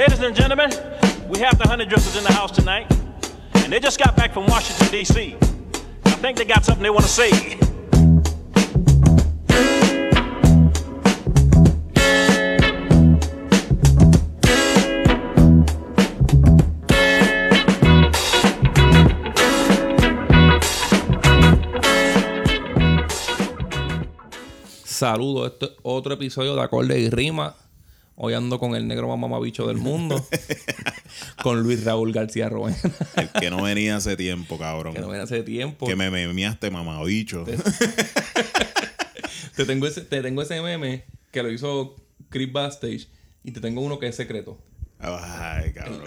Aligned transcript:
Ladies 0.00 0.20
and 0.20 0.34
gentlemen, 0.34 0.70
we 1.28 1.40
have 1.40 1.58
the 1.58 1.68
honey 1.68 1.84
drippers 1.84 2.16
in 2.16 2.24
the 2.24 2.32
house 2.32 2.50
tonight, 2.50 2.90
and 3.56 3.70
they 3.70 3.78
just 3.78 3.98
got 3.98 4.16
back 4.16 4.32
from 4.32 4.46
Washington, 4.46 4.88
D.C. 4.90 5.36
I 6.06 6.10
think 6.22 6.38
they 6.38 6.46
got 6.46 6.64
something 6.64 6.82
they 6.82 6.88
want 6.88 7.04
to 7.04 7.10
say. 7.10 7.58
Saludos, 24.82 25.52
este 25.52 25.66
es 25.66 25.72
otro 25.82 26.14
episodio 26.14 26.56
de 26.56 26.62
Acorde 26.62 26.98
y 26.98 27.10
Rima. 27.10 27.54
Hoy 28.22 28.34
ando 28.34 28.58
con 28.58 28.74
el 28.74 28.86
negro 28.86 29.08
más 29.08 29.18
mamabicho 29.18 29.66
del 29.66 29.78
mundo, 29.78 30.22
con 31.42 31.62
Luis 31.62 31.84
Raúl 31.84 32.12
García 32.12 32.50
Roena, 32.50 32.76
El 33.16 33.30
que 33.30 33.48
no 33.48 33.62
venía 33.62 33.96
hace 33.96 34.14
tiempo, 34.14 34.58
cabrón. 34.58 34.92
que 34.92 35.00
no 35.00 35.06
viene 35.08 35.22
hace 35.22 35.42
tiempo. 35.42 35.86
Que 35.86 35.96
me 35.96 36.10
memeaste, 36.10 36.70
mamabicho. 36.70 37.46
Te 39.56 39.64
tengo, 39.64 39.86
ese, 39.86 40.02
te 40.02 40.20
tengo 40.20 40.42
ese 40.42 40.60
meme 40.60 41.04
que 41.30 41.42
lo 41.42 41.50
hizo 41.50 41.96
Chris 42.28 42.52
Bastage 42.52 43.06
y 43.42 43.52
te 43.52 43.60
tengo 43.60 43.80
uno 43.80 43.98
que 43.98 44.08
es 44.08 44.16
secreto. 44.16 44.58
Ay, 44.98 45.72
cabrón. 45.72 46.02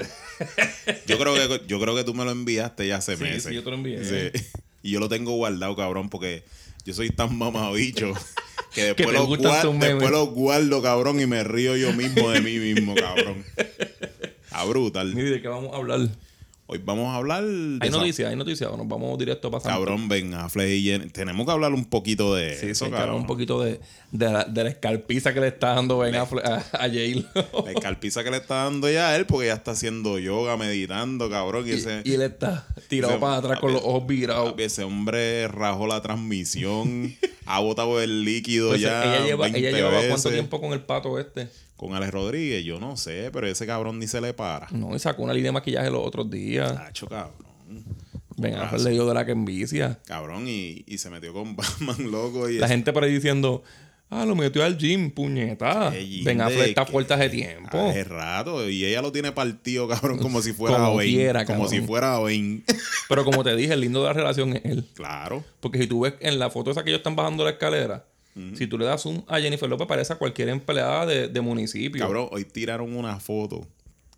Yo 1.07 1.17
creo 1.17 1.33
que, 1.33 1.61
yo 1.67 1.79
creo 1.79 1.95
que 1.95 2.03
tú 2.03 2.13
me 2.13 2.25
lo 2.25 2.31
enviaste 2.31 2.87
ya 2.87 2.97
hace 2.97 3.17
Sí, 3.17 3.23
meses. 3.23 3.43
sí, 3.45 3.55
yo 3.55 3.63
te 3.63 3.71
lo 3.71 3.75
envié. 3.75 4.03
Sí. 4.05 4.39
Y 4.83 4.91
yo 4.91 4.99
lo 4.99 5.09
tengo 5.09 5.31
guardado, 5.31 5.75
cabrón, 5.75 6.09
porque 6.11 6.43
yo 6.85 6.93
soy 6.93 7.09
tan 7.09 7.35
mamabicho 7.37 8.13
que 8.73 8.83
después, 8.85 9.07
te 9.07 9.13
lo, 9.13 9.25
gustan 9.25 9.51
guar- 9.51 9.61
tus 9.61 9.73
memes. 9.73 9.89
después 9.89 10.11
lo 10.11 10.25
guardo, 10.27 10.81
cabrón, 10.81 11.19
y 11.21 11.25
me 11.25 11.43
río 11.43 11.75
yo 11.77 11.93
mismo 11.93 12.29
de 12.31 12.41
mí 12.41 12.57
mismo, 12.59 12.95
cabrón. 12.95 13.43
A 14.51 14.65
brutal. 14.65 15.13
Mire, 15.15 15.31
¿de 15.31 15.41
qué 15.41 15.47
vamos 15.47 15.73
a 15.73 15.77
hablar? 15.77 15.99
Hoy 16.65 16.79
vamos 16.83 17.09
a 17.13 17.17
hablar 17.17 17.43
de 17.43 17.77
¿Hay 17.81 17.89
noticias? 17.89 18.29
¿Hay 18.29 18.37
noticias? 18.37 18.69
¿O 18.71 18.77
nos 18.77 18.87
vamos 18.87 19.19
directo 19.19 19.49
a 19.49 19.51
pasar? 19.51 19.73
Cabrón, 19.73 20.07
Ben 20.07 20.33
Affleck 20.33 20.69
y 20.69 20.83
Jen- 20.85 21.11
Tenemos 21.11 21.45
que 21.45 21.51
hablar 21.51 21.73
un 21.73 21.83
poquito 21.85 22.33
de 22.33 22.55
Sí, 22.57 22.67
eso, 22.67 22.85
sí, 22.85 22.91
que 22.91 22.97
hablar 22.97 23.15
un 23.15 23.27
poquito 23.27 23.61
de, 23.61 23.81
de, 24.11 24.31
la, 24.31 24.45
de 24.45 24.63
la 24.63 24.69
escarpiza 24.69 25.33
que 25.33 25.41
le 25.41 25.47
está 25.49 25.75
dando 25.75 25.97
Ben 25.99 26.15
Affleck 26.15 26.45
a, 26.45 26.63
a. 26.71 26.87
La 26.87 27.71
escarpiza 27.71 28.23
que 28.23 28.31
le 28.31 28.37
está 28.37 28.63
dando 28.63 28.89
ya 28.89 29.09
a 29.09 29.15
él 29.17 29.25
porque 29.25 29.47
ya 29.47 29.55
está 29.55 29.71
haciendo 29.71 30.17
yoga, 30.19 30.55
meditando, 30.55 31.29
cabrón. 31.29 31.67
Y, 31.67 31.71
ese, 31.71 32.01
Y 32.05 32.13
él 32.13 32.21
está 32.21 32.65
tirado 32.87 33.13
ese- 33.15 33.21
para 33.21 33.37
atrás 33.37 33.59
con 33.59 33.73
los 33.73 33.81
ojos 33.83 34.07
virados. 34.07 34.53
ese 34.57 34.83
hombre 34.85 35.49
rajó 35.49 35.85
la 35.85 36.01
transmisión, 36.01 37.13
ha 37.45 37.59
botado 37.59 38.01
el 38.01 38.23
líquido 38.23 38.69
Pues, 38.69 38.81
ya. 38.81 39.03
ella 39.17 39.25
lleva, 39.25 39.43
20 39.43 39.59
ella 39.59 39.71
llevaba 39.77 40.01
cuánto 40.07 40.29
tiempo 40.31 40.61
con 40.61 40.71
el 40.71 40.79
pato 40.79 41.19
este. 41.19 41.49
Con 41.83 41.93
Alex 41.95 42.13
Rodríguez, 42.13 42.63
yo 42.63 42.79
no 42.79 42.95
sé, 42.95 43.29
pero 43.33 43.45
ese 43.45 43.65
cabrón 43.67 43.99
ni 43.99 44.07
se 44.07 44.21
le 44.21 44.33
para. 44.33 44.67
No, 44.71 44.95
y 44.95 44.99
sacó 44.99 45.23
una 45.23 45.33
línea 45.33 45.49
de 45.49 45.53
maquillaje 45.53 45.89
los 45.91 46.07
otros 46.07 46.29
días. 46.29 46.73
Tacho, 46.73 47.07
cabrón. 47.07 47.33
Ben. 48.37 48.55
Affleck 48.55 48.83
le 48.83 48.91
dio 48.91 49.05
de 49.05 49.13
la 49.13 49.25
que 49.25 49.33
envicia. 49.33 49.99
Cabrón, 50.05 50.45
y, 50.47 50.85
y 50.87 50.97
se 50.97 51.09
metió 51.09 51.33
con 51.33 51.55
Batman, 51.57 52.09
loco. 52.09 52.49
Y 52.49 52.57
La 52.57 52.69
gente 52.69 52.93
por 52.93 53.03
ahí 53.03 53.11
diciendo, 53.13 53.63
ah, 54.09 54.25
lo 54.25 54.33
metió 54.35 54.63
al 54.63 54.77
gym, 54.77 55.11
puñeta. 55.11 55.93
Ey, 55.93 56.23
Ben 56.23 56.37
de 56.37 56.45
Affleck 56.45 56.69
está 56.69 56.85
fuerte 56.85 57.13
hace 57.13 57.27
tiempo. 57.29 57.89
Hace 57.89 58.05
rato. 58.05 58.69
Y 58.69 58.85
ella 58.85 59.01
lo 59.01 59.11
tiene 59.11 59.33
partido, 59.33 59.85
cabrón, 59.89 60.19
como 60.19 60.41
si 60.41 60.53
fuera 60.53 60.77
Como 60.77 60.99
quiera, 60.99 61.43
como 61.45 61.67
si 61.67 61.81
fuera 61.81 62.17
Bane. 62.19 62.61
Pero 63.09 63.25
como 63.25 63.43
te 63.43 63.55
dije, 63.57 63.73
el 63.73 63.81
lindo 63.81 63.99
de 64.01 64.07
la 64.07 64.13
relación 64.13 64.55
es 64.55 64.63
él. 64.63 64.85
claro. 64.93 65.43
Porque 65.59 65.79
si 65.79 65.87
tú 65.87 65.99
ves 65.99 66.13
en 66.21 66.39
la 66.39 66.49
foto 66.49 66.71
esa 66.71 66.83
que 66.85 66.91
ellos 66.91 66.99
están 66.99 67.17
bajando 67.17 67.43
la 67.43 67.51
escalera, 67.51 68.05
si 68.55 68.67
tú 68.67 68.77
le 68.77 68.85
das 68.85 69.01
zoom 69.03 69.23
a 69.27 69.39
Jennifer 69.39 69.69
López, 69.69 69.87
parece 69.87 70.13
a 70.13 70.15
cualquier 70.17 70.49
empleada 70.49 71.05
de, 71.05 71.27
de 71.27 71.41
municipio. 71.41 72.01
Cabrón, 72.01 72.29
hoy 72.31 72.45
tiraron 72.45 72.95
una 72.95 73.19
foto 73.19 73.67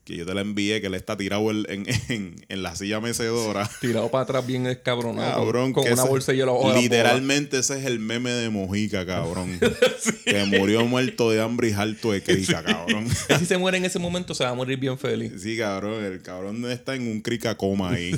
que 0.06 0.16
yo 0.16 0.24
te 0.28 0.36
la 0.36 0.42
envié, 0.42 0.82
que 0.82 0.88
él 0.88 0.94
está 0.94 1.18
tirado 1.18 1.50
en, 1.50 1.66
en, 1.68 1.86
en- 2.10 2.46
en 2.48 2.62
la 2.64 2.76
silla 2.76 3.02
mecedora. 3.02 3.68
Tirado 3.82 4.12
para 4.12 4.24
atrás 4.24 4.46
bien 4.46 4.68
escabronado. 4.68 5.44
Cabrón, 5.44 5.74
con 5.74 5.92
una 5.92 6.04
bolsa 6.04 6.32
de 6.32 6.38
hielo. 6.38 6.60
Literalmente 6.80 7.58
ese 7.58 7.80
es 7.80 7.86
el 7.86 7.98
meme 8.00 8.30
de 8.30 8.50
Mojica, 8.52 9.04
cabrón. 9.06 9.60
Que 10.26 10.44
murió 10.46 10.86
muerto 10.86 11.32
de 11.32 11.42
hambre 11.42 11.70
y 11.70 11.74
harto 11.74 12.12
de 12.12 12.22
crica, 12.22 12.64
cabrón. 12.64 13.06
bola. 13.06 13.16
Él 13.30 13.40
Si 13.40 13.46
se 13.48 13.58
muere 13.58 13.78
en 13.80 13.86
ese 13.86 13.98
momento, 13.98 14.36
se 14.36 14.44
va 14.44 14.52
a 14.52 14.54
morir 14.54 14.78
bien 14.78 14.98
feliz. 15.00 15.34
Sí, 15.42 15.58
cabrón, 15.58 16.04
el 16.06 16.22
cabrón 16.22 16.64
está 16.70 16.94
en 16.96 17.08
un 17.08 17.22
crica 17.22 17.56
coma 17.58 17.92
ahí. 17.94 18.12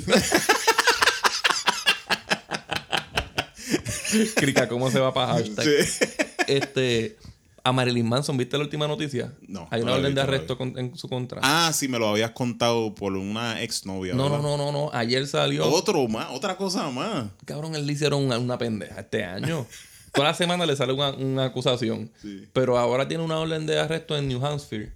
Crica, 4.36 4.68
¿cómo 4.68 4.90
se 4.90 4.98
va 5.00 5.12
para 5.14 5.34
hashtag? 5.34 5.64
Sí. 5.66 6.04
Este, 6.46 7.16
a 7.64 7.72
Marilyn 7.72 8.08
Manson, 8.08 8.36
¿viste 8.36 8.56
la 8.56 8.64
última 8.64 8.86
noticia? 8.86 9.32
No, 9.46 9.68
Hay 9.70 9.82
una 9.82 9.92
orden 9.92 10.04
de 10.14 10.20
visto, 10.20 10.22
arresto 10.22 10.58
con- 10.58 10.78
en 10.78 10.96
su 10.96 11.08
contra. 11.08 11.40
Ah, 11.42 11.70
sí, 11.74 11.88
me 11.88 11.98
lo 11.98 12.08
habías 12.08 12.30
contado 12.30 12.94
por 12.94 13.12
una 13.14 13.62
exnovia. 13.62 14.14
no, 14.14 14.28
no, 14.28 14.40
no, 14.40 14.56
no, 14.56 14.72
no. 14.72 14.90
Ayer 14.92 15.26
salió. 15.26 15.66
Otro 15.70 16.06
más, 16.08 16.28
otra 16.30 16.56
cosa 16.56 16.88
más. 16.90 17.26
Cabrón, 17.44 17.74
él 17.74 17.86
le 17.86 17.92
hicieron 17.92 18.24
una, 18.24 18.38
una 18.38 18.56
pendeja 18.58 19.00
este 19.00 19.24
año. 19.24 19.66
Toda 20.12 20.28
la 20.28 20.34
semana 20.34 20.64
le 20.64 20.74
sale 20.74 20.94
una, 20.94 21.10
una 21.10 21.44
acusación. 21.44 22.10
Sí. 22.22 22.44
Pero 22.54 22.78
ahora 22.78 23.06
tiene 23.06 23.22
una 23.22 23.38
orden 23.38 23.66
de 23.66 23.78
arresto 23.78 24.16
en 24.16 24.26
New 24.28 24.44
Hampshire. 24.44 24.92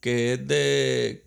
Que 0.00 0.34
es 0.34 0.48
de. 0.48 1.25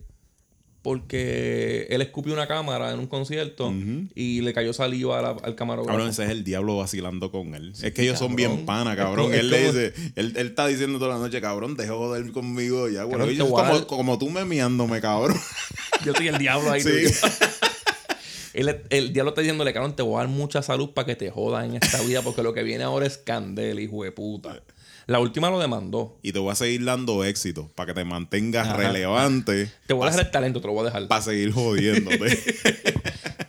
Porque 0.89 1.85
él 1.91 2.01
escupió 2.01 2.33
una 2.33 2.47
cámara 2.47 2.91
en 2.91 2.97
un 2.99 3.05
concierto 3.05 3.71
y 4.15 4.41
le 4.41 4.53
cayó 4.53 4.73
saliva 4.73 5.21
la- 5.21 5.29
al 5.43 5.53
camarógrafo. 5.53 5.91
Cabrón, 5.95 6.09
ese 6.09 6.23
es 6.25 6.31
el 6.31 6.43
diablo 6.43 6.77
vacilando 6.77 7.29
con 7.31 7.53
él. 7.53 7.73
es 7.79 7.93
que 7.93 8.01
ellos 8.01 8.17
son 8.17 8.35
bien 8.35 8.65
pana, 8.65 8.93
Es 8.93 8.97
cabrón. 8.97 9.25
como- 9.25 9.33
es 9.35 9.39
él 9.41 9.49
le 9.51 9.65
dice, 9.67 9.93
él, 10.15 10.33
él 10.35 10.47
está 10.47 10.65
diciendo 10.65 10.97
toda 10.97 11.13
la 11.13 11.19
noche, 11.19 11.39
cabrón, 11.41 11.77
deja 11.77 11.91
de 11.91 11.97
joder 11.97 12.31
conmigo 12.31 12.89
ya, 12.89 13.03
güey. 13.03 13.21
A 13.21 13.37
como, 13.37 13.61
dar- 13.61 13.85
como 13.85 14.17
tú 14.17 14.31
memeándome, 14.31 14.99
cabrón. 14.99 15.37
Yo 16.05 16.13
soy 16.15 16.27
el 16.29 16.39
diablo 16.39 16.71
ahí. 16.71 16.81
Sí. 16.81 16.89
el 18.53 19.13
diablo 19.13 19.29
está 19.29 19.41
diciéndole, 19.41 19.71
cabrón, 19.71 19.95
te 19.95 20.01
voy 20.01 20.15
a 20.15 20.19
dar 20.19 20.27
mucha 20.27 20.63
salud 20.63 20.89
para 20.89 21.05
que 21.05 21.15
te 21.15 21.29
jodas 21.29 21.65
en 21.65 21.75
esta 21.75 22.01
vida 22.01 22.23
porque 22.23 22.41
lo 22.41 22.51
que 22.53 22.63
viene 22.63 22.83
ahora 22.83 23.05
es 23.05 23.17
candela, 23.19 23.79
hijo 23.79 24.03
de 24.03 24.11
puta. 24.11 24.59
La 25.09 25.19
última 25.19 25.49
lo 25.49 25.59
demandó. 25.59 26.19
y 26.21 26.31
te 26.31 26.39
voy 26.39 26.51
a 26.51 26.55
seguir 26.55 26.85
dando 26.85 27.23
éxito 27.23 27.69
para 27.73 27.87
que 27.87 27.93
te 27.95 28.05
mantengas 28.05 28.67
Ajá. 28.67 28.77
relevante. 28.77 29.71
Te 29.87 29.93
voy 29.93 30.03
a 30.07 30.11
dejar 30.11 30.25
el 30.25 30.31
talento, 30.31 30.61
te 30.61 30.67
lo 30.67 30.73
voy 30.73 30.81
a 30.83 30.85
dejar. 30.85 31.07
Para 31.07 31.21
seguir 31.21 31.51
jodiéndote. 31.51 32.37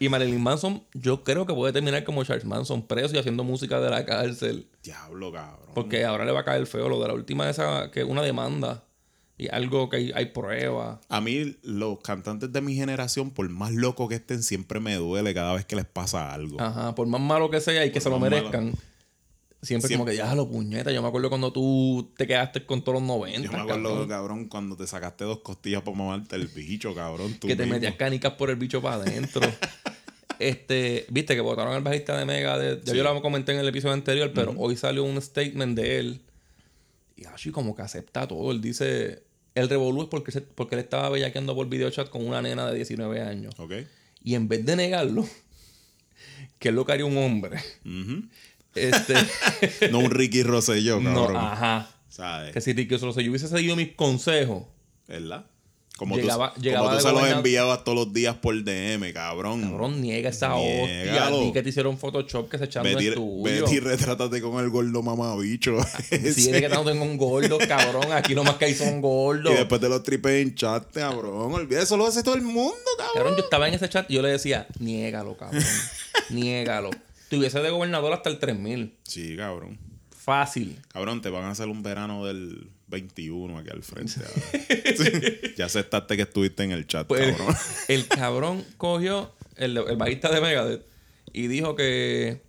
Y 0.03 0.09
Marilyn 0.09 0.43
Manson, 0.43 0.83
yo 0.95 1.23
creo 1.25 1.45
que 1.45 1.53
puede 1.53 1.75
terminar 1.75 2.03
como 2.05 2.25
Charles 2.25 2.47
Manson, 2.47 2.81
preso 2.87 3.15
y 3.15 3.19
haciendo 3.19 3.45
música 3.45 3.81
de 3.81 3.91
la 3.91 4.07
cárcel. 4.07 4.67
diablo, 4.83 5.31
cabrón. 5.31 5.69
Porque 5.75 6.07
ahora 6.07 6.25
le 6.25 6.33
va 6.33 6.41
a 6.41 6.45
caer 6.45 6.67
feo 6.67 6.89
lo 6.89 6.99
de 7.03 7.09
la 7.09 7.13
última 7.13 7.51
esa, 7.51 7.91
que 7.91 8.03
una 8.03 8.23
demanda. 8.23 8.83
Y 9.37 9.49
algo 9.49 9.91
que 9.91 9.97
hay, 9.99 10.13
hay 10.15 10.27
pruebas. 10.27 11.01
A 11.11 11.21
mí, 11.21 11.55
los 11.63 11.99
cantantes 12.01 12.51
de 12.51 12.63
mi 12.63 12.75
generación, 12.77 13.31
por 13.31 13.47
más 13.51 13.73
locos 13.73 14.09
que 14.09 14.15
estén, 14.15 14.43
siempre 14.43 14.81
me 14.81 14.95
duele 14.95 15.35
cada 15.35 15.53
vez 15.53 15.67
que 15.67 15.77
les 15.77 15.85
pasa 15.85 16.33
algo. 16.33 16.59
Ajá, 16.59 16.95
por 16.95 17.07
más 17.07 17.21
malo 17.21 17.51
que 17.51 17.61
sea 17.61 17.85
y 17.85 17.93
que 17.93 18.01
se 18.01 18.09
lo 18.09 18.19
malo. 18.19 18.51
Siempre, 19.63 19.89
Siempre. 19.89 19.97
como 19.99 20.05
que 20.07 20.17
ya 20.17 20.35
lo 20.35 20.49
puñeta. 20.49 20.91
Yo 20.91 21.03
me 21.03 21.09
acuerdo 21.09 21.29
cuando 21.29 21.53
tú 21.53 22.11
te 22.17 22.27
quedaste 22.27 22.65
con 22.65 22.83
todos 22.83 22.99
los 23.01 23.03
90. 23.07 23.41
Yo 23.43 23.53
me 23.53 23.59
acuerdo, 23.59 23.83
cabrón, 23.91 24.09
cabrón, 24.09 24.45
cuando 24.49 24.75
te 24.77 24.87
sacaste 24.87 25.25
dos 25.25 25.41
costillas 25.41 25.83
para 25.83 25.97
mamarte 25.97 26.37
el 26.37 26.47
bicho, 26.49 26.95
cabrón. 26.95 27.35
tú 27.39 27.47
que 27.47 27.57
te 27.57 27.65
mismo. 27.65 27.75
metías 27.75 27.95
canicas 27.97 28.33
por 28.35 28.49
el 28.49 28.57
bicho 28.57 28.81
para 28.81 28.97
adentro. 29.03 29.43
este, 30.39 31.05
viste 31.11 31.35
que 31.35 31.41
votaron 31.43 31.75
al 31.75 31.83
bajista 31.83 32.17
de 32.19 32.25
Mega. 32.25 32.59
De, 32.59 32.81
ya 32.83 32.93
Sí. 32.93 32.97
yo 32.99 33.05
lo 33.05 33.21
comenté 33.21 33.53
en 33.53 33.59
el 33.59 33.69
episodio 33.69 33.93
anterior, 33.95 34.33
pero 34.35 34.55
hoy 34.57 34.77
salió 34.77 35.05
un 35.05 35.21
statement 35.21 35.77
de 35.77 35.99
él. 35.99 36.21
Y 37.17 37.27
así 37.27 37.51
como 37.51 37.75
que 37.77 37.83
acepta 37.83 38.27
todo. 38.27 38.51
Él 38.53 38.61
dice. 38.61 39.25
El 39.55 39.69
revolú 39.69 40.03
es 40.03 40.09
porque, 40.09 40.31
se- 40.31 40.41
porque 40.43 40.77
él 40.77 40.81
estaba 40.81 41.11
bellaqueando 41.11 41.55
por 41.57 41.69
videochat 41.69 42.09
con 42.09 42.25
una 42.27 42.41
nena 42.41 42.69
de 42.71 42.77
19 42.77 43.21
años. 43.21 43.53
Ok. 43.59 43.73
Y 44.23 44.37
en 44.37 44.47
vez 44.49 44.65
de 44.65 44.77
negarlo, 44.77 45.27
que 46.61 46.69
es 46.69 46.75
lo 46.75 46.87
que 46.87 46.93
haría 46.93 47.05
un 47.05 47.17
hombre. 47.19 47.59
Ujú. 47.85 48.23
Este. 48.75 49.15
No 49.91 49.99
un 49.99 50.11
Ricky 50.11 50.43
Rosselló, 50.43 51.01
no, 51.01 51.15
cabrón. 51.27 51.37
ajá. 51.37 51.91
¿Sabes? 52.09 52.53
Que 52.53 52.61
si 52.61 52.73
Ricky 52.73 52.97
Rosselló 52.97 53.21
yo 53.27 53.31
hubiese 53.31 53.49
seguido 53.49 53.77
mis 53.77 53.93
consejos. 53.95 54.65
¿Verdad? 55.09 55.47
Como 55.97 56.17
Llegaba- 56.17 56.55
tú, 56.55 56.63
llegaba 56.63 56.87
como 56.87 56.99
tú 56.99 57.07
se 57.07 57.13
los 57.13 57.29
enviabas 57.29 57.85
todos 57.85 57.99
los 58.07 58.13
días 58.15 58.35
por 58.37 58.55
DM, 58.65 59.13
cabrón. 59.13 59.61
Cabrón, 59.61 60.01
niega 60.01 60.31
esa 60.31 60.55
hostia. 60.55 61.29
Di 61.29 61.53
que 61.53 61.63
te 61.63 61.69
hicieron 61.69 61.99
Photoshop 61.99 62.49
que 62.49 62.57
se 62.57 62.65
echaron 62.65 62.91
y- 63.03 63.11
tuyo. 63.11 63.43
vete 63.43 63.75
y 63.75 63.81
retrátate 63.81 64.41
con 64.41 64.65
el 64.65 64.71
gordo 64.71 65.03
mamabicho. 65.03 65.77
Si 66.09 66.49
eres 66.49 66.63
que 66.63 66.69
no 66.71 66.85
tengo 66.85 67.05
un 67.05 67.19
gordo, 67.19 67.59
cabrón. 67.69 68.13
Aquí 68.13 68.35
lo 68.35 68.45
más 68.45 68.55
que 68.55 68.65
hay 68.67 68.75
son 68.75 69.03
gordos. 69.03 69.53
Y 69.53 69.57
después 69.57 69.79
te 69.79 69.91
los 69.91 70.03
tripes 70.03 70.41
en 70.41 70.55
chat, 70.55 70.91
cabrón. 70.91 71.53
Olvídate, 71.53 71.85
eso 71.85 71.99
lo 71.99 72.07
hace 72.07 72.23
todo 72.23 72.35
el 72.35 72.43
mundo, 72.43 72.73
cabrón. 72.97 73.13
Cabrón, 73.15 73.37
yo 73.37 73.45
estaba 73.45 73.69
en 73.69 73.75
ese 73.75 73.89
chat 73.91 74.11
y 74.11 74.15
yo 74.15 74.23
le 74.23 74.29
decía, 74.31 74.69
niégalo, 74.79 75.37
cabrón. 75.37 75.63
niégalo. 76.31 76.89
Tuviese 77.31 77.61
de 77.61 77.71
gobernador 77.71 78.13
hasta 78.13 78.29
el 78.29 78.39
3000. 78.39 78.95
Sí, 79.05 79.37
cabrón. 79.37 79.79
Fácil. 80.11 80.79
Cabrón, 80.93 81.23
te 81.23 81.31
van 81.31 81.45
a 81.45 81.51
hacer 81.53 81.69
un 81.69 81.83
verano 81.83 82.27
del 82.27 82.69
21 82.89 83.57
aquí 83.59 83.71
al 83.71 83.83
frente. 83.83 84.13
Sí. 84.97 85.53
Ya 85.57 85.65
aceptaste 85.67 86.17
que 86.17 86.23
estuviste 86.23 86.63
en 86.65 86.73
el 86.73 86.87
chat, 86.87 87.07
Pues 87.07 87.35
cabrón. 87.37 87.55
el 87.89 88.07
cabrón 88.09 88.65
cogió, 88.77 89.33
el, 89.57 89.77
el 89.79 89.97
bajista 89.97 90.31
de 90.35 90.41
Megadeth, 90.43 90.85
y 91.33 91.47
dijo 91.47 91.75
que 91.77 92.43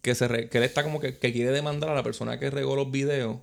que, 0.00 0.16
se 0.16 0.26
re- 0.26 0.48
que 0.48 0.58
él 0.58 0.64
está 0.64 0.82
como 0.82 0.98
que, 0.98 1.16
que 1.18 1.32
quiere 1.32 1.52
demandar 1.52 1.90
a 1.90 1.94
la 1.94 2.02
persona 2.02 2.40
que 2.40 2.50
regó 2.50 2.74
los 2.74 2.90
videos 2.90 3.36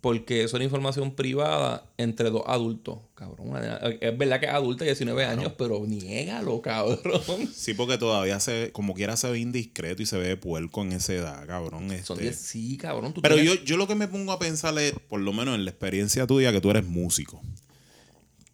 porque 0.00 0.44
eso 0.44 0.56
era 0.56 0.64
información 0.64 1.16
privada 1.16 1.90
entre 1.96 2.30
dos 2.30 2.42
adultos. 2.46 2.98
Cabrón, 3.16 3.52
es 4.00 4.16
verdad 4.16 4.38
que 4.38 4.46
es 4.46 4.52
adulta, 4.52 4.84
19 4.84 5.24
años, 5.24 5.52
pero 5.58 5.84
niégalo, 5.84 6.62
cabrón. 6.62 7.22
Sí, 7.52 7.74
porque 7.74 7.98
todavía 7.98 8.38
se, 8.38 8.70
como 8.72 8.94
quiera 8.94 9.16
se 9.16 9.28
ve 9.30 9.40
indiscreto 9.40 10.02
y 10.02 10.06
se 10.06 10.18
ve 10.18 10.36
puerco 10.36 10.82
en 10.82 10.92
esa 10.92 11.14
edad, 11.14 11.46
cabrón. 11.46 11.88
Son 12.04 12.18
este. 12.18 12.22
10, 12.22 12.36
sí, 12.36 12.76
cabrón. 12.76 13.12
tú 13.12 13.22
Pero 13.22 13.36
yo, 13.38 13.54
yo 13.54 13.76
lo 13.76 13.88
que 13.88 13.96
me 13.96 14.06
pongo 14.06 14.32
a 14.32 14.38
pensar 14.38 14.78
es, 14.78 14.94
por 15.08 15.20
lo 15.20 15.32
menos 15.32 15.56
en 15.56 15.64
la 15.64 15.70
experiencia 15.70 16.26
tuya, 16.26 16.52
que 16.52 16.60
tú 16.60 16.70
eres 16.70 16.84
músico. 16.84 17.42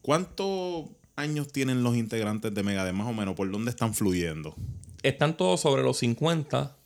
¿Cuántos 0.00 0.87
años 1.17 1.53
tienen 1.53 1.82
los 1.82 1.97
integrantes 1.97 2.55
de 2.55 2.62
Megadeth, 2.62 2.94
más 2.94 3.06
o 3.06 3.12
menos? 3.12 3.35
¿Por 3.35 3.50
dónde 3.50 3.70
están 3.70 3.94
fluyendo? 3.94 4.55
Están 5.03 5.37
todos 5.37 5.61
sobre 5.61 5.82
los 5.82 5.99
50 5.99 6.76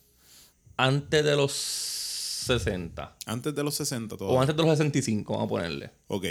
antes 0.77 1.25
de 1.25 1.37
los 1.37 1.96
60. 2.47 3.17
Antes 3.27 3.55
de 3.55 3.63
los 3.63 3.75
60 3.75 4.15
O 4.15 4.19
todavía. 4.19 4.41
antes 4.41 4.57
de 4.57 4.63
los 4.63 4.79
65, 4.79 5.33
vamos 5.35 5.47
a 5.47 5.49
ponerle. 5.49 5.91
Ok. 6.09 6.27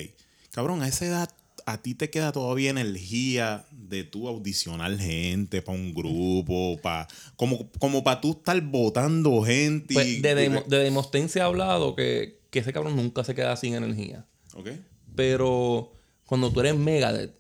Cabrón, 0.52 0.82
a 0.82 0.88
esa 0.88 1.06
edad, 1.06 1.30
¿a 1.66 1.82
ti 1.82 1.96
te 1.96 2.10
queda 2.10 2.32
todavía 2.32 2.70
energía 2.70 3.66
de 3.72 4.04
tú 4.04 4.28
audicionar 4.28 4.98
gente 4.98 5.62
para 5.62 5.78
un 5.78 5.94
grupo? 5.94 6.78
Pa, 6.82 7.08
como 7.36 7.70
como 7.80 8.04
para 8.04 8.22
tú 8.22 8.32
estar 8.32 8.60
votando 8.62 9.42
gente. 9.44 9.94
y- 9.94 9.96
Pues 9.96 10.22
de, 10.22 10.36
Demo- 10.36 10.64
de 10.68 10.78
Demosthenes 10.80 11.32
se 11.32 11.42
ha 11.42 11.46
hablado 11.46 11.96
que, 11.96 12.40
que 12.50 12.60
ese 12.60 12.72
cabrón 12.74 12.96
nunca 12.96 13.24
se 13.24 13.36
queda 13.36 13.56
sin 13.58 13.74
energía. 13.76 14.26
Ok. 14.56 14.70
Pero 15.16 15.92
cuando 16.26 16.52
tú 16.52 16.60
eres 16.62 16.76
Megadeth, 16.76 17.34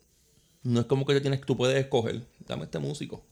no 0.63 0.79
es 0.81 0.85
como 0.87 1.05
que 1.05 1.13
te 1.13 1.21
tienes, 1.21 1.41
tú 1.41 1.55
puedes 1.57 1.77
escoger, 1.77 2.21
dame 2.47 2.63
este 2.65 2.79
músico. 2.79 3.23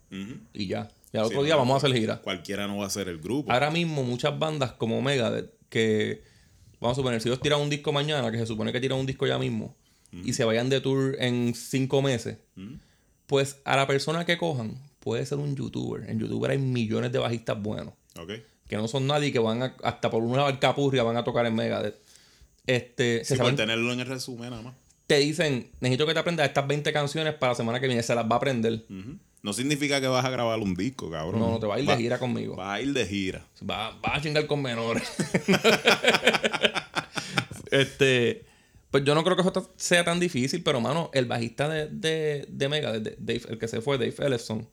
Y 0.54 0.68
ya. 0.68 0.90
Y 1.14 1.18
al 1.18 1.26
Sí, 1.26 1.32
otro 1.34 1.44
día 1.44 1.54
no, 1.54 1.60
vamos 1.60 1.76
a 1.76 1.78
hacer 1.86 1.96
gira. 1.98 2.18
Cualquiera 2.22 2.66
no 2.68 2.78
va 2.78 2.88
a 2.88 2.90
ser 2.90 3.08
el 3.08 3.20
grupo. 3.20 3.52
Ahora 3.52 3.70
mismo 3.70 4.04
muchas 4.04 4.38
bandas 4.38 4.72
como 4.74 5.02
Megadeth, 5.02 5.52
que 5.70 6.24
vamos 6.80 6.98
a 6.98 7.00
suponer, 7.00 7.22
si 7.22 7.30
ellos 7.30 7.40
tiran 7.40 7.62
un 7.62 7.70
disco 7.70 7.94
mañana, 7.94 8.32
que 8.32 8.38
se 8.40 8.46
supone 8.48 8.72
que 8.74 8.82
tiran 8.82 8.98
un 9.00 9.06
disco 9.06 9.26
ya 9.28 9.38
mismo, 9.38 9.76
y 10.12 10.34
se 10.34 10.44
vayan 10.44 10.70
de 10.70 10.80
tour 10.82 11.16
en 11.20 11.54
cinco 11.56 12.02
meses, 12.02 12.38
pues 13.28 13.60
a 13.64 13.76
la 13.78 13.88
persona 13.88 14.26
que 14.26 14.38
cojan 14.38 14.76
puede 15.00 15.26
ser 15.26 15.38
un 15.40 15.56
youtuber. 15.56 16.10
En 16.10 16.20
youtuber 16.20 16.52
hay 16.52 16.58
millones 16.58 17.12
de 17.12 17.20
bajistas 17.20 17.62
buenos, 17.62 17.94
Ok. 18.20 18.32
que 18.68 18.76
no 18.78 18.88
son 18.88 19.08
nadie 19.08 19.32
que 19.32 19.40
van 19.40 19.62
a- 19.64 19.76
hasta 19.84 20.10
por 20.10 20.24
una 20.24 20.44
barcapurria 20.44 21.04
van 21.04 21.18
a 21.18 21.24
tocar 21.24 21.46
en 21.46 21.56
Megadeth. 21.56 21.96
Este, 22.68 23.20
Sí, 23.20 23.34
se 23.34 23.38
saben- 23.38 23.56
tenerlo 23.56 23.92
en 23.94 24.00
el 24.00 24.08
resumen 24.08 24.50
nada 24.52 24.62
más. 24.62 24.74
te 25.08 25.18
dicen, 25.20 25.70
necesito 25.80 26.06
que 26.08 26.14
te 26.14 26.20
aprendas 26.20 26.48
estas 26.48 26.66
20 26.68 26.92
canciones 26.94 27.34
para 27.36 27.52
la 27.52 27.56
semana 27.56 27.80
que 27.80 27.88
viene, 27.88 28.02
se 28.04 28.16
las 28.16 28.26
va 28.26 28.34
a 28.34 28.38
aprender. 28.38 28.86
No 29.44 29.52
significa 29.52 30.00
que 30.00 30.08
vas 30.08 30.24
a 30.24 30.30
grabar 30.30 30.58
un 30.60 30.74
disco, 30.74 31.12
cabrón. 31.12 31.42
No, 31.42 31.52
no 31.52 31.60
te 31.60 31.68
va 31.68 31.76
a 31.76 31.80
ir 31.80 31.86
de 31.86 31.98
gira 31.98 32.18
conmigo. 32.18 32.56
Va 32.56 32.76
a 32.76 32.82
ir 32.82 32.94
de 32.94 33.06
gira. 33.06 33.46
Va, 33.70 33.90
va 34.00 34.16
a 34.16 34.22
chingar 34.22 34.48
con 34.48 34.62
menores. 34.62 35.04
este. 37.72 38.46
Pues 38.90 39.04
yo 39.04 39.16
no 39.16 39.24
creo 39.24 39.36
que 39.36 39.42
eso 39.42 39.72
sea 39.76 40.06
tan 40.06 40.20
difícil, 40.20 40.62
pero 40.64 40.80
mano, 40.80 41.10
el 41.14 41.26
bajista 41.26 41.68
de, 41.68 41.88
de, 41.88 42.46
de 42.48 42.70
Mega, 42.70 42.92
de- 42.94 43.16
Dave, 43.18 43.42
el 43.50 43.58
que 43.58 43.68
se 43.68 43.82
fue, 43.82 43.98
Dave 43.98 44.14
Ellefson, 44.20 44.68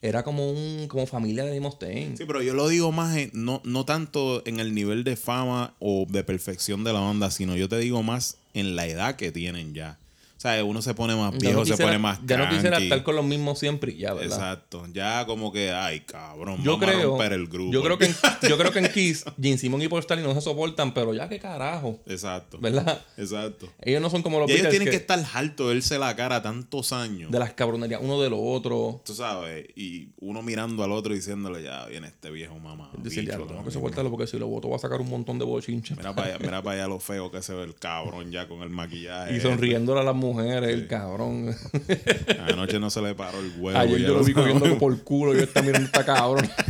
era 0.00 0.22
como 0.24 0.50
un 0.50 0.88
como 0.88 1.06
familia 1.06 1.44
de 1.44 1.60
Mustaine. 1.60 2.16
Sí, 2.16 2.24
pero 2.26 2.40
yo 2.42 2.54
lo 2.54 2.68
digo 2.68 2.90
más, 2.90 3.14
en- 3.18 3.30
no, 3.34 3.60
no 3.64 3.84
tanto 3.84 4.42
en 4.46 4.60
el 4.60 4.74
nivel 4.74 5.04
de 5.04 5.16
fama 5.16 5.74
o 5.78 6.06
de 6.08 6.24
perfección 6.24 6.84
de 6.84 6.94
la 6.94 7.00
banda, 7.00 7.30
sino 7.30 7.54
yo 7.54 7.68
te 7.68 7.78
digo 7.78 8.02
más 8.02 8.38
en 8.54 8.76
la 8.76 8.86
edad 8.86 9.16
que 9.16 9.30
tienen 9.30 9.74
ya. 9.74 9.98
O 10.36 10.40
sea, 10.40 10.62
uno 10.64 10.82
se 10.82 10.92
pone 10.92 11.16
más 11.16 11.36
viejo, 11.38 11.60
no 11.60 11.64
se 11.64 11.78
pone 11.78 11.96
más 11.98 12.18
Ya 12.26 12.36
no 12.36 12.44
quisiera 12.48 12.76
cranky. 12.76 12.84
estar 12.84 13.02
con 13.02 13.16
los 13.16 13.24
mismos 13.24 13.58
siempre 13.58 13.92
y 13.92 13.98
ya, 14.00 14.12
¿verdad? 14.12 14.36
Exacto. 14.38 14.86
Ya 14.92 15.24
como 15.24 15.50
que, 15.50 15.70
ay, 15.72 16.00
cabrón, 16.00 16.62
Yo 16.62 16.72
vamos 16.72 16.88
a 16.88 16.92
creo, 16.92 17.08
romper 17.10 17.32
el 17.32 17.46
grupo. 17.46 17.72
yo 17.72 17.82
creo 17.82 17.96
que 17.98 18.04
en, 18.04 18.14
yo 18.48 18.58
creo 18.58 18.70
que 18.70 18.78
en 18.80 18.92
Kiss, 18.92 19.24
Gene 19.40 19.56
Simon 19.56 19.80
y 19.80 19.88
Paul 19.88 20.00
Stanley 20.00 20.26
no 20.26 20.34
se 20.34 20.42
soportan, 20.42 20.92
pero 20.92 21.14
ya 21.14 21.26
qué 21.28 21.38
carajo, 21.38 22.00
Exacto. 22.06 22.58
¿verdad? 22.60 23.00
Exacto. 23.16 23.68
Ellos 23.80 24.02
no 24.02 24.10
son 24.10 24.22
como 24.22 24.38
los 24.38 24.50
Y 24.50 24.54
ellos 24.54 24.68
tienen 24.68 24.86
que, 24.86 24.90
que- 24.90 24.96
estar 24.98 25.24
harto 25.32 25.68
de 25.68 25.74
verse 25.74 25.98
la 25.98 26.14
cara 26.14 26.42
tantos 26.42 26.92
años. 26.92 27.30
de 27.32 27.38
las 27.38 27.54
cabronerías 27.54 28.00
uno 28.02 28.20
de 28.20 28.28
lo 28.28 28.38
otro. 28.42 29.00
Tú 29.06 29.14
sabes, 29.14 29.66
y 29.74 30.10
uno 30.20 30.42
mirando 30.42 30.84
al 30.84 30.92
otro 30.92 31.14
diciéndole, 31.14 31.62
ya 31.62 31.86
viene 31.86 32.08
este 32.08 32.30
viejo 32.30 32.58
mamá. 32.58 32.90
Decir, 32.98 33.24
bicho, 33.24 33.38
ya, 33.40 33.46
tengo 33.46 33.64
que 33.64 33.70
soportarlo 33.70 34.10
porque 34.10 34.26
si 34.26 34.38
lo 34.38 34.48
voto 34.48 34.68
va 34.68 34.76
a 34.76 34.80
sacar 34.80 35.00
un 35.00 35.08
montón 35.08 35.38
de 35.38 35.46
bochinches. 35.46 35.96
Mira 35.96 36.14
para 36.14 36.28
allá, 36.34 36.38
mira 36.40 36.62
para 36.62 36.76
allá 36.82 36.88
lo 36.88 37.00
feo 37.00 37.30
que 37.30 37.40
se 37.40 37.54
ve 37.54 37.62
el 37.64 37.74
cabrón 37.74 38.30
ya 38.30 38.46
con 38.46 38.60
el 38.62 38.68
maquillaje. 38.68 39.34
Y 39.34 39.40
sonriéndole 39.40 40.00
a 40.00 40.04
las 40.04 40.14
mujeres, 40.14 40.25
el 40.64 40.86
cabrón. 40.86 41.54
Anoche 42.48 42.78
no 42.78 42.90
se 42.90 43.00
le 43.02 43.14
paró 43.14 43.40
el 43.40 43.52
huevo. 43.58 43.78
Ayer 43.78 44.00
yo 44.00 44.14
lo 44.14 44.24
vi 44.24 44.32
cogiendo 44.32 44.78
por 44.78 45.02
culo 45.02 45.34
yo 45.34 45.40
está 45.42 45.62
mirando 45.62 45.86
esta 45.86 46.04
cabrón. 46.04 46.48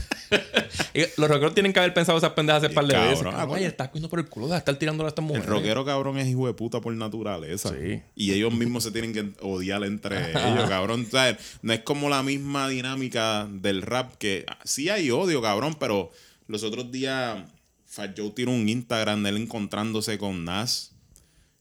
Y 0.93 1.01
los 1.19 1.29
rockeros 1.29 1.55
tienen 1.55 1.73
que 1.73 1.79
haber 1.79 1.95
pensado 1.95 2.19
esas 2.19 2.33
pendejas 2.33 2.65
hace 2.65 2.75
par 2.75 2.85
de 2.87 2.97
veces. 2.99 3.25
ah, 3.33 3.47
cogiendo 3.47 4.09
por 4.09 4.19
el 4.19 4.27
culo, 4.29 4.47
deja 4.47 4.55
de 4.57 4.59
estar 4.59 4.77
tirándole 4.77 5.07
a 5.07 5.11
estas 5.11 5.23
El 5.23 5.29
mujeres. 5.29 5.49
rockero 5.49 5.85
cabrón 5.85 6.19
es 6.19 6.27
hijo 6.27 6.47
de 6.47 6.55
puta 6.55 6.81
por 6.81 6.93
naturaleza. 6.95 7.71
Sí. 7.71 8.03
Y 8.17 8.33
ellos 8.33 8.53
mismos 8.53 8.83
se 8.83 8.91
tienen 8.91 9.13
que 9.13 9.31
odiar 9.41 9.85
entre 9.85 10.31
ellos, 10.31 10.69
cabrón. 10.69 11.07
¿Sabes? 11.11 11.37
No 11.63 11.73
es 11.75 11.81
como 11.81 12.09
la 12.09 12.23
misma 12.23 12.69
dinámica 12.69 13.47
del 13.51 13.83
rap 13.83 14.15
que 14.17 14.47
sí 14.65 14.89
hay 14.89 15.11
odio, 15.11 15.41
cabrón, 15.41 15.77
pero 15.79 16.11
los 16.49 16.63
otros 16.65 16.91
días 16.91 17.45
Fat 17.85 18.19
Joe 18.19 18.31
tiró 18.31 18.51
un 18.51 18.69
Instagram 18.69 19.23
de 19.23 19.29
él 19.31 19.37
encontrándose 19.37 20.19
con 20.19 20.45
Nas. 20.45 20.93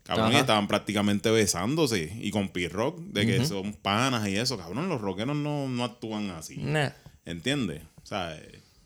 Cabrón, 0.06 0.34
y 0.34 0.36
estaban 0.36 0.68
prácticamente 0.68 1.32
besándose. 1.32 2.16
Y 2.22 2.30
con 2.32 2.50
P-Rock, 2.50 3.00
de 3.00 3.26
que 3.26 3.46
son 3.46 3.74
panas 3.74 4.28
y 4.28 4.38
eso. 4.38 4.58
Cabrón, 4.58 4.88
los 4.88 5.02
rockeros 5.02 5.36
no, 5.36 5.68
no 5.68 5.84
actúan 5.84 6.30
así. 6.30 6.58
Nah. 6.58 6.90
¿Entiendes? 7.26 7.82
O 8.04 8.06
sea, 8.06 8.40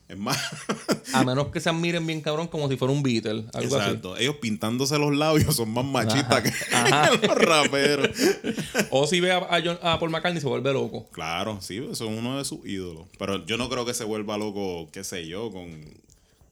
es 0.07 0.17
más. 0.17 0.37
A 1.13 1.23
menos 1.25 1.47
que 1.47 1.59
se 1.59 1.69
admiren 1.69 2.07
bien 2.07 2.21
cabrón 2.21 2.47
como 2.47 2.69
si 2.69 2.77
fuera 2.77 2.93
un 2.93 3.03
Beatle. 3.03 3.45
Algo 3.53 3.75
Exacto. 3.77 4.15
Ellos 4.17 4.37
pintándose 4.37 4.97
los 4.97 5.13
labios 5.15 5.55
son 5.55 5.71
más 5.73 5.83
machistas 5.83 6.41
que, 6.41 6.49
Ajá. 6.75 7.11
los 7.11 7.35
raperos. 7.35 8.09
O 8.91 9.05
si 9.05 9.19
ve 9.19 9.31
a, 9.31 9.37
a 9.37 9.61
John- 9.63 9.79
a 9.83 9.99
Paul 9.99 10.11
McCartney 10.11 10.39
se 10.41 10.47
vuelve 10.47 10.71
loco. 10.73 11.07
Claro, 11.11 11.59
sí, 11.61 11.81
son 11.93 12.13
uno 12.17 12.37
de 12.37 12.45
sus 12.45 12.65
ídolos. 12.65 13.07
Pero 13.19 13.45
yo 13.45 13.57
no 13.57 13.69
creo 13.69 13.85
que 13.85 13.93
se 13.93 14.03
vuelva 14.05 14.37
loco, 14.37 14.89
qué 14.93 15.03
sé 15.03 15.27
yo, 15.27 15.51
con, 15.51 15.69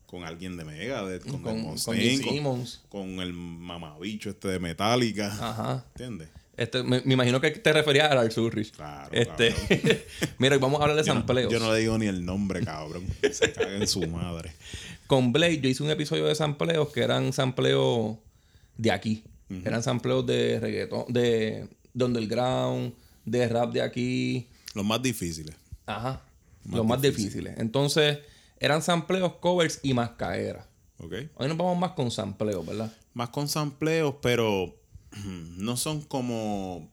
con 0.07 0.23
alguien 0.23 0.57
de 0.57 0.65
Megadeth, 0.65 1.23
con, 1.29 1.41
Con, 1.43 2.65
con 2.89 3.09
el 3.21 3.33
mamabicho 3.33 4.29
este 4.31 4.47
de 4.47 4.59
Metallica. 4.59 5.27
Ajá. 5.27 5.85
¿Entiendes? 5.93 6.29
Este, 6.55 6.81
me, 6.81 7.01
me 7.05 7.13
imagino 7.13 7.39
que 7.39 7.51
te 7.51 7.71
referías 7.71 8.09
a 8.11 8.15
Lars 8.15 8.35
Ulrich. 8.37 8.71
Claro, 8.71 9.09
Este, 9.11 9.53
mira, 10.39 10.55
y 10.55 10.59
vamos 10.59 10.79
a 10.79 10.85
hablar 10.85 10.97
de 10.97 11.03
Yo 11.03 11.13
no, 11.13 11.19
sampleos. 11.19 11.53
yo 11.53 11.59
no 11.59 11.71
le 11.71 11.79
digo 11.81 11.97
ni 11.99 12.07
el 12.07 12.25
nombre, 12.25 12.63
cabrón. 12.65 13.05
Se 13.31 13.51
caga 13.53 13.75
en 13.75 13.87
su 13.87 14.01
madre. 14.07 14.53
Con 15.05 15.31
Blade 15.31 15.59
yo 15.61 15.69
hice 15.69 15.83
un 15.83 15.91
episodio 15.91 16.25
de 16.25 16.33
sampleos 16.33 16.89
que 16.91 17.01
eran 17.01 17.31
sampleos 17.31 18.17
de 18.77 18.91
aquí. 18.91 19.23
Eran 19.63 19.83
sampleos 19.83 20.25
de 20.25 20.59
reggaetón, 20.59 21.05
de, 21.13 21.67
de 21.93 22.05
underground, 22.05 22.93
de 23.23 23.47
rap 23.47 23.71
de 23.71 23.81
aquí. 23.81 24.47
Los 24.73 24.83
más 24.83 25.01
difíciles. 25.01 25.55
Ajá. 25.85 26.21
Más 26.65 26.77
los 26.77 26.85
más 26.85 27.01
difícil. 27.01 27.25
difíciles. 27.25 27.53
Entonces, 27.59 28.19
eran 28.59 28.81
sampleos, 28.81 29.33
covers 29.35 29.79
y 29.83 29.93
mascaeras. 29.93 30.65
¿Ok? 30.99 31.13
Hoy 31.35 31.47
nos 31.47 31.57
vamos 31.57 31.77
más 31.77 31.91
con 31.91 32.09
sampleos, 32.11 32.65
¿verdad? 32.65 32.91
Más 33.13 33.29
con 33.29 33.47
sampleos, 33.47 34.15
pero 34.21 34.75
no 35.57 35.77
son 35.77 36.01
como 36.01 36.89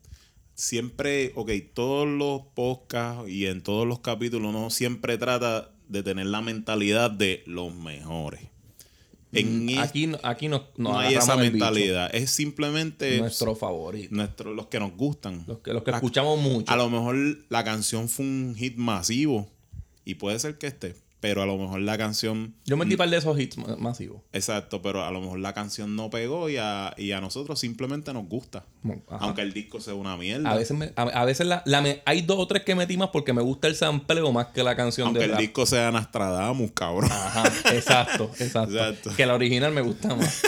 siempre, 0.54 1.32
ok, 1.34 1.50
todos 1.72 2.06
los 2.06 2.42
podcasts 2.54 3.28
y 3.28 3.46
en 3.46 3.62
todos 3.62 3.86
los 3.86 4.00
capítulos 4.00 4.52
no 4.52 4.70
siempre 4.70 5.18
trata 5.18 5.70
de 5.88 6.02
tener 6.02 6.26
la 6.26 6.40
mentalidad 6.40 7.10
de 7.10 7.42
los 7.46 7.74
mejores. 7.74 8.40
En 9.32 9.66
Mm, 9.66 9.78
Aquí, 9.80 10.06
no- 10.06 10.18
aquí 10.22 10.46
nos, 10.48 10.60
nos 10.76 10.92
no 10.92 10.98
hay 10.98 11.14
esa 11.14 11.36
mentalidad, 11.36 12.08
es 12.14 12.30
simplemente 12.30 13.18
Nuestro 13.18 13.56
favorito. 13.56 14.14
nuestro, 14.14 14.54
los 14.54 14.66
que 14.68 14.78
nos 14.78 14.96
gustan. 14.96 15.44
Los 15.48 15.58
que, 15.58 15.72
los 15.72 15.82
que 15.82 15.90
La- 15.90 15.96
escuchamos 15.96 16.38
mucho. 16.40 16.70
A 16.72 16.76
lo 16.76 16.88
mejor 16.88 17.16
la 17.48 17.64
canción 17.64 18.08
fue 18.08 18.24
un 18.24 18.54
hit 18.56 18.76
masivo 18.76 19.48
y 20.04 20.14
puede 20.14 20.38
ser 20.38 20.56
que 20.56 20.68
esté, 20.68 20.94
pero 21.24 21.40
a 21.40 21.46
lo 21.46 21.56
mejor 21.56 21.80
la 21.80 21.96
canción 21.96 22.54
Yo 22.66 22.76
metí 22.76 22.98
par 22.98 23.08
de 23.08 23.16
esos 23.16 23.40
hits 23.40 23.56
ma- 23.56 23.76
masivos. 23.78 24.20
Exacto, 24.34 24.82
pero 24.82 25.02
a 25.06 25.10
lo 25.10 25.22
mejor 25.22 25.38
la 25.38 25.54
canción 25.54 25.96
no 25.96 26.10
pegó 26.10 26.50
y 26.50 26.58
a, 26.58 26.92
y 26.98 27.12
a 27.12 27.22
nosotros 27.22 27.58
simplemente 27.58 28.12
nos 28.12 28.28
gusta. 28.28 28.66
Ajá. 29.08 29.24
Aunque 29.24 29.40
el 29.40 29.54
disco 29.54 29.80
sea 29.80 29.94
una 29.94 30.18
mierda. 30.18 30.50
A 30.50 30.54
veces, 30.54 30.76
me- 30.76 30.92
a, 30.96 31.02
a 31.04 31.24
veces 31.24 31.46
la, 31.46 31.62
la 31.64 31.80
me- 31.80 32.02
hay 32.04 32.20
dos 32.20 32.36
o 32.38 32.46
tres 32.46 32.62
que 32.64 32.74
metí 32.74 32.98
más 32.98 33.08
porque 33.08 33.32
me 33.32 33.40
gusta 33.40 33.68
el 33.68 33.74
sampleo 33.74 34.32
más 34.32 34.48
que 34.48 34.62
la 34.62 34.76
canción 34.76 35.06
aunque 35.06 35.20
de 35.20 35.24
el 35.24 35.30
rap. 35.30 35.40
disco 35.40 35.64
sea 35.64 35.90
Nostradamus, 35.90 36.72
cabrón. 36.72 37.10
Ajá, 37.10 37.44
exacto, 37.72 38.30
exacto, 38.38 38.74
Exacto. 38.74 39.10
Que 39.16 39.24
la 39.24 39.32
original 39.32 39.72
me 39.72 39.80
gusta 39.80 40.14
más. 40.14 40.42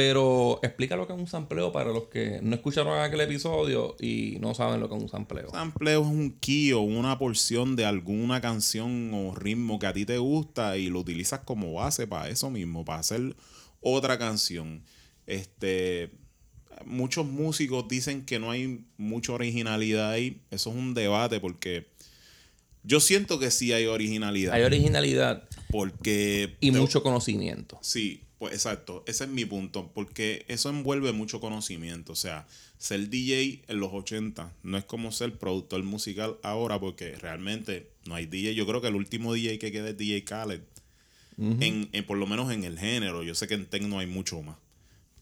Pero 0.00 0.60
explica 0.62 0.96
lo 0.96 1.06
que 1.06 1.12
es 1.12 1.18
un 1.18 1.26
sampleo 1.26 1.72
para 1.72 1.90
los 1.90 2.04
que 2.04 2.40
no 2.42 2.54
escucharon 2.54 2.98
aquel 3.00 3.20
episodio 3.20 3.96
y 4.00 4.38
no 4.40 4.54
saben 4.54 4.80
lo 4.80 4.88
que 4.88 4.96
es 4.96 5.02
un 5.02 5.10
sampleo. 5.10 5.50
Sampleo 5.50 6.00
es 6.00 6.06
un 6.06 6.38
key 6.40 6.72
o 6.72 6.80
una 6.80 7.18
porción 7.18 7.76
de 7.76 7.84
alguna 7.84 8.40
canción 8.40 9.12
o 9.12 9.34
ritmo 9.34 9.78
que 9.78 9.86
a 9.86 9.92
ti 9.92 10.06
te 10.06 10.16
gusta 10.16 10.78
y 10.78 10.88
lo 10.88 11.00
utilizas 11.00 11.40
como 11.40 11.74
base 11.74 12.06
para 12.06 12.30
eso 12.30 12.48
mismo, 12.48 12.82
para 12.82 13.00
hacer 13.00 13.36
otra 13.80 14.18
canción. 14.18 14.84
Este, 15.26 16.12
muchos 16.86 17.26
músicos 17.26 17.86
dicen 17.86 18.24
que 18.24 18.38
no 18.38 18.50
hay 18.50 18.86
mucha 18.96 19.34
originalidad 19.34 20.12
ahí. 20.12 20.40
Eso 20.50 20.70
es 20.70 20.76
un 20.76 20.94
debate 20.94 21.40
porque 21.40 21.88
Yo 22.84 23.00
siento 23.00 23.38
que 23.38 23.50
sí 23.50 23.74
hay 23.74 23.84
originalidad. 23.84 24.54
Hay 24.54 24.62
originalidad 24.62 25.46
porque. 25.70 26.56
y 26.60 26.70
mucho 26.70 27.02
conocimiento. 27.02 27.78
Sí, 27.82 28.22
pues 28.40 28.52
exacto. 28.54 29.04
Ese 29.06 29.24
es 29.24 29.30
mi 29.30 29.44
punto. 29.44 29.92
Porque 29.94 30.44
eso 30.48 30.68
envuelve 30.70 31.12
mucho 31.12 31.38
conocimiento. 31.40 32.12
O 32.14 32.16
sea, 32.16 32.48
ser 32.78 33.08
DJ 33.10 33.62
en 33.68 33.78
los 33.78 33.90
80 33.92 34.52
no 34.64 34.76
es 34.78 34.84
como 34.84 35.12
ser 35.12 35.38
productor 35.38 35.82
musical 35.84 36.38
ahora, 36.42 36.80
porque 36.80 37.14
realmente 37.16 37.90
no 38.06 38.16
hay 38.16 38.26
DJ. 38.26 38.54
Yo 38.56 38.66
creo 38.66 38.80
que 38.80 38.88
el 38.88 38.96
último 38.96 39.32
DJ 39.34 39.58
que 39.60 39.70
queda 39.70 39.90
es 39.90 39.96
DJ 39.98 40.24
Khaled. 40.24 40.62
en, 41.38 41.88
en- 41.92 42.04
por 42.06 42.18
lo 42.18 42.26
menos 42.26 42.50
en 42.52 42.64
el 42.64 42.78
género. 42.78 43.22
Yo 43.22 43.34
sé 43.34 43.46
que 43.46 43.54
en 43.54 43.66
techno 43.66 43.98
hay 44.00 44.06
mucho 44.06 44.42
más. 44.42 44.56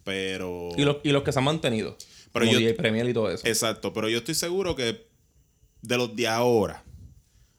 Pero. 0.05 0.71
Y 0.77 0.85
los, 0.85 0.97
y 1.03 1.11
los 1.11 1.23
que 1.23 1.33
se 1.33 1.39
han 1.41 1.45
mantenido. 1.45 1.97
Pero 2.33 2.47
como 2.47 2.53
yo- 2.53 2.59
DJ 2.61 2.75
Premier 2.75 3.09
y 3.09 3.13
todo 3.13 3.31
eso. 3.31 3.47
Exacto, 3.47 3.93
pero 3.93 4.09
yo 4.09 4.19
estoy 4.19 4.35
seguro 4.35 4.75
que 4.77 5.07
de 5.83 5.97
los 5.97 6.15
de 6.17 6.27
ahora, 6.29 6.85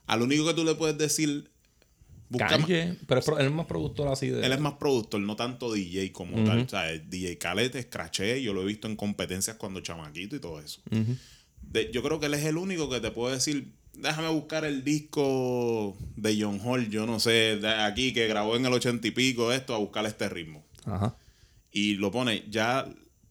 al 0.08 0.22
único 0.22 0.46
que 0.46 0.54
tú 0.54 0.64
le 0.64 0.76
puedes 0.76 0.98
decir. 0.98 1.49
Kanye, 2.38 2.96
pero 3.08 3.22
él 3.40 3.46
es 3.48 3.52
más 3.52 3.66
productor 3.66 4.08
así 4.10 4.28
de. 4.30 4.46
Él 4.46 4.52
es 4.52 4.60
más 4.60 4.74
productor, 4.74 5.20
no 5.22 5.36
tanto 5.36 5.72
DJ 5.74 6.12
como 6.12 6.44
tal. 6.44 6.60
O 6.60 6.70
sea, 6.70 6.92
el 6.92 7.10
DJ 7.10 7.38
Khaled 7.40 7.76
es 7.76 7.88
craché, 7.88 8.42
yo 8.44 8.54
lo 8.54 8.62
he 8.62 8.66
visto 8.66 8.88
en 8.88 8.96
competencias 8.96 9.58
cuando 9.58 9.80
chamaquito 9.82 10.36
y 10.36 10.40
todo 10.40 10.60
eso. 10.60 10.82
De- 11.62 11.92
yo 11.92 12.02
creo 12.04 12.20
que 12.20 12.28
él 12.28 12.34
es 12.36 12.46
el 12.46 12.58
único 12.58 12.90
que 12.90 13.00
te 13.00 13.12
puede 13.12 13.36
decir, 13.36 13.72
déjame 13.94 14.30
buscar 14.30 14.64
el 14.66 14.84
disco 14.84 15.98
de 16.16 16.38
John 16.42 16.60
Hall, 16.64 16.90
yo 16.90 17.06
no 17.06 17.20
sé, 17.20 17.58
de 17.58 17.68
aquí 17.70 18.14
que 18.14 18.28
grabó 18.28 18.56
en 18.56 18.66
el 18.66 18.74
ochenta 18.74 19.08
y 19.08 19.12
pico 19.12 19.52
esto, 19.52 19.74
a 19.76 19.78
buscar 19.80 20.06
este 20.06 20.30
ritmo. 20.30 20.64
Ajá. 20.86 21.16
Y 21.72 21.96
lo 21.96 22.12
pone, 22.12 22.44
ya 22.50 22.88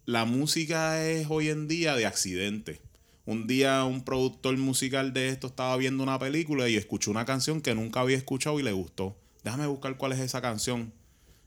la 0.07 0.25
música 0.25 1.05
es 1.09 1.26
hoy 1.31 1.49
en 1.49 1.69
día 1.69 1.95
de 1.97 2.07
accidente. 2.07 2.81
Un 3.28 3.47
día 3.47 3.85
un 3.85 4.00
productor 4.04 4.56
musical 4.56 5.12
de 5.12 5.28
esto 5.28 5.49
estaba 5.49 5.76
viendo 5.76 6.02
una 6.02 6.18
película 6.18 6.66
y 6.66 6.76
escuchó 6.76 7.11
una 7.11 7.26
canción 7.26 7.61
que 7.61 7.75
nunca 7.75 8.00
había 8.00 8.16
escuchado 8.16 8.58
y 8.58 8.62
le 8.62 8.73
gustó. 8.73 9.18
Déjame 9.44 9.66
buscar 9.66 9.99
cuál 9.99 10.12
es 10.12 10.20
esa 10.20 10.40
canción. 10.40 10.94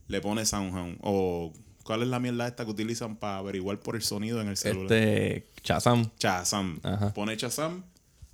Le 0.08 0.22
pone 0.22 0.46
SoundHound. 0.46 1.00
O 1.02 1.52
cuál 1.84 2.04
es 2.04 2.10
la 2.10 2.20
mierda 2.20 2.48
esta 2.48 2.66
que 2.66 2.70
utilizan 2.70 3.16
para 3.16 3.38
averiguar 3.38 3.80
por 3.80 3.96
el 3.96 4.04
sonido 4.04 4.40
en 4.42 4.50
el 4.50 4.58
celular. 4.58 4.92
Este. 4.96 5.48
Chazam. 5.64 6.12
Shazam. 6.20 6.80
Ajá. 6.84 7.16
Pone 7.16 7.36
Shazam. 7.36 7.84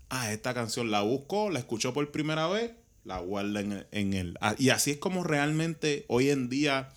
Ah, 0.10 0.34
esta 0.34 0.54
canción 0.54 0.92
la 0.92 1.04
buscó, 1.04 1.50
la 1.50 1.60
escuchó 1.60 1.94
por 1.94 2.12
primera 2.12 2.50
vez, 2.50 2.72
la 3.06 3.20
guarda 3.20 3.62
en 3.62 3.72
el... 3.72 3.88
en 3.92 4.14
el- 4.14 4.38
ah, 4.42 4.56
y 4.60 4.72
así 4.72 4.92
es 4.92 4.98
como 4.98 5.24
realmente 5.24 6.04
hoy 6.10 6.32
en 6.32 6.50
día 6.50 6.90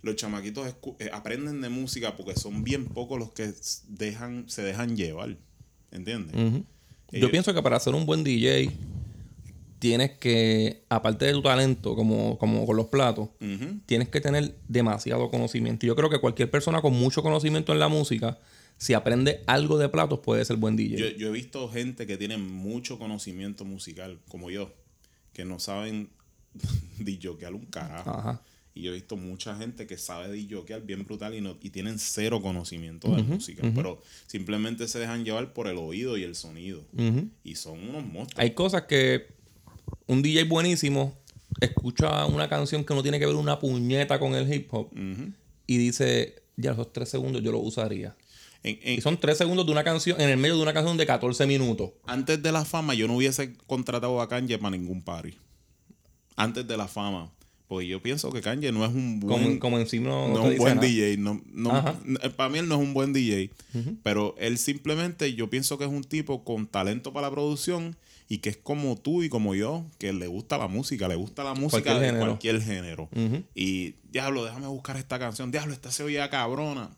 los 0.00 0.16
chamaquitos 0.16 0.74
eh, 1.00 1.10
aprenden 1.12 1.60
de 1.60 1.68
música 1.68 2.16
porque 2.16 2.34
son 2.34 2.64
bien 2.64 2.86
pocos 2.86 3.18
los 3.18 3.32
que 3.32 3.52
dejan, 3.88 4.48
se 4.48 4.62
dejan 4.62 4.96
llevar. 4.96 5.36
¿Entiendes? 5.96 6.34
Ujú. 6.34 6.58
Yo 7.12 7.18
Ellos- 7.18 7.30
pienso 7.30 7.54
que 7.54 7.62
para 7.62 7.78
ser 7.80 7.94
un 7.94 8.04
buen 8.06 8.22
DJ 8.24 8.70
tienes 9.78 10.12
que, 10.18 10.84
aparte 10.88 11.26
de 11.26 11.32
tu 11.32 11.42
talento, 11.42 11.94
como, 11.94 12.38
como 12.38 12.66
con 12.66 12.76
los 12.76 12.86
platos, 12.86 13.28
tienes 13.86 14.08
que 14.08 14.20
tener 14.20 14.54
demasiado 14.68 15.28
conocimiento. 15.30 15.86
Yo 15.86 15.94
creo 15.94 16.08
que 16.10 16.18
cualquier 16.18 16.50
persona 16.50 16.80
con 16.80 16.94
mucho 16.94 17.22
conocimiento 17.22 17.72
en 17.72 17.78
la 17.78 17.88
música, 17.88 18.38
si 18.78 18.94
aprende 18.94 19.42
algo 19.46 19.78
de 19.78 19.88
platos, 19.88 20.20
puede 20.20 20.44
ser 20.44 20.56
buen 20.56 20.76
DJ. 20.76 20.96
Yo, 20.98 21.08
yo 21.16 21.28
he 21.28 21.32
visto 21.32 21.68
gente 21.68 22.06
que 22.06 22.16
tiene 22.16 22.36
mucho 22.38 22.98
conocimiento 22.98 23.64
musical, 23.64 24.18
como 24.28 24.50
yo, 24.50 24.72
que 25.32 25.44
no 25.44 25.58
saben 25.58 26.08
disjoquear 26.98 27.54
un 27.54 27.66
carajo. 27.66 28.10
Ajá. 28.10 28.42
Y 28.76 28.82
yo 28.82 28.90
he 28.90 28.94
visto 28.94 29.16
mucha 29.16 29.56
gente 29.56 29.86
que 29.86 29.96
sabe 29.96 30.30
disjoquear 30.30 30.82
bien 30.82 31.04
brutal 31.04 31.34
y, 31.34 31.40
no, 31.40 31.56
y 31.62 31.70
tienen 31.70 31.98
cero 31.98 32.42
conocimiento 32.42 33.08
de 33.16 33.22
música, 33.22 33.62
pero 33.74 34.02
simplemente 34.26 34.86
se 34.86 34.98
dejan 34.98 35.24
llevar 35.24 35.54
por 35.54 35.66
el 35.66 35.78
oído 35.78 36.16
y 36.18 36.22
el 36.24 36.34
sonido. 36.34 36.82
Y 37.42 37.54
son 37.54 37.80
unos 37.88 38.04
monstruos. 38.04 38.38
Hay 38.38 38.50
cosas 38.52 38.82
que 38.82 39.28
un 40.06 40.20
DJ 40.22 40.44
buenísimo 40.44 41.16
escucha 41.60 42.26
una 42.26 42.48
canción 42.50 42.84
que 42.84 42.94
no 42.94 43.02
tiene 43.02 43.18
que 43.18 43.24
ver 43.26 43.34
una 43.36 43.58
puñeta 43.58 44.18
con 44.18 44.34
el 44.34 44.52
hip 44.52 44.68
hop 44.74 44.90
y 45.66 45.78
dice, 45.78 46.42
ya 46.56 46.72
esos 46.72 46.92
tres 46.92 47.08
segundos 47.08 47.42
yo 47.42 47.52
lo 47.52 47.58
usaría. 47.60 48.14
En- 48.62 48.78
en- 48.82 48.98
Y 48.98 49.00
son 49.00 49.16
tres 49.18 49.38
segundos 49.38 49.64
de 49.64 49.72
una 49.72 49.84
canción, 49.84 50.20
en 50.20 50.28
el 50.28 50.36
medio 50.36 50.56
de 50.56 50.62
una 50.62 50.74
canción 50.74 50.96
de 50.98 51.06
14 51.06 51.46
minutos. 51.46 51.92
antes 52.06 52.42
de 52.42 52.52
la 52.52 52.64
fama, 52.66 52.92
yo 52.94 53.06
no 53.08 53.16
hubiese 53.16 53.54
contratado 53.66 54.20
a 54.20 54.28
Kanye 54.28 54.58
para 54.58 54.76
ningún 54.76 55.00
party. 55.02 55.34
Antes 56.36 56.66
de 56.68 56.76
la 56.76 56.86
fama. 56.88 57.32
Porque 57.68 57.86
yo 57.88 58.00
pienso 58.00 58.30
que 58.32 58.40
Kanye 58.42 58.70
no 58.70 58.84
es 58.84 58.92
un 58.92 59.18
buen... 59.18 59.42
Como, 59.42 59.58
como 59.58 59.78
encima 59.80 60.08
no, 60.08 60.28
no 60.28 60.42
un 60.44 60.56
buen 60.56 60.76
nada. 60.76 60.86
DJ. 60.86 61.16
No, 61.16 61.42
no- 61.52 61.96
n- 62.06 62.18
para 62.36 62.48
mí 62.48 62.58
él 62.60 62.68
no 62.68 62.76
es 62.76 62.80
un 62.80 62.94
buen 62.94 63.12
DJ. 63.12 63.50
Pero 64.04 64.34
él 64.38 64.56
simplemente, 64.58 65.34
yo 65.34 65.50
pienso 65.50 65.76
que 65.76 65.84
es 65.84 65.90
un 65.90 66.04
tipo 66.04 66.44
con 66.44 66.66
talento 66.68 67.12
para 67.12 67.26
la 67.26 67.32
producción 67.32 67.96
y 68.28 68.38
que 68.38 68.50
es 68.50 68.56
como 68.56 68.96
tú 68.96 69.22
y 69.24 69.28
como 69.28 69.54
yo, 69.56 69.84
que 69.98 70.12
le 70.12 70.26
gusta 70.28 70.58
la 70.58 70.68
música, 70.68 71.08
le 71.08 71.14
gusta 71.16 71.42
la 71.44 71.54
música 71.54 71.82
Cualquier 71.82 72.00
de 72.00 72.06
género. 72.06 72.26
cualquier 72.26 72.62
género. 72.62 73.08
Y, 73.54 73.94
diablo, 74.12 74.44
déjame 74.44 74.66
buscar 74.68 74.96
esta 74.96 75.18
canción. 75.18 75.50
Diablo, 75.50 75.72
esta 75.72 75.90
se 75.90 76.02
oía 76.04 76.30
cabrona. 76.30 76.90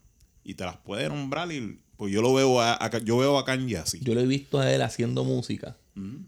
Y 0.45 0.55
te 0.55 0.65
las 0.65 0.77
puede 0.79 1.09
nombrar 1.09 1.51
y 1.53 1.79
pues 1.99 2.13
yo 2.13 2.23
lo 2.23 2.33
veo 2.33 2.61
a, 2.61 2.75
a- 2.75 2.99
yo 2.99 3.19
veo 3.19 3.39
a 3.39 3.45
Kanye 3.45 3.77
así. 3.79 4.01
Yo 4.03 4.15
lo 4.15 4.21
he 4.21 4.27
visto 4.27 4.59
a 4.61 4.73
él 4.73 4.81
haciendo 4.83 5.25
música 5.25 5.77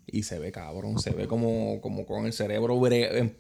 y 0.07 0.23
se 0.23 0.39
ve 0.39 0.53
cabrón, 0.53 0.99
se 0.99 1.11
ve 1.11 1.27
como, 1.27 1.81
como 1.81 2.07
con 2.07 2.27
el 2.27 2.33
cerebro 2.33 2.81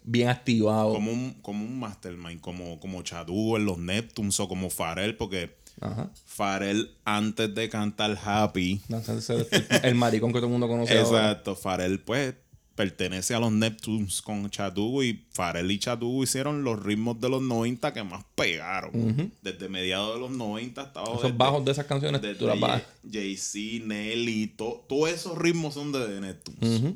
bien 0.04 0.28
activado. 0.28 0.94
como 0.94 1.12
un, 1.12 1.34
como 1.42 1.64
un 1.64 1.78
mastermind, 1.78 2.40
como, 2.40 2.78
como 2.80 3.02
Chadu 3.02 3.56
en 3.56 3.64
los 3.64 3.78
Neptunes 3.78 4.38
o 4.40 4.48
como 4.48 4.70
Pharrell, 4.70 5.16
porque 5.16 5.56
Ajá. 5.80 6.10
Pharrell 6.26 6.90
antes 7.04 7.54
de 7.54 7.68
cantar 7.68 8.18
Happy, 8.22 8.82
No, 8.88 8.98
el, 8.98 9.46
el 9.82 9.94
maricón 9.94 10.32
que 10.32 10.38
todo 10.38 10.46
el 10.46 10.52
mundo 10.52 10.68
conoce 10.68 10.98
exacto, 10.98 11.54
Pharrell 11.56 12.00
pues 12.00 12.34
pertenece 12.80 13.34
a 13.34 13.40
los 13.40 13.52
Neptunes 13.52 14.22
con 14.22 14.48
Chadu 14.48 15.02
y 15.02 15.12
Pharrell 15.34 15.70
y 15.70 15.78
Chadu 15.78 16.22
hicieron 16.22 16.64
los 16.64 16.82
ritmos 16.82 17.20
de 17.20 17.28
los 17.28 17.42
90 17.42 17.92
que 17.92 18.02
más 18.02 18.24
pegaron. 18.34 19.30
Desde 19.42 19.68
mediados 19.68 20.14
de 20.14 20.20
los 20.20 20.30
90 20.30 20.80
hasta. 20.80 21.02
Esos 21.02 21.22
desde- 21.24 21.36
bajos 21.36 21.62
de 21.66 21.72
esas 21.72 21.84
canciones, 21.84 22.22
tú 22.38 22.46
las 22.46 22.58
vas... 22.58 22.82
Jay-Z, 23.12 23.84
Nelly, 23.86 24.46
to- 24.56 24.82
todos 24.88 25.10
esos 25.10 25.36
ritmos 25.36 25.74
son 25.74 25.92
de 25.92 26.20
Neptunes. 26.22 26.94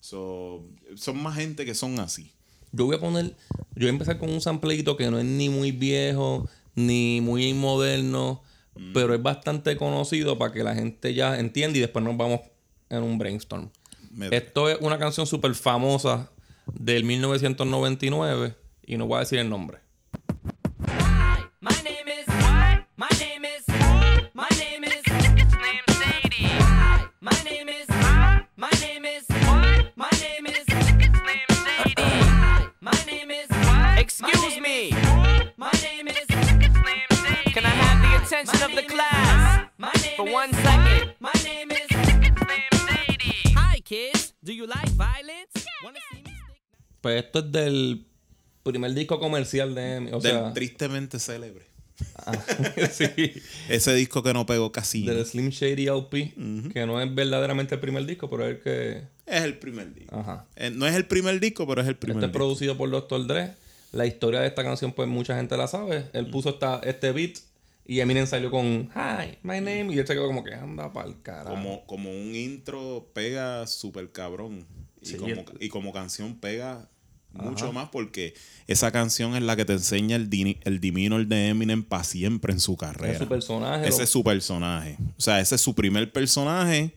So, 0.00 0.62
son 0.96 1.22
más 1.22 1.36
gente 1.36 1.66
que 1.66 1.74
son 1.74 1.98
así. 2.00 2.30
Yo 2.72 2.86
voy 2.86 2.96
a 2.96 3.00
poner... 3.00 3.26
Yo 3.74 3.80
voy 3.80 3.86
a 3.88 3.90
empezar 3.90 4.18
con 4.18 4.30
un 4.30 4.40
sampleito 4.40 4.96
que 4.96 5.10
no 5.10 5.18
es 5.18 5.26
ni 5.26 5.50
muy 5.50 5.72
viejo, 5.72 6.48
ni 6.74 7.20
muy 7.20 7.52
moderno, 7.52 8.40
Mm. 8.74 8.94
pero 8.94 9.12
es 9.14 9.22
bastante 9.22 9.76
conocido 9.76 10.38
para 10.38 10.50
que 10.54 10.64
la 10.64 10.74
gente 10.74 11.12
ya 11.12 11.38
entienda 11.38 11.76
y 11.76 11.82
después 11.82 12.02
nos 12.02 12.16
vamos 12.16 12.40
en 12.88 13.02
un 13.02 13.18
brainstorm. 13.18 13.68
Me- 14.12 14.28
Esto 14.30 14.68
es 14.68 14.78
una 14.80 14.98
canción 14.98 15.26
súper 15.26 15.54
famosa 15.54 16.30
del 16.74 17.04
1999 17.04 18.54
y 18.86 18.96
no 18.96 19.06
voy 19.06 19.16
a 19.16 19.20
decir 19.20 19.38
el 19.38 19.48
nombre. 19.48 19.78
Excuse 33.96 34.60
me. 34.60 34.90
My 35.56 35.70
name 35.82 36.08
is. 36.08 36.26
Can 36.26 37.64
I 37.64 37.68
have 37.68 38.02
the 38.02 38.24
attention 38.26 38.62
of 38.62 38.74
the 38.74 38.82
class 38.82 39.68
for 40.16 40.24
one 40.30 40.52
second? 40.52 41.12
My 41.20 41.32
name 41.44 41.70
is 41.70 41.81
Pues 47.00 47.24
esto 47.24 47.40
es 47.40 47.52
del 47.52 48.06
primer 48.62 48.94
disco 48.94 49.18
comercial 49.18 49.74
de 49.74 49.96
Emi. 49.96 50.12
O 50.12 50.20
del 50.20 50.32
sea, 50.32 50.52
tristemente 50.52 51.18
célebre. 51.18 51.66
ah, 52.26 52.32
sí, 52.92 53.04
Ese 53.68 53.94
disco 53.94 54.22
que 54.22 54.32
no 54.32 54.46
pegó 54.46 54.72
casi. 54.72 55.04
del 55.04 55.24
Slim 55.26 55.50
Shady 55.50 55.86
LP, 55.86 56.34
que 56.72 56.86
no 56.86 57.00
es 57.00 57.14
verdaderamente 57.14 57.74
el 57.74 57.80
primer 57.80 58.06
disco, 58.06 58.30
pero 58.30 58.44
es 58.46 58.56
el 58.56 58.60
que. 58.62 59.02
Es 59.26 59.42
el 59.42 59.58
primer 59.58 59.92
disco. 59.94 60.16
Ajá. 60.16 60.46
Eh, 60.56 60.70
No 60.70 60.86
es 60.86 60.94
el 60.94 61.06
primer 61.06 61.38
disco, 61.40 61.66
pero 61.66 61.82
es 61.82 61.88
el 61.88 61.96
primer 61.96 62.16
Este 62.18 62.26
es 62.26 62.32
producido 62.32 62.76
por 62.76 62.90
Dr. 62.90 63.26
Dre. 63.26 63.54
La 63.92 64.06
historia 64.06 64.40
de 64.40 64.46
esta 64.46 64.62
canción, 64.62 64.92
pues 64.92 65.08
mucha 65.08 65.36
gente 65.36 65.56
la 65.56 65.66
sabe. 65.68 66.06
Él 66.12 66.30
puso 66.30 66.50
esta, 66.50 66.80
este 66.82 67.12
beat 67.12 67.36
y 67.84 68.00
Eminem 68.00 68.26
salió 68.26 68.50
con 68.50 68.90
Hi, 68.94 69.38
my 69.42 69.56
name. 69.60 69.88
Y 69.92 69.98
él 69.98 70.06
se 70.06 70.14
quedó 70.14 70.26
como 70.26 70.42
que 70.44 70.54
anda 70.54 70.92
pa'l 70.92 71.20
carajo. 71.22 71.50
Como, 71.50 71.84
como 71.86 72.10
un 72.10 72.34
intro 72.34 73.10
pega 73.12 73.66
súper 73.66 74.10
cabrón. 74.10 74.66
Y, 75.02 75.06
Sí, 75.06 75.16
como, 75.16 75.34
y 75.60 75.68
como 75.68 75.92
canción 75.92 76.38
pega 76.38 76.88
mucho 77.32 77.72
más 77.72 77.88
porque 77.88 78.34
esa 78.66 78.92
canción 78.92 79.34
es 79.36 79.42
la 79.42 79.56
que 79.56 79.64
te 79.64 79.72
enseña 79.72 80.16
el, 80.16 80.28
dini- 80.28 80.58
el 80.64 80.80
de 81.28 81.48
Eminem 81.48 81.82
para 81.82 82.04
siempre 82.04 82.52
en 82.52 82.60
su 82.60 82.76
carrera. 82.76 83.12
Es 83.14 83.18
su 83.18 83.26
personaje. 83.28 83.88
Ese 83.88 83.98
lo- 83.98 84.04
es 84.04 84.10
su 84.10 84.22
personaje. 84.24 84.96
O 85.16 85.20
sea, 85.20 85.40
ese 85.40 85.54
es 85.54 85.60
su 85.60 85.74
primer 85.74 86.12
personaje, 86.12 86.94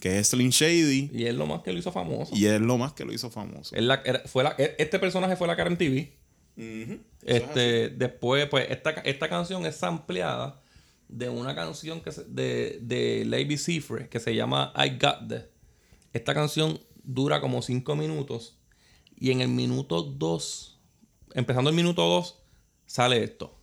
que 0.00 0.18
es 0.18 0.28
Slim 0.28 0.48
Shady. 0.50 1.10
Y 1.12 1.26
es 1.26 1.34
lo 1.34 1.46
más 1.46 1.62
que 1.62 1.72
lo 1.72 1.78
hizo 1.78 1.92
famoso. 1.92 2.34
Y 2.34 2.46
es 2.46 2.60
lo 2.60 2.78
más 2.78 2.94
que 2.94 3.04
lo 3.04 3.12
hizo 3.12 3.30
famoso. 3.30 3.76
Él 3.76 3.86
la- 3.88 4.02
era- 4.04 4.22
fue 4.26 4.44
la- 4.44 4.54
e- 4.58 4.74
este 4.78 4.98
personaje 4.98 5.36
fue 5.36 5.46
la 5.46 5.56
cara 5.56 5.70
en 5.70 5.76
TV. 5.76 6.12
Este, 7.22 7.88
después, 7.90 8.48
pues, 8.48 8.66
esta, 8.70 8.90
esta 8.90 9.28
canción 9.28 9.66
es 9.66 9.82
ampliada 9.82 10.60
de 11.08 11.28
una 11.28 11.54
canción 11.54 12.00
que 12.00 12.12
se- 12.12 12.24
de, 12.24 12.78
de 12.82 13.24
Lady 13.26 13.58
Cifre 13.58 14.08
que 14.08 14.20
se 14.20 14.34
llama 14.34 14.72
I 14.76 14.90
Got 14.98 15.28
This. 15.28 15.42
Esta 16.12 16.34
canción 16.34 16.80
dura 17.06 17.40
como 17.40 17.62
5 17.62 17.96
minutos. 17.96 18.58
Y 19.18 19.30
en 19.30 19.40
el 19.40 19.48
minuto 19.48 20.02
2, 20.02 20.78
empezando 21.32 21.70
el 21.70 21.76
minuto 21.76 22.02
2, 22.02 22.38
sale 22.84 23.24
esto. 23.24 23.55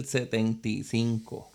Del 0.00 0.06
75. 0.06 1.50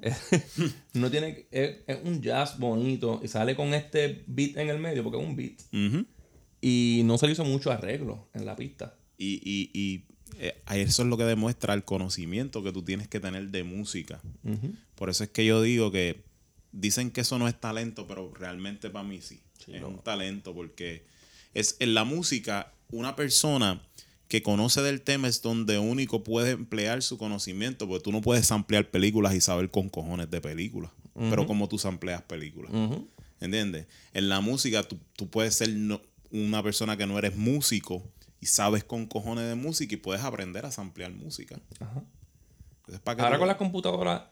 no 0.94 1.10
tiene, 1.10 1.46
es, 1.50 1.78
es 1.86 1.98
un 2.04 2.22
jazz 2.22 2.58
bonito 2.58 3.20
y 3.22 3.28
sale 3.28 3.54
con 3.54 3.74
este 3.74 4.24
beat 4.26 4.56
en 4.56 4.70
el 4.70 4.78
medio 4.78 5.02
porque 5.02 5.18
es 5.18 5.26
un 5.26 5.36
beat. 5.36 5.60
Y 6.62 7.02
no 7.04 7.18
se 7.18 7.26
le 7.26 7.32
hizo 7.32 7.44
mucho 7.44 7.70
arreglo 7.70 8.28
en 8.34 8.46
la 8.46 8.56
pista. 8.56 8.94
Y, 9.18 9.40
y, 9.44 9.70
y 9.78 10.04
eh, 10.38 10.54
eso 10.72 11.02
es 11.02 11.08
lo 11.08 11.16
que 11.16 11.24
demuestra 11.24 11.74
el 11.74 11.84
conocimiento 11.84 12.62
que 12.62 12.72
tú 12.72 12.82
tienes 12.82 13.08
que 13.08 13.20
tener 13.20 13.50
de 13.50 13.64
música. 13.64 14.20
Por 14.94 15.10
eso 15.10 15.24
es 15.24 15.30
que 15.30 15.44
yo 15.44 15.62
digo 15.62 15.90
que 15.90 16.22
dicen 16.72 17.10
que 17.10 17.22
eso 17.22 17.38
no 17.38 17.48
es 17.48 17.58
talento, 17.58 18.06
pero 18.06 18.32
realmente 18.32 18.90
para 18.90 19.06
mí 19.06 19.20
sí. 19.20 19.40
es 19.66 19.82
un 19.82 19.98
talento 19.98 20.54
porque 20.54 21.04
es 21.52 21.76
en 21.80 21.94
la 21.94 22.04
música 22.04 22.72
una 22.90 23.16
persona 23.16 23.82
que 24.30 24.42
conoce 24.44 24.80
del 24.80 25.02
tema 25.02 25.26
es 25.26 25.42
donde 25.42 25.78
único 25.80 26.22
puede 26.22 26.52
emplear 26.52 27.02
su 27.02 27.18
conocimiento, 27.18 27.88
porque 27.88 28.04
tú 28.04 28.12
no 28.12 28.20
puedes 28.20 28.50
ampliar 28.52 28.88
películas 28.88 29.34
y 29.34 29.40
saber 29.40 29.70
con 29.72 29.88
cojones 29.88 30.30
de 30.30 30.40
películas, 30.40 30.92
pero 31.14 31.48
como 31.48 31.68
tú 31.68 31.78
amplias 31.84 32.22
películas. 32.22 32.70
¿Entiendes? 33.40 33.86
En 34.14 34.28
la 34.28 34.40
música 34.40 34.84
tú, 34.84 34.98
tú 35.16 35.28
puedes 35.28 35.56
ser 35.56 35.70
no- 35.70 36.00
una 36.30 36.62
persona 36.62 36.96
que 36.96 37.06
no 37.08 37.18
eres 37.18 37.36
músico 37.36 38.04
y 38.40 38.46
sabes 38.46 38.84
con 38.84 39.06
cojones 39.06 39.48
de 39.48 39.56
música 39.56 39.94
y 39.94 39.98
puedes 39.98 40.22
aprender 40.22 40.64
a 40.64 40.70
ampliar 40.76 41.10
música. 41.12 41.58
Entonces, 41.80 43.00
¿para 43.02 43.16
qué 43.16 43.22
Ahora 43.22 43.36
tú- 43.36 43.40
con 43.40 43.48
las 43.48 43.56
computadoras, 43.56 44.22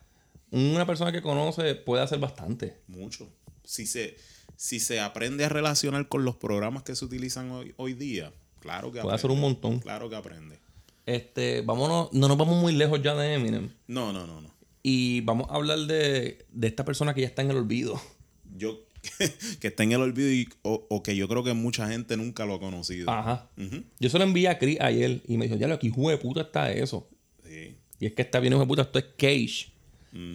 una 0.52 0.86
persona 0.86 1.10
que 1.10 1.22
conoce 1.22 1.74
puede 1.74 2.04
hacer 2.04 2.20
bastante. 2.20 2.80
Mucho. 2.86 3.28
Si 3.64 3.84
se, 3.86 4.16
si 4.56 4.78
se 4.78 5.00
aprende 5.00 5.44
a 5.44 5.48
relacionar 5.48 6.06
con 6.08 6.24
los 6.24 6.36
programas 6.36 6.84
que 6.84 6.94
se 6.94 7.04
utilizan 7.04 7.50
hoy, 7.50 7.74
hoy 7.76 7.94
día, 7.94 8.32
claro 8.60 8.92
que 8.92 9.00
Puede 9.00 9.14
hacer 9.14 9.30
un 9.30 9.40
montón. 9.40 9.80
Claro 9.80 10.08
que 10.10 10.16
aprende. 10.16 10.58
Este, 11.06 11.62
vámonos, 11.62 12.12
no 12.12 12.28
nos 12.28 12.36
vamos 12.36 12.60
muy 12.60 12.74
lejos 12.74 13.00
ya 13.02 13.14
de 13.14 13.34
Eminem. 13.34 13.70
No, 13.86 14.12
no, 14.12 14.26
no, 14.26 14.40
no. 14.40 14.50
Y 14.82 15.20
vamos 15.22 15.48
a 15.50 15.54
hablar 15.54 15.78
de, 15.80 16.44
de 16.52 16.66
esta 16.68 16.84
persona 16.84 17.14
que 17.14 17.22
ya 17.22 17.26
está 17.26 17.42
en 17.42 17.50
el 17.50 17.56
olvido. 17.56 18.00
Yo, 18.56 18.80
que 19.60 19.68
está 19.68 19.82
en 19.84 19.92
el 19.92 20.00
olvido 20.02 20.30
y- 20.30 20.48
o, 20.62 20.86
o 20.90 21.02
que 21.02 21.16
yo 21.16 21.28
creo 21.28 21.42
que 21.44 21.54
mucha 21.54 21.88
gente 21.88 22.16
nunca 22.16 22.44
lo 22.46 22.54
ha 22.54 22.60
conocido. 22.60 23.10
Ajá. 23.10 23.48
Ujú. 23.56 23.82
Yo 23.98 24.08
se 24.10 24.18
lo 24.18 24.24
envié 24.24 24.48
a 24.48 24.58
Chris 24.58 24.80
ayer 24.80 25.22
y 25.26 25.36
me 25.38 25.46
dijo, 25.46 25.56
ya 25.56 25.66
lo 25.68 25.78
hijo 25.80 26.10
de 26.10 26.18
puta 26.18 26.42
está 26.42 26.70
eso. 26.72 27.08
Sí. 27.46 27.76
Y 28.00 28.06
es 28.06 28.12
que 28.12 28.22
está 28.22 28.38
bien 28.40 28.52
hijo 28.52 28.60
de 28.62 28.66
puta, 28.68 28.82
esto 28.82 28.98
es 28.98 29.06
Cage. 29.16 29.72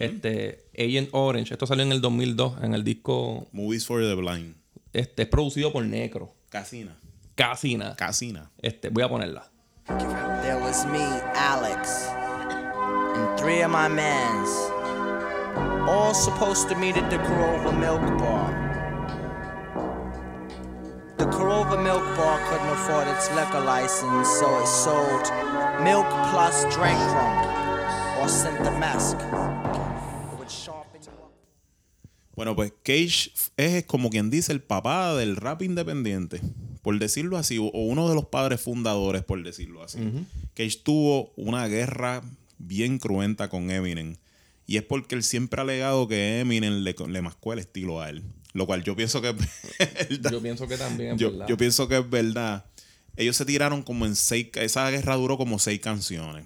Este, 0.00 0.66
Agent 0.78 1.08
Orange. 1.12 1.52
Esto 1.54 1.66
salió 1.66 1.84
en 1.84 1.92
el 1.92 2.00
2002 2.00 2.62
en 2.62 2.74
el 2.74 2.84
disco. 2.84 3.46
Movies 3.52 3.84
for 3.86 4.00
the 4.00 4.14
Blind. 4.14 4.54
Este 4.92 5.22
es 5.22 5.28
producido 5.28 5.72
por 5.72 5.84
Necro. 5.84 6.32
Casina. 6.48 6.96
Casina. 7.36 7.94
Casina. 7.96 8.50
Este, 8.62 8.90
voy 8.90 9.02
a 9.02 9.08
ponerla. 9.08 9.50
There 10.42 10.58
was 10.60 10.86
me, 10.86 11.04
Alex, 11.34 12.08
and 13.16 13.38
three 13.38 13.60
of 13.62 13.70
my 13.70 13.88
mans, 13.88 14.48
all 15.88 16.14
supposed 16.14 16.68
to 16.68 16.74
meet 16.76 16.96
at 16.96 17.10
the 17.10 17.18
Corova 17.18 17.72
Milk 17.78 18.00
Bar. 18.18 18.62
The 21.18 21.26
Corova 21.26 21.76
Milk 21.82 22.02
Bar 22.16 22.38
couldn't 22.48 22.68
afford 22.68 23.08
its 23.08 23.30
liquor 23.34 23.60
license, 23.60 24.28
so 24.38 24.60
it 24.60 24.66
sold 24.66 25.28
milk 25.82 26.06
plus 26.30 26.64
drink 26.74 26.98
rum, 27.12 28.22
or 28.22 28.28
sent 28.28 28.62
the 28.64 28.70
mask. 28.70 29.18
It 29.18 30.38
would 30.38 30.50
sharpen 30.50 31.02
you 31.02 31.10
up. 31.10 31.32
Bueno, 32.34 32.54
pues 32.56 32.72
Cage 32.82 33.32
es 33.56 33.84
como 33.84 34.08
quien 34.08 34.30
dice 34.30 34.52
el 34.52 34.62
papá 34.62 35.14
del 35.14 35.36
rap 35.36 35.62
independiente, 35.62 36.40
por 36.84 36.98
decirlo 36.98 37.38
así, 37.38 37.56
o 37.56 37.70
uno 37.72 38.10
de 38.10 38.14
los 38.14 38.26
padres 38.26 38.60
fundadores, 38.60 39.24
por 39.24 39.42
decirlo 39.42 39.82
así. 39.82 39.98
Cage 40.54 40.80
tuvo 40.82 41.32
una 41.34 41.66
guerra 41.66 42.22
bien 42.58 42.98
cruenta 42.98 43.48
con 43.48 43.70
Eminem. 43.70 44.16
Y 44.66 44.76
es 44.76 44.82
porque 44.82 45.14
él 45.14 45.22
siempre 45.22 45.60
ha 45.60 45.64
alegado 45.64 46.06
que 46.08 46.40
Eminem 46.40 46.84
le, 46.84 46.94
le 47.08 47.22
mascó 47.22 47.54
el 47.54 47.60
estilo 47.60 48.02
a 48.02 48.10
él. 48.10 48.22
Lo 48.52 48.66
cual 48.66 48.84
yo 48.84 48.94
pienso 48.94 49.22
que 49.22 49.30
es 49.30 49.36
verdad. 50.10 50.30
Yo 50.30 50.42
pienso 50.42 50.68
que 50.68 50.76
también, 50.76 51.16
yo, 51.16 51.32
¿verdad? 51.32 51.48
yo 51.48 51.56
pienso 51.56 51.88
que 51.88 51.96
es 51.96 52.10
verdad. 52.10 52.66
Ellos 53.16 53.34
se 53.34 53.46
tiraron 53.46 53.82
como 53.82 54.04
en 54.04 54.14
seis. 54.14 54.48
Esa 54.52 54.90
guerra 54.90 55.16
duró 55.16 55.38
como 55.38 55.58
seis 55.58 55.80
canciones. 55.80 56.44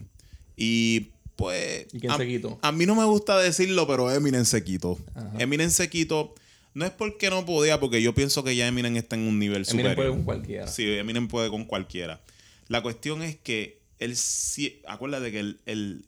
Y 0.56 1.08
pues. 1.34 1.86
¿Y 1.92 1.98
quién 1.98 2.12
a, 2.12 2.16
se 2.16 2.28
quitó? 2.28 2.60
A 2.62 2.70
mí 2.70 2.86
no 2.86 2.94
me 2.94 3.04
gusta 3.04 3.36
decirlo, 3.38 3.88
pero 3.88 4.08
Eminem 4.12 4.44
se 4.44 4.62
quitó. 4.62 5.00
Eminem 5.40 5.70
se 5.70 5.90
quitó. 5.90 6.32
No 6.74 6.84
es 6.84 6.90
porque 6.92 7.30
no 7.30 7.44
podía, 7.44 7.80
porque 7.80 8.00
yo 8.02 8.14
pienso 8.14 8.44
que 8.44 8.54
ya 8.54 8.66
Eminem 8.68 8.96
está 8.96 9.16
en 9.16 9.22
un 9.22 9.38
nivel 9.38 9.62
Eminem 9.68 9.68
superior. 9.70 9.94
puede 9.96 10.10
con 10.10 10.22
cualquiera. 10.24 10.66
Sí, 10.68 10.84
Eminem 10.96 11.26
puede 11.28 11.48
con 11.50 11.64
cualquiera. 11.64 12.20
La 12.68 12.82
cuestión 12.82 13.22
es 13.22 13.36
que 13.36 13.80
él 13.98 14.16
sí. 14.16 14.80
Acuérdate 14.86 15.32
que 15.32 15.40
el, 15.40 15.60
el, 15.66 16.04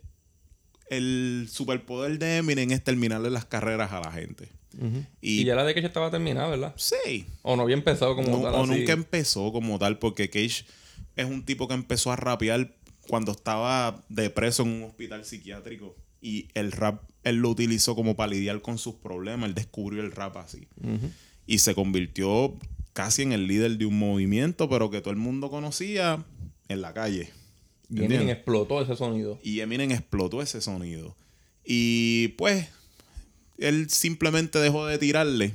el 0.88 1.48
superpoder 1.50 2.18
de 2.18 2.38
Eminem 2.38 2.70
es 2.72 2.82
terminarle 2.82 3.30
las 3.30 3.44
carreras 3.44 3.92
a 3.92 4.00
la 4.00 4.12
gente. 4.12 4.48
Y, 5.20 5.44
ya 5.44 5.56
la 5.56 5.64
de 5.64 5.74
Cage 5.74 5.86
estaba 5.88 6.10
terminada, 6.12 6.48
¿verdad? 6.48 6.74
Sí, 6.76 7.26
O 7.42 7.56
no 7.56 7.62
había 7.62 7.74
empezado 7.74 8.14
como 8.14 8.28
no- 8.36 8.42
tal 8.42 8.54
o 8.54 8.62
así. 8.62 8.70
nunca 8.70 8.92
empezó 8.92 9.50
como 9.52 9.78
tal, 9.78 9.98
porque 9.98 10.30
Cage 10.30 10.64
es 11.16 11.26
un 11.26 11.44
tipo 11.44 11.66
que 11.66 11.74
empezó 11.74 12.12
a 12.12 12.16
rapear 12.16 12.72
cuando 13.08 13.32
estaba 13.32 14.04
de 14.08 14.30
preso 14.30 14.62
en 14.62 14.68
un 14.68 14.82
hospital 14.84 15.24
psiquiátrico. 15.24 15.96
Y 16.22 16.48
el 16.54 16.70
rap, 16.70 17.02
él 17.24 17.36
lo 17.36 17.50
utilizó 17.50 17.94
como 17.94 18.16
para 18.16 18.32
lidiar 18.32 18.60
con 18.62 18.78
sus 18.78 18.94
problemas. 18.94 19.48
Él 19.48 19.54
descubrió 19.54 20.02
el 20.02 20.12
rap 20.12 20.36
así. 20.36 20.68
Y 21.46 21.58
se 21.58 21.74
convirtió 21.74 22.56
casi 22.92 23.22
en 23.22 23.32
el 23.32 23.46
líder 23.46 23.78
de 23.78 23.86
un 23.86 23.98
movimiento, 23.98 24.68
pero 24.68 24.90
que 24.90 25.00
todo 25.00 25.10
el 25.10 25.18
mundo 25.18 25.50
conocía 25.50 26.24
en 26.68 26.80
la 26.80 26.94
calle. 26.94 27.30
Y 27.88 28.04
Eminem 28.04 28.28
explotó 28.28 28.80
ese 28.80 28.96
sonido. 28.96 29.38
Y 29.42 29.60
Eminem 29.60 29.90
explotó 29.90 30.42
ese 30.42 30.60
sonido. 30.60 31.16
Y 31.64 32.28
pues, 32.38 32.68
él 33.58 33.90
simplemente 33.90 34.58
dejó 34.58 34.86
de 34.86 34.98
tirarle 34.98 35.52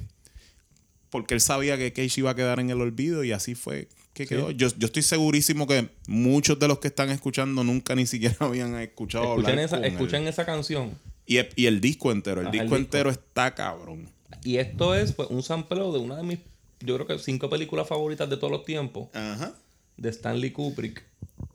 porque 1.15 1.33
él 1.33 1.39
sabía 1.39 1.77
que 1.77 1.93
Cage 1.93 2.19
iba 2.19 2.31
a 2.31 2.35
quedar 2.35 2.59
en 2.59 2.69
el 2.69 2.81
olvido 2.81 3.23
y 3.23 3.31
así 3.31 3.55
fue 3.55 3.87
que 4.13 4.27
quedó. 4.27 4.51
Yo, 4.51 4.67
yo 4.77 4.87
estoy 4.87 5.01
segurísimo 5.01 5.65
que 5.65 5.87
muchos 6.07 6.59
de 6.59 6.67
los 6.67 6.79
que 6.79 6.89
están 6.89 7.09
escuchando 7.09 7.63
nunca 7.63 7.95
ni 7.95 8.05
siquiera 8.05 8.35
habían 8.41 8.75
escuchado 8.79 9.31
hablar 9.31 9.57
esa, 9.59 9.77
con 9.77 9.85
él. 9.85 9.93
escuchen 9.93 10.27
esa 10.27 10.45
canción. 10.45 10.91
Y, 11.25 11.37
y 11.55 11.65
el 11.65 11.81
disco 11.81 12.11
entero, 12.11 12.41
el 12.41 12.51
disco 12.51 12.61
el 12.63 12.69
disco. 12.69 12.75
entero 12.77 13.09
está 13.09 13.53
cabrón. 13.55 14.07
Y 14.43 14.57
esto 14.57 14.93
es 14.95 15.11
pues, 15.13 15.29
un 15.29 15.41
sampleo 15.43 15.91
de 15.91 15.99
una 15.99 16.17
de 16.17 16.23
mis, 16.23 16.39
yo 16.81 16.95
creo 16.95 17.07
que 17.07 17.17
cinco 17.19 17.49
películas 17.49 17.87
favoritas 17.87 18.29
de 18.29 18.37
todos 18.37 18.51
los 18.51 18.63
tiempos, 18.65 19.09
Ajá. 19.15 19.55
de 19.97 20.09
Stanley 20.09 20.51
Kubrick. 20.51 21.03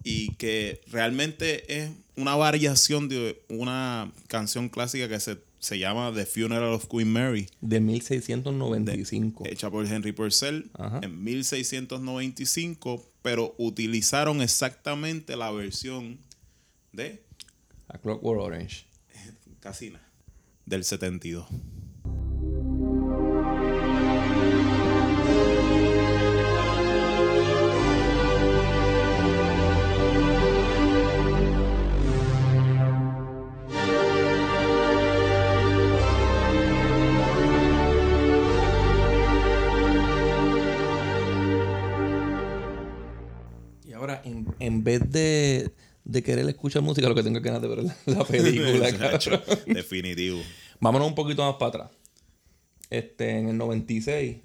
y 0.02 0.34
que 0.34 0.80
realmente 0.90 1.78
es 1.82 1.90
una 2.16 2.34
variación 2.36 3.08
de 3.08 3.40
una 3.48 4.12
canción 4.26 4.68
clásica 4.68 5.08
que 5.08 5.20
se, 5.20 5.38
se 5.60 5.78
llama 5.78 6.12
The 6.14 6.26
Funeral 6.26 6.72
of 6.72 6.86
Queen 6.88 7.12
Mary, 7.12 7.48
De 7.60 7.80
1695. 7.80 9.44
hecha 9.46 9.70
por 9.70 9.86
Henry 9.86 10.12
Purcell 10.12 10.70
Ajá. 10.74 11.00
en 11.02 11.22
1695, 11.22 13.06
pero 13.22 13.54
utilizaron 13.58 14.42
exactamente 14.42 15.36
la 15.36 15.50
versión 15.52 16.18
de 16.92 17.22
A 17.88 17.98
Clockwork 17.98 18.40
Orange. 18.40 18.84
Casina 19.60 20.00
del 20.00 20.00
casi 20.00 20.00
nada, 20.00 20.10
del 20.66 20.84
72. 20.84 21.46
en 44.60 44.84
vez 44.84 45.10
de 45.10 45.72
de 46.10 46.22
querer 46.22 46.48
escuchar 46.48 46.82
música, 46.82 47.08
lo 47.08 47.14
que 47.14 47.22
tengo 47.22 47.40
que 47.40 47.48
ganas 47.48 47.62
de 47.62 47.68
ver 47.68 47.84
la, 47.84 47.96
la 48.06 48.24
película, 48.24 48.92
cabrón. 48.98 49.40
Definitivo. 49.66 50.40
Vámonos 50.80 51.08
un 51.08 51.14
poquito 51.14 51.42
más 51.44 51.54
para 51.56 51.68
atrás. 51.84 51.90
Este, 52.90 53.38
en 53.38 53.48
el 53.50 53.56
96, 53.56 54.36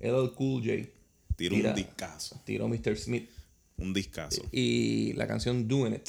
LL 0.00 0.32
Cool 0.34 0.62
J 0.64 0.88
Tira. 1.36 1.70
un 1.70 1.74
discazo. 1.74 2.40
tiró 2.44 2.68
Mr. 2.68 2.96
Smith 2.96 3.28
Un 3.76 3.92
discazo. 3.92 4.42
y 4.52 5.12
la 5.14 5.26
canción 5.26 5.66
Doing 5.66 5.94
It. 5.94 6.08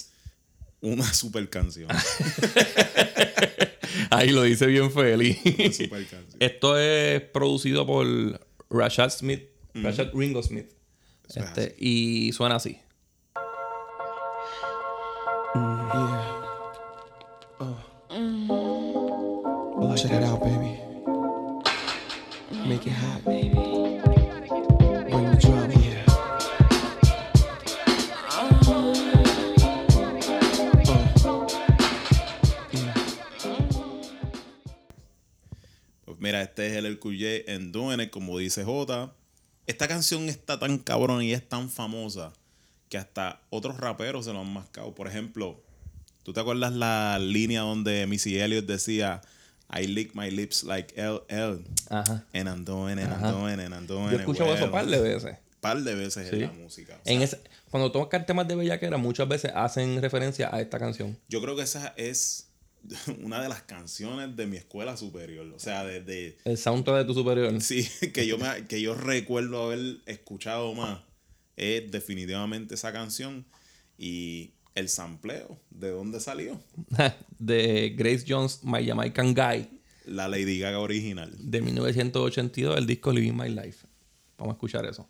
Una 0.81 1.11
super 1.11 1.49
canción. 1.49 1.89
Ahí 4.11 4.29
lo 4.29 4.43
dice 4.43 4.67
bien 4.67 4.91
feliz. 4.91 5.39
Una 5.43 5.71
super 5.73 6.05
canción. 6.07 6.37
Esto 6.39 6.77
es 6.77 7.21
producido 7.21 7.87
por 7.87 8.05
Rashad 8.69 9.09
Smith, 9.09 9.41
Rashad 9.73 10.13
Ringo 10.13 10.43
Smith. 10.43 10.67
Este, 11.33 11.75
y 11.79 12.31
suena 12.33 12.55
así. 12.55 12.77
Mira, 36.27 36.41
este 36.41 36.67
es 36.67 36.73
el 36.73 36.85
El 36.85 36.99
Cool 36.99 37.15
J 37.15 37.53
en 37.53 37.71
Doing 37.71 38.09
como 38.09 38.37
dice 38.37 38.65
J. 38.65 39.13
Esta 39.65 39.87
canción 39.87 40.27
está 40.27 40.59
tan 40.59 40.77
cabrón 40.77 41.23
y 41.23 41.31
es 41.31 41.47
tan 41.47 41.69
famosa 41.69 42.33
que 42.89 42.97
hasta 42.97 43.41
otros 43.49 43.77
raperos 43.77 44.25
se 44.25 44.33
lo 44.33 44.41
han 44.41 44.51
mascado. 44.53 44.93
Por 44.95 45.07
ejemplo, 45.07 45.61
¿tú 46.23 46.33
te 46.33 46.39
acuerdas 46.39 46.73
la 46.73 47.19
línea 47.19 47.61
donde 47.61 48.05
Missy 48.07 48.39
Elliott 48.39 48.65
decía 48.65 49.21
I 49.77 49.85
lick 49.87 50.15
my 50.15 50.31
lips 50.31 50.63
like 50.63 50.93
LL 51.01 51.61
Ajá. 51.89 52.25
and 52.33 52.47
I'm 52.47 52.63
doing 52.63 52.97
I'm 52.99 53.11
Ajá. 53.11 53.31
doing 53.31 53.59
I'm 53.59 53.85
doing 53.87 54.05
Yo 54.11 54.17
he 54.17 54.19
escuchado 54.19 54.49
eso 54.53 54.63
well". 54.65 54.65
un 54.65 54.71
par 54.71 54.85
de 54.87 54.99
veces. 55.01 55.37
Par 55.59 55.81
de 55.83 55.95
veces 55.95 56.29
Sí. 56.29 56.35
en 56.35 56.41
la 56.43 56.51
música. 56.53 56.93
O 57.01 57.03
sea, 57.05 57.13
En 57.13 57.21
ese- 57.21 57.41
cuando 57.69 57.91
tocan 57.91 58.25
temas 58.25 58.47
de 58.47 58.55
bellaquera, 58.55 58.95
muchas 58.97 59.27
veces 59.27 59.51
hacen 59.53 60.01
referencia 60.01 60.49
a 60.53 60.61
esta 60.61 60.79
canción. 60.79 61.17
Yo 61.27 61.41
creo 61.41 61.55
que 61.57 61.63
esa 61.63 61.93
es 61.97 62.47
una 63.23 63.41
de 63.41 63.49
las 63.49 63.63
canciones 63.63 64.35
de 64.37 64.47
mi 64.47 64.55
escuela 64.55 64.95
superior. 64.95 65.45
O 65.53 65.59
sea, 65.59 65.83
desde... 65.83 66.37
El 66.45 66.57
soundtrack 66.57 66.99
de 66.99 67.05
tu 67.05 67.13
superior. 67.13 67.59
Sí, 67.59 67.85
que 68.13 68.25
yo, 68.27 68.37
me, 68.37 68.67
que 68.67 68.79
yo 68.81 68.93
recuerdo 68.95 69.63
haber 69.63 69.97
escuchado 70.05 70.73
más 70.73 70.99
es 71.57 71.91
definitivamente 71.91 72.75
esa 72.75 72.93
canción 72.93 73.45
y 73.97 74.51
el 74.75 74.89
sampleo, 74.89 75.59
¿de 75.71 75.89
dónde 75.89 76.19
salió? 76.19 76.61
de 77.39 77.93
Grace 77.97 78.23
Jones, 78.27 78.63
My 78.63 78.85
Jamaican 78.85 79.33
Guy, 79.33 79.67
La 80.05 80.27
Lady 80.27 80.59
Gaga 80.59 80.79
original. 80.79 81.33
de 81.37 81.61
1982, 81.61 82.77
el 82.77 82.85
disco 82.85 83.11
Living 83.11 83.33
My 83.33 83.49
Life. 83.49 83.87
Vamos 84.37 84.53
a 84.53 84.55
escuchar 84.55 84.85
eso. 84.85 85.09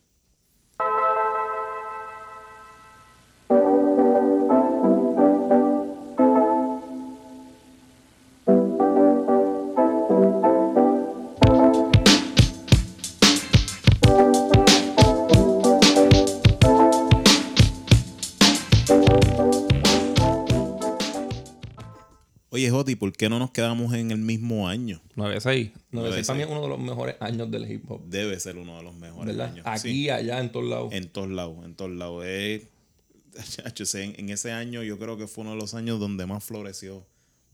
Qué 23.28 23.30
no 23.30 23.40
nos 23.40 23.52
quedamos 23.52 23.94
en 23.94 24.12
el 24.12 24.18
mismo 24.20 24.68
año? 24.70 25.02
96. 25.16 25.72
96 25.92 26.28
para 26.28 26.38
mí 26.38 26.44
96. 26.44 26.46
es 26.46 26.48
uno 26.52 26.62
de 26.62 26.68
los 26.70 26.80
mejores 26.80 27.16
años 27.20 27.52
del 27.52 27.70
hip 27.72 27.90
hop. 27.92 28.02
Debe 28.08 28.40
ser 28.40 28.58
uno 28.58 28.78
de 28.78 28.84
los 28.84 28.96
mejores 28.96 29.36
¿Verdad? 29.36 29.52
años. 29.54 29.66
Aquí, 29.68 29.80
Sí, 29.90 30.10
allá, 30.10 30.40
en 30.40 30.52
todos 30.52 30.66
lados. 30.66 30.94
en 30.94 31.10
todos 31.10 31.30
lados, 31.30 31.66
en 31.66 31.76
todos 31.76 31.92
lados. 31.92 32.26
Ese- 32.26 34.04
en, 34.04 34.16
en 34.20 34.30
ese 34.30 34.52
año 34.52 34.82
yo 34.84 34.98
creo 34.98 35.18
que 35.18 35.28
fue 35.28 35.44
uno 35.44 35.52
de 35.52 35.58
los 35.58 35.74
años 35.76 36.00
donde 36.00 36.26
más 36.26 36.44
floreció 36.44 37.06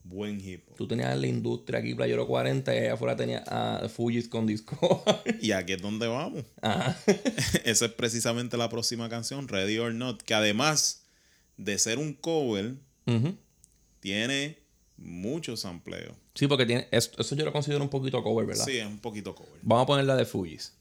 buen 0.05 0.39
hip 0.39 0.63
hop. 0.69 0.75
Tú 0.77 0.87
tenías 0.87 1.17
la 1.17 1.27
industria 1.27 1.79
aquí, 1.79 1.93
Playero 1.95 2.27
40, 2.27 2.73
y 2.73 2.77
allá 2.77 2.93
afuera 2.93 3.15
tenías 3.15 3.43
a 3.47 3.87
Fujis 3.89 4.27
con 4.29 4.45
disco. 4.45 5.03
Y 5.41 5.51
aquí 5.51 5.73
es 5.73 5.81
donde 5.81 6.07
vamos. 6.07 6.43
Ajá. 6.61 6.97
Esa 7.65 7.85
es 7.85 7.91
precisamente 7.93 8.55
la 8.57 8.69
próxima 8.69 9.09
canción, 9.09 9.47
Ready 9.47 9.77
or 9.79 9.93
Not, 9.93 10.21
que 10.21 10.33
además 10.33 11.03
de 11.57 11.77
ser 11.79 11.97
un 11.99 12.13
cover, 12.13 12.75
tiene 13.99 14.62
mucho 14.97 15.57
sampleo. 15.57 16.15
Sí, 16.33 16.47
porque 16.47 16.65
tiene, 16.65 16.87
eso, 16.91 17.11
eso 17.17 17.35
yo 17.35 17.45
lo 17.45 17.51
considero 17.51 17.83
un 17.83 17.89
poquito 17.89 18.23
cover, 18.23 18.45
¿verdad? 18.45 18.65
Sí, 18.65 18.77
es 18.77 18.87
un 18.87 18.99
poquito 18.99 19.35
cover. 19.35 19.59
Vamos 19.61 19.83
a 19.83 19.87
poner 19.87 20.05
la 20.05 20.15
de 20.15 20.25
Fujis. 20.25 20.73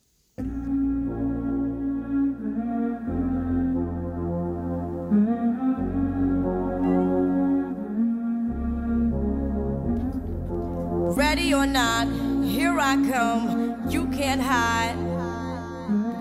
Ready 11.14 11.53
or 11.53 11.66
not, 11.66 12.09
here 12.44 12.79
I 12.81 12.96
come. 13.11 13.77
You 13.90 14.07
can't 14.07 14.40
hide. 14.40 14.96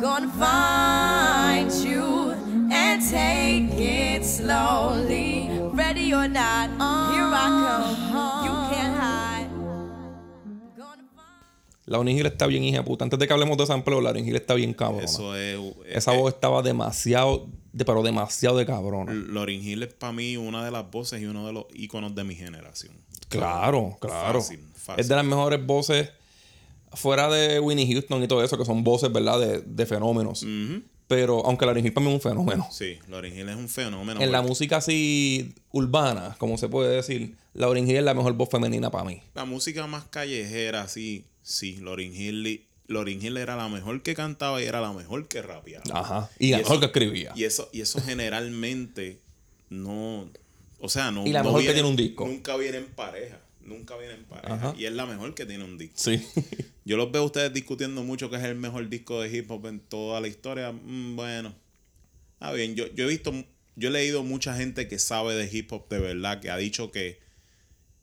Gonna 0.01 0.27
find 0.29 1.71
you 1.71 2.31
and 2.71 3.01
take 3.01 3.79
it 3.79 4.25
slowly. 4.25 5.60
Ready 5.93 6.13
or 6.13 6.29
not, 6.29 6.69
here 7.11 7.27
I 7.27 7.47
come. 8.13 8.45
You 8.45 8.53
can't 8.71 8.95
hide. 8.97 9.49
Gonna 10.77 11.03
find 11.13 11.85
La 11.85 12.11
Hill 12.11 12.25
está 12.27 12.47
bien 12.47 12.63
hija 12.63 12.85
puta. 12.85 13.03
Antes 13.03 13.19
de 13.19 13.27
que 13.27 13.33
hablemos 13.33 13.57
de 13.57 13.65
sampleo, 13.65 13.99
la 13.99 14.17
Hill 14.17 14.37
está 14.37 14.53
bien 14.53 14.73
cabrona. 14.73 15.03
Eso 15.03 15.35
es. 15.35 15.59
Esa 15.85 16.13
eh, 16.13 16.17
voz 16.17 16.33
estaba 16.33 16.61
demasiado, 16.61 17.49
de, 17.73 17.83
pero 17.83 18.03
demasiado 18.03 18.55
de 18.55 18.65
cabrona. 18.65 19.11
Lauryn 19.11 19.61
Hill 19.61 19.83
es 19.83 19.93
para 19.93 20.13
mí 20.13 20.37
una 20.37 20.63
de 20.63 20.71
las 20.71 20.89
voces 20.89 21.21
y 21.21 21.25
uno 21.25 21.45
de 21.45 21.51
los 21.51 21.65
íconos 21.73 22.15
de 22.15 22.23
mi 22.23 22.35
generación. 22.35 22.95
Claro, 23.27 23.97
claro. 23.99 24.39
Fácil, 24.39 24.61
fácil. 24.73 25.01
Es 25.01 25.09
de 25.09 25.15
las 25.17 25.25
mejores 25.25 25.65
voces 25.65 26.09
fuera 26.93 27.29
de 27.29 27.59
Winnie 27.59 27.91
Houston 27.91 28.23
y 28.23 28.29
todo 28.29 28.45
eso, 28.45 28.57
que 28.57 28.63
son 28.63 28.81
voces, 28.85 29.11
¿verdad? 29.11 29.41
De, 29.41 29.59
de 29.59 29.85
fenómenos. 29.85 30.45
Pero, 31.11 31.45
aunque 31.45 31.65
Lauryn 31.65 31.85
Hill 31.85 31.91
para 31.91 32.05
mí 32.05 32.09
es 32.09 32.15
un 32.15 32.21
fenómeno. 32.21 32.69
Sí, 32.71 32.97
Hill 33.05 33.49
es 33.49 33.55
un 33.57 33.67
fenómeno. 33.67 34.21
En 34.21 34.31
la 34.31 34.41
música 34.41 34.77
así 34.77 35.53
urbana, 35.69 36.37
como 36.37 36.57
se 36.57 36.69
puede 36.69 36.95
decir, 36.95 37.35
Lauryn 37.53 37.85
Hill 37.85 37.97
es 37.97 38.03
la 38.05 38.13
mejor 38.13 38.31
voz 38.31 38.47
femenina 38.47 38.91
para 38.91 39.03
mí. 39.03 39.21
La 39.33 39.43
música 39.43 39.85
más 39.87 40.05
callejera, 40.05 40.87
sí, 40.87 41.25
sí. 41.41 41.81
Lauryn 41.81 42.15
Hill, 42.15 43.37
era 43.37 43.57
la 43.57 43.67
mejor 43.67 44.01
que 44.03 44.15
cantaba 44.15 44.61
y 44.61 44.65
era 44.67 44.79
la 44.79 44.93
mejor 44.93 45.27
que 45.27 45.41
rapeaba. 45.41 45.83
Ajá. 45.91 46.29
Y, 46.39 46.51
la 46.51 46.59
eso- 46.59 46.69
mejor 46.69 46.79
que 46.79 46.85
escribía. 46.85 47.33
Y 47.35 47.43
eso, 47.43 47.67
y 47.73 47.81
eso 47.81 47.99
generalmente 48.01 49.19
no. 49.69 50.29
O 50.79 50.87
sea, 50.87 51.11
no. 51.11 51.27
Y 51.27 51.33
la 51.33 51.39
no 51.43 51.49
mejor 51.49 51.63
que 51.63 51.73
tiene 51.73 51.89
un 51.89 51.97
disco. 51.97 52.25
Nunca 52.25 52.55
viene 52.55 52.77
en 52.77 52.85
pareja. 52.85 53.37
Nunca 53.65 53.97
viene 53.97 54.15
en 54.15 54.23
pareja. 54.25 54.53
Ajá. 54.53 54.75
Y 54.77 54.85
es 54.85 54.91
la 54.93 55.05
mejor 55.05 55.33
que 55.33 55.45
tiene 55.45 55.63
un 55.63 55.77
disco. 55.77 55.95
Sí. 55.97 56.25
Yo 56.85 56.97
los 56.97 57.11
veo 57.11 57.21
a 57.21 57.25
ustedes 57.25 57.53
discutiendo 57.53 58.03
mucho 58.03 58.29
que 58.29 58.37
es 58.37 58.43
el 58.43 58.55
mejor 58.55 58.89
disco 58.89 59.21
de 59.21 59.35
hip 59.35 59.49
hop 59.51 59.67
en 59.67 59.79
toda 59.79 60.19
la 60.21 60.27
historia. 60.27 60.71
Mm, 60.71 61.15
bueno. 61.15 61.53
Está 62.33 62.51
bien. 62.53 62.75
Yo, 62.75 62.87
yo 62.93 63.05
he 63.05 63.07
visto. 63.07 63.33
Yo 63.75 63.89
he 63.89 63.91
leído 63.91 64.23
mucha 64.23 64.55
gente 64.55 64.87
que 64.87 64.99
sabe 64.99 65.35
de 65.35 65.49
hip 65.51 65.71
hop 65.71 65.87
de 65.89 65.99
verdad 65.99 66.41
que 66.41 66.49
ha 66.49 66.57
dicho 66.57 66.91
que 66.91 67.19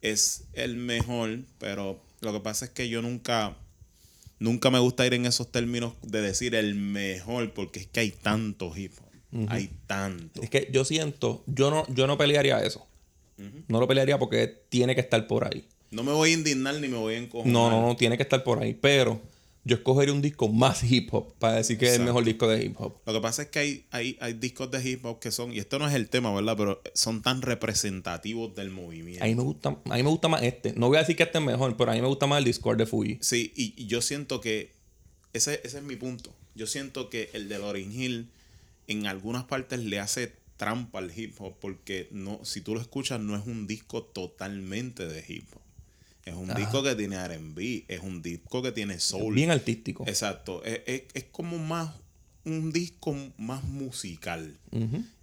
es 0.01 0.45
el 0.53 0.77
mejor. 0.77 1.41
Pero 1.59 2.01
lo 2.21 2.33
que 2.33 2.41
pasa 2.41 2.67
es 2.67 2.71
que 2.71 2.89
yo 2.89 3.03
nunca. 3.03 3.57
Nunca 4.41 4.71
me 4.71 4.79
gusta 4.79 5.05
ir 5.05 5.15
en 5.15 5.27
esos 5.27 5.51
términos 5.51 5.95
de 6.03 6.21
decir 6.21 6.55
el 6.55 6.77
mejor, 6.77 7.53
porque 7.53 7.81
es 7.81 7.87
que 7.89 8.01
hay 8.01 8.11
tanto 8.13 8.73
hip 8.77 8.93
hop. 9.01 9.09
Hay 9.49 9.71
tanto. 9.87 10.43
Es 10.43 10.49
que 10.49 10.69
yo 10.73 10.85
siento, 10.85 11.43
yo 11.47 11.71
no, 11.71 11.85
yo 11.93 12.07
no 12.07 12.17
pelearía 12.17 12.63
eso. 12.63 12.87
No 13.69 13.81
lo 13.81 13.87
pelearía 13.87 14.19
porque 14.19 14.63
tiene 14.69 14.95
que 14.95 15.01
estar 15.01 15.27
por 15.27 15.45
ahí. 15.45 15.65
No 15.91 16.03
me 16.03 16.13
voy 16.13 16.31
a 16.31 16.35
indignar 16.35 16.75
ni 16.77 16.89
me 16.89 16.97
voy 16.97 17.15
a 17.15 17.19
encojonar. 17.19 17.53
No, 17.53 17.71
no, 17.71 17.87
no, 17.87 17.97
tiene 17.97 18.17
que 18.17 18.23
estar 18.23 18.45
por 18.45 18.63
ahí. 18.63 18.75
Pero 18.75 19.21
yo 19.65 19.77
escogería 19.77 20.13
un 20.13 20.23
disco 20.23 20.49
más 20.49 20.83
hip 20.91 21.13
hop 21.13 21.35
para 21.39 21.55
decir 21.55 21.79
que 21.79 21.87
es 21.87 21.99
el 21.99 22.05
mejor 22.05 22.25
disco 22.25 22.49
de 22.49 22.65
hip 22.65 22.75
hop. 22.79 22.95
Lo 23.07 23.13
que 23.13 23.21
pasa 23.21 23.43
es 23.43 23.49
que 23.49 23.59
hay, 23.59 23.85
hay, 23.91 24.17
hay 24.21 24.33
discos 24.35 24.71
de 24.71 24.89
hip 24.89 25.05
hop 25.05 25.21
que 25.21 25.31
son, 25.31 25.53
y 25.53 25.59
esto 25.59 25.79
no 25.79 25.89
es 25.89 25.95
el 25.95 26.09
tema, 26.09 26.35
¿verdad? 26.35 26.57
Pero 26.57 26.83
son 26.95 27.23
tan 27.23 27.43
representativos 27.43 28.55
del 28.55 28.71
movimiento. 28.71 29.25
A 29.25 29.29
mí 29.29 29.35
me 29.35 29.43
gusta, 29.43 29.69
a 29.69 29.95
mí 29.97 30.03
me 30.03 30.11
gusta 30.11 30.29
más 30.29 30.43
este. 30.43 30.73
No 30.75 30.89
voy 30.89 30.97
a 30.97 31.01
decir 31.01 31.17
que 31.17 31.23
este 31.23 31.39
es 31.39 31.45
mejor, 31.45 31.77
pero 31.77 31.91
a 31.91 31.95
mí 31.95 32.01
me 32.01 32.09
gusta 32.09 32.27
más 32.27 32.39
el 32.39 32.45
Discord 32.45 32.79
de 32.79 32.87
Fuji. 32.87 33.19
Sí, 33.21 33.53
y, 33.57 33.75
y 33.77 33.87
yo 33.87 34.03
siento 34.03 34.41
que 34.41 34.73
ese, 35.33 35.61
ese 35.65 35.79
es 35.79 35.85
mi 35.85 35.97
punto. 35.97 36.35
Yo 36.55 36.67
siento 36.67 37.09
que 37.09 37.31
el 37.35 37.49
de 37.49 37.59
Lauryn 37.59 37.93
Hill 37.93 38.29
en 38.89 39.07
algunas 39.07 39.45
partes 39.45 39.81
le 39.81 40.01
hace 40.01 40.33
trampa 40.59 40.99
al 40.99 41.17
hip 41.19 41.35
hop 41.41 41.55
porque 41.61 42.09
no, 42.11 42.45
si 42.45 42.61
tú 42.61 42.75
lo 42.75 42.81
escuchas 42.83 43.19
no 43.21 43.35
es 43.37 43.47
un 43.47 43.67
disco 43.67 44.03
totalmente 44.03 45.07
de 45.07 45.25
hip 45.27 45.47
hop. 45.55 45.63
Es 46.27 46.35
un 46.35 46.53
disco 46.55 46.83
que 46.83 46.95
tiene 46.95 47.17
R&B, 47.17 47.87
es 47.89 48.01
un 48.03 48.21
disco 48.21 48.61
que 48.63 48.71
tiene 48.71 49.01
soul. 49.01 49.35
Bien 49.35 49.51
artístico. 49.51 50.05
Exacto. 50.07 50.63
Es, 50.63 50.83
es- 50.85 51.03
es 51.15 51.25
como 51.25 51.57
más 51.57 51.95
un 52.45 52.71
disco 52.71 53.17
más 53.39 53.65
musical. 53.65 54.59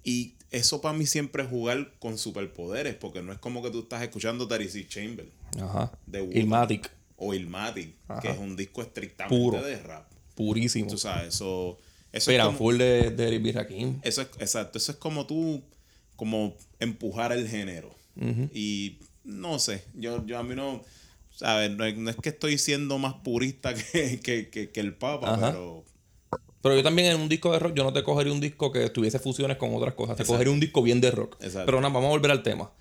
Y 0.04 0.34
eso 0.50 0.82
para 0.82 0.98
mí 0.98 1.06
siempre 1.06 1.44
es 1.44 1.50
jugar 1.50 1.94
con 2.00 2.18
superpoderes, 2.18 2.96
porque 2.96 3.22
no 3.22 3.32
es 3.32 3.38
como 3.38 3.62
que 3.62 3.70
tú 3.70 3.82
estás 3.82 4.02
escuchando 4.02 4.48
Tennessee 4.48 4.88
Chamber 4.88 5.30
Ajá. 5.62 5.92
de 6.08 6.24
Wu- 6.24 6.36
Ilmatic. 6.36 6.90
o 7.18 7.34
Ilmatic, 7.36 7.94
Ajá. 8.08 8.22
que 8.22 8.30
es 8.32 8.38
un 8.40 8.56
disco 8.56 8.82
estrictamente 8.82 9.36
Puro. 9.38 9.62
de 9.62 9.78
rap. 9.84 10.10
Purísimo. 10.34 10.90
Tú 10.90 10.98
sabes, 10.98 11.36
eso, 11.36 11.78
eso 12.16 12.32
Pero 12.32 12.44
es 12.44 12.46
como, 12.48 12.58
full 12.58 12.78
de, 12.78 13.12
de 13.12 13.28
Eric 13.28 13.44
B. 13.44 13.52
Rakim. 13.52 14.00
eso 14.04 14.22
es, 14.22 14.28
exacto, 14.40 14.78
eso 14.78 14.92
es 14.92 14.98
como 14.98 15.26
tú, 15.28 15.62
como 16.16 16.56
empujar 16.80 17.32
el 17.32 17.48
género. 17.48 17.94
Y 18.54 18.98
no 19.24 19.60
sé, 19.60 19.84
yo, 19.94 20.26
yo 20.26 20.38
a 20.40 20.44
mí 20.44 20.56
no, 20.56 20.82
¿sabes? 21.36 21.70
No, 21.72 21.86
es- 21.86 21.98
no 21.98 22.10
es 22.10 22.16
que 22.16 22.30
estoy 22.30 22.58
siendo 22.58 22.98
más 22.98 23.14
purista 23.16 23.74
que, 23.92 24.20
que, 24.22 24.50
que- 24.50 24.70
que 24.72 24.80
el 24.80 24.94
Papa, 24.94 25.34
Ajá. 25.34 25.52
pero 25.52 25.84
Pero 26.62 26.76
yo 26.78 26.84
también 26.84 27.12
en 27.12 27.20
un 27.20 27.28
disco 27.30 27.52
de 27.52 27.60
rock, 27.60 27.74
yo 27.76 27.84
no 27.84 27.92
te 27.94 28.02
cogería 28.04 28.32
un 28.34 28.40
disco 28.40 28.72
que 28.72 28.90
tuviese 28.90 29.20
fusiones 29.20 29.58
con 29.58 29.76
otras 29.76 29.94
cosas. 29.94 30.16
Te 30.16 30.24
Exacto. 30.24 30.34
cogería 30.34 30.54
un 30.54 30.60
disco 30.60 30.82
bien 30.82 31.02
de 31.02 31.12
rock. 31.12 31.36
Exacto. 31.42 31.66
Pero 31.66 31.82
nada, 31.82 31.94
vamos 31.94 32.08
a 32.08 32.12
volver 32.12 32.32
al 32.32 32.42
tema. 32.44 32.72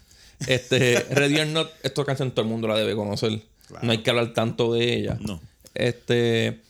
Este, 0.46 0.94
Ready 1.10 1.38
or 1.40 1.46
Not, 1.48 1.70
esta 1.82 2.04
canción 2.04 2.30
todo 2.30 2.42
el 2.44 2.50
mundo 2.50 2.66
la 2.68 2.76
debe 2.76 2.94
conocer. 2.94 3.42
Claro. 3.66 3.84
No 3.86 3.92
hay 3.92 3.98
que 4.02 4.10
hablar 4.10 4.32
tanto 4.32 4.72
de 4.72 4.94
ella. 4.94 5.18
No. 5.20 5.40
Este, 5.74 6.60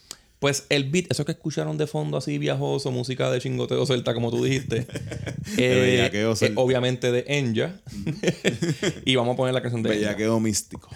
pues 0.45 0.67
el 0.69 0.91
beat, 0.91 1.07
eso 1.11 1.25
que 1.25 1.33
escucharon 1.33 1.79
de 1.79 1.87
fondo 1.87 2.19
así 2.19 2.37
viajoso, 2.37 2.91
música 2.91 3.31
de 3.31 3.41
chingoteo 3.41 3.87
celta, 3.87 4.13
como 4.13 4.31
tú 4.31 4.45
dijiste. 4.45 4.87
eh, 5.57 5.81
bellaqueo 5.81 6.35
eh, 6.39 6.53
obviamente 6.57 7.11
de 7.11 7.25
Enya. 7.29 7.81
y 9.07 9.17
vamos 9.17 9.33
a 9.33 9.37
poner 9.39 9.55
la 9.55 9.63
canción 9.63 9.83
de 9.83 9.95
Enya. 9.95 10.09
bellaqueo 10.09 10.39
místico. 10.41 10.91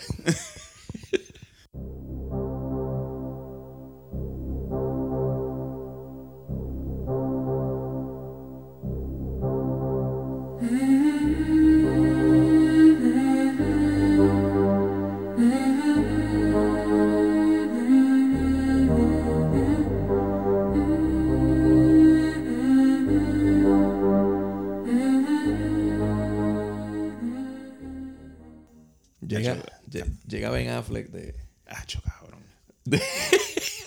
Llega 30.39 30.51
Ben 30.51 30.69
Affleck 30.71 31.09
de... 31.11 31.35
Acho, 31.67 32.01
cabrón. 32.03 32.41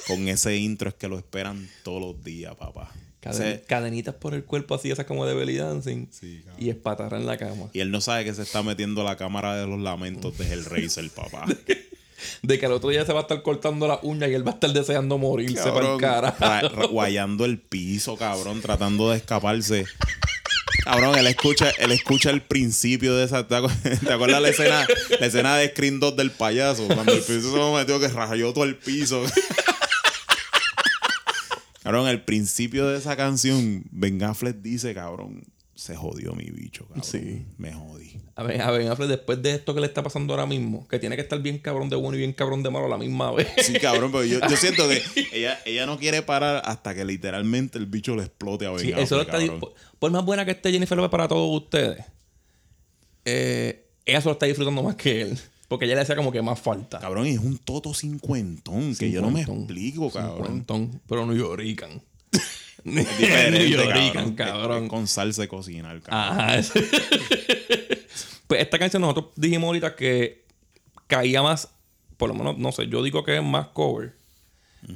Con 0.08 0.28
ese 0.28 0.56
intro 0.58 0.90
es 0.90 0.96
que 0.96 1.08
lo 1.08 1.18
esperan 1.18 1.70
todos 1.84 2.02
los 2.02 2.24
días, 2.24 2.56
papá. 2.56 2.92
Caden- 3.22 3.62
cadenitas 3.68 4.16
por 4.16 4.34
el 4.34 4.44
cuerpo 4.44 4.76
así, 4.76 4.90
esas 4.92 5.06
como 5.06 5.26
de 5.26 5.34
belly 5.36 5.56
dancing. 5.58 6.08
Sí, 6.12 6.42
cabrón. 6.44 6.64
y 6.64 6.70
espatarra 6.70 7.18
en 7.18 7.26
la 7.28 7.38
cama. 7.38 7.70
y 7.72 7.80
él 7.80 7.92
no 7.92 8.02
sabe 8.02 8.26
que 8.26 8.34
se 8.34 8.42
está 8.42 8.64
metiendo 8.64 9.04
la 9.04 9.16
cámara 9.16 9.56
de 9.56 9.68
los 9.68 9.80
lamentos 9.80 10.38
de 10.38 10.52
Hellraiser, 10.52 11.10
papá. 11.12 11.46
De 12.44 12.60
que 12.60 12.68
al 12.68 12.72
otro 12.74 12.92
día 12.92 13.04
se 13.04 13.14
va 13.14 13.20
a 13.20 13.22
estar 13.24 13.42
cortando 13.42 13.88
la 13.88 14.00
uña 14.04 14.28
y 14.28 14.36
él 14.36 14.46
va 14.46 14.52
a 14.52 14.54
estar 14.54 14.72
deseando 14.72 15.18
morirse 15.18 15.72
para 15.72 15.94
el 15.94 16.00
cara. 16.00 16.36
ra- 16.40 16.62
ra- 16.62 16.86
guayando 16.86 17.46
el 17.46 17.58
piso, 17.60 18.16
cabrón, 18.16 18.62
tratando 18.62 19.10
de 19.10 19.18
escaparse. 19.18 19.86
Cabrón, 20.84 21.16
él 21.18 21.28
escucha, 21.28 21.70
él 21.78 21.92
escucha 21.92 22.32
el 22.32 22.42
principio 22.42 23.16
de 23.16 23.26
esa. 23.26 23.48
¿Te 23.48 23.56
acuer- 23.56 24.00
te 24.06 24.12
acuerdas 24.12 24.42
la 24.42 24.50
escena, 24.50 24.88
la 25.20 25.26
escena 25.28 25.56
de 25.58 25.70
Screen 25.70 26.00
2 26.00 26.16
del 26.16 26.32
payaso? 26.32 26.88
Cuando 26.88 27.14
el 27.14 27.22
piso 27.22 27.72
se 27.72 27.78
metió 27.78 28.00
que 28.00 28.08
rayó 28.08 28.52
todo 28.54 28.64
el 28.64 28.76
piso. 28.78 29.22
Cabrón, 31.84 32.08
el 32.08 32.22
principio 32.22 32.88
de 32.88 32.98
esa 33.00 33.16
canción, 33.18 33.84
Ben 33.92 34.22
Affleck 34.24 34.58
dice, 34.58 34.94
cabrón, 34.94 35.44
se 35.82 35.96
jodió 35.96 36.34
mi 36.34 36.44
bicho, 36.52 36.86
cabrón. 36.86 37.04
Sí. 37.04 37.44
Me 37.58 37.74
jodí. 37.74 38.12
A 38.36 38.44
ver, 38.44 38.62
a 38.62 38.70
ver, 38.70 38.88
Affleck, 38.88 39.10
después 39.10 39.42
de 39.42 39.56
esto 39.56 39.74
que 39.74 39.82
le 39.82 39.88
está 39.88 40.04
pasando 40.04 40.32
ahora 40.32 40.46
mismo, 40.46 40.88
que 40.88 41.00
tiene 41.00 41.16
que 41.16 41.24
estar 41.24 41.42
bien 41.42 41.58
cabrón 41.58 41.90
de 41.90 41.96
bueno 41.96 42.16
y 42.18 42.20
bien 42.20 42.34
cabrón 42.34 42.62
de 42.62 42.70
malo 42.70 42.86
a 42.86 42.90
la 42.90 43.00
misma 43.00 43.32
vez. 43.32 43.48
Sí, 43.64 43.74
cabrón, 43.80 44.12
pero 44.12 44.24
yo, 44.24 44.40
yo 44.48 44.58
siento 44.58 44.88
que 44.88 45.02
ella, 45.34 45.60
ella 45.66 45.88
no 45.88 45.98
quiere 45.98 46.22
parar 46.22 46.62
hasta 46.66 46.94
que 46.94 47.04
literalmente 47.04 47.80
el 47.80 47.88
bicho 47.88 48.16
le 48.16 48.22
explote 48.22 48.68
a 48.68 48.70
Ben 48.70 48.80
Sí, 48.80 48.92
Affleck, 48.92 49.06
eso 49.06 49.16
lo 49.16 49.22
está 49.24 49.40
cabrón. 49.40 49.60
por, 49.60 49.74
por 49.98 50.12
más 50.12 50.24
buena 50.24 50.46
que 50.46 50.52
esté 50.52 50.72
Jennifer 50.72 50.96
Lopez 50.96 51.10
para 51.10 51.28
todos 51.28 51.64
ustedes, 51.64 52.06
eh, 53.26 53.88
ella 54.06 54.22
se 54.22 54.28
lo 54.28 54.34
está 54.34 54.46
disfrutando 54.46 54.84
más 54.84 54.96
que 54.96 55.24
él. 55.24 55.40
Porque 55.68 55.86
ella 55.86 55.96
le 55.96 56.02
hacía 56.02 56.16
como 56.16 56.32
que 56.32 56.44
más 56.44 56.60
falta. 56.60 57.00
Cabrón, 57.00 57.26
y 57.26 57.32
es 57.32 57.40
un 57.40 57.58
toto 57.58 57.96
cincuentón, 57.96 58.96
que 58.96 59.10
yo 59.10 59.22
no 59.22 59.32
me 59.32 59.42
explico, 59.42 60.12
cabrón. 60.12 60.36
Cincuentón, 60.38 61.02
pero 61.08 61.26
New 61.26 61.36
Yorican. 61.36 62.04
Diferente, 63.20 63.76
cabrón. 63.76 64.36
cabrón. 64.36 64.88
Con 64.88 65.08
salsa 65.08 65.44
de 65.44 65.48
cocinar, 65.48 66.02
cabrón. 66.02 66.40
Ajá. 66.40 66.62
pues 68.48 68.62
esta 68.62 68.80
canción 68.80 69.02
nosotros 69.02 69.28
dijimos 69.36 69.68
ahorita 69.68 69.96
que 69.96 70.44
caía 71.08 71.42
más, 71.42 71.70
por 72.18 72.30
lo 72.30 72.36
menos, 72.36 72.58
no 72.58 72.72
sé, 72.72 72.88
yo 72.88 73.04
digo 73.04 73.24
que 73.24 73.38
es 73.38 73.44
más 73.44 73.68
cover. 73.68 74.14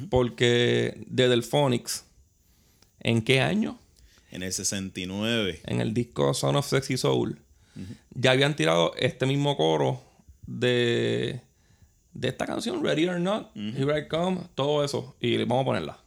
Porque 0.10 1.04
de 1.06 1.30
Delphonics, 1.30 2.06
¿en 3.02 3.22
qué 3.22 3.42
año? 3.42 3.78
En 4.32 4.42
el 4.42 4.52
69. 4.52 5.62
En 5.66 5.80
el 5.80 5.94
disco 5.94 6.34
Son 6.34 6.56
of 6.56 6.68
Sexy 6.68 6.98
Soul. 6.98 7.40
Ya 8.14 8.32
habían 8.32 8.56
tirado 8.56 8.94
este 8.98 9.26
mismo 9.26 9.58
coro 9.58 10.02
de, 10.48 11.42
de 12.14 12.28
esta 12.30 12.46
canción, 12.46 12.84
Ready 12.84 13.08
or 13.08 13.20
Not, 13.20 13.56
Here 13.56 14.00
I 14.00 14.08
Come, 14.08 14.42
todo 14.56 14.84
eso. 14.84 15.16
Y 15.20 15.38
vamos 15.38 15.62
a 15.62 15.66
ponerla. 15.66 16.05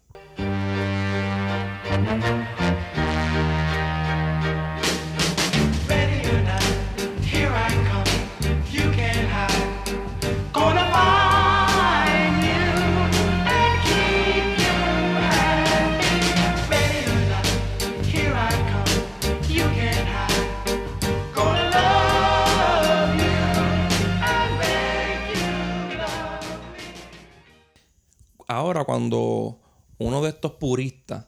Ahora, 28.50 28.84
cuando 28.84 29.60
uno 29.98 30.22
de 30.22 30.30
estos 30.30 30.52
puristas 30.52 31.27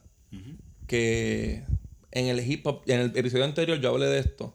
que 0.91 1.63
en 2.11 2.27
el 2.27 2.39
hip 2.51 2.67
hop, 2.67 2.81
en 2.87 2.99
el 2.99 3.17
episodio 3.17 3.45
anterior 3.45 3.79
yo 3.79 3.89
hablé 3.89 4.07
de 4.07 4.19
esto, 4.19 4.53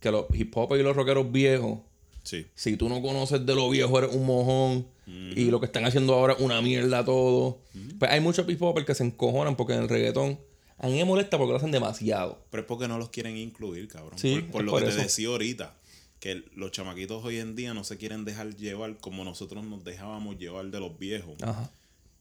que 0.00 0.10
los 0.10 0.26
hip 0.34 0.52
hop 0.56 0.74
y 0.74 0.82
los 0.82 0.96
rockeros 0.96 1.30
viejos, 1.30 1.78
Sí. 2.24 2.46
si 2.56 2.76
tú 2.76 2.88
no 2.88 3.00
conoces 3.00 3.46
de 3.46 3.54
lo 3.54 3.70
viejo, 3.70 3.96
eres 3.98 4.12
un 4.14 4.26
mojón. 4.26 4.86
Y 5.06 5.44
lo 5.46 5.58
que 5.60 5.66
están 5.66 5.86
haciendo 5.86 6.12
ahora 6.14 6.34
es 6.34 6.40
una 6.40 6.60
mierda 6.60 7.02
todo. 7.04 7.60
Pues 7.98 8.10
hay 8.10 8.20
muchos 8.20 8.46
hip 8.48 8.60
hopers 8.60 8.84
que 8.84 8.94
se 8.94 9.04
encojonan 9.04 9.56
porque 9.56 9.72
en 9.74 9.82
el 9.82 9.88
reggaetón 9.88 10.38
a 10.76 10.88
mí 10.88 10.94
me 10.96 11.04
molesta 11.06 11.38
porque 11.38 11.52
lo 11.52 11.56
hacen 11.58 11.70
demasiado. 11.70 12.44
Pero 12.50 12.62
es 12.62 12.66
porque 12.66 12.88
no 12.88 12.98
los 12.98 13.08
quieren 13.10 13.36
incluir, 13.36 13.86
cabrón. 13.88 14.18
Sí, 14.18 14.44
por 14.52 14.64
lo 14.64 14.72
por 14.72 14.82
que 14.82 14.88
eso. 14.88 14.96
te 14.98 15.04
decía 15.04 15.28
ahorita. 15.28 15.74
Que 16.20 16.42
los 16.56 16.72
chamaquitos 16.72 17.24
hoy 17.24 17.38
en 17.38 17.54
día 17.54 17.72
no 17.74 17.84
se 17.84 17.96
quieren 17.96 18.24
dejar 18.24 18.56
llevar 18.56 18.98
como 18.98 19.22
nosotros 19.24 19.64
nos 19.64 19.82
dejábamos 19.84 20.36
llevar 20.38 20.66
de 20.66 20.80
los 20.80 20.98
viejos. 20.98 21.36
Ajá. 21.42 21.70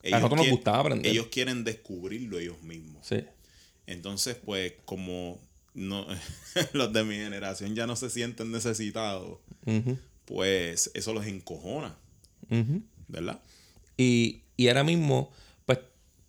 A 0.03 0.09
nosotros 0.11 0.39
nos 0.41 0.49
gustaba 0.51 0.79
aprender. 0.79 1.11
Ellos 1.11 1.27
quieren 1.27 1.63
descubrirlo 1.65 2.37
ellos 2.39 2.61
mismos. 2.61 3.05
Sí. 3.05 3.23
Entonces, 3.87 4.35
pues, 4.35 4.73
como 4.85 5.39
no, 5.73 6.05
los 6.73 6.93
de 6.93 7.03
mi 7.03 7.15
generación 7.15 7.73
ya 7.75 7.87
no 7.87 7.95
se 7.95 8.09
sienten 8.09 8.51
necesitados, 8.51 9.39
pues 10.25 10.91
eso 10.93 11.13
los 11.13 11.25
encojona. 11.25 11.95
¿verdad? 13.07 13.41
Y, 13.97 14.41
y 14.57 14.67
ahora 14.67 14.83
mismo, 14.83 15.31
pues, 15.65 15.79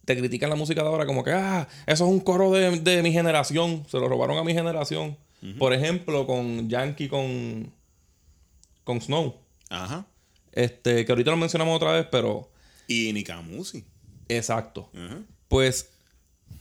te 0.04 0.16
critican 0.16 0.50
la 0.50 0.56
música 0.56 0.82
de 0.82 0.88
ahora 0.88 1.06
como 1.06 1.22
que, 1.24 1.32
ah, 1.32 1.68
eso 1.86 2.04
es 2.06 2.10
un 2.10 2.20
coro 2.20 2.50
de, 2.52 2.78
de 2.80 3.02
mi 3.02 3.12
generación. 3.12 3.84
Se 3.90 3.98
lo 3.98 4.08
robaron 4.08 4.38
a 4.38 4.44
mi 4.44 4.54
generación. 4.54 5.16
Por 5.58 5.72
ejemplo, 5.72 6.26
con 6.26 6.68
Yankee, 6.68 7.08
con, 7.08 7.72
con 8.84 9.00
Snow. 9.00 9.36
Ajá. 9.68 10.06
Este, 10.52 11.04
que 11.04 11.12
ahorita 11.12 11.30
lo 11.30 11.36
mencionamos 11.36 11.76
otra 11.76 11.92
vez, 11.92 12.06
pero 12.10 12.50
Y 12.88 13.12
Nikamusi. 13.12 13.84
exacto. 14.28 14.90
Pues, 15.48 15.90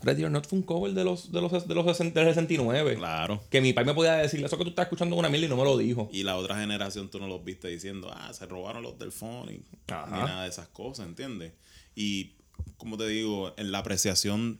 Ready 0.01 0.23
or 0.23 0.31
Not 0.31 0.47
fue 0.47 0.59
un 0.59 0.63
cover 0.63 0.93
de 0.93 1.03
los, 1.03 1.31
de 1.31 1.41
los, 1.41 1.67
de 1.67 1.75
los 1.75 1.85
60 1.85 2.19
del 2.19 2.29
69. 2.29 2.95
Claro. 2.95 3.43
Que 3.49 3.61
mi 3.61 3.73
padre 3.73 3.87
me 3.87 3.93
podía 3.93 4.13
decir, 4.13 4.43
eso 4.43 4.57
que 4.57 4.63
tú 4.63 4.69
estás 4.69 4.85
escuchando 4.85 5.15
es 5.15 5.19
una 5.19 5.29
mierda 5.29 5.47
y 5.47 5.49
no 5.49 5.57
me 5.57 5.63
lo 5.63 5.77
dijo. 5.77 6.09
Y 6.11 6.23
la 6.23 6.37
otra 6.37 6.59
generación 6.59 7.09
tú 7.09 7.19
no 7.19 7.27
los 7.27 7.43
viste 7.43 7.67
diciendo, 7.67 8.11
ah, 8.13 8.31
se 8.33 8.45
robaron 8.45 8.83
los 8.83 8.97
del 8.99 9.11
phone 9.11 9.63
Ajá. 9.87 10.05
ni 10.05 10.17
nada 10.17 10.43
de 10.43 10.49
esas 10.49 10.67
cosas, 10.67 11.07
¿entiendes? 11.07 11.53
Y 11.95 12.33
como 12.77 12.97
te 12.97 13.07
digo, 13.07 13.53
en 13.57 13.71
la 13.71 13.79
apreciación, 13.79 14.59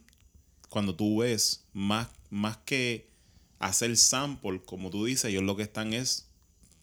cuando 0.69 0.95
tú 0.95 1.19
ves, 1.19 1.65
más, 1.73 2.07
más 2.29 2.57
que 2.57 3.09
hacer 3.59 3.95
sample, 3.97 4.61
como 4.65 4.89
tú 4.89 5.05
dices, 5.05 5.25
ellos 5.25 5.43
lo 5.43 5.55
que 5.55 5.63
están 5.63 5.93
es, 5.93 6.27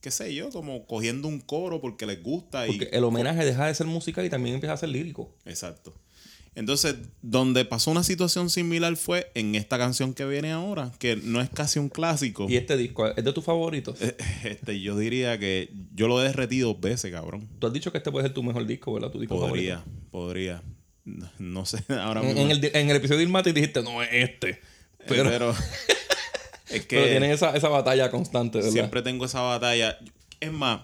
qué 0.00 0.10
sé 0.10 0.34
yo, 0.34 0.50
como 0.50 0.86
cogiendo 0.86 1.28
un 1.28 1.40
coro 1.40 1.80
porque 1.80 2.06
les 2.06 2.22
gusta 2.22 2.66
Porque 2.66 2.88
y... 2.92 2.96
el 2.96 3.04
homenaje 3.04 3.44
deja 3.44 3.66
de 3.66 3.74
ser 3.74 3.86
musical 3.86 4.24
y 4.24 4.30
también 4.30 4.54
empieza 4.54 4.74
a 4.74 4.76
ser 4.76 4.90
lírico. 4.90 5.34
Exacto. 5.44 5.94
Entonces, 6.56 6.96
donde 7.20 7.64
pasó 7.64 7.90
una 7.90 8.04
situación 8.04 8.48
similar 8.48 8.96
fue 8.96 9.30
en 9.34 9.56
esta 9.56 9.76
canción 9.76 10.14
que 10.14 10.24
viene 10.24 10.52
ahora, 10.52 10.92
que 10.98 11.16
no 11.16 11.40
es 11.40 11.50
casi 11.50 11.80
un 11.80 11.88
clásico. 11.88 12.46
¿Y 12.48 12.56
este 12.56 12.76
disco 12.76 13.08
es 13.08 13.24
de 13.24 13.32
tus 13.32 13.44
favoritos? 13.44 13.98
Este, 14.44 14.80
yo 14.80 14.96
diría 14.96 15.38
que 15.38 15.70
yo 15.94 16.06
lo 16.06 16.20
he 16.20 16.24
derretido 16.24 16.72
dos 16.72 16.80
veces, 16.80 17.10
cabrón. 17.10 17.48
Tú 17.58 17.66
has 17.66 17.72
dicho 17.72 17.90
que 17.90 17.98
este 17.98 18.12
puede 18.12 18.26
ser 18.26 18.34
tu 18.34 18.42
mejor 18.44 18.66
disco, 18.66 18.92
¿verdad? 18.92 19.10
Tu 19.10 19.18
disco 19.20 19.38
Podría, 19.38 19.78
favorito. 19.78 20.10
podría. 20.10 20.62
No, 21.04 21.30
no 21.38 21.66
sé, 21.66 21.82
ahora 22.00 22.22
mismo. 22.22 22.40
en 22.40 22.50
el, 22.52 22.64
en 22.64 22.88
el 22.90 22.96
episodio 22.96 23.18
de 23.18 23.24
Ilmati 23.24 23.52
dijiste, 23.52 23.82
no 23.82 24.02
es 24.02 24.08
este. 24.12 24.60
Pero, 25.08 25.28
pero, 25.28 25.50
es 26.70 26.86
que 26.86 26.96
pero 26.96 27.06
tienen 27.08 27.30
esa, 27.32 27.54
esa 27.56 27.68
batalla 27.68 28.10
constante, 28.10 28.58
¿verdad? 28.58 28.72
siempre 28.72 29.02
tengo 29.02 29.24
esa 29.24 29.40
batalla. 29.40 29.98
Es 30.40 30.52
más, 30.52 30.82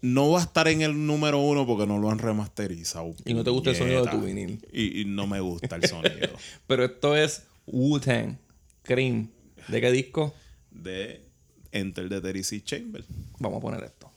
no 0.00 0.30
va 0.30 0.40
a 0.40 0.42
estar 0.42 0.68
en 0.68 0.82
el 0.82 1.06
número 1.06 1.38
uno 1.40 1.66
porque 1.66 1.86
no 1.86 1.98
lo 1.98 2.10
han 2.10 2.18
remasterizado. 2.18 3.14
Y 3.24 3.34
no 3.34 3.44
te 3.44 3.50
gusta 3.50 3.70
el 3.70 3.76
sonido 3.76 4.04
de 4.04 4.10
tu 4.10 4.20
vinil. 4.20 4.66
Y, 4.72 5.02
y 5.02 5.04
no 5.04 5.26
me 5.26 5.40
gusta 5.40 5.76
el 5.76 5.84
sonido. 5.84 6.28
Pero 6.66 6.84
esto 6.84 7.16
es 7.16 7.42
Wu-Tang, 7.66 8.38
Cream. 8.82 9.28
¿De 9.68 9.80
qué 9.80 9.90
disco? 9.90 10.34
de 10.82 11.24
Enter 11.72 12.08
the 12.08 12.20
Terry 12.20 12.42
Chamber. 12.42 13.04
Vamos 13.38 13.58
a 13.58 13.60
poner 13.60 13.84
esto. 13.84 14.10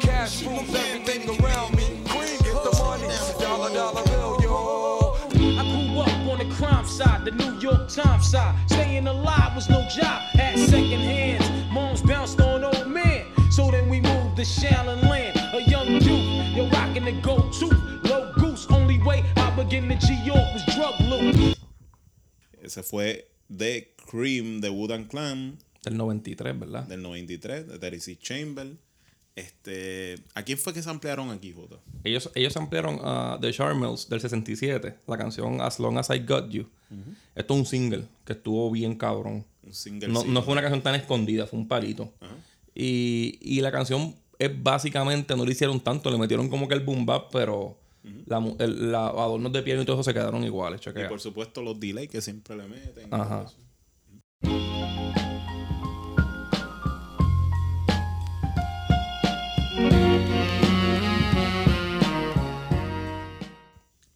Cash 0.00 0.44
rules 0.44 0.74
everything 0.74 1.28
around 1.40 1.74
me. 1.74 1.84
Green 2.04 2.38
get 2.42 2.62
the 2.62 2.76
money, 2.78 3.08
dollar 3.40 3.72
dollar 3.72 4.04
bill, 4.04 4.38
yo. 4.42 5.16
I 5.34 5.62
grew 5.62 6.00
up 6.00 6.08
on 6.28 6.38
the 6.38 6.54
crime 6.54 6.86
side, 6.86 7.24
the 7.24 7.30
New 7.30 7.58
York 7.58 7.88
Times 7.88 8.30
side. 8.30 8.54
Staying 8.68 9.06
alive 9.06 9.54
was 9.54 9.68
no 9.68 9.86
job, 9.88 10.22
had 10.34 10.58
second 10.58 11.00
hands. 11.00 11.48
Moms 11.72 12.02
bounced 12.02 12.40
Shaolin 14.44 15.00
Land, 15.08 15.36
a 15.54 15.62
young 15.70 15.88
youth. 16.02 16.54
You're 16.54 16.68
rocking 16.68 17.04
the 17.06 17.12
go 17.22 17.48
to 17.50 17.66
low 18.08 18.30
goose. 18.36 18.66
Only 18.70 18.98
way 18.98 19.24
I 19.36 19.50
began 19.56 19.88
to 19.88 19.96
G 19.96 20.14
York 20.24 20.44
was 20.52 20.64
drug 20.76 21.00
loot. 21.08 21.56
Ese 22.62 22.82
fue 22.82 23.26
de 23.48 23.94
Cream 24.10 24.60
de 24.60 24.68
Wooden 24.68 25.04
Clan 25.06 25.56
Del 25.82 25.96
93, 25.96 26.58
¿verdad? 26.58 26.84
del 26.86 27.00
93, 27.02 27.68
de 27.68 27.78
Terry 27.78 27.98
Chamber. 28.18 28.76
Este, 29.34 30.16
¿A 30.34 30.42
quién 30.42 30.58
fue 30.58 30.74
que 30.74 30.82
se 30.82 30.90
ampliaron 30.90 31.30
aquí, 31.30 31.52
Jota? 31.52 31.76
Ellos, 32.04 32.30
ellos 32.34 32.54
ampliaron 32.56 33.00
a 33.02 33.38
The 33.40 33.50
Charmels 33.50 34.08
del 34.10 34.20
67, 34.20 34.94
la 35.06 35.16
canción 35.18 35.60
As 35.62 35.78
Long 35.80 35.96
As 35.98 36.10
I 36.10 36.18
Got 36.18 36.50
You. 36.50 36.68
Esto 37.34 37.54
es 37.54 37.60
un 37.60 37.66
single 37.66 38.04
que 38.26 38.34
estuvo 38.34 38.70
bien 38.70 38.94
cabrón. 38.94 39.44
Un 39.62 39.72
single. 39.74 40.08
No, 40.08 40.20
sí. 40.20 40.28
no 40.28 40.42
fue 40.42 40.52
una 40.52 40.60
canción 40.60 40.82
tan 40.82 40.94
escondida, 40.94 41.46
fue 41.46 41.58
un 41.58 41.66
palito. 41.66 42.12
y, 42.74 43.38
y 43.40 43.60
la 43.62 43.72
canción 43.72 44.14
es 44.38 44.62
básicamente, 44.62 45.36
no 45.36 45.44
le 45.44 45.52
hicieron 45.52 45.80
tanto, 45.80 46.10
le 46.10 46.18
metieron 46.18 46.48
como 46.48 46.66
que 46.68 46.74
el 46.74 46.80
boom 46.80 47.06
bap, 47.06 47.30
pero 47.32 47.76
la, 48.26 48.38
el- 48.58 48.92
la 48.92 49.06
adornos 49.06 49.52
de 49.52 49.62
piano 49.62 49.82
y 49.82 49.84
todo 49.84 49.96
eso 49.96 50.04
se 50.04 50.12
quedaron 50.14 50.44
iguales. 50.44 50.80
Y 50.80 50.84
chequea. 50.84 51.08
por 51.08 51.20
supuesto 51.20 51.62
los 51.62 51.78
delays 51.80 52.10
que 52.10 52.20
siempre 52.20 52.56
le 52.56 52.64
meten. 52.68 53.04
y 53.10 53.14
Ajá. 53.14 53.46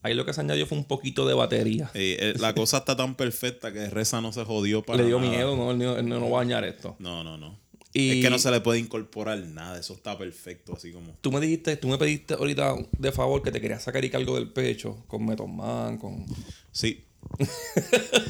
Ahí 0.03 0.15
lo 0.15 0.25
que 0.25 0.33
se 0.33 0.41
añadió 0.41 0.65
fue 0.67 0.79
un 0.79 0.85
poquito 0.85 1.27
de 1.27 1.35
batería. 1.35 1.91
Eh, 1.95 2.17
eh, 2.21 2.35
la 2.39 2.55
cosa 2.55 2.79
está 2.79 2.97
tan 2.97 3.15
perfecta 3.17 3.73
que 3.73 3.91
Reza 3.91 4.21
no 4.21 4.33
se 4.33 4.45
jodió 4.45 4.83
para 4.83 4.99
Le 5.03 5.07
dio 5.07 5.19
nada. 5.19 5.31
miedo, 5.31 5.57
¿no? 5.57 5.71
Él 5.73 5.79
no, 5.79 5.97
él 5.97 6.09
no 6.09 6.31
va 6.31 6.41
a 6.41 6.45
dañar 6.45 6.65
esto. 6.65 6.95
No, 7.01 7.25
no, 7.25 7.37
no. 7.37 7.59
Y- 7.95 8.19
Es 8.19 8.25
que 8.25 8.31
no 8.31 8.39
se 8.39 8.51
le 8.51 8.61
puede 8.61 8.79
incorporar 8.81 9.39
nada. 9.39 9.79
Eso 9.79 9.95
está 9.95 10.17
perfecto, 10.19 10.75
así 10.75 10.93
como. 10.93 11.17
Tú 11.21 11.33
me 11.33 11.41
dijiste, 11.41 11.77
tú 11.77 11.89
me 11.89 11.99
pediste 11.99 12.35
ahorita 12.35 12.75
de 12.99 13.13
favor 13.13 13.43
que 13.43 13.51
te 13.51 13.61
querías 13.61 13.83
sacar 13.83 14.05
y 14.05 14.11
algo 14.15 14.35
del 14.37 14.51
pecho 14.53 15.05
con 15.07 15.25
Method 15.25 15.47
Man, 15.49 15.99
con... 15.99 16.27
Sí. 16.71 17.05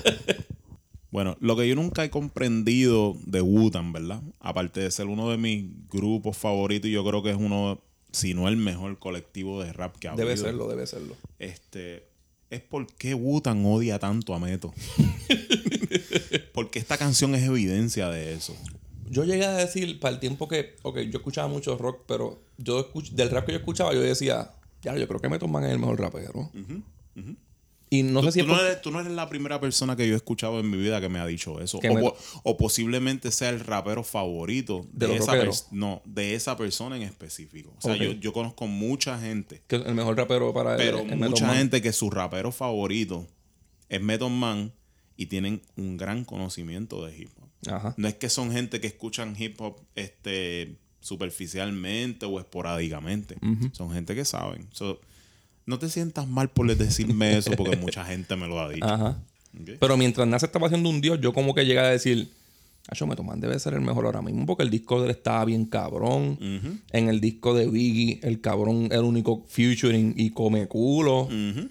bueno, 1.11 1.37
lo 1.41 1.57
que 1.57 1.69
yo 1.69 1.75
nunca 1.75 2.05
he 2.05 2.11
comprendido 2.11 3.17
de 3.27 3.41
Wutan, 3.41 3.93
¿verdad? 3.93 4.23
Aparte 4.41 4.81
de 4.81 4.91
ser 4.91 5.07
uno 5.07 5.31
de 5.31 5.39
mis 5.39 5.65
grupos 5.89 6.37
favoritos, 6.37 6.89
y 6.89 6.93
yo 6.93 7.05
creo 7.05 7.23
que 7.23 7.31
es 7.31 7.37
uno, 7.37 7.81
si 8.13 8.35
no 8.35 8.49
el 8.49 8.57
mejor 8.57 8.99
colectivo 8.99 9.63
de 9.63 9.73
rap 9.73 9.97
que 9.99 10.09
ha 10.09 10.15
Debe 10.15 10.33
habido. 10.33 10.45
serlo, 10.47 10.69
debe 10.69 10.87
serlo. 10.87 11.17
Este, 11.39 12.05
es 12.51 12.61
por 12.61 12.87
qué 12.95 13.15
Wutan 13.15 13.65
odia 13.67 13.99
tanto 13.99 14.35
a 14.35 14.39
Meto. 14.39 14.73
Porque 16.53 16.79
esta 16.79 16.99
canción 16.99 17.35
es 17.35 17.45
evidencia 17.45 18.09
de 18.11 18.35
eso. 18.35 18.55
Yo 19.11 19.25
llegué 19.25 19.45
a 19.47 19.55
decir, 19.55 19.99
para 20.01 20.15
el 20.15 20.21
tiempo 20.21 20.49
que, 20.49 20.77
ok, 20.83 20.99
yo 21.11 21.19
escuchaba 21.19 21.49
mucho 21.49 21.77
rock, 21.79 22.03
pero 22.07 22.41
yo 22.59 22.81
escuch- 22.81 23.11
del 23.11 23.31
rap 23.31 23.47
que 23.47 23.53
yo 23.53 23.59
escuchaba, 23.59 23.93
yo 23.95 24.01
decía, 24.01 24.53
ya, 24.83 24.97
yo 24.97 25.07
creo 25.09 25.21
que 25.21 25.29
Method 25.29 25.49
Man 25.49 25.65
es 25.65 25.71
el 25.73 25.79
mejor 25.79 26.01
rapero. 26.01 26.51
Y 27.91 28.03
no 28.03 28.21
sé 28.21 28.27
tú, 28.27 28.33
si 28.33 28.41
es 28.41 28.45
tú 28.47 28.53
no 28.53 28.59
por- 28.59 28.67
eres, 28.67 28.83
tú 28.83 28.91
no 28.91 29.01
eres 29.01 29.13
la 29.13 29.31
primera 29.31 29.59
persona 29.61 29.97
que 29.97 30.07
yo 30.07 30.13
he 30.13 30.17
escuchado 30.17 30.61
en 30.61 30.69
mi 30.69 30.77
vida 30.77 31.01
que 31.01 31.09
me 31.09 31.19
ha 31.21 31.27
dicho 31.27 31.59
eso. 31.63 31.81
O, 31.91 31.95
me- 31.95 32.03
po- 32.03 32.17
o 32.43 32.57
posiblemente 32.59 33.31
sea 33.31 33.49
el 33.49 33.61
rapero 33.61 34.05
favorito 34.05 34.87
De 34.93 35.07
esa 35.17 35.33
no, 35.71 36.03
de 36.05 36.35
esa 36.35 36.55
persona 36.59 36.97
en 36.97 37.03
específico. 37.03 37.73
O 37.79 37.81
sea, 37.81 37.97
yo, 37.97 38.13
yo 38.21 38.35
conozco 38.35 38.67
mucha 38.67 39.19
gente, 39.19 39.63
que 39.67 39.77
el 39.77 39.95
mejor 39.95 40.19
rapero 40.19 40.53
para 40.53 40.73
él 40.73 40.77
pero 40.77 40.99
es 40.99 41.17
mucha 41.31 41.47
gente 41.57 41.81
que 41.81 41.93
su 41.95 42.11
rapero 42.11 42.53
favorito 42.53 43.27
es 43.89 44.03
Method 44.03 44.29
Man 44.31 44.71
y 45.19 45.27
tienen 45.27 45.61
un 45.77 45.99
gran 45.99 46.25
conocimiento 46.25 47.05
de 47.05 47.19
hip 47.19 47.31
hop. 47.37 47.75
Ajá. 47.75 47.95
No 47.99 48.07
es 48.07 48.15
que 48.15 48.31
son 48.31 48.53
gente 48.53 48.81
que 48.81 48.87
escuchan 48.87 49.35
hip 49.37 49.61
hop 49.61 49.81
este, 49.97 50.77
superficialmente 51.01 52.25
o 52.25 52.39
esporádicamente. 52.39 53.37
Son 53.73 53.93
gente 53.93 54.15
que 54.15 54.25
saben. 54.25 54.69
So, 54.71 55.01
no 55.67 55.81
te 55.81 55.91
sientas 55.91 56.29
mal 56.29 56.49
por 56.51 56.75
decirme 56.75 57.37
eso 57.37 57.51
porque 57.57 57.77
mucha 57.77 58.05
gente 58.05 58.37
me 58.37 58.47
lo 58.47 58.61
ha 58.61 58.71
dicho. 58.71 58.87
Ajá. 58.87 59.21
Pero 59.81 59.97
mientras 59.97 60.27
Nas 60.29 60.45
estaba 60.45 60.69
haciendo 60.69 60.89
un 60.89 61.01
dios, 61.01 61.21
yo 61.21 61.33
como 61.33 61.53
que 61.53 61.67
llegué 61.67 61.81
a 61.81 61.89
decir, 61.89 62.31
Acho, 62.87 63.07
Method 63.07 63.25
Man 63.25 63.41
debe 63.41 63.59
ser 63.59 63.75
el 63.75 63.81
mejor 63.81 64.07
ahora 64.07 64.23
mismo 64.23 64.47
porque 64.47 64.63
el 64.63 64.71
disco 64.71 65.01
de 65.01 65.07
él 65.07 65.11
estaba 65.11 65.45
bien 65.45 65.67
cabrón. 65.67 66.39
En 66.93 67.09
el 67.09 67.21
disco 67.21 67.55
de 67.55 67.69
Biggie, 67.69 68.21
el 68.23 68.41
cabrón, 68.41 68.89
el 68.93 69.01
único 69.01 69.45
featuring 69.49 70.15
y 70.17 70.31
come 70.31 70.69
culo. 70.69 71.23
Ujú. 71.23 71.69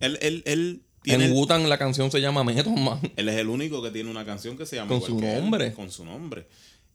Él, 0.00 0.18
él, 0.20 0.42
él 0.44 0.83
tiene 1.04 1.26
En 1.26 1.30
el- 1.30 1.36
Wu-Tang 1.36 1.66
la 1.68 1.78
canción 1.78 2.10
se 2.10 2.20
llama 2.20 2.42
Method 2.42 2.72
Man. 2.76 2.98
él 3.16 3.28
es 3.28 3.36
el 3.36 3.48
único 3.48 3.80
que 3.82 3.90
tiene 3.92 4.10
una 4.10 4.24
canción 4.24 4.56
que 4.58 4.66
se 4.66 4.76
llama 4.76 4.88
Con 4.88 5.02
su 5.02 5.18
él, 5.20 5.40
nombre. 5.40 5.72
con 5.74 5.90
su 5.92 6.04
nombre. 6.04 6.46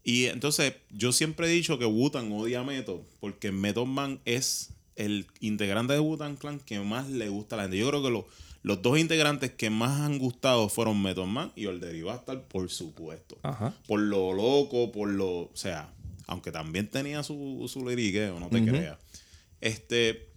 Y 0.04 0.26
entonces, 0.26 0.74
yo 0.90 1.12
siempre 1.12 1.48
he 1.48 1.50
dicho 1.52 1.78
que 1.80 1.86
Wutan 1.86 2.32
odia 2.32 2.62
a 2.62 2.64
Method 2.64 3.02
porque 3.20 3.52
Method 3.52 3.86
Man 3.86 4.20
es 4.26 4.72
el 4.96 5.28
integrante 5.40 5.94
de 5.94 6.00
Wutan 6.00 6.36
Clan 6.36 6.60
que 6.60 6.80
más 6.80 7.08
le 7.10 7.30
gusta 7.30 7.56
a 7.56 7.58
la 7.58 7.64
gente. 7.64 7.78
Yo 7.78 7.88
creo 7.90 8.04
que 8.04 8.10
lo- 8.10 8.28
los 8.64 8.82
dos 8.82 8.98
integrantes 9.00 9.52
que 9.52 9.70
más 9.70 10.02
han 10.02 10.18
gustado 10.20 10.68
fueron 10.68 11.02
Method 11.02 11.26
Man 11.28 11.52
y 11.56 11.68
Olderi 11.68 12.02
Bastard, 12.02 12.42
por 12.42 12.70
supuesto. 12.70 13.38
Ajá. 13.44 13.74
Por 13.88 14.00
lo 14.02 14.34
loco, 14.34 14.92
por 14.92 15.08
lo. 15.10 15.30
O 15.44 15.52
sea, 15.54 15.94
aunque 16.28 16.52
también 16.52 16.90
tenía 16.90 17.24
su, 17.24 17.66
su 17.72 17.88
liriqueo, 17.88 18.40
no 18.40 18.50
te 18.50 18.64
creas. 18.66 18.98
Este. 19.62 20.30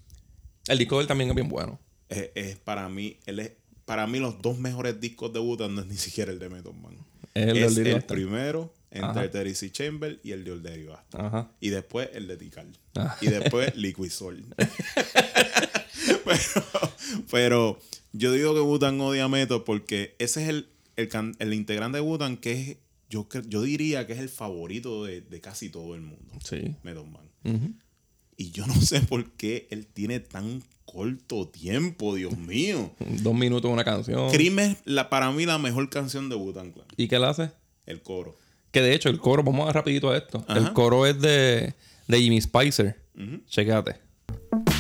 El 0.69 0.79
disco 0.79 0.97
de 0.97 1.03
él 1.03 1.09
también 1.09 1.31
es 1.31 1.35
bien 1.37 1.49
bueno. 1.49 1.79
es, 2.09 2.31
es 2.35 2.57
para 2.57 2.89
mí, 2.89 3.17
él 3.27 3.41
es, 3.41 3.53
para 3.93 4.07
mí 4.07 4.19
los 4.21 4.41
dos 4.41 4.59
mejores 4.59 4.99
discos 5.03 5.35
de 5.35 5.39
Wu-Tang 5.39 5.75
no 5.75 5.83
es 5.83 5.87
ni 5.87 5.99
siquiera 5.99 6.33
el 6.33 6.39
de 6.39 6.49
Method 6.49 6.73
Man. 6.73 6.97
Es 7.35 7.47
el 7.47 7.59
es 7.59 7.77
el 7.77 8.03
primero, 8.05 8.73
entre 8.91 9.29
Terry. 9.29 9.53
Chamber 9.71 10.19
y 10.25 10.33
el 10.33 10.45
de. 10.63 10.95
Ajá. 11.13 11.51
Y 11.61 11.69
después 11.69 12.09
el 12.15 12.27
de 12.27 12.39
Tikal. 12.39 12.69
Ah. 12.95 13.19
Y 13.21 13.27
después 13.27 13.77
Liquid 13.77 14.09
Soul. 14.09 14.47
pero, 16.25 16.95
pero 17.31 17.79
yo 18.15 18.33
digo 18.33 18.55
que 18.55 18.61
Wu-Tang 18.61 18.99
odia 19.03 19.25
a 19.25 19.29
Method 19.29 19.65
porque 19.65 20.17
ese 20.19 20.43
es 20.43 20.49
el, 20.49 20.69
el, 20.97 21.11
el 21.39 21.53
integrante 21.53 21.99
de 21.99 22.03
Wu-Tang 22.03 22.39
que 22.39 22.53
es, 22.53 22.77
yo, 23.11 23.29
yo 23.47 23.61
diría 23.61 24.07
que 24.07 24.15
es 24.15 24.21
el 24.21 24.31
favorito 24.31 25.05
de, 25.05 25.21
de 25.21 25.41
casi 25.43 25.69
todo 25.69 25.95
el 25.95 26.01
mundo. 26.01 26.33
Sí. 26.43 26.77
Method 26.83 27.09
Man. 27.09 27.79
Y 28.39 28.53
yo 28.53 28.67
no 28.67 28.75
sé 28.75 29.03
por 29.03 29.33
qué 29.33 29.69
él 29.71 29.87
tiene 29.87 30.19
tan 30.19 30.63
corto 30.93 31.49
tiempo, 31.49 32.15
Dios 32.15 32.37
mío. 32.37 32.91
Dos 33.23 33.35
minutos 33.35 33.71
una 33.71 33.85
canción. 33.85 34.31
Cream 34.31 34.59
es 34.59 34.77
la, 34.85 35.09
para 35.09 35.31
mí 35.33 35.47
la 35.47 35.59
mejor 35.59 35.89
canción 35.89 36.29
de 36.29 36.37
Wu-Tang 36.37 36.73
Clan. 36.73 36.87
¿Y 36.97 37.09
qué 37.09 37.17
él 37.17 37.25
hace? 37.25 37.51
El 37.87 38.03
coro. 38.03 38.37
Que 38.71 38.81
de 38.81 38.95
hecho, 38.95 39.09
el 39.09 39.19
coro, 39.19 39.43
vamos 39.43 39.69
a 39.69 39.73
rapidito 39.73 40.11
a 40.11 40.17
esto. 40.17 40.45
Ajá. 40.47 40.59
El 40.59 40.73
coro 40.73 41.07
es 41.07 41.21
de, 41.21 41.75
de 42.09 42.21
Jimmy 42.21 42.41
Spicer. 42.41 42.97
Chequéate. 43.49 43.97
Dollar 44.51 44.72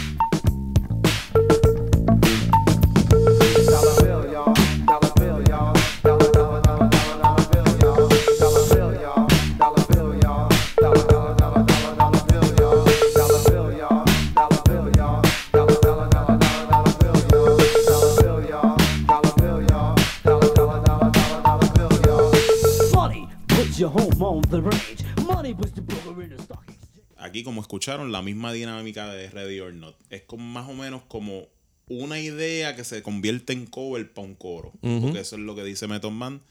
Aquí, 27.16 27.42
como 27.44 27.60
escucharon, 27.60 28.10
la 28.12 28.20
misma 28.22 28.52
dinámica 28.52 29.12
de 29.12 29.30
Ready 29.30 29.60
or 29.60 29.72
Not. 29.74 29.96
Es 30.10 30.22
como 30.22 30.44
más 30.44 30.68
o 30.68 30.74
menos 30.74 31.02
como 31.08 31.46
una 31.88 32.18
idea 32.20 32.74
que 32.74 32.84
se 32.84 33.02
convierte 33.02 33.52
en 33.52 33.66
cover 33.66 34.12
para 34.12 34.26
un 34.26 34.34
coro. 34.34 34.72
Ujú. 34.82 35.00
Porque 35.02 35.20
eso 35.20 35.36
es 35.36 35.42
lo 35.42 35.54
que 35.54 35.62
dice 35.64 35.86
Method 35.86 36.10
Man. 36.10 36.42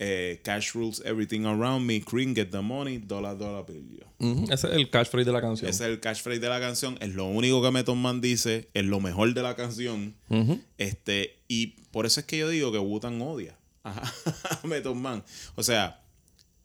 Eh, 0.00 0.40
cash 0.44 0.74
rules 0.74 1.02
everything 1.04 1.44
around 1.44 1.84
me. 1.84 2.00
Cream, 2.02 2.34
get 2.34 2.50
the 2.50 2.60
money. 2.60 2.98
Dollar, 2.98 3.36
dollar 3.36 3.64
bill. 3.66 3.98
yo. 3.98 4.06
Ujú, 4.24 4.44
Ese 4.52 4.68
es 4.68 4.74
el 4.74 4.90
catchphrase 4.90 5.24
de 5.24 5.32
la 5.32 5.40
canción. 5.40 5.68
Ese 5.70 5.84
es 5.84 5.90
el 5.90 6.00
catchphrase 6.00 6.38
de 6.40 6.48
la 6.48 6.60
canción. 6.60 6.96
Es 7.00 7.14
lo 7.14 7.24
único 7.26 7.60
que 7.62 7.70
Method 7.70 7.96
Man 7.96 8.20
dice. 8.20 8.68
Es 8.74 8.84
lo 8.84 9.00
mejor 9.00 9.32
de 9.34 9.42
la 9.42 9.56
canción. 9.56 10.14
Ujú. 10.28 10.60
Este, 10.76 11.36
y 11.48 11.68
por 11.90 12.06
eso 12.06 12.20
es 12.20 12.26
que 12.26 12.38
yo 12.38 12.48
digo 12.48 12.70
que 12.70 12.78
Wutan 12.78 13.20
odia 13.22 13.56
a 13.82 13.90
a 13.90 14.60
Method 14.66 14.94
Man. 14.94 15.24
O 15.56 15.62
sea, 15.64 16.00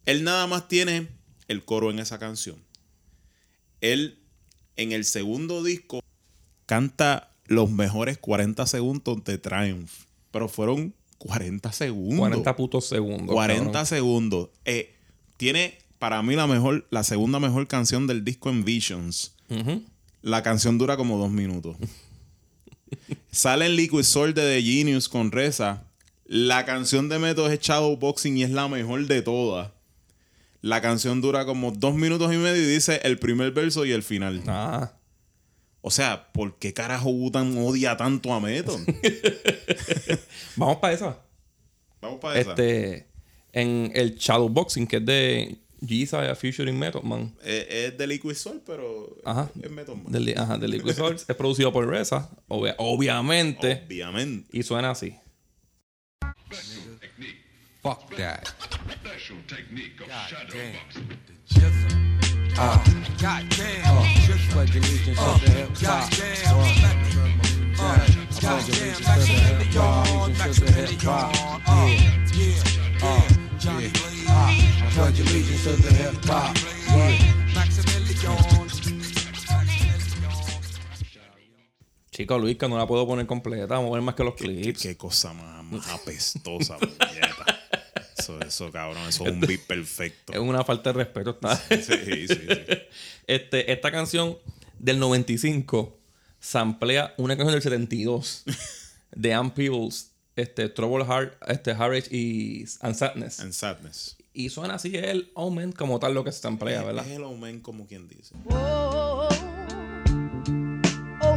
él 0.06 0.24
nada 0.24 0.48
más 0.48 0.68
tiene 0.68 1.08
el 1.48 1.64
coro 1.64 1.92
en 1.92 2.00
esa 2.00 2.20
canción. 2.20 2.58
Él, 3.82 4.20
en 4.76 4.92
el 4.92 5.06
segundo 5.06 5.64
disco, 5.64 6.02
canta 6.66 7.32
los 7.46 7.70
mejores 7.72 8.18
40 8.18 8.66
segundos 8.68 9.24
de 9.24 9.38
Triumph. 9.38 9.92
Pero 10.32 10.48
fueron 10.48 10.94
40 11.18 11.72
segundos. 11.72 12.20
40 12.20 12.56
putos 12.56 12.86
segundos. 12.88 13.34
40 13.34 13.66
cabrón. 13.66 13.86
segundos. 13.86 14.50
Eh, 14.66 14.96
tiene 15.38 15.78
para 16.00 16.22
mí 16.22 16.36
la 16.36 16.48
mejor, 16.48 16.86
la 16.90 17.04
segunda 17.04 17.40
mejor 17.40 17.68
canción 17.68 18.08
del 18.08 18.26
disco 18.26 18.50
en 18.50 18.66
Visions. 18.66 19.36
La 20.22 20.42
canción 20.42 20.78
dura 20.78 20.98
como 20.98 21.18
dos 21.18 21.32
minutos. 21.32 21.78
Sale 23.32 23.68
en 23.68 23.76
Liquid 23.76 24.04
Soul 24.04 24.34
de 24.34 24.42
The 24.42 24.62
Genius 24.62 25.08
con 25.08 25.32
Reza. 25.32 25.84
La 26.26 26.66
canción 26.66 27.10
de 27.10 27.20
Meto 27.20 27.48
es 27.50 27.60
Shadowboxing 27.60 28.38
y 28.38 28.44
es 28.44 28.50
la 28.52 28.68
mejor 28.68 29.06
de 29.06 29.22
todas. 29.22 29.72
La 30.64 30.80
canción 30.82 31.20
dura 31.20 31.46
como 31.46 31.72
dos 31.72 31.94
minutos 31.94 32.34
y 32.34 32.38
medio 32.38 32.64
y 32.64 32.66
dice 32.66 33.02
el 33.04 33.20
primer 33.20 33.52
verso 33.52 33.86
y 33.86 33.92
el 33.92 34.02
final. 34.02 34.42
Ah. 34.48 34.94
O 35.82 35.92
sea, 35.92 36.32
¿por 36.32 36.58
qué 36.58 36.74
carajo 36.74 37.10
Wutan 37.10 37.58
odia 37.58 37.98
tanto 37.98 38.34
a 38.34 38.40
Meto? 38.40 38.80
Vamos 40.56 40.78
para 40.78 40.94
esa. 40.94 41.20
Vamos 42.02 42.20
para 42.22 42.40
esa. 42.40 42.52
Este, 42.52 43.08
en 43.52 43.92
el 43.94 44.16
Shadowboxing, 44.16 44.88
que 44.88 44.98
es 44.98 45.06
de 45.06 45.58
G-Side 45.82 46.34
featuring 46.36 46.80
Method 46.80 47.04
Man. 47.04 47.36
Eh, 47.44 47.88
es 47.92 47.98
de 47.98 48.08
Liquid 48.08 48.34
Soul, 48.36 48.62
pero 48.66 49.18
Ajá. 49.26 49.52
es 49.62 49.70
Metal 49.70 49.96
Man. 49.98 50.10
Del, 50.14 50.34
ajá, 50.38 50.58
de 50.58 50.68
Liquid 50.70 50.94
Swords. 50.94 51.26
es 51.28 51.36
producido 51.36 51.74
por 51.74 51.86
Reza, 51.86 52.30
obvia- 52.48 52.76
obviamente. 52.78 53.84
Obviamente. 53.86 54.58
Y 54.58 54.64
suena 54.64 54.92
así. 54.92 55.14
Fuck 57.84 58.16
that. 58.16 58.54
The 64.64 64.80
allegiance 64.80 65.20
to 65.20 65.36
the 65.36 65.50
hip 65.52 65.70
hop. 71.04 71.34
The. 71.34 72.54
Uh, 73.04 73.28
yeah. 73.70 73.92
Uh, 74.28 74.54
pledge 74.92 75.20
allegiance 75.20 75.64
to 75.66 75.72
the 75.76 75.92
hip 75.94 76.26
hop. 76.26 76.56
Yeah. 76.88 77.34
Chico, 82.12 82.38
Luis, 82.38 82.58
que 82.58 82.70
no 82.70 82.78
la 82.78 82.86
puedo 82.86 83.06
poner 83.08 83.26
completa. 83.26 83.66
Vamos 83.66 83.90
a 83.90 83.94
ver 83.96 84.04
más 84.04 84.16
que 84.16 84.24
los 84.24 84.36
clips. 84.36 84.84
qué 84.84 84.96
cosa 84.96 85.34
más, 85.34 85.64
más 85.66 85.90
apestosa, 85.90 86.78
puñeta. 86.80 87.63
Eso, 88.24 88.40
eso, 88.40 88.72
cabrón, 88.72 89.06
eso 89.10 89.26
es 89.26 89.34
un 89.34 89.42
beat 89.42 89.60
perfecto. 89.68 90.32
Es 90.32 90.40
una 90.40 90.64
falta 90.64 90.94
de 90.94 91.04
respeto. 91.04 91.32
Está. 91.32 91.58
Sí, 91.58 91.78
sí, 91.82 92.28
sí. 92.28 92.38
Este, 93.28 93.72
esta 93.72 93.92
canción 93.92 94.38
del 94.80 95.00
95 95.00 95.98
samplea 96.40 97.14
una 97.18 97.36
canción 97.36 97.54
del 97.54 97.62
72 97.62 98.44
de 99.12 99.34
Ann 99.34 99.52
Peebles, 99.52 100.12
este, 100.36 100.70
Trouble 100.70 101.06
Heart, 101.06 101.36
este, 101.48 101.72
Heartache 101.74 102.16
y 102.16 102.66
and 102.82 102.96
Sadness. 102.96 103.40
And 103.40 103.52
Sadness. 103.54 104.18
Y 104.34 104.50
suena 104.50 104.76
así 104.76 104.96
el 104.96 105.32
Omen 105.36 105.74
como 105.74 106.00
tal 106.00 106.14
lo 106.14 106.24
que 106.24 106.32
se 106.32 106.40
samplea, 106.40 106.84
¿verdad? 106.84 107.06
Es 107.06 107.14
el 107.14 107.24
Omen 107.24 107.60
como 107.60 107.88
quien 107.88 108.08
dice. 108.08 108.36
Oh, 108.50 109.28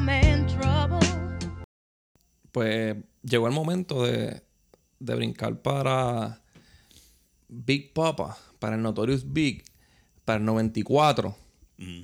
man, 0.01 0.47
trouble. 0.47 0.99
Pues 2.53 2.97
llegó 3.23 3.47
el 3.49 3.53
momento 3.53 4.05
de, 4.05 4.43
de 4.99 5.15
brincar 5.15 5.61
para 5.63 6.41
Big 7.49 7.93
Papa, 7.93 8.37
para 8.59 8.77
el 8.77 8.83
Notorious 8.83 9.33
Big, 9.33 9.65
para 10.25 10.39
el 10.39 10.45
94. 10.45 11.37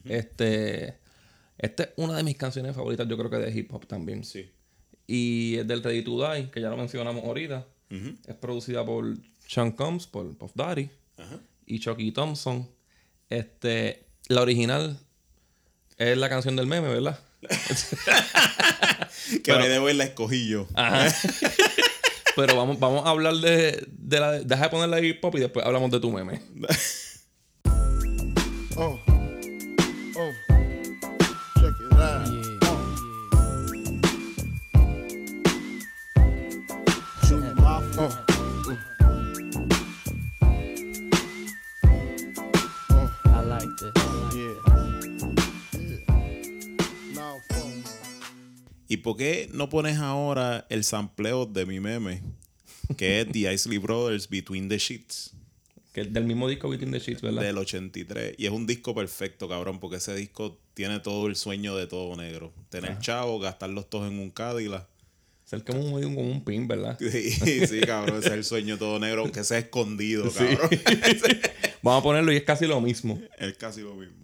Este, 0.05 0.99
esta 1.59 1.83
es 1.85 1.91
una 1.97 2.17
de 2.17 2.23
mis 2.23 2.37
canciones 2.37 2.75
favoritas, 2.75 3.09
yo 3.09 3.17
creo 3.17 3.31
que 3.31 3.39
de 3.39 3.59
hip 3.59 3.73
hop 3.73 3.87
también. 3.87 4.25
Sí. 4.25 4.51
Y 5.07 5.57
es 5.57 5.67
del 5.67 5.83
Ready 5.83 6.03
to 6.03 6.33
Die, 6.33 6.51
que 6.51 6.61
ya 6.61 6.69
lo 6.69 6.77
mencionamos 6.77 7.25
ahorita. 7.25 7.67
Es 8.27 8.35
producida 8.37 8.87
por 8.87 9.05
Sean 9.47 9.73
Combs, 9.73 10.07
por 10.07 10.35
Puff 10.39 10.53
Daddy 10.55 10.89
y 11.67 11.79
Chucky 11.79 12.13
Thompson. 12.13 12.69
Este, 13.29 14.07
la 14.29 14.41
original 14.43 14.99
es 15.99 16.17
la 16.17 16.29
canción 16.29 16.57
del 16.57 16.67
meme, 16.67 16.89
¿verdad? 16.89 17.19
Que 19.45 19.53
the 19.53 19.81
way 19.81 19.95
la 19.95 20.05
escogí 20.05 20.49
yo. 20.49 20.67
Ajá. 20.75 21.09
Pero 22.37 22.57
vamos, 22.57 22.79
vamos 22.79 23.05
a 23.07 23.11
hablar 23.11 23.35
de, 23.35 23.87
de 23.89 24.21
la. 24.21 24.33
Deja 24.41 24.65
de 24.65 24.69
ponerla 24.71 25.01
hip 25.01 25.25
hop 25.25 25.37
y 25.37 25.41
después 25.41 25.65
hablamos 25.65 25.91
de 25.91 26.01
tu 26.01 26.11
meme. 26.11 26.41
Oh, 28.75 28.99
oh, 30.17 30.52
por 49.03 49.17
qué 49.17 49.49
no 49.53 49.69
pones 49.69 49.99
ahora 49.99 50.67
el 50.69 50.85
sampleo 50.85 51.47
de 51.47 51.67
mi 51.67 51.81
meme? 51.81 52.23
Que 52.97 53.21
es 53.21 53.29
The 53.31 53.53
Isley 53.53 53.79
Brothers 53.79 54.29
Between 54.29 54.69
the 54.69 54.79
Sheets. 54.79 55.33
Que 55.93 56.03
es 56.03 56.13
del 56.13 56.25
mismo 56.25 56.49
disco 56.49 56.69
Between 56.69 56.93
the 56.93 56.99
Sheets, 56.99 57.21
¿verdad? 57.21 57.43
Del 57.43 57.59
83. 57.59 58.35
Y 58.39 58.47
es 58.47 58.53
un 58.53 58.67
disco 58.67 58.95
perfecto, 58.95 59.49
cabrón, 59.49 59.79
porque 59.81 59.97
ese 59.97 60.15
disco 60.15 60.59
tiene 60.75 61.01
todo 61.01 61.27
el 61.27 61.37
sueño 61.37 61.77
de 61.77 61.87
todo 61.87 62.17
negro. 62.17 62.53
Tener 62.71 62.99
chavo, 63.01 63.39
gastarlos 63.39 63.91
todos 63.91 64.11
en 64.11 64.19
un 64.19 64.31
Cadillac. 64.31 64.87
Ser 65.45 65.65
como 65.65 65.81
un, 65.81 66.03
como 66.03 66.31
un 66.31 66.45
pin, 66.45 66.67
¿verdad? 66.67 66.99
Sí, 67.11 67.67
sí, 67.67 67.81
cabrón, 67.83 68.21
ese 68.21 68.29
es 68.29 68.35
el 68.35 68.45
sueño 68.45 68.79
todo 68.79 68.99
negro, 68.99 69.31
que 69.31 69.45
sea 69.45 69.59
escondido, 69.59 70.31
cabrón. 70.33 70.71
Vamos 71.83 72.01
a 72.01 72.03
ponerlo 72.03 72.33
y 72.33 72.37
es 72.37 72.45
casi 72.45 72.67
lo 72.67 72.81
mismo. 72.81 73.21
es 73.39 73.57
casi 73.59 73.83
lo 73.83 73.95
mismo. 73.95 74.17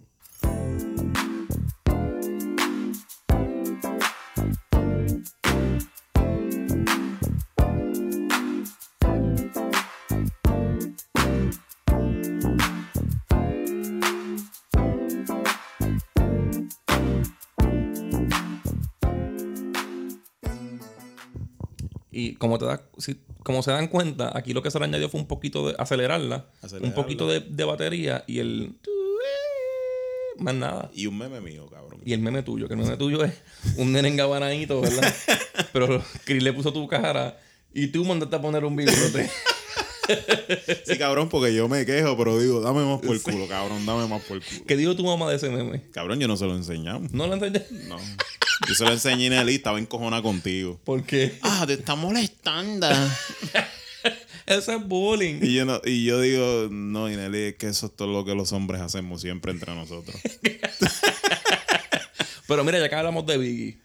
Como 22.49 22.57
te 22.59 22.65
das, 22.65 22.81
si- 22.97 23.19
como 23.43 23.61
se 23.63 23.71
dan 23.71 23.87
cuenta, 23.87 24.31
aquí 24.35 24.53
lo 24.53 24.61
que 24.63 24.71
se 24.71 24.79
le 24.79 24.85
añadió 24.85 25.07
fue 25.09 25.19
un 25.21 25.27
poquito 25.27 25.67
de 25.67 25.75
acelerarla, 25.77 26.47
Acelerarla. 26.61 26.87
un 26.87 26.93
poquito 26.93 27.27
de, 27.27 27.41
de 27.41 27.63
batería 27.63 28.23
y 28.27 28.39
el 28.39 28.73
más 30.39 30.55
nada. 30.55 30.89
Y 30.93 31.05
un 31.05 31.17
meme 31.17 31.41
mío, 31.41 31.67
cabrón. 31.69 32.01
Y 32.05 32.13
el 32.13 32.21
meme 32.21 32.43
tuyo, 32.43 32.67
que 32.67 32.73
el 32.73 32.79
meme 32.79 32.97
tuyo 32.97 33.23
es 33.23 33.33
un 33.77 33.91
nene 33.91 34.07
engabanadito, 34.07 34.81
¿verdad? 34.81 35.13
Pero 35.73 36.03
Chris 36.25 36.41
le 36.41 36.53
puso 36.53 36.71
tu 36.73 36.87
cara 36.87 37.37
y 37.73 37.87
tú 37.87 38.03
mandaste 38.05 38.35
a 38.35 38.41
poner 38.41 38.65
un 38.65 38.75
bigote. 38.75 39.29
Sí, 40.87 40.97
cabrón, 40.97 41.29
porque 41.29 41.53
yo 41.53 41.67
me 41.69 41.85
quejo, 41.85 42.17
pero 42.17 42.39
digo, 42.39 42.61
dame 42.61 42.83
más 42.83 42.99
por 42.99 43.15
el 43.15 43.21
culo, 43.21 43.47
cabrón, 43.47 43.85
dame 43.85 44.07
más 44.07 44.23
por 44.23 44.37
el 44.37 44.43
culo. 44.43 44.61
¿Qué 44.65 44.75
dijo 44.75 44.95
tu 44.95 45.03
mamá 45.03 45.29
de 45.29 45.35
ese 45.35 45.51
meme? 45.51 45.83
Cabrón, 45.91 46.19
yo 46.19 46.27
no 46.27 46.35
se 46.35 46.45
lo 46.47 46.55
enseñamos. 46.55 47.11
¿No 47.13 47.27
lo 47.27 47.35
enseñé? 47.35 47.63
No. 47.87 47.97
Yo 48.67 48.75
se 48.75 48.83
lo 48.83 48.91
enseñé 48.91 49.27
a 49.27 49.29
Nelly, 49.29 49.55
estaba 49.55 49.79
encojona 49.79 50.21
contigo. 50.21 50.79
¿Por 50.83 51.03
qué? 51.03 51.37
Ah, 51.41 51.63
te 51.65 51.73
está 51.73 51.95
molestando. 51.95 52.87
Eso 54.45 54.73
es 54.73 54.87
bullying. 54.87 55.39
Y 55.43 55.53
yo, 55.53 55.65
no, 55.65 55.79
y 55.85 56.05
yo 56.05 56.19
digo, 56.19 56.67
no, 56.71 57.09
Ineli, 57.09 57.39
es 57.39 57.55
que 57.55 57.67
eso 57.67 57.85
es 57.85 57.95
todo 57.95 58.07
lo 58.07 58.25
que 58.25 58.33
los 58.33 58.51
hombres 58.51 58.81
hacemos 58.81 59.21
siempre 59.21 59.51
entre 59.51 59.75
nosotros. 59.75 60.19
Pero 62.47 62.63
mira, 62.63 62.79
ya 62.79 62.89
que 62.89 62.95
hablamos 62.95 63.27
de 63.27 63.37
Biggie, 63.37 63.79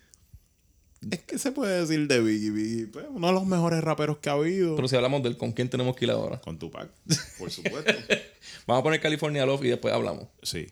es 1.11 1.21
que 1.21 1.39
se 1.39 1.53
puede 1.53 1.81
decir 1.81 2.09
de 2.09 2.21
Biggie 2.21 2.51
Biggie, 2.51 2.87
pues, 2.87 3.05
uno 3.11 3.27
de 3.27 3.33
los 3.35 3.45
mejores 3.45 3.85
raperos 3.85 4.19
que 4.19 4.31
ha 4.31 4.33
habido. 4.33 4.75
pero 4.75 4.89
si 4.89 4.97
hablamos 4.97 5.23
del 5.23 5.37
con 5.37 5.53
quién 5.53 5.69
tenemos 5.69 5.97
que 5.97 6.07
ir 6.07 6.11
ahora. 6.11 6.41
Con 6.41 6.59
Tupac, 6.59 6.89
por 7.39 7.51
supuesto. 7.51 7.93
Vamos 8.67 8.81
a 8.81 8.83
poner 8.83 9.01
California 9.01 9.45
Love 9.45 9.65
y 9.65 9.69
después 9.69 9.93
hablamos. 9.93 10.29
Sí. 10.43 10.67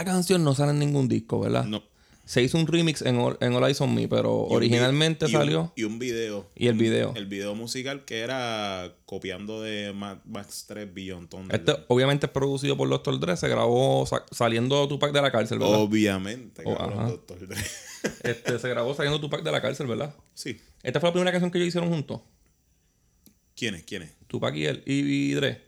Esta 0.00 0.12
canción 0.12 0.42
no 0.44 0.54
sale 0.54 0.72
en 0.72 0.78
ningún 0.78 1.08
disco, 1.08 1.40
¿verdad? 1.40 1.64
No. 1.64 1.82
Se 2.24 2.40
hizo 2.42 2.56
un 2.58 2.66
remix 2.68 3.02
en, 3.02 3.16
All- 3.18 3.36
en 3.40 3.52
All 3.54 3.64
Eyes 3.64 3.80
on 3.80 3.92
Me, 3.92 4.06
pero 4.06 4.32
originalmente 4.42 5.24
y 5.26 5.34
un- 5.34 5.40
salió. 5.40 5.72
y 5.74 5.82
un 5.82 5.98
video. 5.98 6.48
Y 6.54 6.68
el 6.68 6.74
video. 6.76 7.12
El 7.16 7.26
video 7.26 7.56
musical 7.56 8.04
que 8.04 8.20
era 8.20 8.94
copiando 9.04 9.60
de 9.62 9.92
Ma- 9.92 10.22
Max 10.24 10.64
3 10.68 10.94
Beyond 10.94 11.28
Thunder. 11.28 11.58
Este 11.58 11.74
obviamente 11.88 12.26
es 12.26 12.32
producido 12.32 12.76
por 12.76 12.88
Dr. 12.88 13.18
Dre, 13.18 13.36
se 13.36 13.48
grabó 13.48 14.06
sa- 14.06 14.24
saliendo 14.30 14.86
Tupac 14.86 15.12
de 15.12 15.22
la 15.22 15.32
cárcel, 15.32 15.58
¿verdad? 15.58 15.80
Obviamente, 15.80 16.62
Oh, 16.64 16.76
cabrón. 16.76 17.08
Dr. 17.08 17.48
Dre. 17.48 17.58
Este, 18.22 18.58
se 18.58 18.68
grabó 18.68 18.94
saliendo 18.94 19.20
Tupac 19.20 19.42
de 19.42 19.50
la 19.52 19.60
cárcel, 19.60 19.86
¿verdad? 19.88 20.14
Sí. 20.34 20.58
Esta 20.84 21.00
fue 21.00 21.08
la 21.08 21.12
primera 21.12 21.32
canción 21.32 21.50
que 21.50 21.58
ellos 21.58 21.68
hicieron 21.68 21.90
juntos. 21.90 22.20
¿Quién 23.56 23.74
es? 23.74 23.82
¿Quién 23.82 24.02
es? 24.02 24.12
Tupac 24.26 24.54
y 24.54 24.66
él, 24.66 24.82
y, 24.86 25.00
y 25.00 25.32
Dre. 25.34 25.62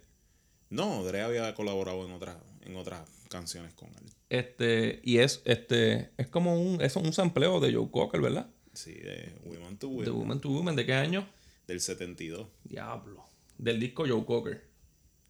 No, 0.71 1.03
Dre 1.05 1.23
había 1.23 1.55
colaborado 1.55 2.07
en 2.07 2.13
otras 2.13 2.37
en 2.65 2.77
otras 2.77 3.01
canciones 3.33 3.75
con 3.75 3.89
él. 3.89 4.13
Este, 4.29 5.01
y 5.03 5.19
es, 5.19 5.43
este, 5.45 6.13
es 6.17 6.29
como 6.29 6.61
un, 6.61 6.81
es 6.81 6.95
un 6.97 7.13
sampleo 7.13 7.59
de 7.61 7.75
Joe 7.75 7.91
Cocker, 7.91 8.21
¿verdad? 8.21 8.51
Sí, 8.73 8.93
de 8.93 9.35
Women 9.45 9.79
to 9.79 9.89
De 10.03 10.11
Women. 10.11 10.41
To 10.41 10.49
Woman, 10.51 10.77
¿de 10.77 10.87
qué 10.87 10.95
año? 10.95 11.29
Del 11.67 11.81
72. 11.81 12.49
Diablo. 12.65 13.25
Del 13.59 13.81
disco 13.81 14.05
Joe 14.07 14.25
Cocker. 14.25 14.65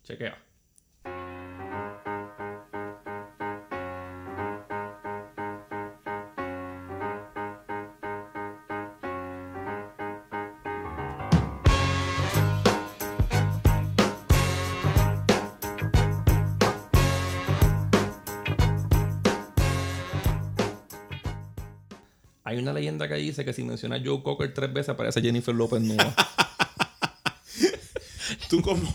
Chequea. 0.05 0.52
Que 23.09 23.15
dice 23.15 23.45
que 23.45 23.53
si 23.53 23.65
menciona 23.65 24.01
Joe 24.05 24.23
Cocker 24.23 24.53
tres 24.55 24.73
veces 24.73 24.91
aparece 24.91 25.21
Jennifer 25.21 25.55
López 25.55 25.81
nueva. 25.83 26.15
Tú 28.49 28.63
como, 28.63 28.91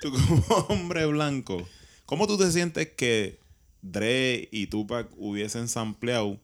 tú 0.00 0.12
como 0.12 0.56
hombre 0.68 1.06
blanco, 1.06 1.66
¿cómo 2.06 2.26
tú 2.26 2.36
te 2.36 2.50
sientes 2.50 2.88
que 2.88 3.38
Dre 3.82 4.48
y 4.50 4.66
Tupac 4.66 5.08
hubiesen 5.16 5.68
sampleado 5.68 6.38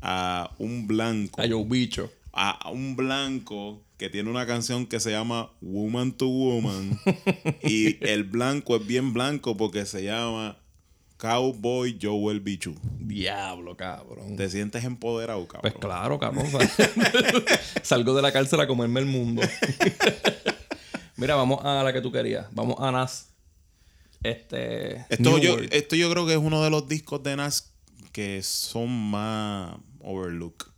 a 0.00 0.50
un 0.58 0.86
blanco? 0.86 1.40
A 1.40 1.48
Joe 1.48 1.64
Bicho. 1.64 2.10
A 2.32 2.70
un 2.70 2.96
blanco 2.96 3.82
que 3.96 4.10
tiene 4.10 4.30
una 4.30 4.46
canción 4.46 4.86
que 4.86 5.00
se 5.00 5.10
llama 5.10 5.50
Woman 5.60 6.12
to 6.12 6.26
Woman. 6.26 6.98
y 7.62 8.04
el 8.06 8.24
blanco 8.24 8.76
es 8.76 8.86
bien 8.86 9.12
blanco 9.12 9.56
porque 9.56 9.86
se 9.86 10.04
llama 10.04 10.58
Cowboy 11.24 11.98
Joel 11.98 12.40
Bichu. 12.40 12.74
Diablo, 12.98 13.78
cabrón. 13.78 14.36
¿Te 14.36 14.50
sientes 14.50 14.84
empoderado, 14.84 15.48
cabrón? 15.48 15.72
Pues 15.72 15.74
claro, 15.80 16.18
cabrón. 16.18 16.44
Salgo 17.82 18.14
de 18.14 18.20
la 18.20 18.30
cárcel 18.30 18.60
a 18.60 18.66
comerme 18.66 19.00
el 19.00 19.06
mundo. 19.06 19.40
Mira, 21.16 21.34
vamos 21.34 21.64
a 21.64 21.82
la 21.82 21.94
que 21.94 22.02
tú 22.02 22.12
querías. 22.12 22.48
Vamos 22.52 22.76
a 22.78 22.92
Nas. 22.92 23.30
Este. 24.22 25.06
Esto 25.08 25.38
yo, 25.38 25.56
esto 25.70 25.96
yo 25.96 26.10
creo 26.10 26.26
que 26.26 26.32
es 26.34 26.38
uno 26.38 26.62
de 26.62 26.68
los 26.68 26.88
discos 26.88 27.22
de 27.22 27.36
Nas 27.36 27.72
que 28.12 28.42
son 28.42 28.90
más 28.90 29.76
overlook. 30.00 30.74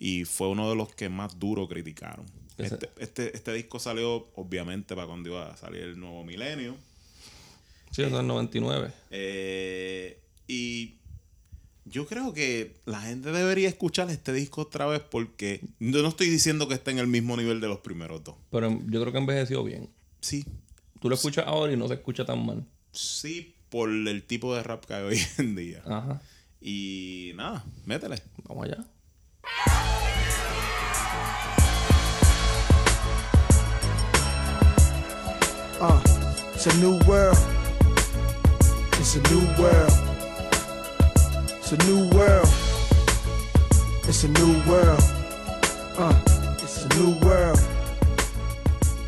Y 0.00 0.24
fue 0.24 0.48
uno 0.48 0.68
de 0.70 0.74
los 0.74 0.92
que 0.92 1.08
más 1.08 1.38
duro 1.38 1.68
criticaron. 1.68 2.26
Este, 2.56 2.90
este, 2.98 3.36
este 3.36 3.52
disco 3.52 3.78
salió, 3.78 4.28
obviamente, 4.34 4.96
para 4.96 5.06
cuando 5.06 5.28
iba 5.28 5.52
a 5.52 5.56
salir 5.56 5.82
el 5.82 6.00
nuevo 6.00 6.24
milenio. 6.24 6.74
Sí, 7.98 8.04
eso 8.04 8.14
es 8.14 8.20
el 8.20 8.28
99. 8.28 8.92
Eh, 9.10 10.22
y 10.46 10.98
yo 11.84 12.06
creo 12.06 12.32
que 12.32 12.76
la 12.86 13.00
gente 13.00 13.32
debería 13.32 13.68
escuchar 13.68 14.08
este 14.08 14.32
disco 14.32 14.60
otra 14.60 14.86
vez 14.86 15.00
porque 15.00 15.62
yo 15.80 16.00
no 16.02 16.06
estoy 16.06 16.28
diciendo 16.28 16.68
que 16.68 16.74
esté 16.74 16.92
en 16.92 17.00
el 17.00 17.08
mismo 17.08 17.36
nivel 17.36 17.60
de 17.60 17.66
los 17.66 17.78
primeros 17.80 18.22
dos. 18.22 18.36
Pero 18.52 18.70
yo 18.86 19.00
creo 19.00 19.10
que 19.10 19.18
envejeció 19.18 19.64
bien. 19.64 19.90
Sí, 20.20 20.44
Tú 21.00 21.08
lo 21.08 21.16
escuchas 21.16 21.44
ahora 21.48 21.72
y 21.72 21.76
no 21.76 21.88
se 21.88 21.94
escucha 21.94 22.24
tan 22.24 22.46
mal. 22.46 22.64
sí, 22.92 23.56
por 23.68 23.90
el 23.90 24.22
tipo 24.22 24.54
de 24.54 24.62
rap 24.62 24.84
que 24.84 24.94
hay 24.94 25.02
hoy 25.02 25.18
en 25.38 25.56
día. 25.56 25.82
Ajá. 25.84 26.22
Y 26.60 27.32
nada, 27.34 27.64
métele. 27.84 28.22
Vamos 28.44 28.64
allá. 28.66 28.86
Uh, 35.80 36.00
it's 36.54 36.66
a 36.68 36.74
new 36.78 36.96
world. 37.08 37.36
It's 38.98 39.14
a 39.14 39.20
new 39.32 39.46
world. 39.56 39.92
It's 41.56 41.72
a 41.72 41.76
new 41.86 42.08
world. 42.10 42.48
It's 44.08 44.24
a 44.24 44.28
new 44.28 44.60
world. 44.68 45.02
Uh, 45.96 46.12
it's 46.60 46.84
a 46.84 46.88
new 46.98 47.14
world. 47.24 47.60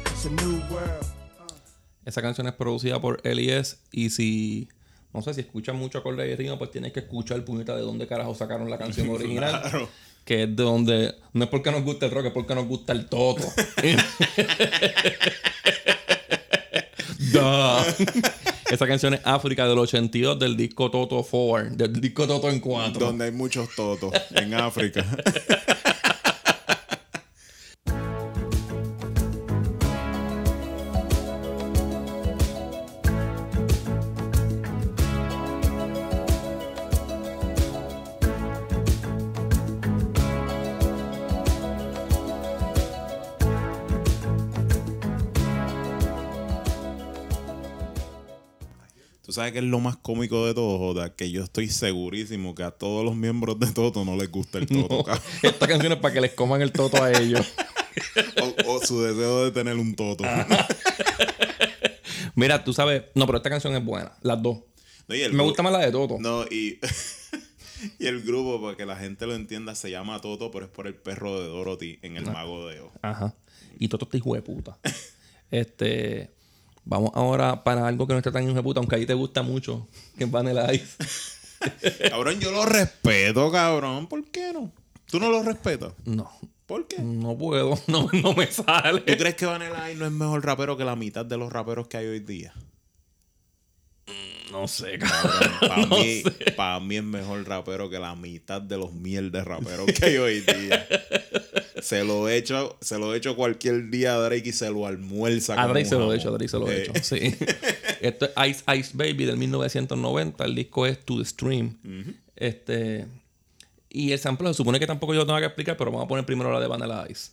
It's 0.07 0.27
a 0.27 0.31
new 0.31 0.63
world. 0.71 1.07
Esa 2.07 2.23
canción 2.23 2.47
es 2.47 2.53
producida 2.55 3.01
por 3.01 3.21
Elias 3.25 3.81
y 3.91 4.11
si 4.11 4.69
no 5.13 5.23
sé 5.23 5.35
si 5.35 5.41
escuchan 5.41 5.75
mucho 5.77 5.99
acorde 5.99 6.25
de 6.25 6.37
ritmo, 6.37 6.57
pues 6.57 6.71
tienes 6.71 6.93
que 6.93 7.01
escuchar 7.01 7.39
el 7.39 7.45
puñeta 7.45 7.75
de 7.75 7.83
dónde 7.83 8.07
carajo 8.07 8.33
sacaron 8.37 8.71
la 8.71 8.79
canción 8.79 9.09
original. 9.15 9.61
Claro. 9.61 9.89
Que 10.25 10.45
es 10.45 10.57
de 10.57 10.63
donde 10.63 11.17
no 11.33 11.45
es 11.45 11.51
porque 11.51 11.73
nos 11.73 11.83
gusta 11.83 12.07
el 12.07 12.13
rock, 12.13 12.27
es 12.27 12.33
porque 12.33 12.55
nos 12.55 12.69
gusta 12.69 12.93
el 12.93 13.07
toto. 13.07 13.43
Duh. 17.33 18.50
Esa 18.71 18.87
canción 18.87 19.15
es 19.15 19.21
África 19.25 19.67
del 19.67 19.79
82 19.79 20.39
del 20.39 20.57
disco 20.57 20.91
Toto 20.91 21.25
Forward, 21.25 21.73
del 21.73 22.01
disco 22.01 22.27
Toto 22.27 22.49
en 22.49 22.61
4. 22.61 23.05
Donde 23.05 23.25
hay 23.25 23.33
muchos 23.33 23.75
totos 23.75 24.13
en 24.31 24.55
África. 24.55 25.05
sabes 49.51 49.61
que 49.61 49.67
es 49.67 49.71
lo 49.71 49.81
más 49.81 49.97
cómico 49.97 50.47
de 50.47 50.55
todo, 50.55 50.79
Joda, 50.79 51.15
que 51.15 51.31
yo 51.31 51.43
estoy 51.43 51.69
segurísimo 51.69 52.55
que 52.55 52.63
a 52.63 52.71
todos 52.71 53.05
los 53.05 53.17
miembros 53.17 53.59
de 53.59 53.67
Toto 53.73 54.05
no 54.05 54.17
les 54.17 54.31
gusta 54.31 54.59
el 54.59 54.67
Toto, 54.67 55.05
No, 55.07 55.15
esta 55.43 55.67
canción 55.67 55.93
es 55.93 55.99
para 55.99 56.15
que 56.15 56.21
les 56.21 56.35
coman 56.35 56.63
el 56.63 56.73
toto 56.73 57.03
a 57.03 57.13
ellos. 57.13 57.47
O, 58.41 58.77
o 58.77 58.87
su 58.87 59.03
deseo 59.03 59.45
de 59.45 59.51
tener 59.51 59.75
un 59.75 59.97
Toto. 59.97 60.23
Mira, 62.37 62.63
tú 62.63 62.73
sabes, 62.73 63.03
no, 63.17 63.27
pero 63.27 63.39
esta 63.39 63.51
canción 63.51 63.75
es 63.75 63.85
buena, 63.85 64.13
las 64.23 64.41
dos. 64.41 64.59
No, 65.09 65.15
Me 65.33 65.43
gusta 65.43 65.65
más 65.65 65.73
la 65.73 65.81
de 65.81 65.91
Toto. 65.91 66.17
No, 66.21 66.45
y, 66.45 66.79
y 67.99 68.07
el 68.07 68.23
grupo, 68.23 68.63
para 68.63 68.77
que 68.77 68.87
la 68.87 68.95
gente 68.97 69.27
lo 69.27 69.35
entienda, 69.35 69.75
se 69.75 69.91
llama 69.91 70.21
Toto, 70.21 70.53
pero 70.53 70.67
es 70.67 70.71
por 70.71 70.87
el 70.87 70.95
perro 70.95 71.41
de 71.41 71.49
Dorothy 71.49 71.99
en 72.03 72.17
El 72.17 72.27
Mago 72.27 72.69
de 72.69 72.81
Oz. 72.81 72.93
Ajá. 73.03 73.35
Y 73.77 73.89
Toto 73.89 74.05
está 74.05 74.17
hijo 74.17 74.35
de 74.37 74.43
puta. 74.43 74.79
este. 75.51 76.31
Vamos 76.85 77.11
ahora 77.15 77.63
para 77.63 77.87
algo 77.87 78.07
que 78.07 78.15
no 78.15 78.19
está 78.19 78.33
tan 78.33 78.49
hijo 78.49 78.63
puta, 78.63 78.81
aunque 78.81 78.97
ahí 78.97 79.07
te 79.07 79.15
gusta 79.15 79.43
mucho, 79.43 79.87
que 80.17 80.25
es 80.25 80.31
Vanilla 80.31 80.73
Ice. 80.73 80.97
Cabrón, 82.11 82.41
yo 82.41 82.51
lo 82.51 82.65
respeto, 82.65 83.53
cabrón. 83.53 84.07
¿Por 84.07 84.25
qué 84.31 84.53
no? 84.53 84.73
¿Tú 85.07 85.21
no 85.21 85.31
lo 85.31 85.43
respetas? 85.43 85.93
No, 86.05 86.31
¿Por 86.67 86.87
qué? 86.87 87.03
no 87.03 87.37
puedo, 87.37 87.79
no, 87.87 88.09
no 88.13 88.33
me 88.33 88.47
sale. 88.47 89.01
¿Tú 89.01 89.13
crees 89.17 89.35
que 89.35 89.45
Vanilla 89.47 89.91
Ice 89.91 89.99
no 89.99 90.07
es 90.07 90.13
mejor 90.13 90.45
rapero 90.45 90.77
que 90.77 90.85
la 90.85 90.97
mitad 90.97 91.27
de 91.27 91.37
los 91.37 91.53
raperos 91.53 91.89
que 91.89 91.97
hay 91.99 92.07
hoy 92.07 92.21
día? 92.21 92.55
No 94.51 94.67
sé, 94.67 94.99
Cabrón, 94.99 95.51
para 95.61 95.87
No 95.87 95.99
mí, 95.99 96.23
pa' 96.57 96.81
mí 96.81 96.97
es 96.97 97.05
mejor 97.05 97.47
rapero 97.47 97.89
que 97.89 97.99
la 97.99 98.15
mitad 98.17 98.61
de 98.61 98.77
los 98.77 98.93
mierdes 98.93 99.45
raperos 99.45 99.87
que 99.99 100.05
hay 100.07 100.17
hoy 100.17 100.41
día. 100.41 100.87
Se 101.81 102.05
lo 102.05 102.29
he 102.29 102.37
hecho, 102.37 102.77
se 102.81 102.99
lo 102.99 103.15
he 103.15 103.19
hecho 103.19 103.37
cualquier 103.37 103.91
día 103.91 104.15
a 104.15 104.19
Drake 104.19 104.49
y 104.49 104.53
se 104.53 104.69
lo 104.71 104.87
almuerza. 104.87 105.61
A 105.61 105.67
Drake 105.69 105.87
se 105.87 105.95
lo 105.95 106.13
he 106.13 106.17
hecho, 106.17 106.29
a 106.29 106.33
Drake 106.33 106.49
se 106.49 106.59
lo 106.59 106.69
he 106.69 106.77
Eh, 106.77 106.83
hecho. 106.83 106.93
Sí. 107.03 107.37
Esto 108.01 108.27
es 108.27 108.33
Ice 108.51 108.65
Ice 108.79 108.91
Baby 108.95 109.25
del 109.25 109.37
1990. 109.37 110.45
El 110.45 110.55
disco 110.55 110.87
es 110.87 110.99
To 111.05 111.19
the 111.19 111.25
Stream. 111.25 111.77
Este. 112.37 113.07
Y 113.89 114.13
el 114.13 114.19
sample 114.19 114.49
se 114.49 114.55
supone 114.55 114.79
que 114.79 114.87
tampoco 114.87 115.15
yo 115.15 115.21
lo 115.21 115.27
tengo 115.27 115.39
que 115.39 115.47
explicar, 115.47 115.77
pero 115.77 115.91
vamos 115.91 116.05
a 116.05 116.09
poner 116.09 116.25
primero 116.27 116.53
la 116.53 116.61
de 116.61 116.67
Vanilla 116.67 117.07
Ice. 117.09 117.31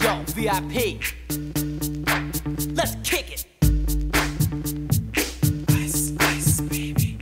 Yo, 0.00 0.22
VIP. 0.34 1.00
Let's 2.48 2.96
kick 3.02 3.30
it. 3.30 3.44
Ice, 5.68 6.14
ice, 6.18 6.60
baby. 6.62 7.18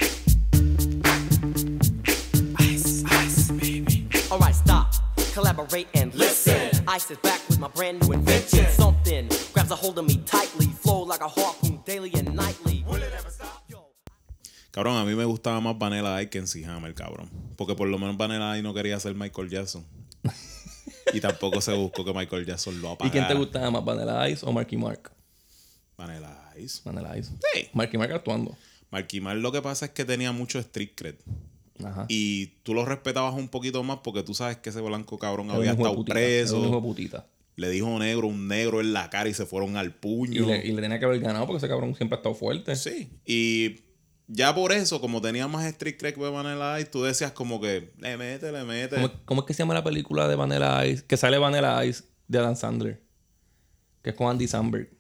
Ice, 2.61 3.05
ice, 3.05 3.51
baby. 3.51 4.09
All 4.31 4.41
stop, 4.53 4.95
collaborate 5.35 5.89
and 5.95 6.15
listen. 6.15 6.71
Ice 6.87 7.11
is 7.11 7.19
back 7.19 7.41
with 7.49 7.59
my 7.59 7.67
brand 7.69 8.03
new 8.03 8.13
invention. 8.13 8.67
Something 8.71 9.29
grabs 9.53 9.73
a 9.73 9.75
hold 9.75 9.99
of 9.99 10.07
me 10.07 10.19
tightly, 10.19 10.67
flow 10.67 11.03
like 11.03 11.21
a 11.21 11.29
harpoon 11.29 11.81
daily 11.85 12.13
and 12.15 12.33
nightly. 12.37 12.85
Will 12.87 13.03
it 13.03 13.13
ever 13.19 13.31
stop? 13.31 13.65
Cabrón, 14.71 14.97
a 14.97 15.05
mí 15.05 15.17
me 15.17 15.25
gustaba 15.25 15.61
más 15.61 15.77
Vanilla 15.77 16.23
Ice 16.23 16.31
que 16.31 16.39
en 16.39 16.71
Hammer, 16.71 16.95
cabrón. 16.95 17.31
Porque 17.57 17.75
por 17.75 17.89
lo 17.89 17.99
menos 17.99 18.17
Vanilla 18.17 18.55
Ice 18.57 18.63
no 18.63 18.75
quería 18.75 19.01
ser 19.01 19.17
Michael 19.17 19.49
Jackson. 19.51 19.85
y 21.13 21.21
tampoco 21.21 21.61
se 21.61 21.73
buscó 21.73 22.05
que 22.05 22.13
Michael 22.13 22.47
Jackson 22.47 22.81
lo 22.81 22.91
apagara. 22.91 23.09
¿Y 23.09 23.11
quién 23.11 23.27
te 23.27 23.35
gustaba 23.35 23.71
más, 23.73 23.85
Vanilla 23.85 24.29
Ice 24.29 24.47
o 24.47 24.53
Marky 24.53 24.77
Mark? 24.77 25.16
Vanilla 25.97 26.53
Ice. 26.59 26.81
Vanilla 26.85 27.17
Ice. 27.19 27.31
Sí. 27.55 27.69
Marky 27.73 27.99
Mark 27.99 28.13
actuando. 28.13 28.57
Marky 28.91 29.21
Mark 29.21 29.39
lo 29.41 29.53
que 29.53 29.63
pasa 29.63 29.87
es 29.87 29.91
que 29.93 30.05
tenía 30.05 30.33
mucho 30.33 30.59
street 30.59 30.91
cred. 30.95 31.15
Ajá. 31.85 32.07
Y 32.09 32.47
tú 32.63 32.73
lo 32.75 32.85
respetabas 32.85 33.35
un 33.35 33.49
poquito 33.49 33.83
más 33.83 33.99
porque 34.03 34.23
tú 34.23 34.33
sabes 34.35 34.57
que 34.59 34.71
ese 34.71 34.81
blanco 34.81 35.19
cabrón 35.19 35.51
había 35.51 35.73
estado 35.73 35.95
putita, 35.95 36.15
preso. 36.15 36.81
putita. 36.83 37.27
Le 37.57 37.71
dijo 37.71 37.99
negro, 37.99 38.27
un 38.29 38.49
negro 38.49 38.81
en 38.81 38.93
la 38.93 39.09
cara 39.11 39.29
y 39.29 39.35
se 39.35 39.47
fueron 39.47 39.77
al 39.77 39.87
Y 39.87 39.91
puño. 39.91 40.47
le, 40.47 40.67
y 40.67 40.73
le 40.73 40.83
tenía 40.83 40.99
que 40.99 41.07
haber 41.07 41.21
ganado 41.21 41.47
porque 41.47 41.59
ese 41.59 41.69
cabrón 41.69 41.95
siempre 41.95 42.17
ha 42.17 42.19
estado 42.19 42.35
fuerte. 42.35 42.77
Sí. 42.77 43.11
Y 43.25 43.81
ya 44.29 44.55
por 44.55 44.73
eso, 44.73 45.01
como 45.01 45.21
tenía 45.23 45.49
más 45.49 45.65
street 45.67 45.97
cred 45.99 46.15
que 46.15 46.21
Vanilla 46.21 46.79
Ice, 46.81 46.91
tú 46.91 47.03
decías 47.03 47.33
como 47.33 47.61
que 47.61 47.93
le 47.99 48.17
mete, 48.17 48.53
le 48.53 48.65
mete. 48.65 48.97
¿Cómo, 48.97 49.11
cómo 49.25 49.41
es 49.43 49.47
que 49.47 49.55
se 49.55 49.59
llama 49.61 49.75
la 49.75 49.85
película 49.85 50.29
de 50.29 50.37
Vanilla 50.37 50.85
Ice? 50.87 51.05
Que 51.07 51.17
sale 51.17 51.39
Vanilla 51.39 51.83
Ice 51.85 52.05
de 52.29 52.39
Adam 52.39 52.57
Sandler. 52.57 53.01
Que 54.03 54.11
es 54.11 54.17
con 54.17 54.29
Andy 54.29 54.47
Samberg. 54.49 54.91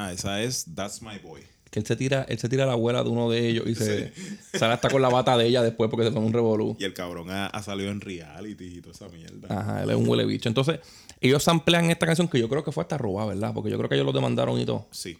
Ah, 0.00 0.12
esa 0.12 0.40
es 0.40 0.64
That's 0.74 1.02
My 1.02 1.18
Boy. 1.18 1.42
Que 1.70 1.78
él 1.78 1.86
se 1.86 1.94
tira, 1.94 2.24
él 2.26 2.38
se 2.38 2.48
tira 2.48 2.64
a 2.64 2.66
la 2.66 2.72
abuela 2.72 3.04
de 3.04 3.10
uno 3.10 3.28
de 3.28 3.46
ellos 3.46 3.66
y 3.66 3.74
se 3.74 4.14
sale 4.58 4.72
hasta 4.72 4.88
con 4.88 5.02
la 5.02 5.10
bata 5.10 5.36
de 5.36 5.46
ella 5.46 5.62
después 5.62 5.90
porque 5.90 6.06
se 6.06 6.10
pone 6.10 6.24
un 6.24 6.32
revolú. 6.32 6.74
Y 6.80 6.84
el 6.84 6.94
cabrón 6.94 7.30
ha, 7.30 7.48
ha 7.48 7.62
salido 7.62 7.90
en 7.90 8.00
reality 8.00 8.78
y 8.78 8.80
toda 8.80 8.94
esa 8.94 9.10
mierda. 9.10 9.48
Ajá, 9.50 9.82
él 9.82 9.90
es 9.90 9.96
un 9.96 10.08
huele 10.08 10.24
bicho. 10.24 10.48
Entonces, 10.48 10.80
ellos 11.20 11.42
samplean 11.42 11.90
esta 11.90 12.06
canción 12.06 12.28
que 12.28 12.40
yo 12.40 12.48
creo 12.48 12.64
que 12.64 12.72
fue 12.72 12.80
hasta 12.82 12.96
robada, 12.96 13.28
¿verdad? 13.28 13.52
Porque 13.52 13.68
yo 13.68 13.76
creo 13.76 13.90
que 13.90 13.96
ellos 13.96 14.06
lo 14.06 14.12
demandaron 14.14 14.58
y 14.58 14.64
todo. 14.64 14.88
Sí. 14.90 15.18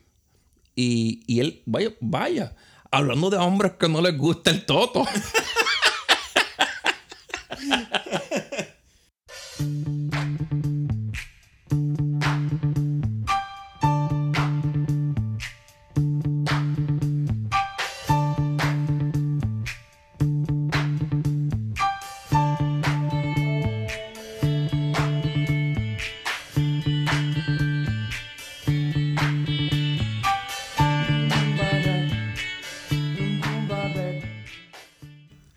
Y, 0.74 1.24
y 1.26 1.40
él, 1.40 1.60
vaya, 1.66 1.90
vaya, 2.00 2.56
hablando 2.90 3.28
de 3.28 3.36
hombres 3.36 3.72
que 3.78 3.86
no 3.86 4.00
les 4.00 4.16
gusta 4.16 4.50
el 4.50 4.64
toto. 4.64 5.04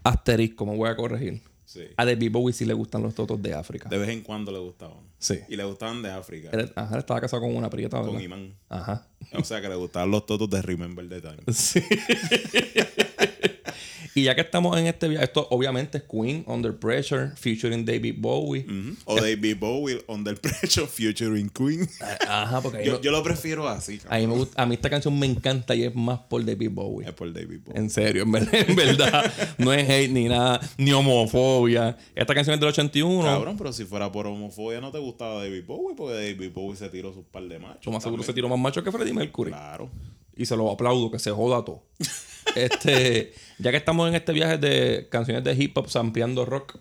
Asterisco, 0.03 0.65
me 0.65 0.75
voy 0.75 0.89
a 0.89 0.95
corregir. 0.95 1.41
Sí. 1.65 1.81
A 1.97 2.05
David 2.05 2.31
Bowie 2.31 2.53
sí 2.53 2.65
le 2.65 2.73
gustan 2.73 3.01
los 3.01 3.15
totos 3.15 3.41
de 3.41 3.53
África. 3.53 3.89
De 3.89 3.97
vez 3.97 4.09
en 4.09 4.21
cuando 4.21 4.51
le 4.51 4.59
gustaban. 4.59 4.97
Sí. 5.17 5.39
Y 5.49 5.55
le 5.55 5.63
gustaban 5.63 6.03
de 6.03 6.11
África. 6.11 6.49
Él, 6.51 6.71
ajá, 6.75 6.93
él 6.93 6.99
estaba 6.99 7.21
casado 7.21 7.41
con 7.41 7.55
una 7.55 7.69
prieta, 7.69 7.97
¿verdad? 7.97 8.13
Con 8.13 8.21
Imán. 8.21 8.53
Ajá. 8.69 9.07
O 9.33 9.43
sea 9.43 9.61
que 9.61 9.69
le 9.69 9.75
gustaban 9.75 10.11
los 10.11 10.25
totos 10.25 10.49
de 10.49 10.61
Remember 10.61 11.07
the 11.07 11.21
Time. 11.21 11.37
Sí. 11.53 11.81
Y 14.15 14.23
ya 14.23 14.35
que 14.35 14.41
estamos 14.41 14.77
en 14.77 14.87
este 14.87 15.07
viaje, 15.07 15.25
esto 15.25 15.47
obviamente 15.51 15.97
es 15.99 16.03
Queen, 16.03 16.43
Under 16.47 16.75
Pressure, 16.77 17.31
featuring 17.35 17.85
David 17.85 18.15
Bowie. 18.17 18.65
O 19.05 19.15
David 19.19 19.57
Bowie, 19.59 20.03
Under 20.07 20.39
Pressure, 20.39 20.87
Futuring 20.87 21.49
Queen. 21.49 21.87
Ajá, 22.27 22.61
porque 22.61 22.85
yo, 22.85 22.93
lo- 22.93 23.01
yo 23.01 23.11
lo 23.11 23.23
prefiero 23.23 23.67
así. 23.67 23.99
a, 24.09 24.17
mí 24.17 24.27
me 24.27 24.33
gusta- 24.35 24.61
a 24.61 24.65
mí 24.65 24.75
esta 24.75 24.89
canción 24.89 25.17
me 25.17 25.25
encanta 25.25 25.73
y 25.75 25.83
es 25.83 25.95
más 25.95 26.19
por 26.19 26.45
David 26.45 26.69
Bowie. 26.71 27.07
Es 27.07 27.13
por 27.13 27.31
David 27.33 27.59
Bowie. 27.65 27.79
En 27.79 27.89
serio, 27.89 28.23
en 28.23 28.31
verdad, 28.31 28.53
en 28.53 28.75
verdad. 28.75 29.33
no 29.57 29.73
es 29.73 29.89
hate 29.89 30.09
ni 30.11 30.25
nada, 30.25 30.59
ni 30.77 30.91
homofobia. 30.91 31.97
Esta 32.15 32.33
canción 32.35 32.53
es 32.53 32.59
del 32.59 32.69
81. 32.69 33.23
Cabrón, 33.23 33.57
pero 33.57 33.73
si 33.73 33.85
fuera 33.85 34.11
por 34.11 34.27
homofobia 34.27 34.79
no 34.81 34.91
te 34.91 34.99
gustaba 34.99 35.35
David 35.43 35.63
Bowie 35.65 35.95
porque 35.95 36.13
David 36.13 36.51
Bowie 36.53 36.77
se 36.77 36.89
tiró 36.89 37.13
sus 37.13 37.25
par 37.25 37.43
de 37.43 37.59
machos. 37.59 37.85
Lo 37.85 37.91
más 37.91 38.03
seguro 38.03 38.23
se 38.23 38.33
tiró 38.33 38.47
más 38.49 38.59
macho 38.59 38.83
que 38.83 38.91
Freddie 38.91 39.13
Mercury. 39.13 39.51
Claro. 39.51 39.89
Y 40.35 40.45
se 40.45 40.55
lo 40.55 40.71
aplaudo, 40.71 41.11
que 41.11 41.19
se 41.19 41.31
joda 41.31 41.63
todo. 41.63 41.83
este, 42.55 43.33
ya 43.59 43.71
que 43.71 43.77
estamos 43.77 44.09
en 44.09 44.15
este 44.15 44.33
viaje 44.33 44.57
de 44.57 45.07
canciones 45.09 45.43
de 45.43 45.53
hip 45.53 45.77
hop 45.77 45.87
ampliando 45.95 46.45
rock, 46.45 46.77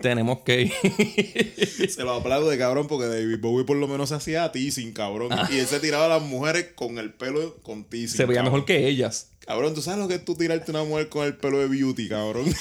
tenemos 0.00 0.40
que 0.40 0.62
ir. 0.62 0.72
Se 1.90 2.02
lo 2.04 2.14
aplaudo 2.14 2.48
de 2.48 2.56
cabrón 2.58 2.86
porque 2.88 3.06
David 3.06 3.38
Bowie 3.38 3.64
por 3.64 3.76
lo 3.76 3.86
menos 3.86 4.08
se 4.08 4.14
hacía 4.14 4.44
a 4.44 4.52
teasing, 4.52 4.92
cabrón. 4.92 5.30
Y 5.50 5.58
él 5.58 5.66
se 5.66 5.78
tiraba 5.78 6.06
a 6.06 6.08
las 6.08 6.22
mujeres 6.22 6.68
con 6.74 6.98
el 6.98 7.12
pelo 7.12 7.56
con 7.62 7.84
teasing. 7.84 8.14
Ah. 8.14 8.16
se 8.16 8.24
veía 8.24 8.38
cabrón. 8.38 8.54
mejor 8.54 8.66
que 8.66 8.88
ellas. 8.88 9.28
Cabrón, 9.40 9.74
¿tú 9.74 9.82
sabes 9.82 10.00
lo 10.00 10.08
que 10.08 10.14
es 10.14 10.24
tú 10.24 10.34
tirarte 10.36 10.70
una 10.70 10.84
mujer 10.84 11.08
con 11.08 11.26
el 11.26 11.36
pelo 11.36 11.58
de 11.58 11.68
beauty, 11.68 12.08
cabrón? 12.08 12.46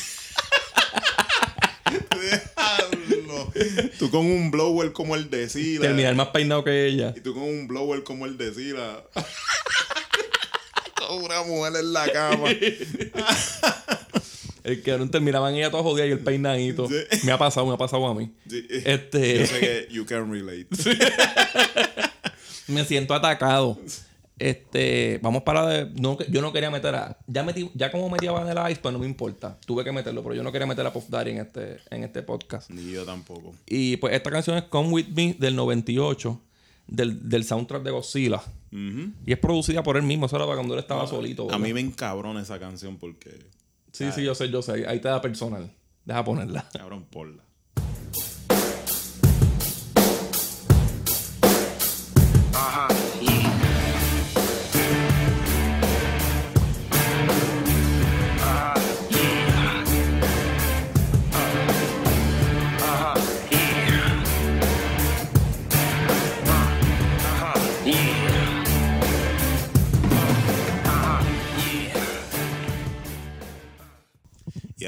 Tú 3.97 4.09
con 4.09 4.25
un 4.25 4.51
blower 4.51 4.91
como 4.93 5.15
el 5.15 5.29
de 5.29 5.49
Sila. 5.49 5.81
Terminar 5.81 6.15
más 6.15 6.27
peinado 6.27 6.63
que 6.63 6.85
ella. 6.87 7.13
Y 7.15 7.21
tú 7.21 7.33
con 7.33 7.43
un 7.43 7.67
blower 7.67 8.03
como 8.03 8.25
el 8.25 8.37
de 8.37 8.53
Sila. 8.53 9.03
con 10.95 11.23
una 11.23 11.43
mujer 11.43 11.73
en 11.79 11.93
la 11.93 12.11
cama. 12.11 12.49
El 14.61 14.83
que 14.83 14.97
no 14.97 15.09
terminaban 15.09 15.55
ella 15.55 15.71
toda 15.71 15.81
jodida 15.83 16.05
y 16.05 16.11
el 16.11 16.19
peinadito. 16.19 16.87
Sí. 16.87 16.95
Me 17.23 17.31
ha 17.31 17.37
pasado, 17.37 17.65
me 17.65 17.73
ha 17.73 17.77
pasado 17.77 18.05
a 18.05 18.13
mí. 18.13 18.29
Sí. 18.47 18.67
Este- 18.69 19.39
Yo 19.39 19.45
sé 19.47 19.59
que 19.59 19.87
you 19.89 20.05
can 20.05 20.31
relate. 20.31 20.67
Me 22.67 22.85
siento 22.85 23.15
atacado. 23.15 23.79
Este, 24.39 25.19
vamos 25.21 25.43
para 25.43 25.67
de, 25.67 25.85
no, 25.99 26.17
yo 26.29 26.41
no 26.41 26.53
quería 26.53 26.71
meter 26.71 26.95
a 26.95 27.17
ya 27.27 27.43
metí, 27.43 27.69
ya 27.75 27.91
como 27.91 28.09
metí 28.09 28.25
a 28.27 28.31
Vanilla 28.31 28.71
Ice, 28.71 28.79
pues 28.81 28.93
no 28.93 28.99
me 28.99 29.05
importa. 29.05 29.57
Tuve 29.65 29.83
que 29.83 29.91
meterlo, 29.91 30.23
pero 30.23 30.33
yo 30.33 30.43
no 30.43 30.51
quería 30.51 30.65
meter 30.65 30.85
a 30.85 30.93
Puff 30.93 31.09
Daddy 31.09 31.31
en 31.31 31.37
este 31.39 31.77
en 31.89 32.03
este 32.03 32.23
podcast. 32.23 32.69
Ni 32.71 32.91
yo 32.91 33.05
tampoco. 33.05 33.53
Y 33.67 33.97
pues 33.97 34.13
esta 34.13 34.31
canción 34.31 34.57
es 34.57 34.63
Come 34.63 34.89
With 34.89 35.07
Me 35.09 35.35
del 35.37 35.55
98 35.55 36.41
del, 36.87 37.29
del 37.29 37.43
soundtrack 37.43 37.83
de 37.83 37.91
Godzilla. 37.91 38.41
Y 38.71 39.31
es 39.31 39.39
producida 39.39 39.81
por 39.81 39.97
él 39.97 40.03
mismo, 40.03 40.27
eso 40.27 40.35
era 40.35 40.45
para 40.45 40.57
cuando 40.57 40.75
él 40.75 40.79
estaba 40.79 41.07
solito. 41.07 41.51
A 41.51 41.57
mí 41.57 41.73
me 41.73 41.79
encabrona 41.79 42.41
esa 42.41 42.59
canción 42.59 42.97
porque. 42.97 43.31
Sí, 43.91 44.11
sí, 44.11 44.23
yo 44.23 44.35
sé, 44.35 44.49
yo 44.49 44.61
sé. 44.61 44.87
Ahí 44.87 44.99
te 44.99 45.07
da 45.07 45.21
personal. 45.21 45.71
Deja 46.05 46.23
ponerla. 46.23 46.69
Cabrón, 46.71 47.05
porla. 47.09 47.43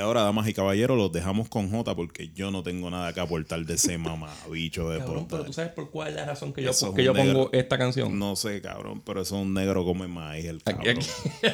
Ahora, 0.02 0.22
damas 0.24 0.48
y 0.48 0.54
caballeros, 0.54 0.98
los 0.98 1.12
dejamos 1.12 1.48
con 1.50 1.70
J 1.72 1.96
porque 1.96 2.30
yo 2.36 2.52
no 2.52 2.64
tengo 2.64 2.90
nada 2.92 3.14
que 3.14 3.20
aportar 3.20 3.66
de 3.66 3.76
ese 3.76 3.98
mamabicho 3.98 4.90
de 4.90 5.00
Cabrón, 5.00 5.28
pero 5.30 5.46
tú 5.46 5.54
sabes 5.54 5.72
por 5.72 5.90
cuál 5.90 6.10
es 6.10 6.16
la 6.16 6.26
razón 6.26 6.52
que 6.54 6.62
yo, 6.64 6.72
Eso 6.72 6.96
yo 6.98 7.14
negro. 7.14 7.34
pongo 7.34 7.50
esta 7.54 7.78
canción. 7.78 8.18
No 8.20 8.36
sé, 8.36 8.62
cabrón, 8.62 9.02
pero 9.06 9.22
eso 9.22 9.36
es 9.38 9.42
un 9.46 9.54
negro 9.54 9.86
come 9.86 10.08
maíz, 10.08 10.46
el 10.46 10.62
cabrón. 10.64 10.98
aquí- 10.98 11.08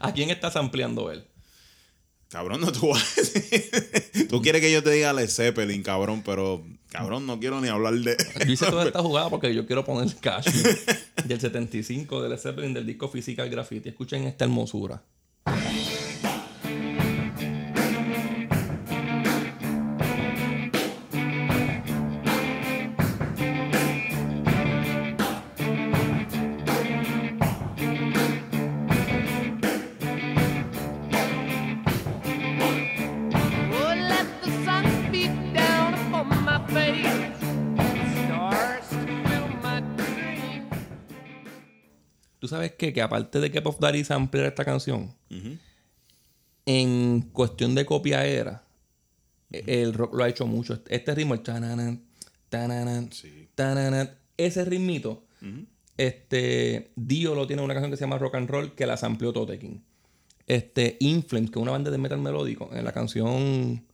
¿A 0.00 0.12
quién 0.12 0.30
estás 0.30 0.56
ampliando 0.56 1.10
él? 1.10 1.24
Cabrón, 2.28 2.60
no 2.60 2.72
tú 2.72 2.88
vas 2.88 3.16
a 3.18 3.20
decir- 3.20 4.28
Tú 4.28 4.42
quieres 4.42 4.60
que 4.60 4.72
yo 4.72 4.82
te 4.82 4.90
diga 4.90 5.12
Led 5.12 5.28
Zeppelin, 5.28 5.82
cabrón, 5.82 6.22
pero 6.24 6.64
cabrón, 6.90 7.26
no 7.26 7.38
quiero 7.38 7.60
ni 7.60 7.68
hablar 7.68 7.94
de. 7.94 8.16
Yo 8.46 8.52
hice 8.52 8.66
toda 8.66 8.84
esta 8.86 9.00
jugada 9.00 9.30
porque 9.30 9.54
yo 9.54 9.64
quiero 9.66 9.84
poner 9.84 10.12
Cash 10.16 10.46
del 11.24 11.40
75 11.40 12.22
del 12.22 12.36
Zeppelin 12.38 12.74
del 12.74 12.84
disco 12.84 13.08
Physical 13.08 13.48
Graffiti. 13.48 13.90
Escuchen 13.90 14.24
esta 14.24 14.44
hermosura. 14.44 15.02
¿Tú 42.76 42.82
sabes 42.82 42.92
qué? 42.92 42.92
Que 42.92 43.02
aparte 43.02 43.40
de 43.40 43.50
que 43.50 43.62
Puff 43.62 43.78
Daddy 43.78 44.04
ampliar 44.10 44.46
esta 44.46 44.64
canción, 44.64 45.14
en 46.66 47.22
cuestión 47.32 47.74
de 47.74 47.86
copiadera, 47.86 48.62
el 49.50 49.94
rock 49.94 50.14
lo 50.14 50.24
ha 50.24 50.28
hecho 50.28 50.46
mucho. 50.46 50.78
Este 50.88 51.14
ritmo, 51.14 51.34
el 51.34 51.40
tananan, 51.40 52.02
tananan, 52.48 53.10
tananan, 53.54 54.10
ese 54.36 54.64
ritmito, 54.64 55.24
este, 55.96 56.92
Dio 56.96 57.34
lo 57.34 57.46
tiene 57.46 57.62
en 57.62 57.64
una 57.64 57.74
canción 57.74 57.90
que 57.90 57.96
se 57.96 58.04
llama 58.04 58.18
Rock 58.18 58.34
and 58.34 58.50
Roll 58.50 58.74
que 58.74 58.86
la 58.86 58.98
amplió 59.00 59.32
Tote 59.32 59.58
King. 59.58 59.80
Este, 60.46 60.96
Inflames, 61.00 61.50
que 61.50 61.58
es 61.58 61.62
una 61.62 61.72
banda 61.72 61.90
de 61.90 61.98
metal 61.98 62.18
melódico, 62.18 62.70
en 62.72 62.84
la 62.84 62.92
canción 62.92 63.84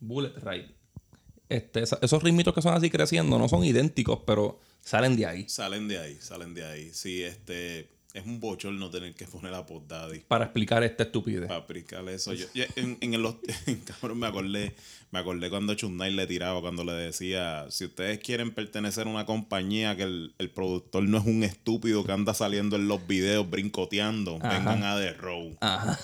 Bullet 0.00 0.32
Ride. 0.42 0.74
Este, 1.48 1.82
esos 1.82 2.22
ritmitos 2.22 2.54
que 2.54 2.62
son 2.62 2.74
así 2.74 2.90
creciendo 2.90 3.38
no 3.38 3.48
son 3.48 3.64
idénticos, 3.64 4.20
pero 4.26 4.60
salen 4.80 5.16
de 5.16 5.26
ahí. 5.26 5.48
Salen 5.48 5.88
de 5.88 5.98
ahí, 5.98 6.16
salen 6.20 6.54
de 6.54 6.64
ahí. 6.64 6.90
Sí, 6.92 7.22
este. 7.22 7.99
Es 8.12 8.26
un 8.26 8.40
bochorno 8.40 8.90
tener 8.90 9.14
que 9.14 9.24
poner 9.26 9.54
a 9.54 9.64
Pod 9.64 9.82
Daddy. 9.86 10.20
Para 10.26 10.46
explicar 10.46 10.82
esta 10.82 11.04
estupidez. 11.04 11.46
Para 11.46 11.60
aplicar 11.60 12.08
eso. 12.08 12.32
Yo, 12.34 12.46
yo 12.54 12.64
en, 12.74 12.98
en 13.00 13.14
el, 13.14 13.22
cabrón, 13.84 14.18
me 14.18 14.26
acordé, 14.26 14.74
me 15.12 15.20
acordé 15.20 15.48
cuando 15.48 15.74
Chunday 15.74 16.12
le 16.12 16.26
tiraba, 16.26 16.60
cuando 16.60 16.82
le 16.82 16.92
decía, 16.92 17.66
si 17.70 17.84
ustedes 17.84 18.18
quieren 18.18 18.50
pertenecer 18.50 19.06
a 19.06 19.10
una 19.10 19.26
compañía 19.26 19.96
que 19.96 20.02
el, 20.02 20.34
el 20.38 20.50
productor 20.50 21.04
no 21.04 21.18
es 21.18 21.24
un 21.24 21.44
estúpido 21.44 22.02
que 22.04 22.10
anda 22.10 22.34
saliendo 22.34 22.74
en 22.74 22.88
los 22.88 23.06
videos 23.06 23.48
brincoteando, 23.48 24.38
Ajá. 24.42 24.58
vengan 24.58 24.82
a 24.82 24.96
The 24.98 25.12
Row. 25.12 25.56
Ajá. 25.60 25.98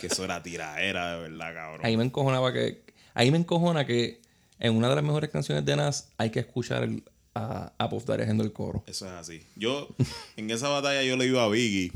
Que 0.00 0.06
eso 0.06 0.24
era 0.24 0.42
tiraera, 0.44 1.16
de 1.16 1.22
verdad, 1.30 1.52
cabrón. 1.54 1.80
Ahí 1.84 1.96
me 1.96 2.04
encojonaba 2.04 2.52
que. 2.52 2.82
Ahí 3.14 3.32
me 3.32 3.38
encojona 3.38 3.84
que 3.86 4.20
en 4.60 4.76
una 4.76 4.88
de 4.88 4.94
las 4.94 5.02
mejores 5.04 5.30
canciones 5.30 5.64
de 5.64 5.74
Nas 5.74 6.10
hay 6.16 6.30
que 6.30 6.38
escuchar 6.38 6.84
el- 6.84 7.02
a, 7.44 7.72
a 7.78 7.88
Puff 7.88 8.04
Daddy 8.04 8.22
haciendo 8.22 8.44
el 8.44 8.52
coro. 8.52 8.82
Eso 8.86 9.06
es 9.06 9.12
así. 9.12 9.42
Yo, 9.56 9.88
en 10.36 10.50
esa 10.50 10.68
batalla 10.68 11.02
yo 11.02 11.16
le 11.16 11.26
iba 11.26 11.42
a 11.44 11.48
Biggie, 11.48 11.92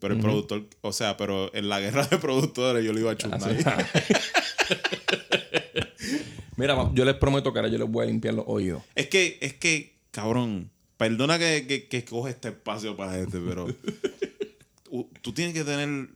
pero 0.00 0.14
el 0.14 0.20
productor, 0.20 0.66
o 0.82 0.92
sea, 0.92 1.16
pero 1.16 1.52
en 1.54 1.68
la 1.68 1.80
guerra 1.80 2.06
de 2.06 2.18
productores 2.18 2.84
yo 2.84 2.92
le 2.92 3.00
iba 3.00 3.10
a 3.12 3.16
Chunday. 3.16 3.58
Mira, 6.56 6.74
ma- 6.74 6.90
yo 6.94 7.04
les 7.04 7.14
prometo 7.14 7.52
que 7.52 7.58
ahora 7.60 7.70
yo 7.70 7.78
les 7.78 7.88
voy 7.88 8.04
a 8.04 8.06
limpiar 8.08 8.34
los 8.34 8.44
oídos. 8.48 8.82
Es 8.94 9.08
que, 9.08 9.38
es 9.40 9.54
que, 9.54 9.94
cabrón, 10.10 10.70
perdona 10.96 11.38
que, 11.38 11.66
que, 11.66 11.86
que 11.88 12.04
coge 12.04 12.30
este 12.32 12.48
espacio 12.48 12.96
para 12.96 13.18
este, 13.18 13.38
pero 13.38 13.66
tú 15.22 15.32
tienes 15.32 15.54
que 15.54 15.64
tener 15.64 16.08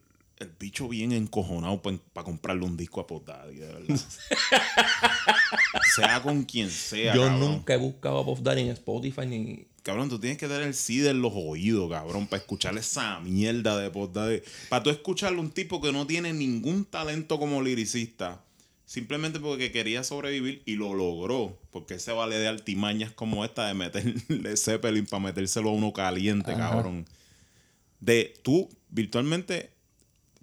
el 0.43 0.51
bicho 0.59 0.88
bien 0.88 1.12
encojonado 1.12 1.80
para 1.82 2.24
comprarle 2.24 2.64
un 2.64 2.76
disco 2.76 3.01
a 3.01 3.07
Pod 3.07 3.22
Daddy, 3.24 3.57
de 3.57 3.66
verdad. 3.66 3.97
sea 5.95 6.22
con 6.22 6.45
quien 6.45 6.70
sea, 6.70 7.14
Yo 7.14 7.22
cabrón. 7.22 7.40
nunca 7.40 7.74
he 7.74 7.76
buscado 7.76 8.18
a 8.18 8.24
Puff 8.24 8.40
Daddy 8.40 8.62
en 8.62 8.68
Spotify 8.68 9.26
ni. 9.26 9.66
Cabrón, 9.82 10.09
tú 10.09 10.18
tienes 10.20 10.38
que 10.38 10.47
tener 10.47 10.62
el 10.62 10.74
CD 10.74 11.11
en 11.11 11.20
los 11.22 11.32
oídos, 11.34 11.90
cabrón, 11.90 12.28
para 12.28 12.40
escuchar 12.40 12.76
esa 12.78 13.18
mierda 13.20 13.76
de 13.78 13.90
Pod 13.90 14.11
Daddy. 14.11 14.40
Para 14.68 14.82
tú 14.82 14.90
escucharle 14.90 15.40
un 15.40 15.51
tipo 15.51 15.80
que 15.80 15.90
no 15.93 16.07
tiene 16.07 16.32
ningún 16.32 16.84
talento 16.84 17.36
como 17.38 17.61
liricista, 17.62 18.45
simplemente 18.84 19.40
porque 19.40 19.72
quería 19.72 20.05
sobrevivir 20.05 20.62
y 20.66 20.76
lo 20.76 20.95
logró. 20.95 21.59
Porque 21.72 21.99
se 21.99 22.12
vale 22.12 22.36
de 22.38 22.47
artimañas 22.47 23.11
como 23.11 23.45
esta 23.45 23.66
de 23.66 23.74
meterle 23.74 24.57
Zeppelin 24.57 25.07
para 25.07 25.24
metérselo 25.24 25.70
a 25.70 25.72
uno 25.72 25.93
caliente, 25.93 26.53
Ajá. 26.53 26.70
cabrón. 26.70 27.05
De 27.99 28.34
tú, 28.43 28.68
virtualmente, 28.88 29.71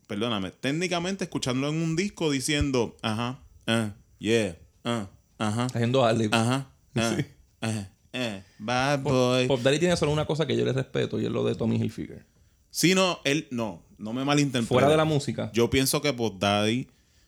perdóname, 0.10 0.50
técnicamente 0.50 1.26
escuchándolo 1.26 1.72
en 1.72 1.84
un 1.84 1.96
disco 1.96 2.32
diciendo, 2.32 2.98
ajá, 3.04 3.40
ah, 3.68 3.92
yeah, 4.18 4.58
ah, 4.84 5.08
ajá. 5.38 5.66
Haciendo 5.68 6.04
adlibs. 6.04 6.34
Ajá, 6.34 6.68
Sí. 6.96 7.26
eh, 8.14 8.44
bad 8.58 9.04
Pop, 9.04 9.12
boy. 9.14 9.48
Pop 9.48 9.62
Daddy 9.62 9.78
tiene 9.78 9.96
solo 9.96 10.12
una 10.12 10.26
cosa 10.26 10.48
que 10.48 10.58
yo 10.58 10.66
le 10.66 10.74
respeto 10.74 11.22
y 11.22 11.26
es 11.26 11.32
lo 11.32 11.46
de 11.46 11.54
Tommy 11.54 11.76
Hilfiger. 11.76 12.26
Sí, 12.72 12.96
no, 12.96 13.20
él, 13.24 13.48
no, 13.52 13.84
no 14.00 14.12
me 14.14 14.26
malinterprete. 14.26 14.68
Fuera 14.68 14.90
de 14.90 14.98
la 14.98 15.06
música. 15.06 15.52
Yo 15.54 15.70
pienso 15.70 16.02
que 16.02 16.12
Pod 16.12 16.40
Daddy 16.40 16.88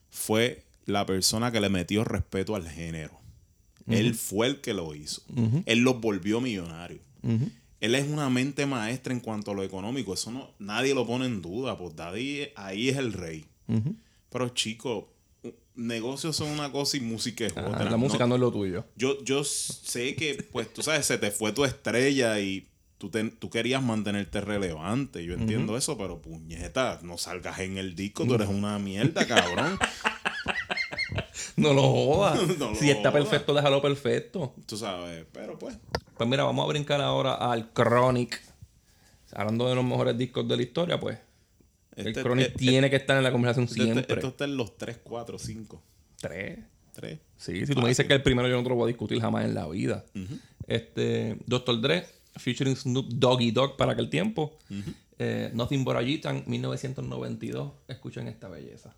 fue 0.10 0.64
la 0.88 1.06
persona 1.06 1.52
que 1.52 1.62
le 1.62 1.70
metió 1.70 2.04
respeto 2.04 2.56
al 2.56 2.68
género. 2.68 3.22
Él 3.88 4.16
fue 4.16 4.48
el 4.48 4.60
que 4.62 4.74
lo 4.74 4.96
hizo. 4.96 5.22
Él 5.68 5.80
los 5.80 6.02
volvió 6.02 6.42
millonarios. 6.42 7.02
Ujú. 7.22 7.48
Él 7.82 7.96
es 7.96 8.08
una 8.08 8.30
mente 8.30 8.66
maestra 8.66 9.12
en 9.14 9.20
cuanto 9.20 9.52
a 9.52 9.54
lo 9.54 9.64
económico. 9.64 10.14
Eso 10.14 10.32
no, 10.32 10.52
nadie 10.60 10.94
lo 10.96 11.06
pone 11.06 11.26
en 11.26 11.42
duda. 11.42 11.78
Pod 11.78 11.94
Daddy 11.94 12.48
ahí 12.56 12.88
es 12.90 12.96
el 12.98 13.12
rey. 13.12 13.46
Pero 14.30 14.50
chicos, 14.50 15.06
negocios 15.76 16.36
son 16.36 16.50
una 16.50 16.72
cosa 16.72 16.96
y 16.98 17.02
música 17.02 17.46
es 17.46 17.54
otra. 17.54 17.84
la 17.90 17.98
música 17.98 18.28
no 18.28 18.36
es 18.36 18.42
lo 18.42 18.52
tuyo. 18.52 18.86
Yo, 18.96 19.22
yo 19.24 19.44
sé 19.44 20.16
que, 20.16 20.36
pues, 20.52 20.72
tú 20.74 20.82
sabes, 20.84 21.06
se 21.06 21.18
te 21.18 21.32
fue 21.32 21.52
tu 21.54 21.66
estrella 21.66 22.40
y 22.40 22.68
tú, 23.00 23.10
te- 23.10 23.32
tú 23.32 23.50
querías 23.50 23.82
mantenerte 23.82 24.42
relevante. 24.42 25.24
Yo 25.26 25.34
entiendo 25.34 25.76
eso, 25.76 25.98
pero 25.98 26.22
puñeta, 26.22 27.00
no 27.02 27.18
salgas 27.18 27.60
en 27.60 27.78
el 27.78 27.96
disco, 27.96 28.26
tú 28.28 28.36
eres 28.36 28.48
una 28.50 28.78
mierda, 28.80 29.26
cabrón. 29.28 29.80
No 31.56 31.74
lo 31.74 31.82
jodas. 31.84 32.40
No 32.60 32.70
lo 32.72 32.76
si 32.76 32.90
está 32.90 33.10
jodas. 33.12 33.26
perfecto, 33.28 33.54
déjalo 33.54 33.82
perfecto. 33.82 34.54
Tú 34.66 34.78
sabes, 34.78 35.26
pero 35.32 35.58
pues. 35.60 35.78
Pues 36.22 36.30
mira, 36.30 36.44
vamos 36.44 36.64
a 36.66 36.68
brincar 36.68 37.02
ahora 37.02 37.34
al 37.34 37.74
Chronic. 37.74 38.40
Hablando 39.34 39.68
de 39.68 39.74
los 39.74 39.84
mejores 39.84 40.16
discos 40.16 40.48
de 40.48 40.56
la 40.56 40.62
historia, 40.62 41.00
pues. 41.00 41.18
el 41.96 42.10
Este- 42.10 42.22
Chronic 42.22 42.46
este- 42.50 42.60
tiene 42.60 42.92
que 42.92 42.96
estar 42.98 43.18
en 43.18 43.24
la 43.24 43.32
conversación 43.32 43.66
Este- 43.66 43.82
siempre. 43.82 44.14
Esto 44.14 44.28
está 44.28 44.46
en 44.46 44.56
los 44.56 44.78
3, 44.78 45.00
4, 45.02 45.40
5. 45.40 45.82
Tres. 46.20 46.60
3. 46.94 47.18
Sí, 47.38 47.66
si 47.66 47.74
tú 47.74 47.82
me 47.82 47.90
dices 47.90 48.06
que 48.06 48.14
el 48.14 48.22
primero 48.22 48.48
yo 48.48 48.56
no 48.56 48.62
te 48.62 48.70
lo 48.70 48.76
voy 48.76 48.84
a 48.84 48.88
discutir 48.90 49.20
jamás 49.20 49.46
en 49.46 49.56
la 49.56 49.68
vida. 49.68 50.06
Este, 50.68 51.38
Dr. 51.48 51.82
Dre, 51.82 52.06
featuring 52.36 52.76
Snoop 52.76 53.08
Doggy 53.14 53.50
Dogg 53.50 53.78
para 53.78 53.94
aquel 53.94 54.12
tiempo. 54.12 54.56
Eh, 55.18 55.50
Nothing 55.56 55.84
But 55.84 55.96
a 55.96 56.04
Gitan, 56.04 56.44
1992. 56.46 57.72
Escuchen 57.88 58.28
esta 58.28 58.48
belleza. 58.48 58.94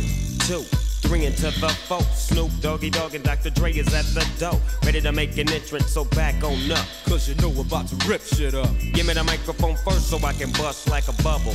Two, 0.00 0.62
three. 1.02 1.30
Snoop 1.30 2.50
Dogg 2.60 2.82
and 2.84 3.26
is 3.76 3.94
at 3.94 4.06
the. 4.14 4.60
Ready 4.84 5.00
to 5.02 5.12
make 5.12 5.36
an 5.36 5.50
entrance, 5.52 5.88
so 5.88 6.04
back 6.04 6.42
on 6.42 6.72
up. 6.72 6.86
Cause 7.04 7.28
you 7.28 7.34
know 7.36 7.50
we're 7.50 7.62
about 7.62 7.88
to 7.88 8.08
rip 8.08 8.22
shit 8.22 8.54
up. 8.54 8.70
Give 8.94 9.06
me 9.06 9.12
the 9.12 9.22
microphone 9.22 9.76
first 9.76 10.08
so 10.08 10.16
I 10.24 10.32
can 10.32 10.50
bust 10.52 10.88
like 10.88 11.08
a 11.08 11.22
bubble. 11.22 11.54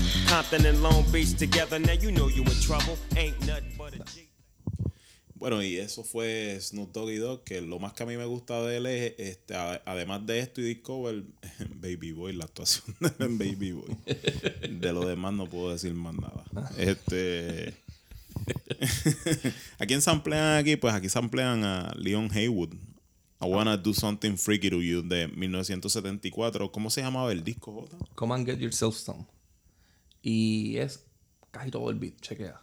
Beach 1.12 1.36
together, 1.36 1.80
now 1.80 1.94
you 1.94 2.12
know 2.12 2.28
in 2.46 2.62
trouble. 2.62 2.98
Ain't 3.16 3.36
but 3.78 3.96
a 3.96 4.04
G. 4.06 4.30
Bueno, 5.34 5.62
y 5.62 5.78
eso 5.78 6.04
fue 6.04 6.58
Snoop 6.60 6.94
Doggy 6.94 7.18
Dogg, 7.18 7.44
que 7.44 7.62
lo 7.62 7.78
más 7.80 7.94
que 7.94 8.04
a 8.04 8.06
mí 8.08 8.18
me 8.18 8.26
gusta 8.26 8.62
de 8.64 8.78
él 8.78 8.86
es, 8.88 9.14
este, 9.20 9.54
además 9.56 10.26
de 10.26 10.40
esto 10.40 10.62
y 10.62 10.64
Discover, 10.64 11.24
Baby 11.76 12.12
Boy, 12.12 12.34
la 12.34 12.46
actuación 12.46 12.96
de 13.00 13.10
Baby 13.20 13.74
Boy. 13.74 13.98
De 14.70 14.94
lo 14.94 15.06
demás 15.06 15.34
no 15.34 15.48
puedo 15.48 15.72
decir 15.72 15.94
más 15.94 16.16
nada. 16.16 16.44
Este... 16.78 17.87
¿A 19.80 19.86
quién 19.86 20.02
samplean 20.02 20.58
aquí? 20.58 20.76
Pues 20.76 20.94
aquí 20.94 21.10
samplean 21.10 21.64
a 21.64 21.94
Leon 21.96 22.30
Haywood. 22.32 22.74
I 23.40 23.46
Wanna 23.46 23.78
Do 23.78 23.94
Something 23.94 24.36
Freaky 24.36 24.70
to 24.70 24.82
You 24.82 25.04
de 25.04 25.28
1974. 25.28 26.72
¿Cómo 26.72 26.90
se 26.90 27.02
llamaba 27.02 27.32
el 27.32 27.44
disco, 27.44 27.72
Jota? 27.72 27.98
Come 28.16 28.34
and 28.34 28.46
Get 28.48 28.60
Yourself 28.60 28.96
Some. 28.96 29.26
Y 30.22 30.78
es 30.78 31.06
casi 31.52 31.70
todo 31.70 31.90
el 31.90 32.00
beat, 32.00 32.20
chequea. 32.20 32.62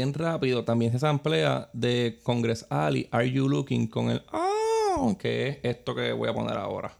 Bien 0.00 0.14
rápido 0.14 0.64
también 0.64 0.92
se 0.92 0.98
samplea 0.98 1.68
de 1.74 2.20
Congress 2.22 2.64
Ali, 2.70 3.06
Are 3.10 3.30
You 3.30 3.50
Looking 3.50 3.86
con 3.86 4.08
el 4.08 4.22
Oh, 4.32 5.14
que 5.18 5.48
es 5.48 5.58
esto 5.62 5.94
que 5.94 6.12
voy 6.12 6.30
a 6.30 6.32
poner 6.32 6.56
ahora. 6.56 6.96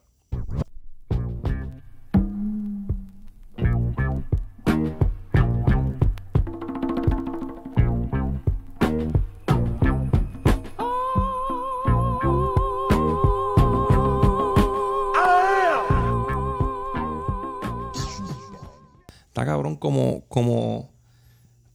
Está 19.28 19.46
cabrón 19.46 19.76
como, 19.76 20.26
como 20.28 20.99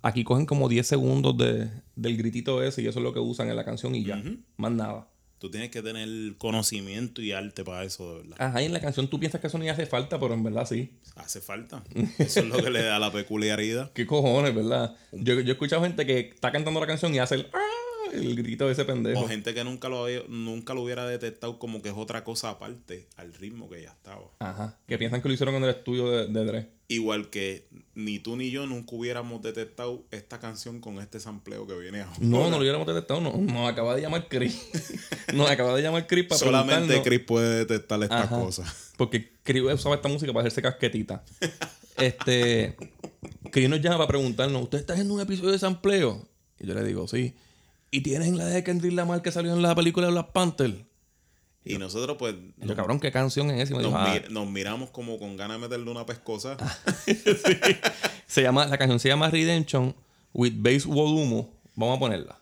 aquí 0.06 0.24
cogen 0.24 0.46
como 0.46 0.70
10 0.70 0.86
segundos 0.86 1.36
de, 1.36 1.68
del 1.96 2.16
gritito 2.16 2.62
ese 2.62 2.84
y 2.84 2.88
eso 2.88 3.00
es 3.00 3.04
lo 3.04 3.12
que 3.12 3.20
usan 3.20 3.50
en 3.50 3.56
la 3.56 3.66
canción 3.66 3.96
y 3.96 4.06
ya. 4.06 4.22
Más 4.56 4.72
nada. 4.72 5.08
Tú 5.40 5.50
tienes 5.50 5.72
que 5.72 5.82
tener 5.82 6.38
conocimiento 6.38 7.22
y 7.22 7.32
arte 7.32 7.64
para 7.64 7.84
eso, 7.84 8.14
de 8.14 8.22
verdad. 8.22 8.38
Ajá, 8.40 8.62
y 8.62 8.66
en 8.66 8.74
la 8.74 8.80
canción 8.80 9.08
tú 9.08 9.20
piensas 9.20 9.42
que 9.42 9.48
eso 9.48 9.58
ni 9.58 9.68
hace 9.68 9.86
falta, 9.88 10.20
pero 10.20 10.36
en 10.36 10.44
verdad 10.44 10.66
sí. 10.68 10.92
Hace 11.16 11.42
falta. 11.42 11.84
Eso 12.20 12.40
es 12.42 12.46
lo 12.46 12.58
que 12.58 12.70
le 12.70 12.84
da 12.84 13.00
la 13.00 13.12
peculiaridad. 13.12 13.92
¿Qué 13.94 14.06
cojones, 14.06 14.54
verdad? 14.54 14.96
Yo, 15.12 15.40
yo 15.40 15.50
he 15.50 15.52
escuchado 15.52 15.82
gente 15.82 16.06
que 16.06 16.20
está 16.20 16.52
cantando 16.52 16.80
la 16.80 16.88
canción 16.88 17.14
y 17.14 17.20
hace 17.20 17.36
el... 17.36 17.48
El 18.14 18.36
grito 18.36 18.66
de 18.66 18.72
ese 18.74 18.86
pendejo. 18.86 19.22
O 19.22 19.28
gente 19.28 19.54
que 19.54 19.64
nunca 19.64 19.90
lo, 19.90 20.06
había- 20.06 20.24
nunca 20.28 20.74
lo 20.74 20.82
hubiera 20.84 21.06
detectado 21.08 21.60
como 21.60 21.82
que 21.82 21.90
es 21.90 21.96
otra 21.98 22.24
cosa 22.24 22.50
aparte 22.50 23.08
al 23.18 23.34
ritmo 23.34 23.70
que 23.70 23.82
ya 23.82 23.90
estaba. 23.90 24.22
Ajá. 24.40 24.78
Que 24.88 24.98
piensan 24.98 25.22
que 25.22 25.28
lo 25.28 25.34
hicieron 25.34 25.56
en 25.56 25.64
el 25.64 25.70
estudio 25.72 26.10
de, 26.10 26.28
de 26.28 26.46
Dre. 26.46 26.70
Igual 26.88 27.32
que 27.32 27.68
ni 27.96 28.20
tú 28.20 28.38
ni 28.38 28.52
yo 28.52 28.68
nunca 28.68 28.96
hubiéramos 28.96 29.42
detectado 29.42 30.04
esta 30.12 30.40
canción 30.40 30.80
con 30.82 31.00
este 31.00 31.20
sampleo 31.20 31.66
que 31.66 31.74
viene 31.74 32.02
ahora. 32.02 32.18
No, 32.20 32.44
no 32.44 32.52
lo 32.52 32.58
hubiéramos 32.60 32.86
detectado. 32.86 33.22
No, 33.22 33.36
nos 33.38 33.70
acaba 33.72 33.96
de 33.96 34.02
llamar 34.02 34.28
Chris. 34.30 34.70
nos 35.34 35.50
acaba 35.50 35.76
de 35.76 35.82
llamar 35.82 36.06
Chris 36.06 36.26
para 36.26 36.38
Solamente 36.40 37.02
Chris 37.02 37.22
puede 37.22 37.66
detectar 37.66 38.02
estas 38.04 38.26
Ajá. 38.26 38.40
cosas. 38.40 38.94
Porque 38.98 39.32
Chris 39.42 39.64
usaba 39.64 39.96
esta 39.96 40.10
música 40.10 40.32
para 40.32 40.42
hacerse 40.48 40.62
casquetita. 40.62 41.24
este. 41.98 42.76
Chris 43.52 43.68
nos 43.70 43.82
llama 43.82 43.98
para 43.98 44.08
preguntarnos: 44.10 44.62
¿Usted 44.62 44.78
está 44.78 44.94
haciendo 44.94 45.16
un 45.16 45.22
episodio 45.22 45.52
de 45.52 45.60
sampleo? 45.60 46.28
Y 46.60 46.68
yo 46.68 46.76
le 46.76 46.84
digo: 46.84 47.08
Sí. 47.08 47.34
¿Y 47.92 48.02
tienen 48.02 48.38
la 48.38 48.46
de 48.46 48.64
Kendrick 48.64 48.94
Lamar 48.94 49.22
que 49.22 49.32
salió 49.32 49.54
en 49.54 49.62
la 49.62 49.74
película 49.76 50.08
de 50.08 50.14
Black 50.14 50.32
Panther? 50.32 50.86
Y 51.64 51.78
nosotros, 51.78 52.18
pues. 52.20 52.36
Yo, 52.58 52.76
cabrón, 52.76 53.00
¿qué 53.00 53.12
canción 53.12 53.50
es 53.52 53.64
esa? 53.70 53.74
Nos, 53.74 53.84
dijo, 53.86 53.98
"Ah, 53.98 54.20
mi- 54.28 54.34
nos 54.34 54.48
miramos 54.48 54.92
como 54.92 55.18
con 55.18 55.36
ganas 55.36 55.58
de 55.58 55.62
meterle 55.68 55.90
una 55.90 56.06
pescosa. 56.06 56.58
se 58.28 58.42
llama, 58.42 58.66
la 58.68 58.78
canción 58.78 59.00
se 59.00 59.08
llama 59.10 59.30
Redemption 59.30 59.96
with 60.34 60.54
Bass 60.58 60.86
Volumo. 60.86 61.52
Vamos 61.76 61.98
a 61.98 62.00
ponerla. 62.00 62.40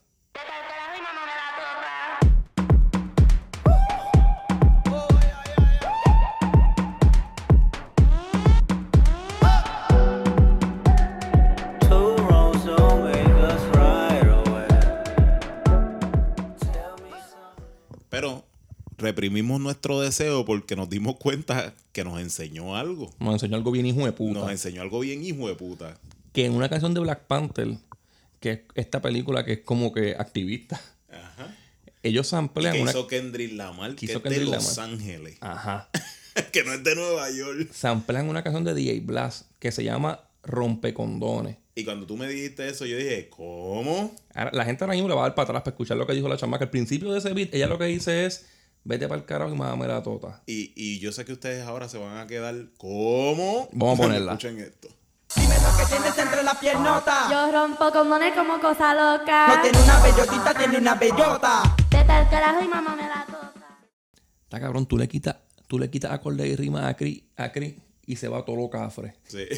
Reprimimos 19.03 19.61
nuestro 19.61 19.99
deseo 19.99 20.45
porque 20.45 20.75
nos 20.75 20.89
dimos 20.89 21.17
cuenta 21.17 21.75
que 21.91 22.03
nos 22.03 22.19
enseñó 22.19 22.75
algo. 22.75 23.13
Nos 23.19 23.33
enseñó 23.33 23.57
algo 23.57 23.71
bien 23.71 23.85
hijo 23.85 24.05
de 24.05 24.11
puta. 24.11 24.39
Nos 24.39 24.51
enseñó 24.51 24.81
algo 24.81 25.01
bien 25.01 25.23
hijo 25.23 25.47
de 25.47 25.55
puta. 25.55 25.99
que 26.31 26.45
en 26.45 26.53
una 26.53 26.69
canción 26.69 26.93
de 26.93 27.01
Black 27.01 27.27
Panther, 27.27 27.77
que 28.39 28.51
es 28.51 28.59
esta 28.73 29.01
película 29.01 29.45
que 29.45 29.53
es 29.53 29.59
como 29.59 29.93
que 29.93 30.15
activista, 30.17 30.81
ellos 32.01 32.27
samplean 32.27 32.75
que 32.75 32.81
una. 32.81 32.91
hizo 32.91 33.07
Kendrick 33.07 33.53
Lamar, 33.53 33.95
que 33.95 34.05
hizo 34.05 34.21
es 34.23 34.23
de 34.23 34.45
Los 34.45 34.77
Lamar. 34.77 34.93
Ángeles. 34.93 35.37
Ajá. 35.39 35.89
que 36.51 36.63
no 36.63 36.73
es 36.73 36.83
de 36.83 36.95
Nueva 36.95 37.29
York. 37.31 37.69
Samplean 37.71 38.27
una 38.27 38.43
canción 38.43 38.63
de 38.63 38.73
DJ 38.73 38.99
Blast 39.01 39.47
que 39.59 39.71
se 39.71 39.83
llama 39.83 40.21
Rompecondones. 40.43 41.57
Y 41.75 41.85
cuando 41.85 42.05
tú 42.05 42.17
me 42.17 42.27
dijiste 42.27 42.67
eso, 42.67 42.85
yo 42.85 42.97
dije, 42.97 43.29
¿cómo? 43.29 44.13
Ahora, 44.35 44.51
la 44.53 44.65
gente 44.65 44.83
ahora 44.83 44.93
mismo 44.93 45.09
le 45.09 45.15
va 45.15 45.21
a 45.21 45.23
dar 45.29 45.35
para 45.35 45.45
atrás 45.45 45.61
para 45.63 45.73
escuchar 45.73 45.97
lo 45.97 46.05
que 46.05 46.13
dijo 46.13 46.27
la 46.27 46.37
chamaca. 46.37 46.65
Al 46.65 46.69
principio 46.69 47.11
de 47.11 47.19
ese 47.19 47.33
beat, 47.33 47.53
ella 47.53 47.67
lo 47.67 47.79
que 47.79 47.85
dice 47.85 48.25
es: 48.25 48.45
Vete 48.85 49.07
para 49.07 49.19
el 49.19 49.25
carajo 49.25 49.53
y 49.53 49.57
mámame 49.57 49.87
la 49.87 50.03
tota. 50.03 50.41
Y, 50.45 50.73
y 50.75 50.99
yo 50.99 51.11
sé 51.11 51.23
que 51.23 51.33
ustedes 51.33 51.65
ahora 51.65 51.87
se 51.87 51.97
van 51.97 52.17
a 52.17 52.27
quedar, 52.27 52.55
¿cómo? 52.77 53.69
Vamos 53.71 53.99
a 53.99 54.01
ponerla. 54.03 54.31
Escuchen 54.33 54.59
esto. 54.59 54.89
Dime 55.35 55.55
lo 55.55 55.77
que 55.77 55.85
tienes 55.89 56.17
entre 56.17 56.43
las 56.43 56.57
piernotas. 56.57 57.31
Yo 57.31 57.51
rompo 57.51 57.91
condones 57.91 58.33
como 58.33 58.59
cosa 58.59 58.93
loca. 58.93 59.47
No 59.47 59.61
tiene 59.61 59.81
una 59.81 59.99
bellotita, 60.01 60.53
tiene 60.53 60.77
una 60.77 60.95
bellota. 60.95 61.75
Vete 61.89 62.11
al 62.11 62.29
carajo 62.29 62.63
y 62.63 62.67
mamá 62.67 62.95
me 62.95 63.07
la 63.07 63.25
tota. 63.25 63.79
Está 64.43 64.59
cabrón, 64.59 64.85
tú 64.85 64.97
le 64.97 65.07
quitas, 65.07 65.37
tú 65.67 65.79
le 65.79 65.89
quitas 65.89 66.11
acorde 66.11 66.47
y 66.47 66.55
rima 66.55 66.87
a 66.87 66.95
Cris, 66.95 67.23
a 67.37 67.51
Cris 67.51 67.75
y 68.05 68.17
se 68.17 68.27
va 68.27 68.43
todo 68.43 68.55
lo 68.57 68.69
cafre. 68.69 69.15
Sí. 69.27 69.39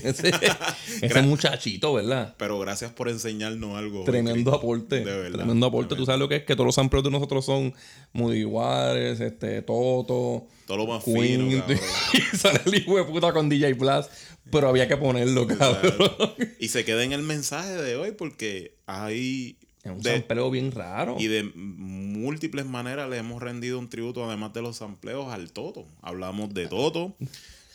Ese, 1.01 1.21
muchachito, 1.23 1.93
¿verdad? 1.93 2.35
Pero 2.37 2.59
gracias 2.59 2.91
por 2.91 3.09
enseñarnos 3.09 3.77
algo. 3.77 4.03
Tremendo 4.03 4.51
Chris. 4.51 4.59
aporte. 4.59 4.95
De 4.99 5.03
verdad. 5.17 5.37
Tremendo 5.39 5.65
aporte. 5.65 5.95
Tú 5.95 6.05
sabes 6.05 6.19
lo 6.19 6.29
que 6.29 6.35
es 6.37 6.43
que 6.43 6.53
todos 6.55 6.65
los 6.67 6.75
samples 6.75 7.03
de 7.03 7.11
nosotros 7.11 7.43
son 7.45 7.73
Moody 8.13 8.43
Waters, 8.45 9.19
este, 9.19 9.61
Toto, 9.63 10.47
Todo 10.67 10.77
lo 10.77 10.85
más 10.87 11.03
Queen. 11.03 11.49
fino, 11.49 11.59
cabrón. 11.65 11.79
y 12.13 12.37
sale 12.37 12.61
el 12.65 12.75
hijo 12.75 12.97
de 12.97 13.03
puta 13.05 13.33
con 13.33 13.49
DJ 13.49 13.73
Blast. 13.73 14.11
Pero 14.51 14.69
había 14.69 14.87
que 14.87 14.95
ponerlo, 14.95 15.47
cabrón. 15.47 16.11
Y 16.59 16.67
se 16.67 16.85
queda 16.85 17.03
en 17.03 17.13
el 17.13 17.23
mensaje 17.23 17.73
de 17.81 17.95
hoy 17.95 18.11
porque 18.11 18.75
hay... 18.85 19.57
Es 19.83 19.91
un 19.91 19.99
de- 20.01 20.13
sampleo 20.13 20.49
bien 20.51 20.71
raro. 20.71 21.15
Y 21.19 21.27
de 21.27 21.43
múltiples 21.55 22.65
maneras 22.65 23.09
le 23.09 23.17
hemos 23.17 23.41
rendido 23.41 23.77
un 23.79 23.89
tributo, 23.89 24.23
además 24.25 24.53
de 24.53 24.61
los 24.61 24.77
sampleos, 24.77 25.31
al 25.33 25.51
Toto. 25.51 25.85
Hablamos 26.01 26.53
de 26.53 26.67
Toto, 26.67 27.15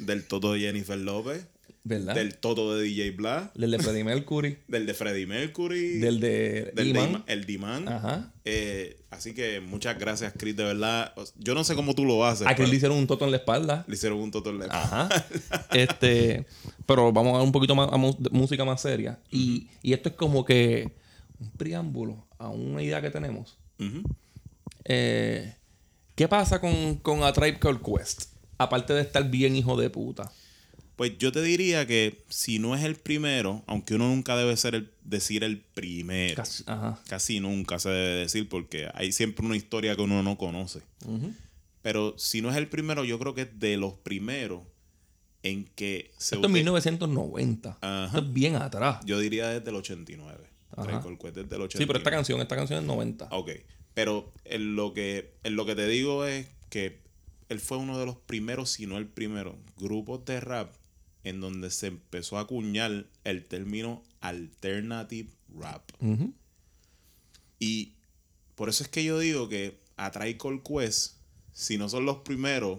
del 0.00 0.24
Toto 0.24 0.52
de 0.52 0.60
Jennifer 0.60 0.98
López, 0.98 1.46
¿Verdad? 1.82 2.14
del 2.14 2.36
Toto 2.36 2.74
de 2.74 2.82
DJ 2.82 3.12
Black, 3.12 3.54
Del 3.54 3.70
de 3.70 3.78
Freddie 3.78 4.04
Mercury. 4.04 4.58
del 4.68 4.86
de 4.86 4.94
Freddie 4.94 5.26
Mercury, 5.26 5.98
Del 5.98 6.20
de 6.20 6.72
del 6.74 7.22
el 7.26 7.44
Diman. 7.46 7.88
Ajá. 7.88 8.32
Eh, 8.44 9.00
así 9.10 9.34
que 9.34 9.60
muchas 9.60 9.98
gracias, 9.98 10.34
Chris, 10.36 10.56
de 10.56 10.64
verdad. 10.64 11.14
Yo 11.38 11.54
no 11.54 11.64
sé 11.64 11.74
cómo 11.74 11.94
tú 11.94 12.04
lo 12.04 12.24
haces. 12.26 12.46
A 12.46 12.54
Chris 12.54 12.68
le 12.68 12.76
hicieron 12.76 12.98
un 12.98 13.06
toto 13.06 13.24
en 13.24 13.30
la 13.30 13.38
espalda. 13.38 13.84
le 13.86 13.94
hicieron 13.94 14.18
un 14.18 14.30
Toto 14.30 14.50
en 14.50 14.58
la 14.58 14.66
Ajá. 14.66 15.08
este, 15.72 16.46
pero 16.86 17.12
vamos 17.12 17.34
a 17.34 17.38
dar 17.38 17.46
un 17.46 17.52
poquito 17.52 17.74
más 17.74 17.88
a 17.92 17.96
música 17.96 18.64
más 18.64 18.82
seria. 18.82 19.18
Y, 19.30 19.68
y 19.82 19.92
esto 19.92 20.10
es 20.10 20.14
como 20.16 20.44
que 20.44 20.90
un 21.38 21.50
preámbulo 21.52 22.26
a 22.38 22.48
una 22.48 22.82
idea 22.82 23.00
que 23.00 23.10
tenemos. 23.10 23.56
Eh, 24.84 25.54
¿Qué 26.14 26.28
pasa 26.28 26.60
con, 26.60 26.96
con 26.96 27.22
A 27.22 27.32
Tribe 27.32 27.58
Called 27.58 27.80
Quest? 27.80 28.24
Aparte 28.62 28.92
de 28.92 29.00
estar 29.00 29.28
bien 29.30 29.56
hijo 29.56 29.80
de 29.80 29.88
puta. 29.90 30.30
Pues 30.96 31.16
yo 31.18 31.32
te 31.32 31.40
diría 31.40 31.86
que 31.86 32.22
si 32.28 32.58
no 32.58 32.74
es 32.76 32.84
el 32.84 32.94
primero, 32.96 33.62
aunque 33.66 33.94
uno 33.94 34.08
nunca 34.08 34.36
debe 34.36 34.54
ser 34.58 34.74
el, 34.74 34.90
decir 35.02 35.44
el 35.44 35.58
primero. 35.60 36.34
Casi- 36.36 36.62
ajá. 36.66 37.00
Casi 37.08 37.40
nunca 37.40 37.78
se 37.78 37.88
debe 37.88 38.14
decir 38.20 38.48
porque 38.50 38.88
hay 38.92 39.12
siempre 39.12 39.46
una 39.46 39.56
historia 39.56 39.96
que 39.96 40.02
uno 40.02 40.22
no 40.22 40.36
conoce. 40.36 40.82
Pero 41.82 42.14
si 42.18 42.42
no 42.42 42.50
es 42.50 42.56
el 42.56 42.68
primero, 42.68 43.04
yo 43.04 43.18
creo 43.18 43.34
que 43.34 43.42
es 43.42 43.58
de 43.58 43.78
los 43.78 43.94
primeros 43.94 44.62
en 45.42 45.64
que 45.74 46.10
se 46.18 46.34
Esto 46.34 46.46
es 46.46 46.50
uti- 46.52 46.54
1990. 46.54 47.78
Ajá. 47.80 48.04
Esto 48.06 48.18
es 48.18 48.32
bien 48.34 48.56
atrás. 48.56 48.98
Yo 49.06 49.18
diría 49.18 49.48
desde 49.48 49.70
el 49.70 49.76
89. 49.76 50.50
Ajá. 50.76 50.84
Record 51.00 51.16
desde 51.32 51.40
el 51.56 51.62
89. 51.62 51.78
Sí, 51.78 51.86
pero 51.86 51.98
esta 51.98 52.10
canción, 52.10 52.40
esta 52.42 52.56
canción 52.56 52.80
es 52.80 52.84
90. 52.84 53.28
Ok. 53.30 53.50
Pero 53.94 54.32
en 54.44 54.76
lo 54.76 54.92
que, 54.92 55.32
en 55.44 55.56
lo 55.56 55.64
que 55.64 55.74
te 55.74 55.86
digo 55.88 56.26
es 56.26 56.46
que 56.68 57.00
él 57.50 57.60
fue 57.60 57.76
uno 57.76 57.98
de 57.98 58.06
los 58.06 58.16
primeros, 58.16 58.70
si 58.70 58.86
no 58.86 58.96
el 58.96 59.06
primero, 59.06 59.56
grupos 59.76 60.24
de 60.24 60.40
rap 60.40 60.74
en 61.24 61.40
donde 61.42 61.70
se 61.70 61.88
empezó 61.88 62.38
a 62.38 62.42
acuñar 62.42 63.04
el 63.24 63.44
término 63.44 64.02
alternative 64.22 65.28
rap. 65.54 65.82
Y 67.58 67.92
por 68.54 68.68
eso 68.70 68.82
es 68.82 68.88
que 68.88 69.04
yo 69.04 69.18
digo 69.18 69.48
que 69.50 69.78
a 69.98 70.10
Called 70.10 70.62
Quest, 70.62 71.16
si 71.52 71.76
no 71.76 71.88
son 71.90 72.06
los 72.06 72.18
primeros, 72.18 72.78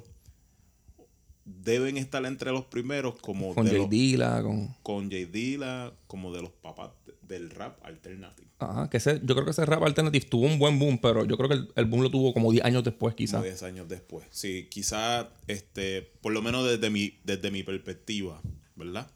deben 1.46 1.98
estar 1.98 2.26
entre 2.26 2.52
los 2.52 2.66
primeros 2.66 3.16
como 3.20 3.54
Con 3.54 3.66
de 3.66 3.72
J. 3.72 3.82
los- 3.82 3.90
con... 3.90 4.76
con 4.84 5.04
J. 5.12 5.26
Dilla, 5.32 5.92
como 6.08 6.32
de 6.34 6.42
los 6.42 6.52
papás 6.52 6.92
del 7.32 7.50
rap 7.50 7.84
alternative. 7.84 8.48
Ajá, 8.60 8.90
que 8.90 8.98
ese, 8.98 9.20
yo 9.24 9.34
creo 9.34 9.46
que 9.46 9.52
ese 9.52 9.66
rap 9.66 9.82
alternative 9.84 10.26
tuvo 10.26 10.46
un 10.46 10.60
buen 10.60 10.78
boom, 10.78 11.00
pero 11.00 11.26
yo 11.26 11.36
creo 11.38 11.50
que 11.50 11.56
el, 11.56 11.72
el 11.76 11.86
boom 11.86 12.04
lo 12.04 12.12
tuvo 12.12 12.34
como 12.34 12.52
10 12.52 12.64
años 12.64 12.84
después, 12.84 13.16
quizás. 13.16 13.42
10 13.42 13.64
años 13.64 13.88
después. 13.90 14.26
Sí, 14.30 14.68
quizá, 14.70 15.30
este, 15.48 16.04
por 16.22 16.32
lo 16.34 16.42
menos 16.44 16.68
desde 16.70 16.90
mi, 16.92 17.18
desde 17.24 17.50
mi 17.50 17.64
perspectiva, 17.64 18.40
¿verdad? 18.76 19.10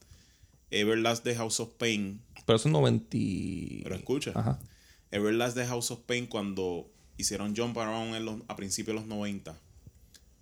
Everlast 0.72 1.24
de 1.24 1.36
House 1.36 1.60
of 1.60 1.74
Pain. 1.76 2.22
Pero 2.46 2.56
eso 2.58 2.68
es 2.68 2.72
90. 2.74 3.08
y- 3.18 3.82
Pero 3.84 3.96
escucha. 3.96 4.32
Ajá. 4.34 4.60
Everlast 5.12 5.56
de 5.56 5.66
House 5.68 5.92
of 5.92 6.00
Pain 6.02 6.26
cuando 6.26 6.92
hicieron 7.18 7.56
Jump 7.56 7.78
Around 7.78 8.16
en 8.16 8.26
los- 8.26 8.42
a 8.48 8.56
principios 8.56 8.96
de 8.96 9.02
los 9.02 9.08
90, 9.08 9.58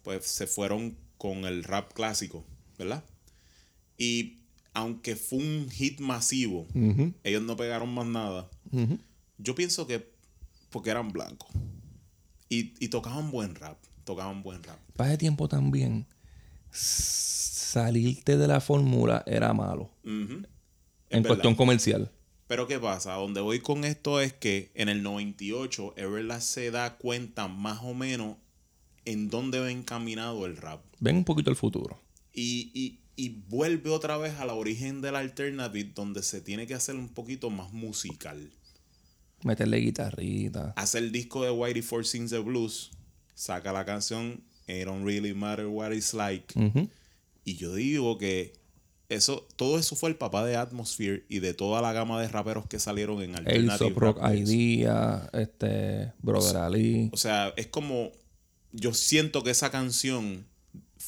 pues 0.04 0.26
se 0.26 0.48
fueron 0.48 0.98
con 1.18 1.46
el 1.46 1.64
rap 1.64 1.92
clásico, 1.94 2.46
¿verdad? 2.78 3.04
Y 3.98 4.40
aunque 4.74 5.16
fue 5.16 5.40
un 5.40 5.70
hit 5.70 6.00
masivo, 6.00 6.68
ellos 7.24 7.42
no 7.44 7.56
pegaron 7.56 7.94
más 7.94 8.06
nada. 8.08 8.50
Yo 9.38 9.56
pienso 9.56 9.86
que 9.88 10.12
porque 10.70 10.90
eran 10.90 11.12
blancos. 11.12 11.50
Y, 12.50 12.74
y 12.84 12.88
tocaban 12.90 13.32
buen 13.32 13.56
rap. 13.56 13.78
Tocaban 14.04 14.44
buen 14.44 14.62
rap. 14.64 14.80
Para 14.96 15.18
tiempo 15.18 15.48
también, 15.48 16.06
salirte 16.72 18.38
de 18.38 18.48
la 18.48 18.60
fórmula 18.62 19.24
era 19.26 19.54
malo. 19.54 19.90
En 20.04 20.46
Es 21.10 21.26
cuestión 21.28 21.56
comercial. 21.56 22.12
Pero 22.48 22.68
¿qué 22.68 22.80
pasa? 22.80 23.14
Donde 23.14 23.42
voy 23.42 23.60
con 23.60 23.84
esto 23.86 24.20
es 24.20 24.34
que 24.34 24.72
en 24.76 24.90
el 24.90 25.02
98 25.02 25.94
Everlast 25.98 26.48
se 26.48 26.72
da 26.72 26.98
cuenta 26.98 27.48
más 27.48 27.80
o 27.84 27.94
menos 27.94 28.38
en 29.06 29.30
dónde 29.30 29.60
va 29.60 29.72
encaminado 29.72 30.46
el 30.46 30.58
rap. 30.58 30.84
Ven 31.00 31.18
un 31.18 31.24
poquito 31.24 31.50
el 31.50 31.56
futuro. 31.56 32.00
Y, 32.34 32.72
y- 32.74 33.00
y 33.16 33.30
vuelve 33.48 33.90
otra 33.90 34.18
vez 34.18 34.40
a 34.40 34.46
la 34.46 34.54
origen 34.54 35.02
del 35.02 35.16
alternative 35.16 35.92
donde 35.94 36.24
se 36.24 36.42
tiene 36.42 36.68
que 36.68 36.74
hacer 36.74 36.96
un 36.96 37.10
poquito 37.10 37.50
más 37.50 37.72
musical. 37.72 38.52
Meterle 39.44 39.78
guitarrita. 39.78 40.74
Hace 40.76 41.00
el 41.00 41.12
disco 41.12 41.44
de 41.44 41.52
Whitey 41.52 41.82
Four 41.82 42.06
Sings 42.06 42.32
the 42.32 42.40
Blues, 42.40 42.92
saca 43.36 43.74
la 43.74 43.86
canción 43.86 44.44
It 44.68 44.86
Don't 44.86 45.06
Really 45.06 45.34
Matter 45.34 45.68
What 45.68 45.92
It's 45.92 46.14
Like. 46.14 46.54
Y 47.44 47.56
yo 47.56 47.76
digo 47.76 48.18
que 48.18 48.54
eso, 49.10 49.48
todo 49.58 49.78
eso 49.78 49.96
fue 49.96 50.10
el 50.10 50.16
papá 50.16 50.46
de 50.46 50.56
Atmosphere 50.56 51.26
y 51.30 51.40
de 51.40 51.54
toda 51.54 51.82
la 51.82 51.94
gama 51.94 52.22
de 52.22 52.28
raperos 52.28 52.66
que 52.68 52.80
salieron 52.80 53.22
en 53.22 53.36
Alternative 53.36 53.94
Rock. 53.96 54.20
Idea, 54.34 55.30
este, 55.34 56.14
Brother 56.22 56.58
Ali. 56.58 57.10
O 57.12 57.18
sea, 57.18 57.54
es 57.58 57.68
como. 57.68 58.12
Yo 58.72 58.96
siento 58.96 59.44
que 59.44 59.52
esa 59.52 59.70
canción 59.70 60.48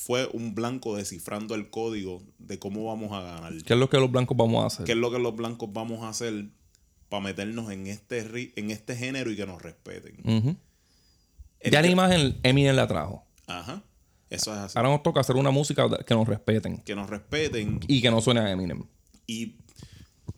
fue 0.05 0.29
un 0.33 0.53
blanco 0.53 0.95
descifrando 0.95 1.55
el 1.55 1.71
código 1.71 2.21
de 2.37 2.59
cómo 2.59 2.85
vamos 2.85 3.11
a 3.11 3.21
ganar. 3.21 3.53
¿Qué 3.63 3.73
es 3.73 3.79
lo 3.79 3.89
que 3.89 3.97
los 3.97 4.11
blancos 4.11 4.37
vamos 4.37 4.63
a 4.63 4.67
hacer? 4.67 4.85
¿Qué 4.85 4.91
es 4.91 4.97
lo 4.99 5.09
que 5.09 5.17
los 5.17 5.35
blancos 5.35 5.73
vamos 5.73 6.03
a 6.03 6.09
hacer 6.09 6.45
para 7.09 7.23
meternos 7.23 7.71
en 7.71 7.87
este, 7.87 8.53
en 8.55 8.69
este 8.69 8.95
género 8.95 9.31
y 9.31 9.35
que 9.35 9.47
nos 9.47 9.63
respeten? 9.63 10.17
Ujú. 10.23 10.55
El 11.59 11.71
Ya 11.71 11.81
la 11.81 11.87
imagen 11.87 12.37
Eminem 12.43 12.75
la 12.75 12.85
trajo. 12.87 13.25
Ajá. 13.47 13.81
Eso 14.29 14.53
es 14.53 14.59
así. 14.59 14.77
Ahora 14.77 14.89
nos 14.89 15.01
toca 15.01 15.21
hacer 15.21 15.37
una 15.37 15.49
música 15.49 15.89
que 16.05 16.13
nos 16.13 16.27
respeten. 16.27 16.83
Que 16.83 16.93
nos 16.93 17.09
respeten. 17.09 17.79
Y 17.87 17.99
que 17.99 18.11
no 18.11 18.21
suene 18.21 18.41
a 18.41 18.51
Eminem. 18.51 18.83
Y 19.25 19.55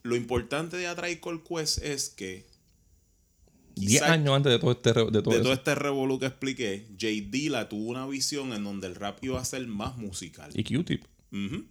lo 0.01 0.15
importante 0.15 0.78
de 0.78 1.20
Call 1.20 1.43
Quest 1.43 1.84
es 1.84 2.07
que. 2.07 2.47
10 3.80 4.01
quizá- 4.01 4.11
años 4.13 4.36
antes 4.36 4.51
de 4.51 4.59
todo 4.59 4.71
este, 4.71 4.93
re- 4.93 5.05
de 5.11 5.21
todo 5.21 5.32
de 5.32 5.36
eso. 5.38 5.43
todo 5.43 5.53
este 5.53 5.75
revolú 5.75 6.19
que 6.19 6.25
expliqué, 6.28 6.88
J. 6.99 7.07
Dilla 7.30 7.69
tuvo 7.69 7.89
una 7.89 8.05
visión 8.07 8.53
en 8.53 8.63
donde 8.63 8.88
el 8.88 8.95
rap 8.95 9.23
iba 9.23 9.39
a 9.39 9.45
ser 9.45 9.65
más 9.67 9.97
musical. 9.97 10.51
Y 10.53 10.63
Q-Tip. 10.63 11.03
Ujú. 11.32 11.65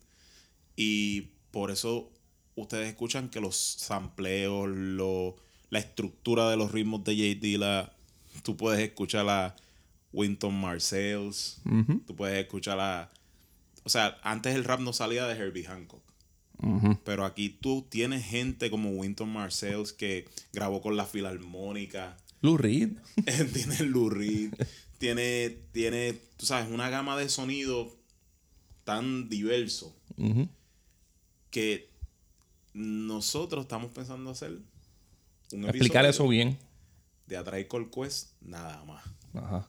Y 0.76 1.22
por 1.50 1.70
eso 1.70 2.10
ustedes 2.54 2.88
escuchan 2.88 3.28
que 3.28 3.40
los 3.40 3.56
sampleos, 3.56 4.68
lo- 4.68 5.36
la 5.70 5.78
estructura 5.78 6.48
de 6.50 6.56
los 6.56 6.72
ritmos 6.72 7.02
de 7.04 7.12
J. 7.14 7.40
Dilla, 7.40 7.92
tú 8.42 8.56
puedes 8.56 8.80
escuchar 8.80 9.28
a 9.28 9.56
Winton 10.12 10.54
Marcells, 10.54 11.58
Ujú. 11.64 12.00
tú 12.06 12.14
puedes 12.16 12.38
escuchar 12.38 12.78
a... 12.80 13.10
O 13.84 13.88
sea, 13.88 14.18
antes 14.22 14.54
el 14.54 14.64
rap 14.64 14.80
no 14.80 14.92
salía 14.92 15.26
de 15.26 15.34
Herbie 15.38 15.64
Hancock. 15.64 16.02
Pero 17.04 17.24
aquí 17.24 17.50
tú 17.50 17.86
tienes 17.88 18.24
gente 18.24 18.70
como 18.70 18.90
Winton 18.90 19.28
Marcells 19.28 19.92
que 19.92 20.26
grabó 20.52 20.80
con 20.80 20.96
la 20.96 21.04
Filarmónica. 21.06 22.16
Lou 22.40 22.56
Reed. 22.56 22.90
tiene 23.52 23.80
Lou 23.84 24.08
Reed. 24.10 24.52
tiene, 24.98 25.50
tiene, 25.72 26.14
tú 26.36 26.46
sabes, 26.46 26.70
una 26.70 26.88
gama 26.90 27.16
de 27.16 27.28
sonido 27.28 27.94
tan 28.84 29.28
diverso 29.28 29.94
que 31.50 31.90
nosotros 32.72 33.62
estamos 33.64 33.90
pensando 33.92 34.30
hacer 34.30 34.58
un 35.52 35.64
Explicar 35.66 36.04
eso 36.06 36.26
bien. 36.28 36.58
de 37.26 37.36
Atrae 37.36 37.66
Call 37.68 37.90
Quest, 37.90 38.30
nada 38.40 38.84
más 38.84 39.04
Ajá. 39.34 39.68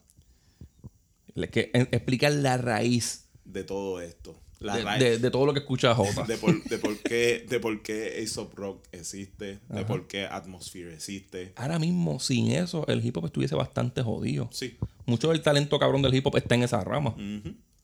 Le- 1.34 1.50
que, 1.50 1.70
explicar 1.74 2.32
la 2.32 2.56
raíz 2.56 3.26
de 3.44 3.64
todo 3.64 4.00
esto. 4.00 4.40
De, 4.60 4.82
de- 4.98 5.18
de 5.18 5.30
todo 5.30 5.46
lo 5.46 5.52
que 5.52 5.60
escucha 5.60 5.94
Jota. 5.94 6.24
de 6.24 6.36
por, 6.36 6.62
de 6.64 6.78
por 6.78 6.98
qué, 6.98 7.46
de 7.48 7.60
por 7.60 7.80
qué 7.82 8.16
Aesop 8.18 8.54
Rock 8.54 8.84
existe, 8.92 9.60
de 9.68 9.84
por 9.84 10.06
qué 10.08 10.24
Atmosphere 10.26 10.92
existe. 10.94 11.52
Ahora 11.56 11.78
mismo, 11.78 12.18
sin 12.18 12.50
eso, 12.50 12.86
el 12.88 13.04
hip 13.04 13.16
hop 13.16 13.26
estuviese 13.26 13.54
bastante 13.54 14.02
jodido. 14.02 14.48
Sí. 14.52 14.76
Mucho 15.06 15.28
del 15.28 15.42
talento 15.42 15.78
cabrón 15.78 16.02
del 16.02 16.14
hip 16.14 16.26
hop 16.26 16.36
está 16.36 16.54
en 16.56 16.64
esa 16.64 16.82
rama. 16.82 17.14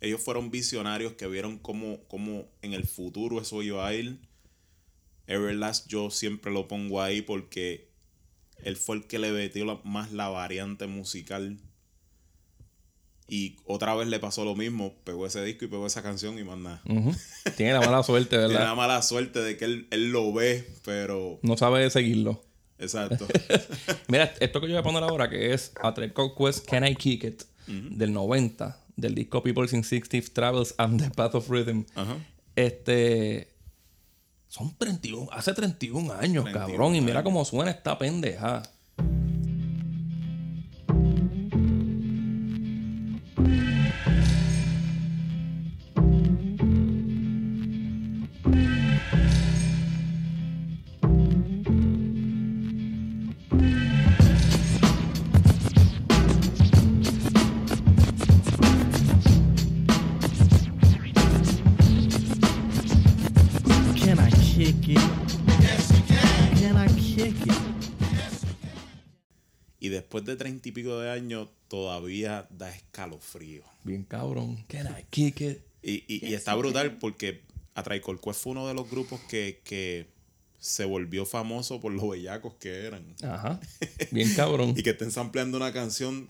Ellos 0.00 0.20
fueron 0.20 0.50
visionarios 0.50 1.12
que 1.14 1.26
vieron 1.28 1.58
cómo, 1.58 1.98
cómo 2.08 2.44
en 2.60 2.74
el 2.74 2.84
futuro 2.86 3.40
eso 3.40 3.62
iba 3.62 3.86
a 3.86 3.94
ir. 3.94 4.18
Everlast 5.26 5.86
yo 5.88 6.10
siempre 6.10 6.52
lo 6.52 6.68
pongo 6.68 7.00
ahí 7.00 7.22
porque 7.22 7.88
él 8.62 8.76
fue 8.76 8.96
el 8.96 9.06
que 9.06 9.18
le 9.18 9.32
metió 9.32 9.64
la- 9.64 9.80
más 9.84 10.12
la 10.12 10.28
variante 10.28 10.86
musical. 10.86 11.56
Y 13.26 13.56
otra 13.64 13.94
vez 13.94 14.06
le 14.08 14.18
pasó 14.18 14.44
lo 14.44 14.54
mismo, 14.54 14.94
pegó 15.04 15.26
ese 15.26 15.42
disco 15.42 15.64
y 15.64 15.68
pegó 15.68 15.86
esa 15.86 16.02
canción 16.02 16.38
y 16.38 16.44
más 16.44 16.58
nada. 16.58 16.82
Tiene 17.56 17.72
la 17.72 17.80
mala 17.80 18.02
suerte, 18.02 18.28
Tiene 18.36 18.48
la 18.52 18.58
¿verdad? 18.60 18.76
mala 18.76 19.02
suerte 19.02 19.40
de 19.40 19.56
que 19.56 19.64
él, 19.64 19.88
él 19.90 20.10
lo 20.10 20.32
ve, 20.32 20.68
pero... 20.84 21.38
No 21.42 21.56
sabe 21.56 21.88
seguirlo. 21.90 22.42
Exacto. 22.78 23.26
Mira, 24.08 24.34
esto 24.40 24.60
que 24.60 24.66
yo 24.66 24.72
voy 24.72 24.80
a 24.80 24.82
poner 24.82 25.02
ahora, 25.04 25.30
que 25.30 25.54
es 25.54 25.72
A 25.82 25.94
Tribe 25.94 26.12
Quest 26.36 26.68
Can 26.68 26.86
I 26.86 26.94
Kick 26.96 27.24
It, 27.24 27.42
del 27.66 28.12
90, 28.12 28.78
del 28.96 29.14
disco 29.14 29.42
People's 29.42 29.72
Instinctive 29.72 30.28
Travels 30.28 30.74
and 30.76 31.02
the 31.02 31.10
Path 31.10 31.34
of 31.34 31.48
Rhythm. 31.48 31.84
Ajá. 31.94 32.16
Este. 32.56 33.48
Son 34.48 34.76
31, 34.76 35.28
hace 35.32 35.52
31 35.52 36.12
años, 36.12 36.44
31 36.44 36.52
cabrón. 36.52 36.94
Y 36.94 37.00
mira 37.00 37.24
cómo 37.24 37.44
suena 37.44 37.70
esta 37.70 37.98
pendeja. 37.98 38.62
Pico 70.74 70.98
de 70.98 71.10
años, 71.10 71.48
todavía 71.68 72.46
da 72.50 72.70
escalofrío. 72.70 73.62
Bien 73.84 74.04
cabrón. 74.04 74.64
Can 74.68 74.86
I 74.88 75.04
kick 75.10 75.40
it? 75.40 75.58
Y, 75.82 76.04
y- 76.08 76.26
y 76.28 76.34
está 76.34 76.54
brutal 76.54 76.98
porque 76.98 77.40
Atraicol 77.74 78.18
fue 78.34 78.52
uno 78.52 78.68
de 78.68 78.74
los 78.74 78.90
grupos 78.90 79.20
que, 79.28 79.60
que 79.64 80.06
se 80.58 80.84
volvió 80.84 81.24
famoso 81.26 81.80
por 81.80 81.92
los 81.92 82.08
bellacos 82.08 82.54
que 82.54 82.84
eran. 82.86 83.04
Ajá. 83.22 83.60
Bien 84.10 84.32
cabrón. 84.34 84.74
y 84.76 84.82
que 84.82 84.90
estén 84.90 85.10
sampleando 85.10 85.56
una 85.56 85.72
canción 85.72 86.28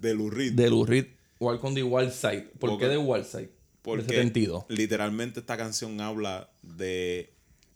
de 0.00 0.14
Lou 0.14 0.30
Reed. 0.30 0.52
De 0.54 0.68
Lou 0.70 0.84
Reed, 0.86 1.06
Walk 1.40 1.62
on 1.64 1.74
the 1.74 1.82
Wild 1.82 2.12
Side. 2.12 2.42
¿Por 2.58 2.70
Porque- 2.70 2.84
qué 2.86 2.90
de 2.90 2.98
Wild 2.98 3.24
Side? 3.26 3.50
Porque 3.82 4.02
de 4.04 4.08
72. 4.10 4.64
literalmente 4.68 5.40
esta 5.40 5.56
canción 5.56 6.00
habla 6.00 6.50
de 6.62 7.32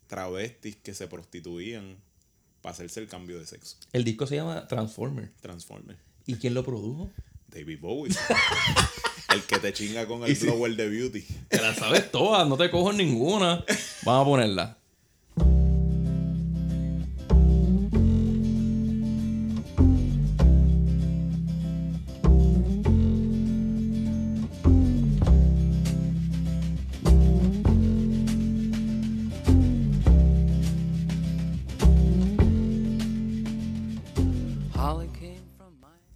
travestis 0.07 0.77
que 0.77 0.93
se 0.95 1.09
prostituían 1.09 1.97
para 2.65 2.73
hacerse 2.73 2.99
el 3.01 3.09
cambio 3.09 3.39
de 3.39 3.45
sexo. 3.45 3.77
El 3.93 4.05
disco 4.05 4.27
se 4.27 4.37
llama 4.37 4.67
Transformer. 4.67 5.31
Transformer. 5.43 5.99
¿Y 6.25 6.37
quién 6.37 6.55
lo 6.55 6.65
produjo? 6.65 7.11
David 7.49 7.79
Bowie. 7.79 8.17
el 9.35 9.43
que 9.43 9.59
te 9.59 9.71
chinga 9.75 10.07
con 10.07 10.25
el 10.25 10.35
blower 10.41 10.75
de 10.75 10.89
beauty. 10.89 11.21
Te 11.51 11.61
la 11.61 11.75
sabes 11.75 12.11
todas, 12.11 12.49
no 12.49 12.57
te 12.57 12.71
cojo 12.71 12.95
ninguna. 12.95 13.63
Vamos 14.03 14.23
a 14.23 14.25
ponerla. 14.25 14.79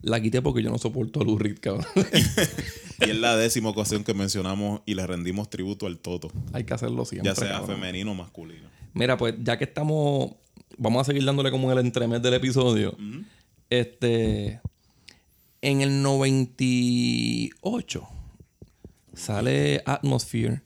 La 0.09 0.21
quité 0.21 0.43
porque 0.43 0.63
yo 0.63 0.71
no 0.71 0.79
soporto 0.79 1.21
a 1.21 1.25
Lou 1.25 1.39
Reed, 1.39 1.59
cabrón. 1.61 1.87
Y 3.01 3.11
es 3.11 3.17
la 3.17 3.37
décima 3.37 3.69
ocasión 3.69 4.03
que 4.03 4.13
mencionamos 4.13 4.81
y 4.85 4.95
le 4.95 5.07
rendimos 5.07 5.49
tributo 5.49 5.87
al 5.87 5.99
Toto. 5.99 6.33
Hay 6.53 6.65
que 6.65 6.75
hacerlo 6.75 7.05
siempre. 7.05 7.31
Ya 7.31 7.37
sea 7.37 7.61
cabrón. 7.61 7.77
femenino 7.77 8.11
o 8.11 8.15
masculino. 8.15 8.69
Mira, 8.93 9.17
pues 9.17 9.35
ya 9.41 9.57
que 9.57 9.65
estamos, 9.65 10.33
vamos 10.77 11.03
a 11.03 11.05
seguir 11.05 11.25
dándole 11.25 11.53
como 11.53 11.71
el 11.71 11.79
entremés 11.79 12.21
del 12.23 12.35
episodio. 12.35 12.97
Este, 13.71 14.61
en 15.63 15.81
el 15.81 16.03
98 16.03 18.09
sale 19.15 19.83
Atmosphere 19.87 20.63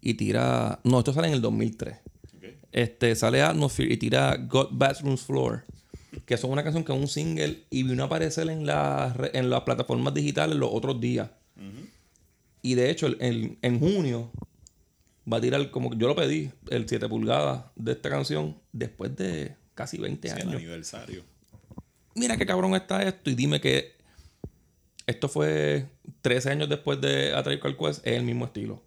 y 0.00 0.14
tira, 0.14 0.80
no, 0.84 0.98
esto 0.98 1.12
sale 1.12 1.28
en 1.28 1.34
el 1.34 1.40
2003. 1.40 1.96
Este, 2.72 3.14
sale 3.14 3.42
Atmosphere 3.42 3.92
y 3.92 3.96
tira 3.96 4.36
God 4.36 4.68
Bathroom 4.72 5.16
Floor, 5.16 5.64
que 6.24 6.36
son 6.36 6.50
una 6.50 6.62
canción 6.64 6.84
que 6.84 6.92
es 6.92 6.98
un 6.98 7.08
single 7.08 7.64
y 7.70 7.82
vino 7.82 8.02
a 8.02 8.06
aparecer 8.06 8.48
en, 8.48 8.60
en 8.62 9.50
las 9.50 9.60
plataformas 9.62 10.14
digitales 10.14 10.56
los 10.56 10.70
otros 10.72 11.00
días. 11.00 11.30
Y 12.62 12.74
de 12.74 12.90
hecho, 12.90 13.06
el- 13.06 13.16
el- 13.20 13.58
en 13.62 13.78
junio 13.78 14.30
va 15.30 15.36
a 15.36 15.40
tirar, 15.40 15.70
como 15.70 15.94
yo 15.94 16.08
lo 16.08 16.16
pedí, 16.16 16.50
el 16.70 16.88
7 16.88 17.08
pulgadas 17.08 17.64
de 17.76 17.92
esta 17.92 18.08
canción 18.10 18.56
después 18.72 19.14
de 19.16 19.54
casi 19.74 19.98
20 19.98 20.28
Sí, 20.28 20.34
el 20.34 20.42
años. 20.42 20.54
aniversario. 20.56 21.22
Mira 22.14 22.36
qué 22.36 22.46
cabrón 22.46 22.74
está 22.74 23.02
esto 23.02 23.30
y 23.30 23.34
dime 23.34 23.60
que 23.60 23.92
esto 25.06 25.28
fue 25.28 25.86
13 26.22 26.50
años 26.50 26.68
después 26.68 27.00
de 27.00 27.32
A 27.34 27.42
Tribe 27.42 27.60
Called 27.60 27.76
Quest, 27.76 28.06
es 28.06 28.14
el 28.14 28.24
mismo 28.24 28.46
estilo. 28.46 28.82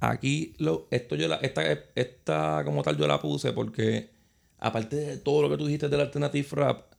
Aquí, 0.00 0.54
lo, 0.58 0.86
esto 0.90 1.16
yo 1.16 1.26
la, 1.26 1.36
esta, 1.36 1.62
esta 1.94 2.62
como 2.64 2.82
tal 2.82 2.96
yo 2.98 3.06
la 3.06 3.20
puse 3.20 3.52
porque, 3.52 4.10
aparte 4.58 4.96
de 4.96 5.16
todo 5.16 5.42
lo 5.42 5.50
que 5.50 5.56
tú 5.56 5.64
dijiste 5.66 5.88
del 5.88 6.00
alternative 6.00 6.46
rap, 6.52 6.92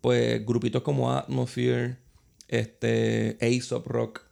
pues 0.00 0.44
grupitos 0.46 0.82
como 0.82 1.12
Atmosphere, 1.12 1.98
este, 2.48 3.36
Aesop 3.40 3.86
Rock, 3.86 4.22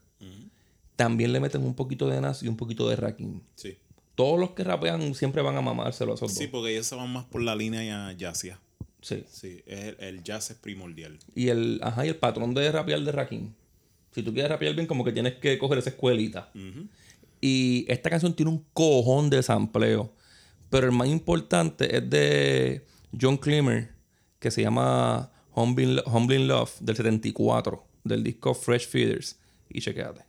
también 0.97 1.33
le 1.33 1.41
meten 1.41 1.63
un 1.63 1.75
poquito 1.75 2.09
de 2.09 2.21
Nas 2.23 2.43
y 2.43 2.49
un 2.49 2.57
poquito 2.57 2.89
de 2.89 2.97
Rakim. 2.97 3.43
Sí. 3.55 3.77
Todos 4.15 4.41
los 4.41 4.53
que 4.53 4.65
rapean 4.65 5.15
siempre 5.15 5.43
van 5.43 5.57
a 5.57 5.61
mamárselo 5.61 6.13
a 6.13 6.15
esos 6.15 6.33
Sí, 6.33 6.45
dos. 6.45 6.51
porque 6.53 6.73
ellos 6.73 6.87
se 6.87 6.95
van 6.95 7.13
más 7.13 7.27
por 7.27 7.43
la 7.43 7.55
línea 7.55 7.85
ya- 7.85 8.17
jazzia. 8.17 8.59
Sí. 9.03 9.25
Sí, 9.31 9.63
es 9.67 9.85
el, 9.85 9.97
el 10.01 10.23
jazz 10.25 10.51
es 10.51 10.57
primordial. 10.57 11.19
Y 11.35 11.49
el, 11.49 11.81
ajá, 11.83 12.07
y 12.07 12.09
el 12.09 12.17
patrón 12.17 12.55
de 12.55 12.73
rapear 12.73 13.01
de 13.03 13.13
Rakim. 13.13 13.53
Si 14.17 14.23
tú 14.23 14.33
quieres 14.33 14.51
rapear 14.51 14.75
bien, 14.75 14.87
como 14.87 15.05
que 15.05 15.13
tienes 15.13 15.35
que 15.35 15.59
coger 15.59 15.77
esa 15.77 15.91
escuelita. 15.91 16.51
Y 17.39 17.85
esta 17.87 18.09
canción 18.09 18.33
tiene 18.33 18.51
un 18.51 18.65
cojón 18.73 19.29
de 19.29 19.43
sampleo. 19.43 20.11
Pero 20.71 20.87
el 20.87 20.93
más 20.93 21.09
importante 21.09 21.95
es 21.95 22.09
de 22.09 22.87
John 23.21 23.37
Climmer, 23.37 23.91
que 24.39 24.51
se 24.51 24.63
llama 24.63 25.31
Humbling, 25.55 26.01
Humbling 26.07 26.49
Love, 26.49 26.73
del 26.81 26.97
74, 26.97 27.85
del 28.05 28.25
disco 28.25 28.55
Fresh 28.55 28.89
Feeders. 28.89 29.39
Y 29.69 29.83
chequéate. 29.83 30.23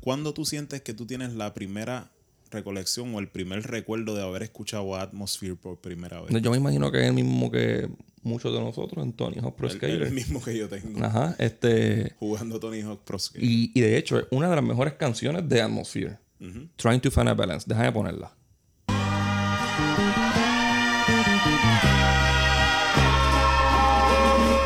¿Cuándo 0.00 0.32
tú 0.34 0.44
sientes 0.44 0.82
que 0.82 0.94
tú 0.94 1.06
tienes 1.06 1.34
la 1.34 1.54
primera 1.54 2.10
recolección 2.50 3.14
o 3.14 3.18
el 3.18 3.28
primer 3.28 3.62
recuerdo 3.66 4.14
de 4.14 4.22
haber 4.22 4.42
escuchado 4.42 4.94
a 4.96 5.02
Atmosphere 5.02 5.54
por 5.56 5.78
primera 5.78 6.20
vez? 6.20 6.42
Yo 6.42 6.50
me 6.50 6.56
imagino 6.56 6.90
que 6.90 7.00
es 7.02 7.06
el 7.06 7.12
mismo 7.14 7.50
que 7.50 7.88
muchos 8.22 8.52
de 8.52 8.60
nosotros 8.60 9.04
en 9.04 9.12
Tony 9.12 9.36
Hawk 9.40 9.54
Pro 9.56 9.68
El- 9.68 9.74
Skater. 9.74 10.02
el 10.02 10.12
mismo 10.12 10.42
que 10.42 10.56
yo 10.56 10.68
tengo. 10.68 11.04
Ajá, 11.04 11.36
este... 11.38 12.14
Jugando 12.18 12.58
Tony 12.58 12.80
Hawk 12.82 13.02
Pro 13.04 13.18
Skater. 13.18 13.44
Y, 13.44 13.70
y 13.74 13.80
de 13.80 13.96
hecho, 13.96 14.18
es 14.18 14.26
una 14.30 14.48
de 14.50 14.56
las 14.56 14.64
mejores 14.64 14.94
canciones 14.94 15.48
de 15.48 15.60
Atmosphere. 15.62 16.18
Ujú. 16.40 16.68
Trying 16.76 17.00
to 17.00 17.10
Find 17.10 17.28
a 17.28 17.34
Balance. 17.34 17.64
Déjame 17.68 17.92
ponerla. 17.92 18.32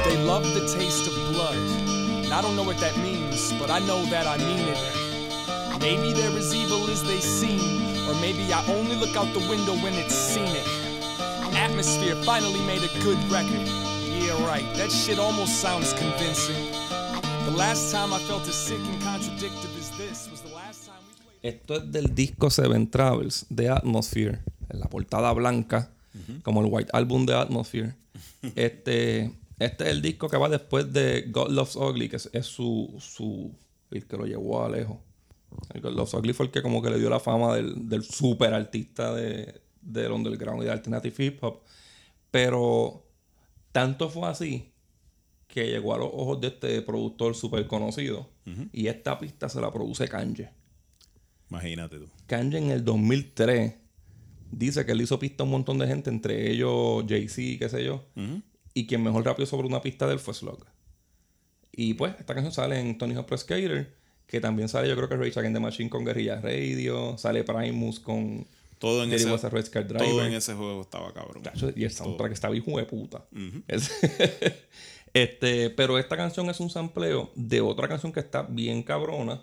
They 0.05 0.17
love 0.25 0.43
the 0.55 0.61
taste 0.77 1.07
of 1.07 1.15
blood. 1.33 1.57
And 2.25 2.33
I 2.33 2.41
don't 2.43 2.57
know 2.57 2.65
what 2.65 2.79
that 2.81 2.97
means, 2.99 3.22
I 3.73 3.79
know 3.89 4.05
that 4.13 4.27
I 4.27 4.37
mean 4.37 4.69
it. 4.69 4.77
Maybe 5.81 6.13
they're 6.13 6.37
as 6.37 6.55
evil 6.55 6.91
as 6.91 7.03
they 7.03 7.21
seem, 7.21 7.81
or 8.07 8.15
maybe 8.21 8.53
I 8.53 8.61
only 8.69 8.97
look 8.97 9.17
out 9.17 9.33
the 9.33 9.41
window 9.49 9.73
when 9.83 9.95
it's 9.95 10.15
scenic. 10.15 10.69
Atmosphere 11.57 12.15
finally 12.17 12.61
made 12.67 12.83
a 12.85 12.93
good 13.01 13.17
record. 13.33 13.65
Yeah, 14.21 14.37
right. 14.45 14.69
That 14.77 14.93
shit 14.93 15.19
almost 15.19 15.57
sounds 15.63 15.95
convincing. 15.95 16.69
The 17.47 17.57
last 17.57 17.91
time 17.91 18.13
I 18.13 18.19
felt 18.19 18.47
as 18.47 18.55
sick 18.55 18.79
and 18.79 19.03
contradictive 19.03 19.73
as 19.81 19.89
this 19.97 20.29
was 20.31 20.43
the 20.43 20.53
last 20.55 20.87
time 20.87 21.01
we 21.09 21.15
played. 21.41 21.55
Esto 21.55 21.77
es 21.77 21.91
del 21.91 22.15
disco 22.15 22.51
Seven 22.51 22.91
Travels 22.91 23.47
de 23.49 23.71
Atmosphere. 23.71 24.41
En 24.69 24.81
la 24.81 24.87
portada 24.87 25.33
blanca, 25.33 25.89
como 26.43 26.61
el 26.61 26.67
White 26.67 26.91
Album 26.93 27.25
de 27.25 27.35
Atmosphere. 27.35 27.95
este, 28.55 29.33
este 29.59 29.85
es 29.85 29.91
el 29.91 30.03
disco 30.03 30.29
que 30.29 30.37
va 30.37 30.51
después 30.51 30.93
de 30.93 31.23
God 31.31 31.51
Loves 31.51 31.77
Ugly, 31.77 32.11
que 32.11 32.17
es, 32.17 32.29
es 32.35 32.45
su, 32.45 32.95
su. 33.01 33.51
El 33.99 34.07
que 34.07 34.17
lo 34.17 34.27
llevó 34.27 34.65
a 34.65 34.69
lejos. 34.69 34.99
Loves 35.75 36.15
Ugly 36.15 36.33
fue 36.33 36.47
el 36.47 36.53
que 36.53 36.63
como 36.63 36.83
que 36.83 36.91
le 36.91 36.99
dio 36.99 37.11
la 37.11 37.21
fama 37.21 37.55
del, 37.55 37.89
del 37.89 38.03
super 38.05 38.55
artista 38.55 39.15
de, 39.15 39.61
del 39.83 40.13
underground 40.13 40.63
y 40.63 40.67
de 40.67 40.73
alternative 40.73 41.25
hip 41.25 41.45
hop. 41.45 41.61
Pero 42.31 43.05
tanto 43.73 44.09
fue 44.09 44.29
así 44.29 44.73
que 45.47 45.67
llegó 45.67 45.95
a 45.95 45.99
los 45.99 46.09
ojos 46.11 46.41
de 46.41 46.49
este 46.49 46.81
productor 46.83 47.35
súper 47.35 47.67
conocido. 47.67 48.31
Y 48.73 48.87
esta 48.87 49.19
pista 49.19 49.49
se 49.49 49.61
la 49.61 49.71
produce 49.71 50.09
Kanye. 50.09 50.51
Imagínate 51.51 51.99
tú. 51.99 52.09
Kanye 52.27 52.59
en 52.59 52.71
el 52.71 52.85
2003 52.85 53.75
dice 54.51 54.87
que 54.87 54.95
le 54.95 55.03
hizo 55.03 55.19
pista 55.19 55.43
a 55.43 55.45
un 55.45 55.51
montón 55.51 55.79
de 55.79 55.87
gente, 55.87 56.09
entre 56.09 56.51
ellos 56.51 57.05
Jay-Z, 57.07 57.59
qué 57.59 57.69
sé 57.69 57.85
yo. 57.85 58.05
Y 58.73 58.87
quien 58.87 59.03
mejor 59.03 59.25
rapeó 59.25 59.45
sobre 59.45 59.67
una 59.67 59.83
pista 59.83 60.07
de 60.07 60.15
él 60.15 60.19
fue 60.19 60.33
Slug. 60.33 60.65
Y 61.75 61.95
pues, 61.95 62.15
esta 62.21 62.35
canción 62.35 62.53
sale 62.53 62.79
en 62.79 62.99
Tony 62.99 63.15
Hawk 63.15 63.27
Pro 63.27 63.39
Skater, 63.39 63.95
que 64.27 64.41
también 64.41 64.69
sale, 64.69 64.89
yo 64.89 64.97
creo 64.97 65.09
que 65.09 65.17
Rage 65.17 65.39
Against 65.39 65.55
the 65.55 65.61
Machine 65.61 65.91
con 65.91 66.05
Guerrilla 66.05 66.41
Radio, 66.41 67.17
sale 67.19 67.45
Primus 67.45 67.99
con 67.99 68.47
Todo 68.79 69.05
en, 69.05 69.13
ese, 69.13 69.27
Red 69.49 69.71
Driver. 69.71 69.97
todo 69.97 70.25
en 70.25 70.35
ese 70.35 70.55
juego 70.55 70.83
estaba 70.83 71.13
cabrón. 71.15 71.43
Y 71.75 71.85
el 71.85 71.91
soundtrack 71.91 72.29
Todo. 72.29 72.35
estaba 72.35 72.57
hijo 72.57 72.77
de 72.77 72.85
puta. 72.85 73.25
Es- 73.69 73.91
este, 75.15 75.71
pero 75.71 75.99
esta 75.99 76.17
canción 76.17 76.49
es 76.51 76.61
un 76.61 76.71
sampleo 76.71 77.31
de 77.35 77.61
otra 77.61 77.89
canción 77.89 78.13
que 78.13 78.21
está 78.21 78.43
bien 78.43 78.83
cabrona. 78.83 79.41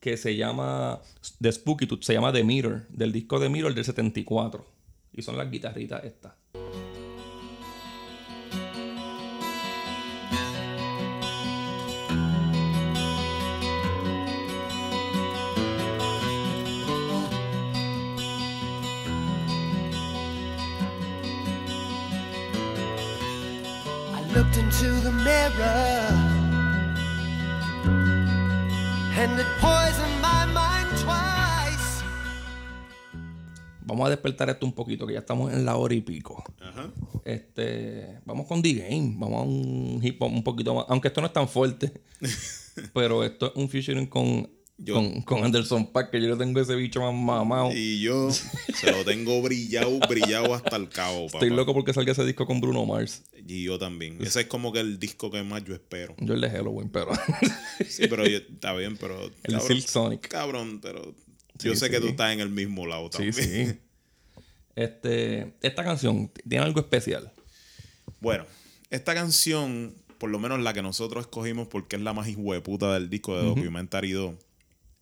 Que 0.00 0.16
se 0.16 0.36
llama 0.36 1.00
The 1.40 1.52
Spooky 1.52 1.88
se 2.02 2.12
llama 2.12 2.32
The 2.32 2.44
Mirror, 2.44 2.86
del 2.88 3.12
disco 3.12 3.40
The 3.40 3.48
Mirror 3.48 3.74
del 3.74 3.84
74. 3.84 4.64
Y 5.14 5.22
son 5.22 5.36
las 5.38 5.50
guitarritas 5.50 6.04
estas. 6.04 6.34
Vamos 33.96 34.08
a 34.08 34.10
despertar 34.10 34.50
esto 34.50 34.66
un 34.66 34.74
poquito, 34.74 35.06
que 35.06 35.14
ya 35.14 35.20
estamos 35.20 35.50
en 35.54 35.64
la 35.64 35.76
hora 35.76 35.94
y 35.94 36.02
pico. 36.02 36.44
Ajá. 36.60 36.90
Este, 37.24 38.18
vamos 38.26 38.46
con 38.46 38.60
The 38.60 38.74
Game, 38.74 39.14
vamos 39.16 39.40
a 39.40 39.44
un 39.44 40.00
hip 40.02 40.20
hop 40.22 40.30
un 40.30 40.44
poquito 40.44 40.74
más, 40.74 40.84
aunque 40.88 41.08
esto 41.08 41.22
no 41.22 41.28
es 41.28 41.32
tan 41.32 41.48
fuerte, 41.48 41.92
pero 42.92 43.24
esto 43.24 43.46
es 43.46 43.52
un 43.56 43.68
featuring 43.70 44.06
con, 44.06 44.48
con, 44.86 45.22
con 45.22 45.42
Anderson 45.44 45.86
Paak, 45.92 46.10
que 46.10 46.20
yo 46.20 46.28
le 46.28 46.36
tengo 46.36 46.60
ese 46.60 46.74
bicho 46.76 47.00
más 47.00 47.14
mamado. 47.14 47.70
Y 47.74 48.00
yo 48.00 48.30
se 48.30 48.92
lo 48.92 49.02
tengo 49.04 49.40
brillado, 49.40 49.98
brillado 50.08 50.54
hasta 50.54 50.76
el 50.76 50.88
cabo, 50.90 51.26
papá. 51.26 51.38
Estoy 51.38 51.50
loco 51.56 51.72
porque 51.72 51.92
salga 51.94 52.12
ese 52.12 52.24
disco 52.26 52.46
con 52.46 52.60
Bruno 52.60 52.84
Mars. 52.84 53.22
Y 53.46 53.62
yo 53.64 53.78
también. 53.78 54.18
Ese 54.20 54.42
es 54.42 54.46
como 54.46 54.72
que 54.72 54.80
el 54.80 54.98
disco 54.98 55.30
que 55.30 55.42
más 55.42 55.64
yo 55.64 55.72
espero. 55.74 56.14
Yo 56.18 56.34
el 56.34 56.40
de 56.42 56.50
Halloween, 56.50 56.90
pero. 56.90 57.12
Sí, 57.88 58.06
pero 58.08 58.26
yo- 58.26 58.38
está 58.38 58.74
bien, 58.74 58.96
pero. 58.98 59.30
El 59.44 59.60
Silk 59.60 59.86
Sonic. 59.86 60.28
Cabrón, 60.28 60.80
pero. 60.82 61.14
Sí, 61.58 61.68
Yo 61.68 61.74
sé 61.74 61.88
que 61.88 61.96
sí. 61.96 62.02
tú 62.02 62.08
estás 62.08 62.32
en 62.34 62.40
el 62.40 62.50
mismo 62.50 62.86
lado 62.86 63.08
Sí, 63.12 63.30
también. 63.30 63.32
sí. 63.74 63.78
Este, 64.76 65.54
esta 65.62 65.82
canción 65.82 66.30
tiene 66.48 66.64
algo 66.64 66.80
especial. 66.80 67.32
Bueno, 68.20 68.44
esta 68.90 69.14
canción, 69.14 69.96
por 70.18 70.30
lo 70.30 70.38
menos 70.38 70.60
la 70.60 70.72
que 70.74 70.82
nosotros 70.82 71.24
escogimos 71.24 71.66
porque 71.66 71.96
es 71.96 72.02
la 72.02 72.12
más 72.12 72.28
hijueputa 72.28 72.94
del 72.94 73.10
disco 73.10 73.36
de 73.36 73.46
Ujú. 73.46 73.56
Documentary 73.56 74.12
2, 74.12 74.34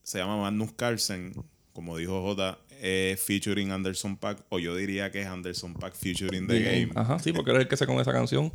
se 0.03 0.19
llama 0.19 0.37
Magnus 0.37 0.73
Carlsen, 0.75 1.35
como 1.73 1.97
dijo 1.97 2.23
J, 2.23 2.59
es 2.81 3.21
featuring 3.21 3.73
Anderson 3.73 4.17
Pack, 4.17 4.45
o 4.49 4.59
yo 4.59 4.77
diría 4.77 5.11
que 5.11 5.23
es 5.23 5.27
Anderson 5.27 5.75
Pack 5.75 5.95
featuring 5.95 6.47
The 6.47 6.61
Game. 6.61 6.93
Ajá, 6.95 7.19
sí, 7.19 7.33
porque 7.33 7.51
era 7.51 7.61
el 7.61 7.69
que 7.69 7.77
se 7.77 7.87
con 7.87 7.99
esa 7.99 8.13
canción. 8.13 8.53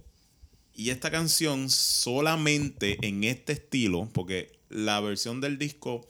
Y 0.73 0.91
esta 0.91 1.11
canción 1.11 1.69
solamente 1.69 2.97
en 3.01 3.25
este 3.25 3.53
estilo, 3.53 4.07
porque 4.13 4.59
la 4.69 5.01
versión 5.01 5.41
del 5.41 5.57
disco 5.57 6.07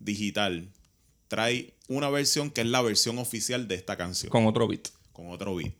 digital 0.00 0.70
trae 1.28 1.74
una 1.88 2.08
versión 2.10 2.50
que 2.50 2.60
es 2.60 2.66
la 2.66 2.80
versión 2.82 3.18
oficial 3.18 3.66
de 3.68 3.74
esta 3.74 3.96
canción. 3.96 4.30
Con 4.30 4.46
otro 4.46 4.68
beat. 4.68 4.88
Con 5.12 5.28
otro 5.30 5.54
beat. 5.56 5.72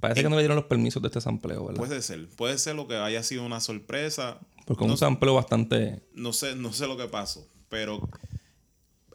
Parece 0.00 0.22
que 0.22 0.28
no 0.28 0.36
le 0.36 0.42
dieron 0.42 0.56
los 0.56 0.66
permisos 0.66 1.00
de 1.02 1.08
este 1.08 1.20
sampleo, 1.20 1.66
¿verdad? 1.66 1.78
Puede 1.78 2.02
ser. 2.02 2.28
Puede 2.30 2.58
ser 2.58 2.74
lo 2.76 2.86
que 2.88 2.96
haya 2.96 3.22
sido 3.22 3.44
una 3.44 3.60
sorpresa. 3.60 4.40
Porque 4.66 4.84
no, 4.84 4.92
un 4.92 4.98
sampleo 4.98 5.34
bastante. 5.34 6.02
no 6.14 6.32
sé, 6.32 6.54
no 6.56 6.72
sé 6.72 6.86
lo 6.86 6.96
que 6.96 7.06
pasó. 7.06 7.48
Pero 7.68 8.08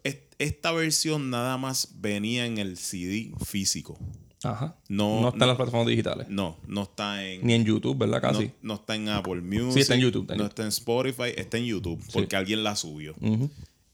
es- 0.04 0.20
esta 0.40 0.72
versión 0.72 1.30
nada 1.30 1.58
más 1.58 1.90
venía 2.00 2.46
en 2.46 2.58
el 2.58 2.78
CD 2.78 3.32
físico. 3.46 4.00
Ajá. 4.44 4.76
No, 4.90 5.22
No 5.22 5.30
está 5.30 5.44
en 5.44 5.48
las 5.50 5.58
plataformas 5.58 5.88
digitales. 5.88 6.28
No, 6.30 6.58
no 6.66 6.84
está 6.84 7.24
en. 7.28 7.46
Ni 7.46 7.54
en 7.54 7.64
YouTube, 7.64 7.96
¿verdad? 7.98 8.22
Casi. 8.22 8.46
No, 8.48 8.54
no 8.64 8.74
está 8.76 8.96
en 8.96 9.10
Apple 9.10 9.42
Music. 9.42 9.74
Sí, 9.74 9.80
está 9.82 9.94
en 9.94 10.02
YouTube, 10.02 10.22
está 10.24 10.34
en 10.34 10.38
no 10.40 10.44
YouTube. 10.46 10.50
está 10.50 10.62
en 10.64 10.68
Spotify, 10.70 11.34
está 11.40 11.58
en 11.60 11.66
YouTube. 11.66 12.04
Porque 12.12 12.36
alguien 12.36 12.64
la 12.64 12.76
subió. 12.76 13.14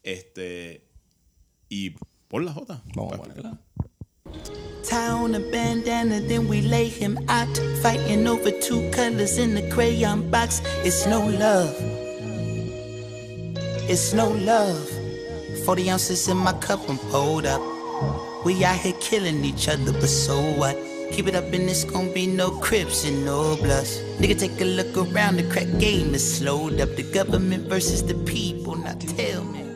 Este. 0.04 0.84
Y 1.70 1.96
Por 2.28 2.44
la 2.44 2.52
Jota. 2.52 2.82
Vamos 2.94 3.14
a 3.14 3.18
ponerla. 3.18 3.58
Tie 4.84 5.10
on 5.10 5.36
a 5.36 5.40
bandana, 5.40 6.20
then 6.20 6.48
we 6.48 6.62
lay 6.62 6.90
him 6.90 7.18
out. 7.30 7.58
Fighting 7.82 8.28
over 8.28 8.52
two 8.52 8.90
colors 8.92 9.38
in 9.38 9.56
the 9.56 9.70
crayon 9.70 10.30
box. 10.30 10.62
It's 10.84 11.06
no 11.08 11.26
love. 11.26 11.74
It's 13.90 14.14
no 14.14 14.30
love. 14.30 14.90
40 15.66 15.90
ounces 15.90 16.28
in 16.28 16.38
my 16.38 16.54
cup, 16.54 16.82
I'm 16.90 16.98
pulled 16.98 17.46
up. 17.46 17.62
We 18.46 18.64
out 18.66 18.78
here 18.78 18.94
killing 19.00 19.46
each 19.46 19.70
other, 19.70 19.94
but 19.94 20.10
so 20.10 20.40
what? 20.58 20.78
Keep 21.12 21.28
it 21.28 21.36
up 21.36 21.46
and 21.54 21.70
it's 21.70 21.86
gonna 21.86 22.12
be 22.12 22.28
no 22.28 22.52
crips 22.52 23.06
and 23.06 23.26
no 23.26 23.56
bloods. 23.56 24.00
Nigga, 24.20 24.38
take 24.38 24.60
a 24.60 24.66
look 24.66 24.98
around, 24.98 25.38
the 25.38 25.44
crack 25.50 25.68
game 25.80 26.14
is 26.14 26.38
slowed 26.38 26.82
up. 26.82 26.96
The 26.98 27.04
government 27.04 27.68
versus 27.68 28.04
the 28.06 28.16
people, 28.26 28.76
now 28.76 28.94
tell 28.94 29.46
me. 29.46 29.67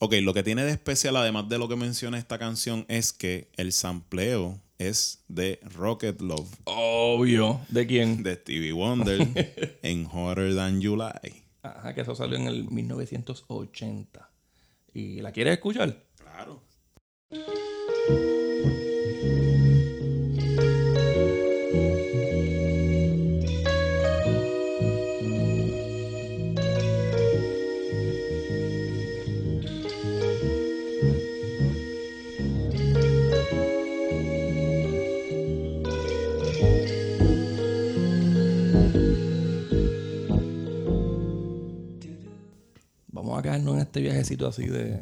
Ok, 0.00 0.14
lo 0.22 0.32
que 0.32 0.44
tiene 0.44 0.62
de 0.62 0.70
especial, 0.70 1.16
además 1.16 1.48
de 1.48 1.58
lo 1.58 1.68
que 1.68 1.74
menciona 1.74 2.18
esta 2.18 2.38
canción, 2.38 2.84
es 2.88 3.12
que 3.12 3.50
el 3.56 3.72
sampleo 3.72 4.60
es 4.78 5.24
de 5.26 5.58
Rocket 5.74 6.20
Love. 6.20 6.48
Obvio. 6.64 7.60
¿De 7.68 7.84
quién? 7.84 8.22
De 8.22 8.36
Stevie 8.36 8.72
Wonder 8.72 9.78
en 9.82 10.06
Hotter 10.06 10.54
Than 10.54 10.80
July. 10.80 11.42
Ajá, 11.62 11.94
que 11.94 12.02
eso 12.02 12.14
salió 12.14 12.36
en 12.36 12.46
el 12.46 12.70
1980. 12.70 14.30
¿Y 14.94 15.20
la 15.20 15.32
quieres 15.32 15.54
escuchar? 15.54 16.04
Claro. 16.16 16.62
Vamos 43.38 43.50
a 43.50 43.52
quedarnos 43.54 43.74
en 43.76 43.80
este 43.82 44.00
viajecito 44.00 44.48
así 44.48 44.66
de, 44.66 45.00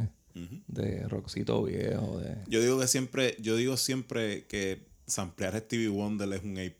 de 0.69 1.09
rockcito 1.09 1.63
viejo. 1.63 2.19
De... 2.19 2.37
Yo 2.49 2.61
digo 2.61 2.79
que 2.79 2.87
siempre, 2.87 3.35
yo 3.41 3.57
digo 3.57 3.77
siempre 3.79 4.45
que 4.47 4.83
samplear 5.07 5.55
a 5.57 5.61
Stevie 5.61 5.89
Wonder 5.89 6.31
es 6.35 6.43
un 6.43 6.59
A 6.59 6.73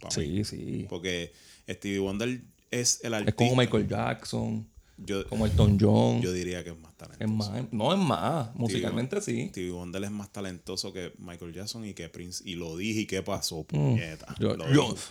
para 0.00 0.10
Sí, 0.10 0.20
mí. 0.28 0.44
sí. 0.44 0.86
Porque 0.88 1.32
Stevie 1.68 2.00
Wonder 2.00 2.40
es 2.72 3.00
el 3.04 3.14
artista. 3.14 3.30
Es 3.30 3.48
como 3.50 3.60
Michael 3.60 3.86
Jackson, 3.86 4.66
Yo- 4.96 5.24
como 5.28 5.46
Elton 5.46 5.78
John. 5.80 6.20
Yo 6.20 6.32
diría 6.32 6.64
que 6.64 6.70
es 6.70 6.78
más 6.78 6.96
talentoso. 6.96 7.24
Es 7.24 7.30
más, 7.62 7.72
no 7.72 7.92
es 7.92 7.98
más, 8.00 8.54
musicalmente 8.56 9.20
Stevie, 9.20 9.42
sí. 9.44 9.48
Stevie 9.50 9.70
Wonder 9.70 10.02
es 10.02 10.10
más 10.10 10.32
talentoso 10.32 10.92
que 10.92 11.12
Michael 11.18 11.52
Jackson 11.52 11.84
y 11.84 11.94
que 11.94 12.08
Prince. 12.08 12.42
Y 12.44 12.54
lo 12.56 12.76
dije 12.76 13.00
y 13.02 13.06
qué 13.06 13.22
pasó, 13.22 13.60
Mm. 13.60 13.64
puñeta. 13.66 14.34
Yo, 14.40 14.56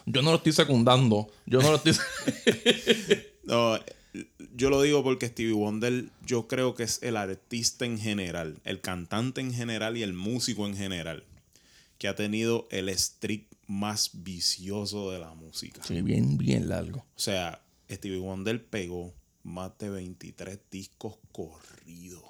yo 0.06 0.22
no 0.22 0.32
lo 0.32 0.38
estoy 0.38 0.52
secundando. 0.52 1.30
Yo 1.46 1.62
no 1.62 1.70
lo 1.72 1.76
estoy. 1.78 1.94
No, 3.46 3.78
yo 4.56 4.70
lo 4.70 4.82
digo 4.82 5.04
porque 5.04 5.28
Stevie 5.28 5.54
Wonder 5.54 6.06
yo 6.26 6.48
creo 6.48 6.76
que 6.76 6.84
es 6.84 7.02
el 7.02 7.18
artista 7.18 7.86
en 7.86 7.98
general, 7.98 8.60
el 8.64 8.80
cantante 8.82 9.42
en 9.42 9.54
general 9.54 9.98
y 9.98 10.04
el 10.04 10.14
músico 10.14 10.68
en 10.68 10.76
general 10.76 11.24
que 11.98 12.08
ha 12.08 12.16
tenido 12.16 12.68
el 12.70 12.90
streak 12.98 13.46
más 13.68 14.12
vicioso 14.14 15.12
de 15.12 15.20
la 15.20 15.34
música. 15.34 15.82
sí, 15.84 16.02
bien, 16.02 16.38
bien 16.38 16.68
largo. 16.70 17.00
O 17.16 17.20
sea, 17.20 17.62
Stevie 17.90 18.20
Wonder 18.20 18.64
pegó 18.66 19.14
más 19.44 19.78
de 19.78 19.90
23 19.90 20.60
discos 20.70 21.16
corridos 21.32 22.24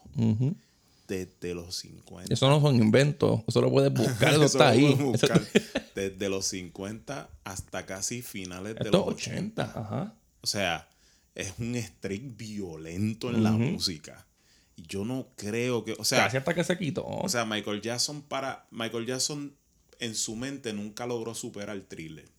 desde 1.07 1.53
los 1.53 1.75
50. 1.75 2.33
Eso 2.33 2.49
no 2.49 2.61
son 2.61 2.75
inventos. 2.75 3.41
Eso 3.47 3.61
lo 3.61 3.71
puedes 3.71 3.91
buscar. 3.93 4.33
Eso, 4.33 4.43
Eso 4.43 4.45
está 4.45 4.65
lo 4.65 4.69
ahí. 4.71 4.93
buscar. 4.95 5.41
Desde 5.95 6.29
los 6.29 6.45
50 6.47 7.29
hasta 7.43 7.85
casi 7.85 8.21
finales 8.21 8.75
de 8.75 8.85
Esto 8.85 9.05
los 9.09 9.19
es 9.21 9.27
80. 9.27 9.63
80. 9.63 9.79
Ajá. 9.79 10.15
O 10.41 10.47
sea, 10.47 10.87
es 11.35 11.53
un 11.59 11.75
streak 11.75 12.37
violento 12.37 13.29
en 13.29 13.43
la 13.43 13.51
música. 13.51 14.27
Y 14.75 14.83
yo 14.83 15.05
no 15.05 15.27
creo 15.35 15.83
que. 15.83 15.93
O 15.93 16.03
sea, 16.03 16.25
Casi 16.25 16.37
hasta 16.37 16.53
que 16.53 16.63
se 16.63 16.77
quitó. 16.77 17.05
o 17.05 17.29
sea, 17.29 17.45
Michael 17.45 17.81
Jackson 17.81 18.21
para. 18.21 18.67
Michael 18.71 19.05
Jackson 19.05 19.55
en 19.99 20.15
su 20.15 20.35
mente 20.35 20.73
nunca 20.73 21.05
logró 21.05 21.35
superar 21.35 21.75
el 21.75 21.85
thriller. 21.85 22.29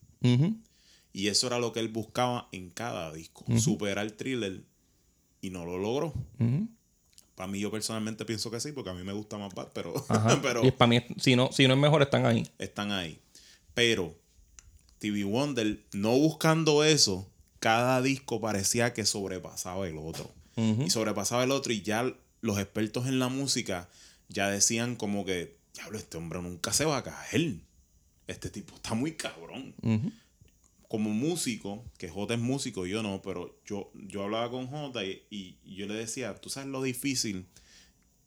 Y 1.12 1.28
eso 1.28 1.46
era 1.46 1.58
lo 1.58 1.72
que 1.72 1.80
él 1.80 1.88
buscaba 1.88 2.48
en 2.52 2.70
cada 2.70 3.12
disco. 3.12 3.44
Superar 3.58 4.04
el 4.04 4.14
thriller. 4.14 4.64
Y 5.40 5.50
no 5.50 5.64
lo 5.64 5.78
logró. 5.78 6.14
Para 7.34 7.48
mí, 7.50 7.58
yo 7.58 7.70
personalmente 7.70 8.24
pienso 8.24 8.50
que 8.50 8.60
sí, 8.60 8.72
porque 8.72 8.90
a 8.90 8.94
mí 8.94 9.02
me 9.02 9.12
gusta 9.12 9.36
más 9.38 9.52
Bad, 9.54 9.68
pero, 9.74 9.92
pero 10.42 10.64
Y 10.64 10.70
para 10.70 10.88
mí, 10.88 11.02
si 11.18 11.34
no, 11.34 11.50
si 11.52 11.66
no 11.66 11.74
es 11.74 11.80
mejor, 11.80 12.00
están 12.02 12.26
ahí. 12.26 12.48
están 12.58 12.92
ahí. 12.92 13.18
Pero 13.74 14.14
Stevie 14.96 15.24
Wonder, 15.24 15.84
no 15.92 16.16
buscando 16.16 16.84
eso, 16.84 17.28
cada 17.64 18.02
disco 18.02 18.42
parecía 18.42 18.92
que 18.92 19.06
sobrepasaba 19.06 19.88
el 19.88 19.96
otro. 19.96 20.30
Y 20.54 20.90
sobrepasaba 20.90 21.44
el 21.44 21.50
otro 21.50 21.72
y 21.72 21.80
ya 21.80 22.14
los 22.42 22.58
expertos 22.58 23.06
en 23.06 23.18
la 23.18 23.28
música 23.28 23.88
ya 24.28 24.50
decían 24.50 24.96
como 24.96 25.24
que, 25.24 25.56
diablo, 25.72 25.96
este 25.96 26.18
hombre 26.18 26.42
nunca 26.42 26.74
se 26.74 26.84
va 26.84 26.98
a 26.98 27.02
caer. 27.02 27.54
Este 28.26 28.50
tipo 28.50 28.74
está 28.74 28.92
muy 28.92 29.12
cabrón. 29.12 29.74
Como 30.88 31.08
músico, 31.08 31.82
que 31.96 32.10
J 32.10 32.34
es 32.34 32.40
músico, 32.40 32.84
yo 32.84 33.02
no, 33.02 33.22
pero 33.22 33.58
yo, 33.64 33.90
yo 33.94 34.24
hablaba 34.24 34.50
con 34.50 34.66
J 34.66 35.02
y, 35.02 35.22
y 35.30 35.74
yo 35.74 35.86
le 35.86 35.94
decía, 35.94 36.34
tú 36.34 36.50
sabes 36.50 36.68
lo 36.68 36.82
difícil 36.82 37.46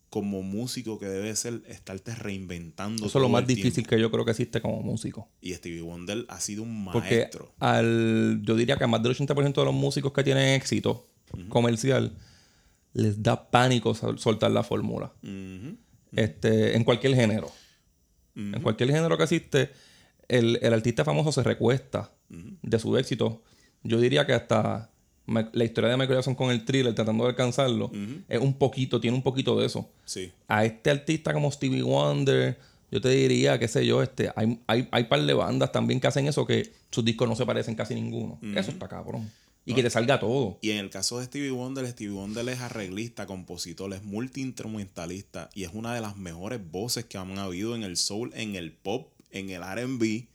como 0.09 0.41
músico 0.41 0.97
que 0.99 1.05
debe 1.07 1.35
ser 1.35 1.61
estarte 1.67 2.15
reinventando. 2.15 3.05
Eso 3.05 3.17
es 3.19 3.21
lo 3.21 3.29
más 3.29 3.45
difícil 3.45 3.85
que 3.85 3.99
yo 3.99 4.09
creo 4.09 4.23
que 4.25 4.31
existe 4.31 4.61
como 4.61 4.81
músico. 4.81 5.29
Y 5.41 5.53
Stevie 5.53 5.81
Wonder 5.81 6.25
ha 6.29 6.39
sido 6.39 6.63
un 6.63 6.85
Porque 6.91 7.17
maestro. 7.17 7.53
al, 7.59 8.39
yo 8.43 8.55
diría 8.55 8.77
que 8.77 8.85
a 8.85 8.88
más 8.88 9.03
del 9.03 9.13
80% 9.15 9.53
de 9.53 9.65
los 9.65 9.73
músicos 9.73 10.13
que 10.13 10.23
tienen 10.23 10.53
éxito 10.53 11.09
comercial 11.49 12.15
les 12.93 13.21
da 13.21 13.51
pánico 13.51 13.93
sol- 13.93 14.17
soltar 14.17 14.49
la 14.51 14.63
fórmula. 14.63 15.13
Este, 16.13 16.75
en 16.75 16.84
cualquier 16.84 17.15
género. 17.15 17.51
En 18.35 18.61
cualquier 18.61 18.91
género 18.91 19.17
que 19.17 19.23
existe, 19.23 19.71
el, 20.27 20.59
el 20.61 20.73
artista 20.73 21.03
famoso 21.03 21.31
se 21.31 21.43
recuesta 21.43 22.13
de 22.29 22.79
su 22.79 22.95
éxito. 22.97 23.43
Yo 23.84 23.99
diría 23.99 24.25
que 24.25 24.34
hasta 24.34 24.91
la 25.27 25.63
historia 25.63 25.89
de 25.89 25.97
Michael 25.97 26.17
Jackson 26.19 26.35
con 26.35 26.51
el 26.51 26.63
thriller, 26.65 26.95
tratando 26.95 27.23
de 27.25 27.31
alcanzarlo, 27.31 27.91
es 28.29 28.39
un 28.39 28.53
poquito, 28.53 28.99
tiene 29.01 29.15
un 29.17 29.23
poquito 29.23 29.59
de 29.59 29.65
eso. 29.65 29.89
Sí. 30.05 30.31
A 30.47 30.65
este 30.65 30.89
artista 30.89 31.33
como 31.33 31.51
Stevie 31.51 31.81
Wonder, 31.83 32.57
yo 32.91 33.01
te 33.01 33.09
diría, 33.09 33.59
qué 33.59 33.67
sé 33.67 33.85
yo, 33.85 34.01
este, 34.01 34.31
hay, 34.35 34.59
hay, 34.67 34.87
hay 34.91 35.03
par 35.05 35.21
de 35.21 35.33
bandas 35.33 35.71
también 35.73 35.99
que 35.99 36.07
hacen 36.07 36.27
eso 36.27 36.45
que 36.47 36.71
sus 36.89 37.03
discos 37.03 37.27
no 37.27 37.35
se 37.35 37.45
parecen 37.45 37.75
casi 37.75 37.93
ninguno. 37.95 38.39
Ujú. 38.41 38.57
Eso 38.57 38.71
está 38.71 38.87
cabrón. 38.87 39.29
Y 39.65 39.71
No. 39.71 39.75
que 39.75 39.83
te 39.83 39.89
salga 39.89 40.17
todo. 40.17 40.57
Y 40.61 40.69
en 40.71 40.77
el 40.77 40.89
caso 40.89 41.19
de 41.19 41.25
Stevie 41.25 41.51
Wonder, 41.51 41.85
Stevie 41.87 42.13
Wonder 42.13 42.47
es 42.47 42.61
arreglista, 42.61 43.25
compositor, 43.25 43.93
es 43.93 44.01
multiinstrumentalista 44.03 45.49
y 45.53 45.63
es 45.63 45.71
una 45.73 45.93
de 45.93 46.01
las 46.01 46.15
mejores 46.17 46.59
voces 46.71 47.03
que 47.05 47.17
han 47.17 47.37
habido 47.37 47.75
en 47.75 47.83
el 47.83 47.97
soul, 47.97 48.31
en 48.35 48.55
el 48.55 48.71
pop, 48.71 49.09
en 49.31 49.49
el 49.49 49.61
RB. 49.61 50.27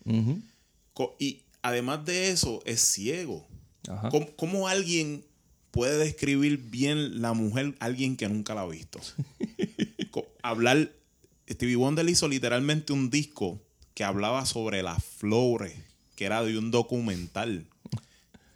Co- 0.93 1.16
Y 1.19 1.40
además 1.62 2.05
de 2.05 2.31
eso, 2.31 2.60
es 2.66 2.81
ciego. 2.81 3.47
Ajá. 3.89 4.09
¿Cómo, 4.11 4.27
cómo 4.37 4.69
alguien 4.69 5.25
puede 5.71 5.99
describir 5.99 6.59
bien 6.59 7.21
la 7.23 7.33
mujer 7.33 7.75
alguien 7.81 8.17
que 8.17 8.29
nunca 8.29 8.55
la 8.55 8.63
ha 8.63 8.67
visto? 8.69 9.01
Hablar. 10.43 10.91
Stevie 11.49 11.77
Wonder 11.77 12.09
hizo 12.09 12.29
literalmente 12.29 12.93
un 12.93 13.11
disco 13.11 13.61
que 13.95 14.05
hablaba 14.05 14.47
sobre 14.47 14.83
las 14.83 15.05
flores, 15.05 15.75
que 16.17 16.25
era 16.25 16.43
de 16.43 16.57
un 16.57 16.71
documental. 16.71 17.67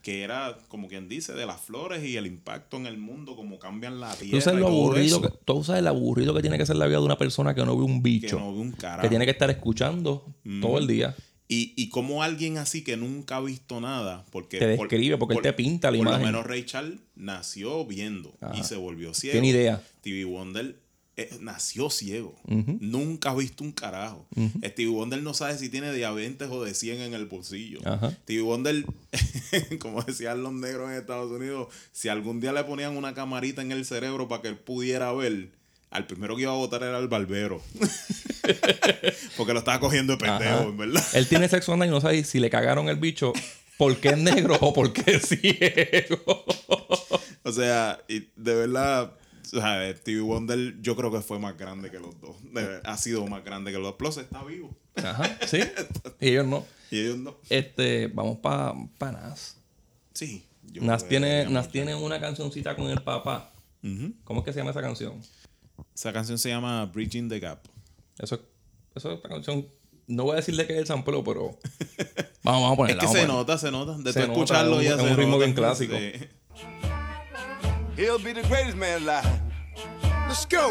Que 0.02 0.22
era, 0.22 0.56
como 0.68 0.86
quien 0.86 1.08
dice, 1.08 1.32
de 1.32 1.46
las 1.46 1.60
flores 1.60 2.04
y 2.04 2.16
el 2.16 2.26
impacto 2.26 2.76
en 2.76 2.86
el 2.86 2.96
mundo, 2.96 3.34
cómo 3.34 3.58
cambian 3.58 3.98
la 3.98 4.14
tierra. 4.14 4.38
Tú 4.38 4.40
sabes 4.40 4.60
lo 4.60 4.68
aburrido 4.68 5.20
que, 5.20 5.30
tú 5.44 5.64
sabes 5.64 5.82
lo 5.82 5.88
aburrido 5.88 6.32
que 6.32 6.42
tiene 6.42 6.58
que 6.58 6.64
ser 6.64 6.76
la 6.76 6.86
vida 6.86 6.98
de 6.98 7.04
una 7.04 7.18
persona 7.18 7.54
que 7.56 7.64
no 7.64 7.76
ve 7.76 7.82
un 7.84 8.02
bicho. 8.02 8.36
Que 8.36 8.42
no 8.42 8.52
ve 8.54 8.60
un 8.60 8.70
carajo. 8.72 9.02
que 9.02 9.08
tiene 9.08 9.24
que 9.24 9.32
estar 9.32 9.50
escuchando 9.50 10.24
Mm. 10.44 10.60
todo 10.62 10.78
el 10.78 10.86
día. 10.86 11.14
Y, 11.48 11.72
y 11.76 11.88
como 11.90 12.22
alguien 12.24 12.58
así 12.58 12.82
que 12.82 12.96
nunca 12.96 13.36
ha 13.36 13.40
visto 13.40 13.80
nada, 13.80 14.24
porque 14.32 14.58
Te 14.58 14.66
describe, 14.66 15.16
porque 15.16 15.36
él 15.36 15.42
te 15.42 15.52
pinta 15.52 15.90
la 15.90 15.98
por 15.98 16.06
imagen. 16.08 16.20
lo 16.22 16.26
menos 16.26 16.46
Ray 16.46 16.64
Charles 16.64 16.98
nació 17.14 17.84
viendo 17.84 18.36
Ajá. 18.40 18.58
y 18.58 18.64
se 18.64 18.74
volvió 18.76 19.14
ciego. 19.14 19.32
Tiene 19.32 19.48
idea. 19.48 19.82
Stevie 20.00 20.24
Wonder 20.24 20.76
eh, 21.18 21.30
nació 21.40 21.88
ciego. 21.88 22.34
Nunca 22.46 23.30
ha 23.30 23.34
visto 23.36 23.62
un 23.64 23.72
carajo. 23.72 24.26
Ujú. 24.36 24.58
Stevie 24.58 24.88
Wonder 24.90 25.22
no 25.22 25.32
sabe 25.34 25.56
si 25.56 25.68
tiene 25.70 25.92
diabetes 25.94 26.48
o 26.50 26.62
de 26.64 26.74
100 26.74 27.00
en 27.00 27.14
el 27.14 27.26
bolsillo. 27.26 27.78
Stevie 28.24 28.42
Wonder, 28.42 28.84
como 29.78 30.02
decían 30.02 30.42
los 30.42 30.52
negros 30.52 30.90
en 30.90 30.96
Estados 30.96 31.30
Unidos, 31.30 31.68
si 31.92 32.08
algún 32.08 32.40
día 32.40 32.52
le 32.52 32.64
ponían 32.64 32.96
una 32.96 33.14
camarita 33.14 33.62
en 33.62 33.72
el 33.72 33.84
cerebro 33.84 34.28
para 34.28 34.42
que 34.42 34.48
él 34.48 34.58
pudiera 34.58 35.12
ver, 35.12 35.50
al 35.90 36.06
primero 36.06 36.36
que 36.36 36.42
iba 36.42 36.52
a 36.52 36.56
votar 36.56 36.82
era 36.82 36.98
el 36.98 37.08
barbero. 37.08 37.62
Porque 39.36 39.52
lo 39.52 39.58
estaba 39.60 39.80
cogiendo 39.80 40.12
de 40.14 40.18
pendejo, 40.18 40.62
en 40.70 40.76
verdad. 40.76 41.04
Él 41.14 41.26
tiene 41.28 41.48
sexo 41.48 41.74
y 41.74 41.88
no 41.88 42.00
sabe 42.00 42.24
si 42.24 42.40
le 42.40 42.50
cagaron 42.50 42.88
el 42.88 42.96
bicho 42.96 43.32
porque 43.78 44.08
es 44.08 44.18
negro 44.18 44.56
o 44.60 44.72
porque 44.72 45.02
es 45.16 45.28
ciego. 45.28 46.44
O 47.42 47.52
sea, 47.52 48.00
y 48.08 48.20
de 48.36 48.54
verdad, 48.54 49.12
O 49.44 49.60
sea, 49.60 49.94
Stevie 49.96 50.20
Wonder 50.22 50.74
yo 50.80 50.96
creo 50.96 51.12
que 51.12 51.20
fue 51.20 51.38
más 51.38 51.56
grande 51.56 51.90
que 51.90 51.98
los 51.98 52.18
dos. 52.20 52.36
De- 52.52 52.80
ha 52.84 52.96
sido 52.96 53.26
más 53.26 53.44
grande 53.44 53.70
que 53.70 53.78
los 53.78 53.86
dos. 53.88 53.94
Plus 53.96 54.16
está 54.18 54.42
vivo. 54.44 54.74
Ajá, 54.96 55.38
sí. 55.46 55.60
Y 56.20 56.28
ellos 56.28 56.46
no. 56.46 56.64
Y 56.90 57.00
ellos 57.00 57.18
no. 57.18 57.36
Este, 57.50 58.06
vamos 58.06 58.38
para 58.38 58.72
pa 58.96 59.10
Nas. 59.12 59.56
Sí. 60.14 60.46
Nas 60.80 61.06
tiene, 61.08 61.46
Nas 61.46 61.68
tiene 61.70 61.94
una 61.96 62.20
cancioncita 62.20 62.76
con 62.76 62.88
el 62.90 63.02
papá. 63.02 63.52
¿Cómo 64.24 64.40
es 64.40 64.44
que 64.44 64.52
se 64.52 64.58
llama 64.60 64.70
esa 64.72 64.82
canción? 64.82 65.20
Esa 65.94 66.12
canción 66.12 66.38
se 66.38 66.48
llama 66.50 66.84
Bridging 66.86 67.28
the 67.28 67.40
Gap. 67.40 67.60
Eso, 68.18 68.40
eso 68.94 69.12
es 69.12 69.20
una 69.20 69.28
canción. 69.28 69.66
No 70.06 70.24
voy 70.24 70.34
a 70.34 70.36
decirle 70.36 70.66
que 70.66 70.74
es 70.74 70.78
el 70.80 70.86
sample, 70.86 71.22
pero. 71.24 71.58
Vamos, 72.44 72.62
vamos 72.62 72.72
a 72.72 72.76
ponerla. 72.76 73.02
Es 73.02 73.10
que 73.10 73.18
se 73.18 73.26
nota, 73.26 73.58
se 73.58 73.70
nota. 73.72 73.96
De 73.98 74.12
Se 74.12 74.20
tú 74.20 74.26
nota, 74.28 74.32
escucharlo 74.40 74.80
es 74.80 74.86
ya 74.88 74.94
un- 74.94 75.00
se 75.00 75.06
es 75.06 75.10
un 75.12 75.16
ritmo 75.16 75.32
nota. 75.32 75.44
bien 75.44 75.56
clásico. 75.56 75.96
Sí. 75.96 76.12
He'll 77.96 78.22
be 78.22 78.32
the 78.34 78.42
greatest 78.48 78.76
man 78.76 79.08
alive. 79.08 79.28
Let's 80.28 80.46
go. 80.48 80.70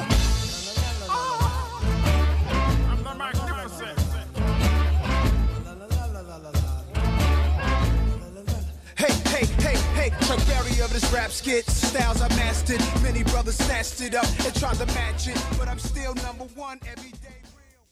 Of 10.86 10.94
this 10.94 11.12
rap 11.12 11.32
skit. 11.32 11.66
Styles 11.70 12.22
I 12.22 12.28
mastered. 12.36 12.82
Many 13.02 13.24
brothers 13.24 13.57
snatched 13.57 14.02
it 14.02 14.14
up 14.16 14.28
and 14.45 14.53
tried 14.56 14.78
to 14.78 14.86
match 14.94 15.28
it. 15.28 15.38
But 15.57 15.68
I'm 15.68 15.80
still 15.80 16.14
number 16.16 16.45
one 16.56 16.80
every 16.86 17.12
day. 17.12 17.41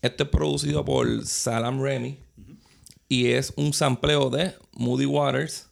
Este 0.01 0.23
es 0.23 0.29
producido 0.29 0.85
por 0.85 1.25
Salam 1.25 1.81
Remy. 1.81 2.19
Y 3.09 3.31
es 3.31 3.53
un 3.57 3.73
sampleo 3.73 4.29
de 4.29 4.53
Moody 4.77 5.05
Waters 5.05 5.67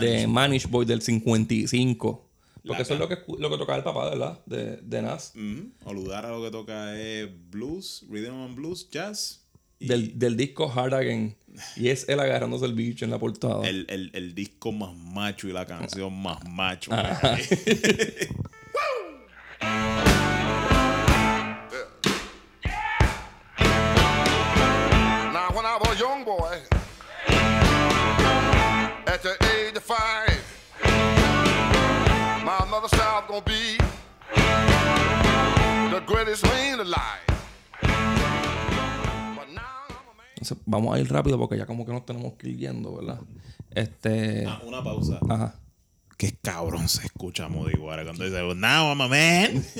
de 0.00 0.26
Manish 0.26 0.66
Boy 0.66 0.84
del 0.86 1.02
55. 1.02 2.20
Porque 2.66 2.82
eso 2.82 2.94
es 2.94 3.00
lo 3.00 3.08
que, 3.08 3.18
lo 3.38 3.50
que 3.50 3.58
tocaba 3.58 3.76
el 3.76 3.84
papá, 3.84 4.08
¿verdad? 4.08 4.40
De, 4.46 4.78
de 4.78 5.02
Nas. 5.02 5.34
Oludara 5.84 6.30
lo 6.30 6.42
que 6.42 6.50
toca 6.50 6.98
es 6.98 7.28
blues, 7.50 8.04
rhythm 8.08 8.34
and 8.42 8.54
blues, 8.56 8.88
jazz. 8.90 9.43
Del, 9.86 10.18
del 10.18 10.36
disco 10.36 10.70
Hard 10.74 10.94
Again. 10.94 11.36
Y 11.76 11.88
es 11.88 12.08
él 12.08 12.18
agarrándose 12.18 12.64
el 12.64 12.74
bicho 12.74 13.04
en 13.04 13.10
la 13.12 13.18
portada. 13.18 13.66
el, 13.68 13.86
el, 13.88 14.10
el 14.14 14.34
disco 14.34 14.72
más 14.72 14.94
macho 14.96 15.48
y 15.48 15.52
la 15.52 15.64
canción 15.66 16.20
más 16.20 16.38
macho. 16.48 16.92
Ajá. 16.94 17.36
Now, 25.32 25.48
when 25.52 25.64
I 25.66 25.76
was 25.80 25.96
a 25.96 25.98
young 26.00 26.24
boy, 26.24 26.58
at 29.06 29.22
the 29.22 29.36
age 29.54 29.76
of 29.76 29.82
five, 29.82 30.23
Entonces, 40.44 40.62
vamos 40.66 40.94
a 40.94 41.00
ir 41.00 41.10
rápido 41.10 41.38
porque 41.38 41.56
ya 41.56 41.64
como 41.64 41.86
que 41.86 41.92
nos 41.92 42.04
tenemos 42.04 42.34
que 42.34 42.50
ir 42.50 42.58
yendo, 42.58 42.96
¿verdad? 42.96 43.18
Este. 43.70 44.44
Ah, 44.46 44.60
una 44.66 44.84
pausa. 44.84 45.18
Ajá. 45.26 45.58
Qué 46.18 46.36
cabrón 46.42 46.86
se 46.86 47.06
escucha 47.06 47.48
Moody 47.48 47.78
Waters 47.78 48.04
cuando 48.04 48.24
dice, 48.24 48.42
now 48.54 48.88
I'm 48.88 49.00
a 49.00 49.08
man. 49.08 49.64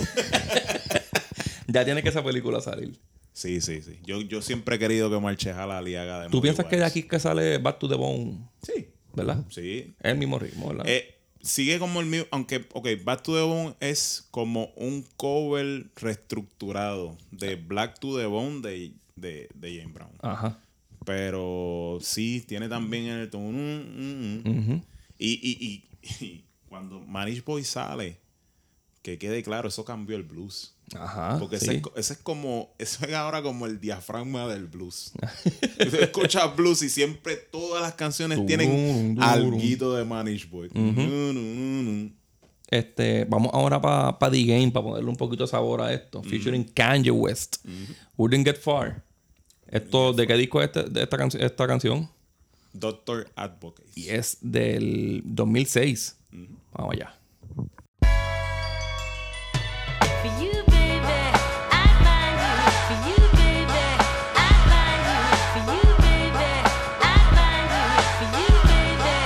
Ya 1.66 1.84
tiene 1.84 2.02
que 2.02 2.10
esa 2.10 2.22
película 2.22 2.60
salir. 2.60 2.98
Sí, 3.32 3.60
sí, 3.60 3.82
sí. 3.82 3.98
Yo, 4.04 4.20
yo 4.20 4.40
siempre 4.42 4.76
he 4.76 4.78
querido 4.78 5.10
que 5.10 5.18
Marche 5.18 5.50
y 5.50 5.52
haga 5.52 5.80
de 5.80 6.28
¿Tú 6.28 6.36
Moody 6.36 6.42
piensas 6.42 6.66
que 6.66 6.76
de 6.76 6.84
aquí 6.84 7.02
que 7.02 7.18
sale 7.18 7.58
Back 7.58 7.78
to 7.78 7.88
the 7.88 7.96
Bone? 7.96 8.48
Sí. 8.62 8.88
¿Verdad? 9.14 9.44
Sí. 9.50 9.94
Es 10.00 10.12
el 10.12 10.18
mismo 10.18 10.38
ritmo, 10.38 10.68
¿verdad? 10.68 10.86
Eh, 10.86 11.18
sigue 11.42 11.78
como 11.78 12.00
el 12.00 12.06
mismo, 12.06 12.26
aunque, 12.30 12.64
ok, 12.72 12.88
Back 13.02 13.22
to 13.22 13.34
the 13.34 13.42
Bone 13.42 13.74
es 13.80 14.28
como 14.30 14.72
un 14.76 15.04
cover 15.16 15.90
reestructurado 15.96 17.16
de 17.32 17.56
Black 17.56 17.98
to 17.98 18.16
the 18.16 18.26
Bone 18.26 18.60
de, 18.60 18.92
de, 19.16 19.48
de 19.54 19.78
James 19.78 19.94
Brown. 19.94 20.12
Ajá. 20.20 20.58
Pero 21.04 21.98
sí, 22.00 22.44
tiene 22.46 22.68
también 22.68 23.06
el 23.06 23.30
tono. 23.30 23.52
mm, 23.52 24.42
mm, 24.44 24.72
mm. 24.72 24.82
Y, 25.18 25.32
y, 25.32 25.84
y, 26.00 26.24
y 26.24 26.44
cuando 26.68 27.00
Manish 27.00 27.44
Boy 27.44 27.64
sale, 27.64 28.18
que 29.02 29.18
quede 29.18 29.42
claro, 29.42 29.68
eso 29.68 29.84
cambió 29.84 30.16
el 30.16 30.22
blues. 30.22 30.74
Ajá. 30.94 31.38
Porque 31.38 31.58
sí. 31.58 31.66
ese, 31.70 31.82
ese 31.96 32.12
es 32.14 32.18
como, 32.20 32.74
eso 32.78 33.04
es 33.06 33.14
ahora 33.14 33.42
como 33.42 33.66
el 33.66 33.80
diafragma 33.80 34.48
del 34.48 34.66
blues. 34.66 35.12
Tú 35.78 35.96
escuchas 35.96 36.56
blues 36.56 36.82
y 36.82 36.88
siempre 36.88 37.36
todas 37.36 37.82
las 37.82 37.94
canciones 37.94 38.44
tienen 38.46 39.16
alguito 39.20 39.94
de 39.94 40.04
Manish 40.04 40.48
Boy. 40.48 40.70
Este, 42.74 43.24
vamos 43.26 43.50
ahora 43.54 43.80
para 43.80 44.18
pa 44.18 44.28
The 44.30 44.42
Game, 44.44 44.70
para 44.72 44.84
ponerle 44.86 45.08
un 45.08 45.16
poquito 45.16 45.44
de 45.44 45.48
sabor 45.48 45.80
a 45.80 45.92
esto. 45.92 46.22
Featuring 46.24 46.64
Kanye 46.64 47.10
West. 47.12 47.64
Wouldn't 48.16 48.44
Get 48.44 48.56
Far. 48.58 49.04
Esto, 49.68 50.12
¿De 50.12 50.26
qué 50.26 50.34
disco 50.34 50.60
es 50.60 50.66
este- 50.66 50.84
de 50.90 51.02
esta, 51.04 51.16
canci- 51.16 51.40
esta 51.40 51.66
canción? 51.68 52.08
Doctor 52.72 53.28
Advocate. 53.36 53.88
Y 53.94 54.08
es 54.08 54.38
del 54.40 55.22
2006. 55.24 56.16
Vamos 56.72 56.94
allá. 56.94 57.14
For 60.22 60.30
you, 60.42 60.52
baby, 60.66 61.20
I'd 61.70 61.98
mind 62.02 62.38
you. 62.42 62.54
For 62.88 62.98
you, 63.06 63.18
baby, 63.38 63.86
I'd 64.34 64.62
mind 64.72 65.02
you. 65.06 65.20
For 65.54 65.62
you, 65.70 65.82
baby, 66.02 66.50
I'd 67.06 67.28
mind 67.38 67.70
you. 67.70 67.86
For 68.18 68.28
you, 68.34 68.50
baby, 68.66 69.16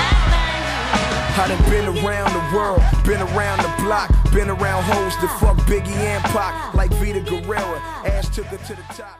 I'd 0.00 0.24
mind 0.32 0.64
you. 0.64 1.42
I 1.42 1.48
done 1.48 1.62
been 1.70 1.83
around 2.04 2.32
the 2.32 2.56
world, 2.56 2.80
been 3.04 3.20
around 3.20 3.58
the 3.62 3.82
block, 3.82 4.08
been 4.32 4.50
around 4.50 4.82
hoes 4.84 5.14
that 5.20 5.30
fuck 5.40 5.56
Biggie 5.66 5.96
and 5.96 6.22
Pac, 6.24 6.74
like 6.74 6.92
Vita 7.00 7.20
Guerrero. 7.20 7.78
Ash 8.04 8.28
took 8.28 8.46
her 8.46 8.58
to 8.58 8.74
the 8.74 8.82
top. 8.94 9.18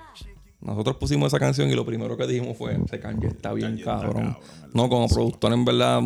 Nosotros 0.60 0.96
pusimos 0.96 1.26
esa 1.28 1.38
canción 1.38 1.68
y 1.70 1.74
lo 1.74 1.84
primero 1.84 2.16
que 2.16 2.26
dijimos 2.26 2.56
fue: 2.56 2.74
Ese 2.74 2.98
Kanye 2.98 3.28
está 3.28 3.52
bien 3.52 3.78
cabrón. 3.78 4.36
no, 4.72 4.88
como 4.88 5.08
productor, 5.08 5.52
en 5.52 5.64
verdad, 5.64 6.00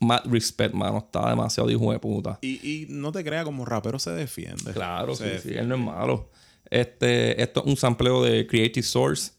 mad 0.00 0.20
respect, 0.24 0.74
mano. 0.74 0.98
Está 0.98 1.28
demasiado 1.30 1.70
hijo 1.70 1.92
de 1.92 1.98
puta. 1.98 2.38
Y, 2.40 2.60
y 2.66 2.86
no 2.88 3.12
te 3.12 3.22
creas, 3.22 3.44
como 3.44 3.64
rapero 3.64 3.98
se 3.98 4.10
defiende. 4.10 4.72
Claro, 4.72 5.14
Se 5.14 5.38
sí, 5.40 5.50
sí, 5.50 5.54
él 5.54 5.68
no 5.68 5.74
es 5.74 5.80
malo. 5.80 6.30
Este, 6.70 7.40
esto 7.42 7.60
es 7.60 7.66
un 7.66 7.76
sampleo 7.76 8.22
de 8.22 8.46
Creative 8.46 8.82
Source, 8.86 9.32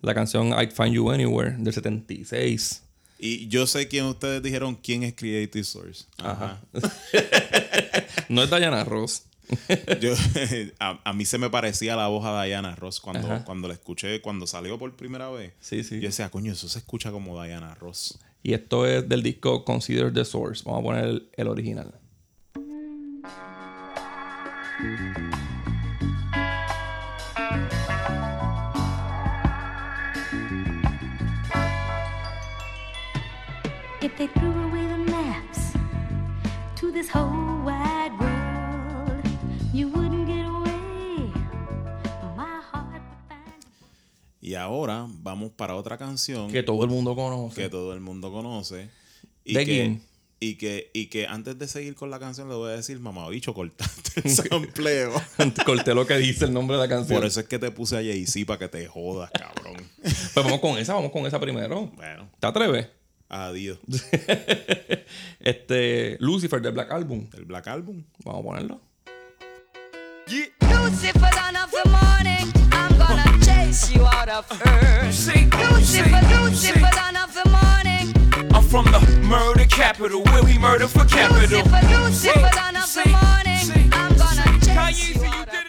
la 0.00 0.14
canción 0.14 0.48
I'd 0.58 0.70
Find 0.72 0.94
You 0.94 1.10
Anywhere 1.10 1.56
del 1.58 1.74
76. 1.74 2.82
Y 3.18 3.48
yo 3.48 3.66
sé 3.66 3.88
quién 3.88 4.04
ustedes 4.04 4.42
dijeron 4.42 4.76
quién 4.76 5.02
es 5.02 5.14
Creative 5.14 5.64
Source. 5.64 6.04
Ajá. 6.18 6.60
No 8.28 8.42
es 8.42 8.50
Diana 8.50 8.84
Ross. 8.84 9.22
Yo, 10.02 10.12
a, 10.78 11.00
a 11.02 11.12
mí 11.14 11.24
se 11.24 11.38
me 11.38 11.48
parecía 11.48 11.96
la 11.96 12.08
voz 12.08 12.26
a 12.26 12.44
Diana 12.44 12.76
Ross 12.76 13.00
cuando, 13.00 13.26
Ajá. 13.26 13.44
cuando 13.44 13.66
la 13.68 13.74
escuché, 13.74 14.20
cuando 14.20 14.46
salió 14.46 14.78
por 14.78 14.94
primera 14.94 15.30
vez. 15.30 15.54
Sí, 15.60 15.82
sí. 15.82 16.00
Yo 16.00 16.08
decía, 16.08 16.28
coño, 16.30 16.52
eso 16.52 16.68
se 16.68 16.78
escucha 16.78 17.10
como 17.10 17.42
Diana 17.42 17.74
Ross. 17.76 18.18
Y 18.42 18.52
esto 18.52 18.86
es 18.86 19.08
del 19.08 19.22
disco 19.22 19.64
Consider 19.64 20.12
the 20.12 20.26
Source. 20.26 20.62
Vamos 20.66 20.80
a 20.80 20.82
poner 20.82 21.04
el, 21.06 21.28
el 21.36 21.48
original. 21.48 21.94
They 34.18 34.26
threw 34.26 34.50
away 34.50 34.84
the 34.84 34.98
maps 35.12 35.72
to 36.74 36.90
this 36.90 37.08
whole 37.08 37.62
wide 37.64 38.10
world, 38.18 39.24
you 39.72 39.86
wouldn't 39.88 40.26
get 40.26 40.44
away. 40.44 41.30
My 42.36 42.60
heart 42.72 43.00
Y 44.40 44.56
ahora 44.56 45.06
vamos 45.08 45.52
para 45.52 45.76
otra 45.76 45.96
canción. 45.96 46.50
Que 46.50 46.64
todo 46.64 46.82
el 46.82 46.90
mundo 46.90 47.14
conoce. 47.14 47.62
Que 47.62 47.70
todo 47.70 47.94
el 47.94 48.00
mundo 48.00 48.32
conoce. 48.32 48.90
Y 49.44 49.54
¿De 49.54 49.64
que, 49.64 49.72
quién? 49.72 50.02
Y 50.40 50.56
que, 50.56 50.90
y 50.92 51.06
que 51.06 51.28
antes 51.28 51.56
de 51.56 51.68
seguir 51.68 51.94
con 51.94 52.10
la 52.10 52.18
canción 52.18 52.48
le 52.48 52.56
voy 52.56 52.72
a 52.72 52.76
decir, 52.76 52.98
mamá, 52.98 53.28
bicho, 53.28 53.54
cortaste 53.54 54.22
el 54.24 54.30
sampleo. 54.34 55.12
Corté 55.64 55.94
lo 55.94 56.08
que 56.08 56.16
dice 56.16 56.46
el 56.46 56.52
nombre 56.52 56.76
de 56.76 56.82
la 56.82 56.88
canción. 56.88 57.20
Por 57.20 57.26
eso 57.26 57.38
es 57.38 57.46
que 57.46 57.60
te 57.60 57.70
puse 57.70 57.96
a 57.96 58.00
Jay-Z 58.00 58.46
para 58.46 58.58
que 58.58 58.68
te 58.68 58.88
jodas, 58.88 59.30
cabrón. 59.30 59.76
Pues 60.02 60.34
vamos 60.34 60.58
con 60.58 60.76
esa, 60.76 60.94
vamos 60.94 61.12
con 61.12 61.24
esa 61.24 61.38
primero. 61.38 61.86
Bueno. 61.94 62.28
¿Te 62.40 62.46
atreves? 62.48 62.97
Adiós. 63.28 63.78
este, 65.40 66.16
Lucifer 66.20 66.60
del 66.60 66.72
Black 66.72 66.90
Album. 66.90 67.28
El 67.34 67.44
Black 67.44 67.68
Album. 67.68 68.04
Vamos 68.24 68.40
a 68.40 68.42
ponerlo. 68.42 68.80
Lucifer, 70.60 71.30
dawn 71.34 71.56
of 71.56 71.70
the 71.70 71.88
morning, 71.88 72.52
I'm 72.72 72.96
gonna 72.98 73.38
chase 73.44 73.90
you 73.92 74.04
out 74.06 74.28
of 74.28 74.50
earth. 74.66 75.04
Lucifer, 75.04 76.20
Lucifer, 76.40 76.90
dawn 76.94 77.16
of 77.16 77.34
the 77.34 77.48
morning. 77.48 78.52
I'm 78.54 78.62
from 78.62 78.86
the 78.86 79.00
murder 79.26 79.64
capital, 79.66 80.22
where 80.24 80.42
we 80.44 80.58
murder 80.58 80.86
for 80.86 81.04
capital. 81.04 81.58
Lucifer, 81.58 81.80
Lucifer, 81.88 82.50
dawn 82.54 82.76
of 82.76 82.92
the 82.94 83.08
morning, 83.08 83.92
I'm 83.92 84.16
gonna 84.16 84.60
chase 84.60 85.14
you 85.14 85.24
out 85.24 85.48
of 85.48 85.68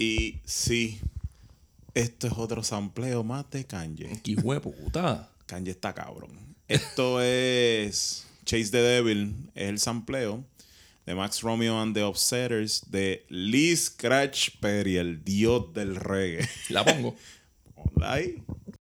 Y 0.00 0.40
sí, 0.44 1.00
esto 1.92 2.28
es 2.28 2.32
otro 2.36 2.62
sampleo 2.62 3.24
más 3.24 3.50
de 3.50 3.66
Kanye. 3.66 4.20
¡Qué 4.22 4.36
puta! 4.36 5.28
Kanye 5.48 5.72
está 5.72 5.92
cabrón. 5.92 6.30
Esto 6.68 7.20
es 7.22 8.26
Chase 8.44 8.70
the 8.70 8.80
Devil, 8.80 9.34
es 9.54 9.68
el 9.68 9.78
sampleo. 9.80 10.44
de 11.08 11.14
Max 11.14 11.42
Romeo 11.42 11.80
and 11.80 11.94
the 11.94 12.02
Upsetters 12.04 12.82
de 12.90 13.24
Lee 13.30 13.74
Scratch 13.74 14.60
Perry, 14.60 14.98
el 14.98 15.24
dios 15.24 15.72
del 15.72 15.96
reggae. 15.96 16.46
La 16.68 16.84
pongo. 16.84 17.16
Ponla 17.74 18.12
ahí. 18.12 18.42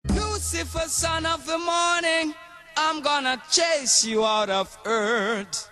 Lucifer, 0.05 0.87
son 0.87 1.25
of 1.25 1.47
the 1.47 1.57
morning, 1.57 2.35
I'm 2.77 3.01
gonna 3.01 3.43
chase 3.51 4.05
you 4.05 4.23
out 4.23 4.51
of 4.51 4.69
earth. 4.85 5.71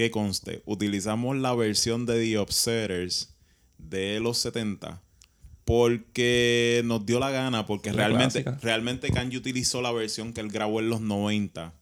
Que 0.00 0.10
conste, 0.10 0.62
utilizamos 0.64 1.36
la 1.36 1.54
versión 1.54 2.06
de 2.06 2.18
The 2.18 2.38
Upsetters 2.38 3.34
de 3.76 4.18
los 4.18 4.38
70 4.38 5.02
porque 5.66 6.80
nos 6.86 7.04
dio 7.04 7.20
la 7.20 7.30
gana, 7.30 7.66
porque 7.66 7.90
La 7.90 7.96
realmente, 8.08 8.42
clásica. 8.42 8.66
realmente 8.66 9.10
Kanye 9.10 9.36
utilizó 9.36 9.82
la 9.82 9.92
versión 9.92 10.32
que 10.32 10.40
él 10.40 10.48
grabó 10.48 10.80
en 10.80 10.88
los 10.88 11.02
90, 11.02 11.74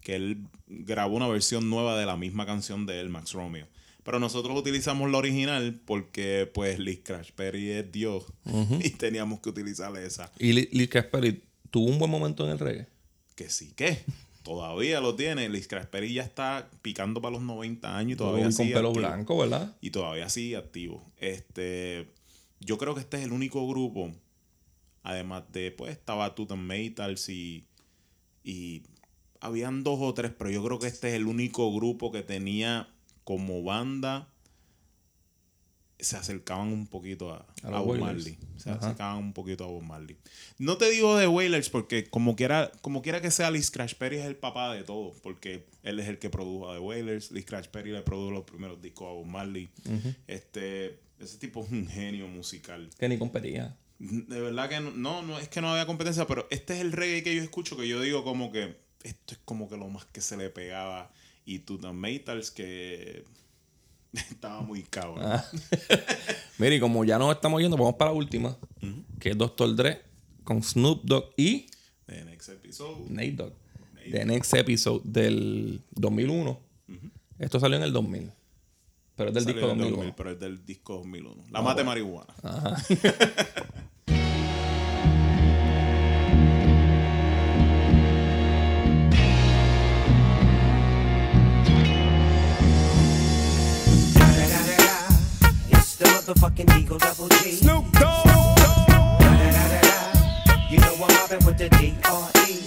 que 0.00 0.14
él 0.16 0.46
grabó 0.66 1.14
una 1.14 1.28
versión 1.28 1.68
nueva 1.68 2.00
de 2.00 2.06
la 2.06 2.16
misma 2.16 2.46
canción 2.46 2.86
de 2.86 3.00
él, 3.00 3.10
Max 3.10 3.32
Romeo. 3.32 3.68
Pero 4.02 4.18
nosotros 4.18 4.58
utilizamos 4.58 5.10
la 5.10 5.18
original 5.18 5.78
porque 5.84 6.50
pues 6.54 6.78
Lee 6.78 7.02
Scratch 7.04 7.32
Perry 7.32 7.68
es 7.68 7.92
Dios 7.92 8.24
y 8.82 8.88
teníamos 8.92 9.40
que 9.40 9.50
utilizar 9.50 9.94
esa. 9.98 10.32
Y 10.38 10.54
Lee 10.54 10.70
Lee 10.72 10.86
Perry 10.86 11.42
tuvo 11.70 11.90
un 11.90 11.98
buen 11.98 12.10
momento 12.10 12.46
en 12.46 12.52
el 12.52 12.58
reggae. 12.58 12.86
Que 13.34 13.50
sí, 13.50 13.74
que 13.76 13.98
todavía 14.48 15.00
lo 15.00 15.14
tiene. 15.14 15.60
Scratch 15.60 15.88
Perry 15.88 16.14
ya 16.14 16.22
está 16.22 16.70
picando 16.80 17.20
para 17.20 17.32
los 17.32 17.42
90 17.42 17.96
años 17.96 18.12
y 18.12 18.16
todavía 18.16 18.44
con 18.44 18.52
sigue 18.54 18.72
pelo 18.72 18.88
activo. 18.88 19.06
blanco, 19.06 19.38
¿verdad? 19.38 19.76
Y 19.82 19.90
todavía 19.90 20.30
sigue 20.30 20.56
activo. 20.56 21.04
Este, 21.18 22.08
yo 22.58 22.78
creo 22.78 22.94
que 22.94 23.00
este 23.00 23.18
es 23.18 23.24
el 23.24 23.32
único 23.32 23.68
grupo, 23.68 24.10
además 25.02 25.44
de, 25.52 25.70
pues, 25.70 25.92
estaba 25.92 26.34
Tutan 26.34 26.66
Metals 26.66 27.28
y, 27.28 27.66
y 28.42 28.84
habían 29.40 29.84
dos 29.84 29.98
o 30.00 30.14
tres, 30.14 30.32
pero 30.36 30.48
yo 30.48 30.64
creo 30.64 30.78
que 30.78 30.86
este 30.86 31.08
es 31.08 31.14
el 31.14 31.26
único 31.26 31.70
grupo 31.74 32.10
que 32.10 32.22
tenía 32.22 32.88
como 33.24 33.62
banda, 33.62 34.28
se 36.00 36.16
acercaban 36.16 36.68
un 36.72 36.86
poquito 36.86 37.32
a, 37.32 37.44
A 37.64 37.68
a 37.76 37.80
Bob. 37.80 37.98
Marley. 37.98 38.38
Se 38.56 38.70
Ajá. 38.70 38.78
acercaban 38.78 39.18
un 39.18 39.32
poquito 39.32 39.64
a 39.64 39.66
Bob 39.66 39.82
Marley. 39.82 40.16
No 40.58 40.76
te 40.78 40.88
digo 40.90 41.16
de 41.16 41.26
Wailers 41.26 41.70
porque 41.70 42.08
como 42.08 42.36
quiera, 42.36 42.70
como 42.82 43.02
quiera 43.02 43.20
que 43.20 43.30
sea, 43.30 43.50
Lee 43.50 43.62
Scratch 43.62 43.94
Perry 43.94 44.18
es 44.18 44.26
el 44.26 44.36
papá 44.36 44.72
de 44.74 44.84
todo, 44.84 45.12
porque 45.22 45.66
él 45.82 45.98
es 46.00 46.08
el 46.08 46.18
que 46.18 46.30
produjo 46.30 46.70
a 46.70 46.74
The 46.74 46.80
Wailers. 46.80 47.32
Lee 47.32 47.42
Scratch 47.42 47.68
Perry 47.68 47.90
le 47.92 48.02
produjo 48.02 48.30
los 48.30 48.44
primeros 48.44 48.80
discos 48.80 49.08
a 49.08 49.12
Bob 49.12 49.26
Marley. 49.26 49.68
Este, 50.26 50.98
ese 51.18 51.38
tipo 51.38 51.64
es 51.64 51.70
un 51.72 51.86
genio 51.88 52.28
musical. 52.28 52.88
Que 52.98 53.08
ni 53.08 53.18
competía. 53.18 53.76
De 53.98 54.40
verdad 54.40 54.68
que 54.68 54.78
no, 54.80 54.92
no, 54.92 55.22
no, 55.22 55.38
es 55.40 55.48
que 55.48 55.60
no 55.60 55.70
había 55.70 55.84
competencia, 55.86 56.26
pero 56.26 56.46
este 56.50 56.74
es 56.74 56.80
el 56.80 56.92
reggae 56.92 57.24
que 57.24 57.34
yo 57.34 57.42
escucho 57.42 57.76
que 57.76 57.88
yo 57.88 58.00
digo 58.00 58.22
como 58.22 58.52
que 58.52 58.76
esto 59.02 59.34
es 59.34 59.40
como 59.44 59.68
que 59.68 59.76
lo 59.76 59.88
más 59.88 60.04
que 60.04 60.20
se 60.20 60.36
le 60.36 60.50
pegaba. 60.50 61.10
Y 61.44 61.60
Tutan 61.60 61.96
Metals 61.96 62.50
que 62.50 63.24
estaba 64.30 64.60
muy 64.62 64.82
cabrón. 64.84 65.20
Ah. 65.24 65.44
Mira, 66.58 66.74
y 66.74 66.80
como 66.80 67.04
ya 67.04 67.18
nos 67.18 67.34
estamos 67.34 67.60
yendo, 67.60 67.76
vamos 67.76 67.94
para 67.94 68.10
la 68.10 68.16
última, 68.16 68.56
que 69.20 69.30
es 69.30 69.38
Dr. 69.38 69.74
Dre 69.76 70.02
con 70.44 70.62
Snoop 70.62 71.02
Dogg 71.04 71.32
y 71.36 71.66
The 72.06 72.24
next 72.24 72.48
episode. 72.48 73.04
Nate 73.08 73.32
Dogg. 73.32 73.52
The 74.10 74.24
Next 74.24 74.54
Episode 74.54 75.02
del 75.04 75.82
2001. 75.90 76.58
Esto 77.38 77.60
salió 77.60 77.76
en 77.76 77.82
el 77.82 77.92
2000. 77.92 78.32
Pero 79.16 79.28
es 79.28 79.34
del 79.34 79.44
Salió 79.44 79.56
disco 79.60 79.70
en 79.72 79.80
el 79.80 79.90
2001. 79.90 80.14
pero 80.16 80.30
es 80.30 80.40
del 80.40 80.64
disco 80.64 80.94
2001. 80.96 81.44
La 81.50 81.58
Ah, 81.58 81.62
mate 81.62 81.82
bueno. 81.82 81.90
marihuana. 81.90 82.34
Ajá. 82.42 82.76
motherfucking 96.28 96.78
Eagle 96.78 96.98
Double 96.98 97.28
G. 97.40 97.52
Snoop 97.52 97.90
Dogg. 97.92 98.26
You 100.70 100.78
know 100.78 100.92
I'm 100.92 101.08
mobbing 101.16 101.44
with 101.46 101.56
the 101.56 101.68
D.R.E. 101.70 102.60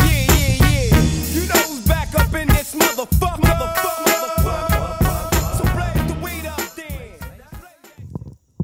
Yeah, 0.00 0.24
yeah, 0.32 0.64
yeah. 0.64 0.96
You 1.36 1.44
know 1.46 1.60
who's 1.68 1.84
back 1.86 2.14
up 2.14 2.32
in 2.32 2.48
this 2.48 2.74
motherfucker. 2.74 3.44
Motherfucker, 3.44 4.40
motherfucker. 4.40 5.56
So 5.58 5.64
blaze 5.76 6.06
the 6.08 6.16
weed 6.24 6.46
up 6.46 6.56
then. 6.74 7.12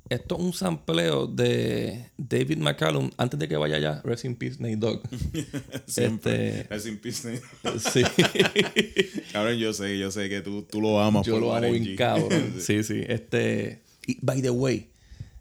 Esto 0.09 0.36
es 0.36 0.40
un 0.40 0.52
sampleo 0.54 1.26
de 1.26 2.06
David 2.16 2.59
McCallum 2.59 3.10
antes 3.18 3.38
de 3.38 3.48
que 3.48 3.56
vaya 3.59 3.76
allá. 3.76 4.00
Rest 4.02 4.24
in 4.24 4.36
Peace, 4.36 4.59
Nate 4.59 4.76
Dogg. 4.76 5.02
Siempre. 5.86 6.60
Este, 6.60 6.74
Rest 6.74 6.86
in 6.86 6.96
peace, 6.96 7.28
Nate. 7.28 7.78
Sí. 7.78 8.02
Cabrón, 9.32 9.56
yo 9.59 9.74
sé, 9.74 9.98
yo 9.98 10.10
sé 10.10 10.30
que 10.30 10.40
tú, 10.40 10.62
tú 10.62 10.80
lo 10.80 11.00
amas 11.00 11.26
Yo 11.26 11.34
por 11.34 11.42
lo 11.42 11.54
amo 11.54 11.70
bien 11.70 11.96
cabrón. 11.96 12.54
Sí, 12.60 12.82
sí. 12.82 13.04
Este. 13.06 13.91
Y, 14.06 14.18
by 14.24 14.42
the 14.42 14.50
way, 14.50 14.90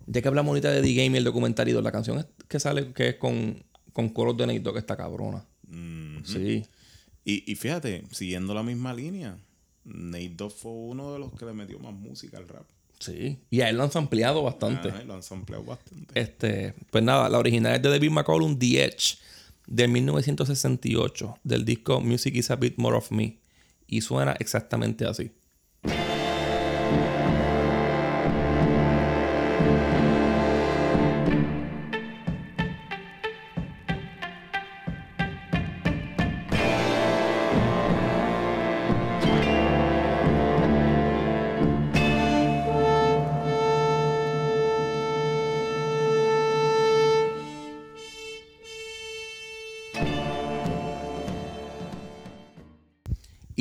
ya 0.08 0.22
que 0.22 0.28
hablamos 0.28 0.50
ahorita 0.50 0.72
de 0.72 0.82
The 0.82 0.94
Game 0.94 1.16
y 1.16 1.18
el 1.18 1.24
documentalito, 1.24 1.82
la 1.82 1.92
canción 1.92 2.26
que 2.48 2.60
sale 2.60 2.94
que 2.94 3.10
es 3.10 3.16
con, 3.16 3.64
con 3.94 4.10
coros 4.10 4.38
de 4.38 4.48
Nate 4.48 4.60
Dogg 4.60 4.78
está 4.78 4.98
cabrona. 4.98 5.46
Sí. 6.24 6.64
Y, 7.24 7.52
y 7.52 7.56
fíjate, 7.56 8.04
siguiendo 8.12 8.54
la 8.54 8.64
misma 8.64 8.94
línea, 8.94 9.38
Nate 9.84 10.34
Dogg 10.36 10.52
fue 10.52 10.72
uno 10.72 11.14
de 11.14 11.20
los 11.20 11.34
que 11.34 11.46
le 11.46 11.54
metió 11.54 11.80
más 11.80 11.94
música 11.94 12.38
al 12.38 12.48
rap. 12.48 12.66
Sí. 13.00 13.40
Y 13.50 13.62
a 13.62 13.70
él 13.70 13.78
lo 13.78 13.84
han 13.84 13.90
ampliado 13.96 14.44
bastante. 14.44 14.90
Ajá, 14.90 15.04
lo 15.04 15.16
han 15.16 15.24
sampleado 15.24 15.64
bastante. 15.64 16.20
Este, 16.20 16.76
pues 16.92 17.04
nada, 17.04 17.30
la 17.30 17.40
original 17.40 17.76
es 17.76 17.82
de 17.82 17.90
David 17.90 18.12
McCollum, 18.12 18.60
The 18.60 18.86
Edge, 18.86 19.18
del 19.66 19.90
1968, 19.90 21.40
del 21.44 21.66
disco 21.66 22.00
Music 22.00 22.36
is 22.36 22.52
a 22.52 22.56
Bit 22.56 22.78
More 22.78 22.98
of 22.98 23.12
Me. 23.12 23.40
Y 23.88 24.02
suena 24.02 24.34
exactamente 24.34 25.06
así. 25.06 25.32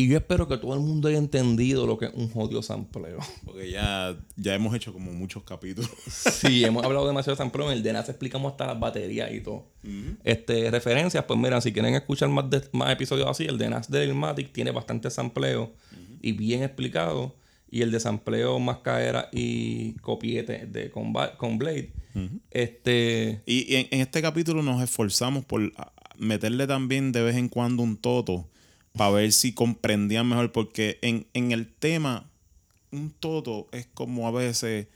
Y 0.00 0.08
yo 0.08 0.16
espero 0.16 0.48
que 0.48 0.56
todo 0.56 0.72
el 0.74 0.80
mundo 0.80 1.08
haya 1.08 1.18
entendido 1.18 1.86
lo 1.86 1.98
que 1.98 2.06
es 2.06 2.12
un 2.14 2.30
jodido 2.30 2.62
sampleo. 2.62 3.18
Porque 3.44 3.70
ya, 3.70 4.16
ya 4.36 4.54
hemos 4.54 4.74
hecho 4.74 4.92
como 4.94 5.12
muchos 5.12 5.42
capítulos. 5.42 5.90
Sí, 6.08 6.64
hemos 6.64 6.84
hablado 6.84 7.06
demasiado 7.06 7.34
de 7.34 7.38
sampleo. 7.38 7.70
En 7.70 7.76
el 7.76 7.82
DNAS 7.82 8.08
explicamos 8.08 8.52
hasta 8.52 8.66
las 8.68 8.80
baterías 8.80 9.30
y 9.32 9.40
todo. 9.40 9.66
Este, 10.24 10.70
referencias, 10.70 11.24
pues 11.24 11.38
mira, 11.38 11.60
si 11.60 11.72
quieren 11.72 11.94
escuchar 11.94 12.28
más, 12.30 12.48
de- 12.48 12.62
más 12.72 12.90
episodios 12.92 13.28
así, 13.28 13.44
el 13.44 13.58
DNAS 13.58 13.90
de 13.90 14.04
Ilmatic 14.06 14.52
tiene 14.52 14.70
bastante 14.70 15.10
sampleo 15.10 15.72
y 16.22 16.32
bien 16.32 16.62
explicado. 16.62 17.34
Y 17.72 17.82
el 17.82 17.90
de 17.92 18.00
sampleo, 18.00 18.58
mascaera 18.58 19.28
y 19.32 19.92
copiete 20.00 20.66
de, 20.66 20.90
con, 20.90 21.12
con 21.36 21.58
Blade. 21.58 21.92
Este. 22.50 23.42
Y, 23.46 23.74
en, 23.76 23.86
en 23.90 24.00
este 24.00 24.20
capítulo 24.22 24.62
nos 24.62 24.82
esforzamos 24.82 25.44
por 25.44 25.72
meterle 26.18 26.66
también 26.66 27.12
de 27.12 27.22
vez 27.22 27.36
en 27.36 27.48
cuando 27.48 27.82
un 27.82 27.96
toto 27.96 28.48
para 28.92 29.10
ver 29.10 29.32
si 29.32 29.52
comprendían 29.52 30.28
mejor. 30.28 30.52
Porque 30.52 30.98
en, 31.02 31.26
en 31.34 31.52
el 31.52 31.72
tema, 31.72 32.30
un 32.90 33.10
toto 33.10 33.68
es 33.72 33.86
como 33.86 34.26
a 34.26 34.30
veces, 34.30 34.88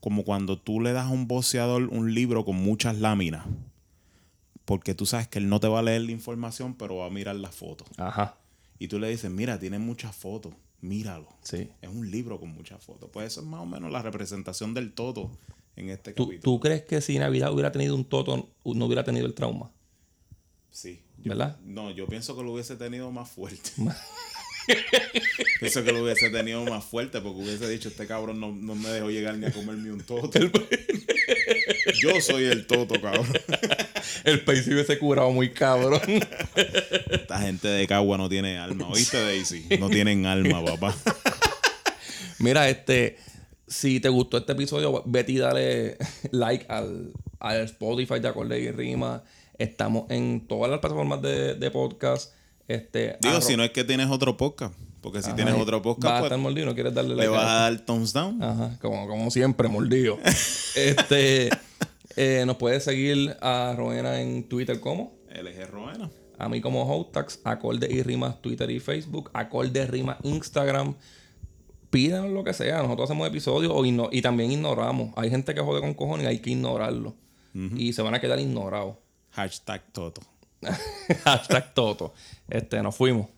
como 0.00 0.24
cuando 0.24 0.58
tú 0.58 0.80
le 0.80 0.92
das 0.92 1.06
a 1.06 1.10
un 1.10 1.28
boceador 1.28 1.84
un 1.84 2.14
libro 2.14 2.44
con 2.44 2.56
muchas 2.56 2.98
láminas. 2.98 3.44
Porque 4.64 4.94
tú 4.94 5.06
sabes 5.06 5.28
que 5.28 5.38
él 5.38 5.48
no 5.48 5.60
te 5.60 5.68
va 5.68 5.80
a 5.80 5.82
leer 5.82 6.02
la 6.02 6.12
información, 6.12 6.74
pero 6.74 6.96
va 6.96 7.06
a 7.06 7.10
mirar 7.10 7.36
las 7.36 7.54
fotos. 7.54 7.88
Ajá. 7.96 8.36
Y 8.78 8.88
tú 8.88 8.98
le 8.98 9.08
dices, 9.08 9.30
mira, 9.30 9.58
tiene 9.58 9.78
muchas 9.78 10.14
fotos, 10.14 10.54
míralo. 10.80 11.28
Sí. 11.42 11.68
Es 11.80 11.88
un 11.88 12.10
libro 12.10 12.38
con 12.38 12.50
muchas 12.50 12.82
fotos. 12.82 13.10
Pues 13.12 13.26
eso 13.28 13.40
es 13.40 13.46
más 13.46 13.60
o 13.60 13.66
menos 13.66 13.90
la 13.90 14.02
representación 14.02 14.72
del 14.72 14.92
toto 14.92 15.30
en 15.76 15.90
este 15.90 16.12
¿Tú, 16.12 16.26
capítulo. 16.26 16.42
tú 16.42 16.60
crees 16.60 16.82
que 16.82 17.00
si 17.00 17.18
Navidad 17.18 17.52
hubiera 17.52 17.72
tenido 17.72 17.94
un 17.94 18.04
toto, 18.04 18.50
no 18.64 18.86
hubiera 18.86 19.04
tenido 19.04 19.26
el 19.26 19.34
trauma? 19.34 19.70
Sí. 20.70 21.02
¿Verdad? 21.24 21.56
No, 21.64 21.90
yo 21.90 22.06
pienso 22.06 22.36
que 22.36 22.42
lo 22.42 22.52
hubiese 22.52 22.76
tenido 22.76 23.10
más 23.10 23.30
fuerte. 23.30 23.70
pienso 25.60 25.84
que 25.84 25.92
lo 25.92 26.02
hubiese 26.02 26.30
tenido 26.30 26.64
más 26.64 26.84
fuerte 26.84 27.20
porque 27.20 27.40
hubiese 27.40 27.68
dicho, 27.68 27.88
este 27.88 28.06
cabrón 28.06 28.40
no, 28.40 28.52
no 28.52 28.74
me 28.74 28.88
dejó 28.88 29.10
llegar 29.10 29.36
ni 29.36 29.46
a 29.46 29.52
comerme 29.52 29.92
un 29.92 30.00
toto. 30.00 30.38
yo 32.00 32.20
soy 32.20 32.44
el 32.44 32.66
toto, 32.66 33.00
cabrón. 33.00 33.26
El 34.24 34.40
país 34.42 34.64
se 34.64 34.72
hubiese 34.72 34.98
curado 34.98 35.30
muy 35.30 35.50
cabrón. 35.50 36.00
Esta 37.10 37.40
gente 37.40 37.68
de 37.68 37.86
Cagua 37.86 38.18
no 38.18 38.28
tiene 38.28 38.58
alma. 38.58 38.88
¿Oíste, 38.88 39.20
Daisy? 39.20 39.66
No 39.78 39.88
tienen 39.88 40.26
alma, 40.26 40.64
papá. 40.64 40.94
Mira, 42.38 42.68
este. 42.68 43.18
Si 43.66 44.00
te 44.00 44.10
gustó 44.10 44.36
este 44.36 44.52
episodio, 44.52 45.02
vete 45.06 45.32
y 45.32 45.38
dale 45.38 45.96
like 46.30 46.66
al, 46.68 47.10
al 47.40 47.62
Spotify 47.62 48.20
de 48.20 48.28
Acorde 48.28 48.60
y 48.60 48.70
Rima. 48.70 49.22
Estamos 49.58 50.10
en 50.10 50.46
todas 50.46 50.70
las 50.70 50.80
plataformas 50.80 51.22
de, 51.22 51.54
de 51.54 51.70
podcast. 51.70 52.32
Este, 52.68 53.16
Digo, 53.20 53.40
si 53.40 53.56
no 53.56 53.64
es 53.64 53.70
que 53.70 53.84
tienes 53.84 54.08
otro 54.08 54.36
podcast. 54.36 54.74
Porque 55.02 55.20
si 55.20 55.28
Ajá, 55.28 55.36
tienes 55.36 55.54
otro 55.54 55.82
podcast, 55.82 56.14
a 56.14 56.18
pues, 56.20 56.24
estar 56.24 56.38
mordido, 56.38 56.66
no 56.66 56.74
quieres 56.74 56.94
darle 56.94 57.16
le 57.16 57.26
like 57.26 57.30
vas 57.30 57.44
a 57.44 57.54
dar 57.70 57.80
thumbs 57.80 58.12
down. 58.12 58.40
Ajá, 58.40 58.78
como, 58.80 59.08
como 59.08 59.30
siempre, 59.32 59.68
mordido. 59.68 60.16
este, 60.76 61.50
eh, 62.16 62.44
nos 62.46 62.56
puedes 62.56 62.84
seguir 62.84 63.36
a 63.40 63.74
Roena 63.76 64.20
en 64.20 64.48
Twitter 64.48 64.78
como. 64.78 65.12
LG 65.28 65.70
Roena. 65.70 66.08
A 66.38 66.48
mí 66.48 66.60
como 66.60 66.84
Hotax, 66.84 67.40
Acorde 67.44 67.88
y 67.92 68.02
Rimas 68.02 68.40
Twitter 68.40 68.70
y 68.70 68.78
Facebook, 68.78 69.30
Acorde 69.34 69.86
Rimas 69.86 70.18
Instagram. 70.22 70.94
Pídanos 71.90 72.30
lo 72.30 72.42
que 72.44 72.54
sea, 72.54 72.82
nosotros 72.82 73.10
hacemos 73.10 73.28
episodios 73.28 73.72
o 73.74 73.84
y 73.84 74.22
también 74.22 74.52
ignoramos. 74.52 75.12
Hay 75.16 75.30
gente 75.30 75.54
que 75.54 75.60
jode 75.60 75.80
con 75.80 75.94
cojones 75.94 76.24
y 76.24 76.28
hay 76.28 76.38
que 76.38 76.50
ignorarlo. 76.50 77.14
Y 77.76 77.92
se 77.92 78.00
van 78.00 78.14
a 78.14 78.20
quedar 78.20 78.40
ignorados. 78.40 78.96
Hashtag 79.36 79.82
Toto. 79.92 80.20
Hashtag 81.24 81.74
Toto. 81.74 82.12
Este, 82.48 82.82
nos 82.82 82.96
fuimos. 82.96 83.28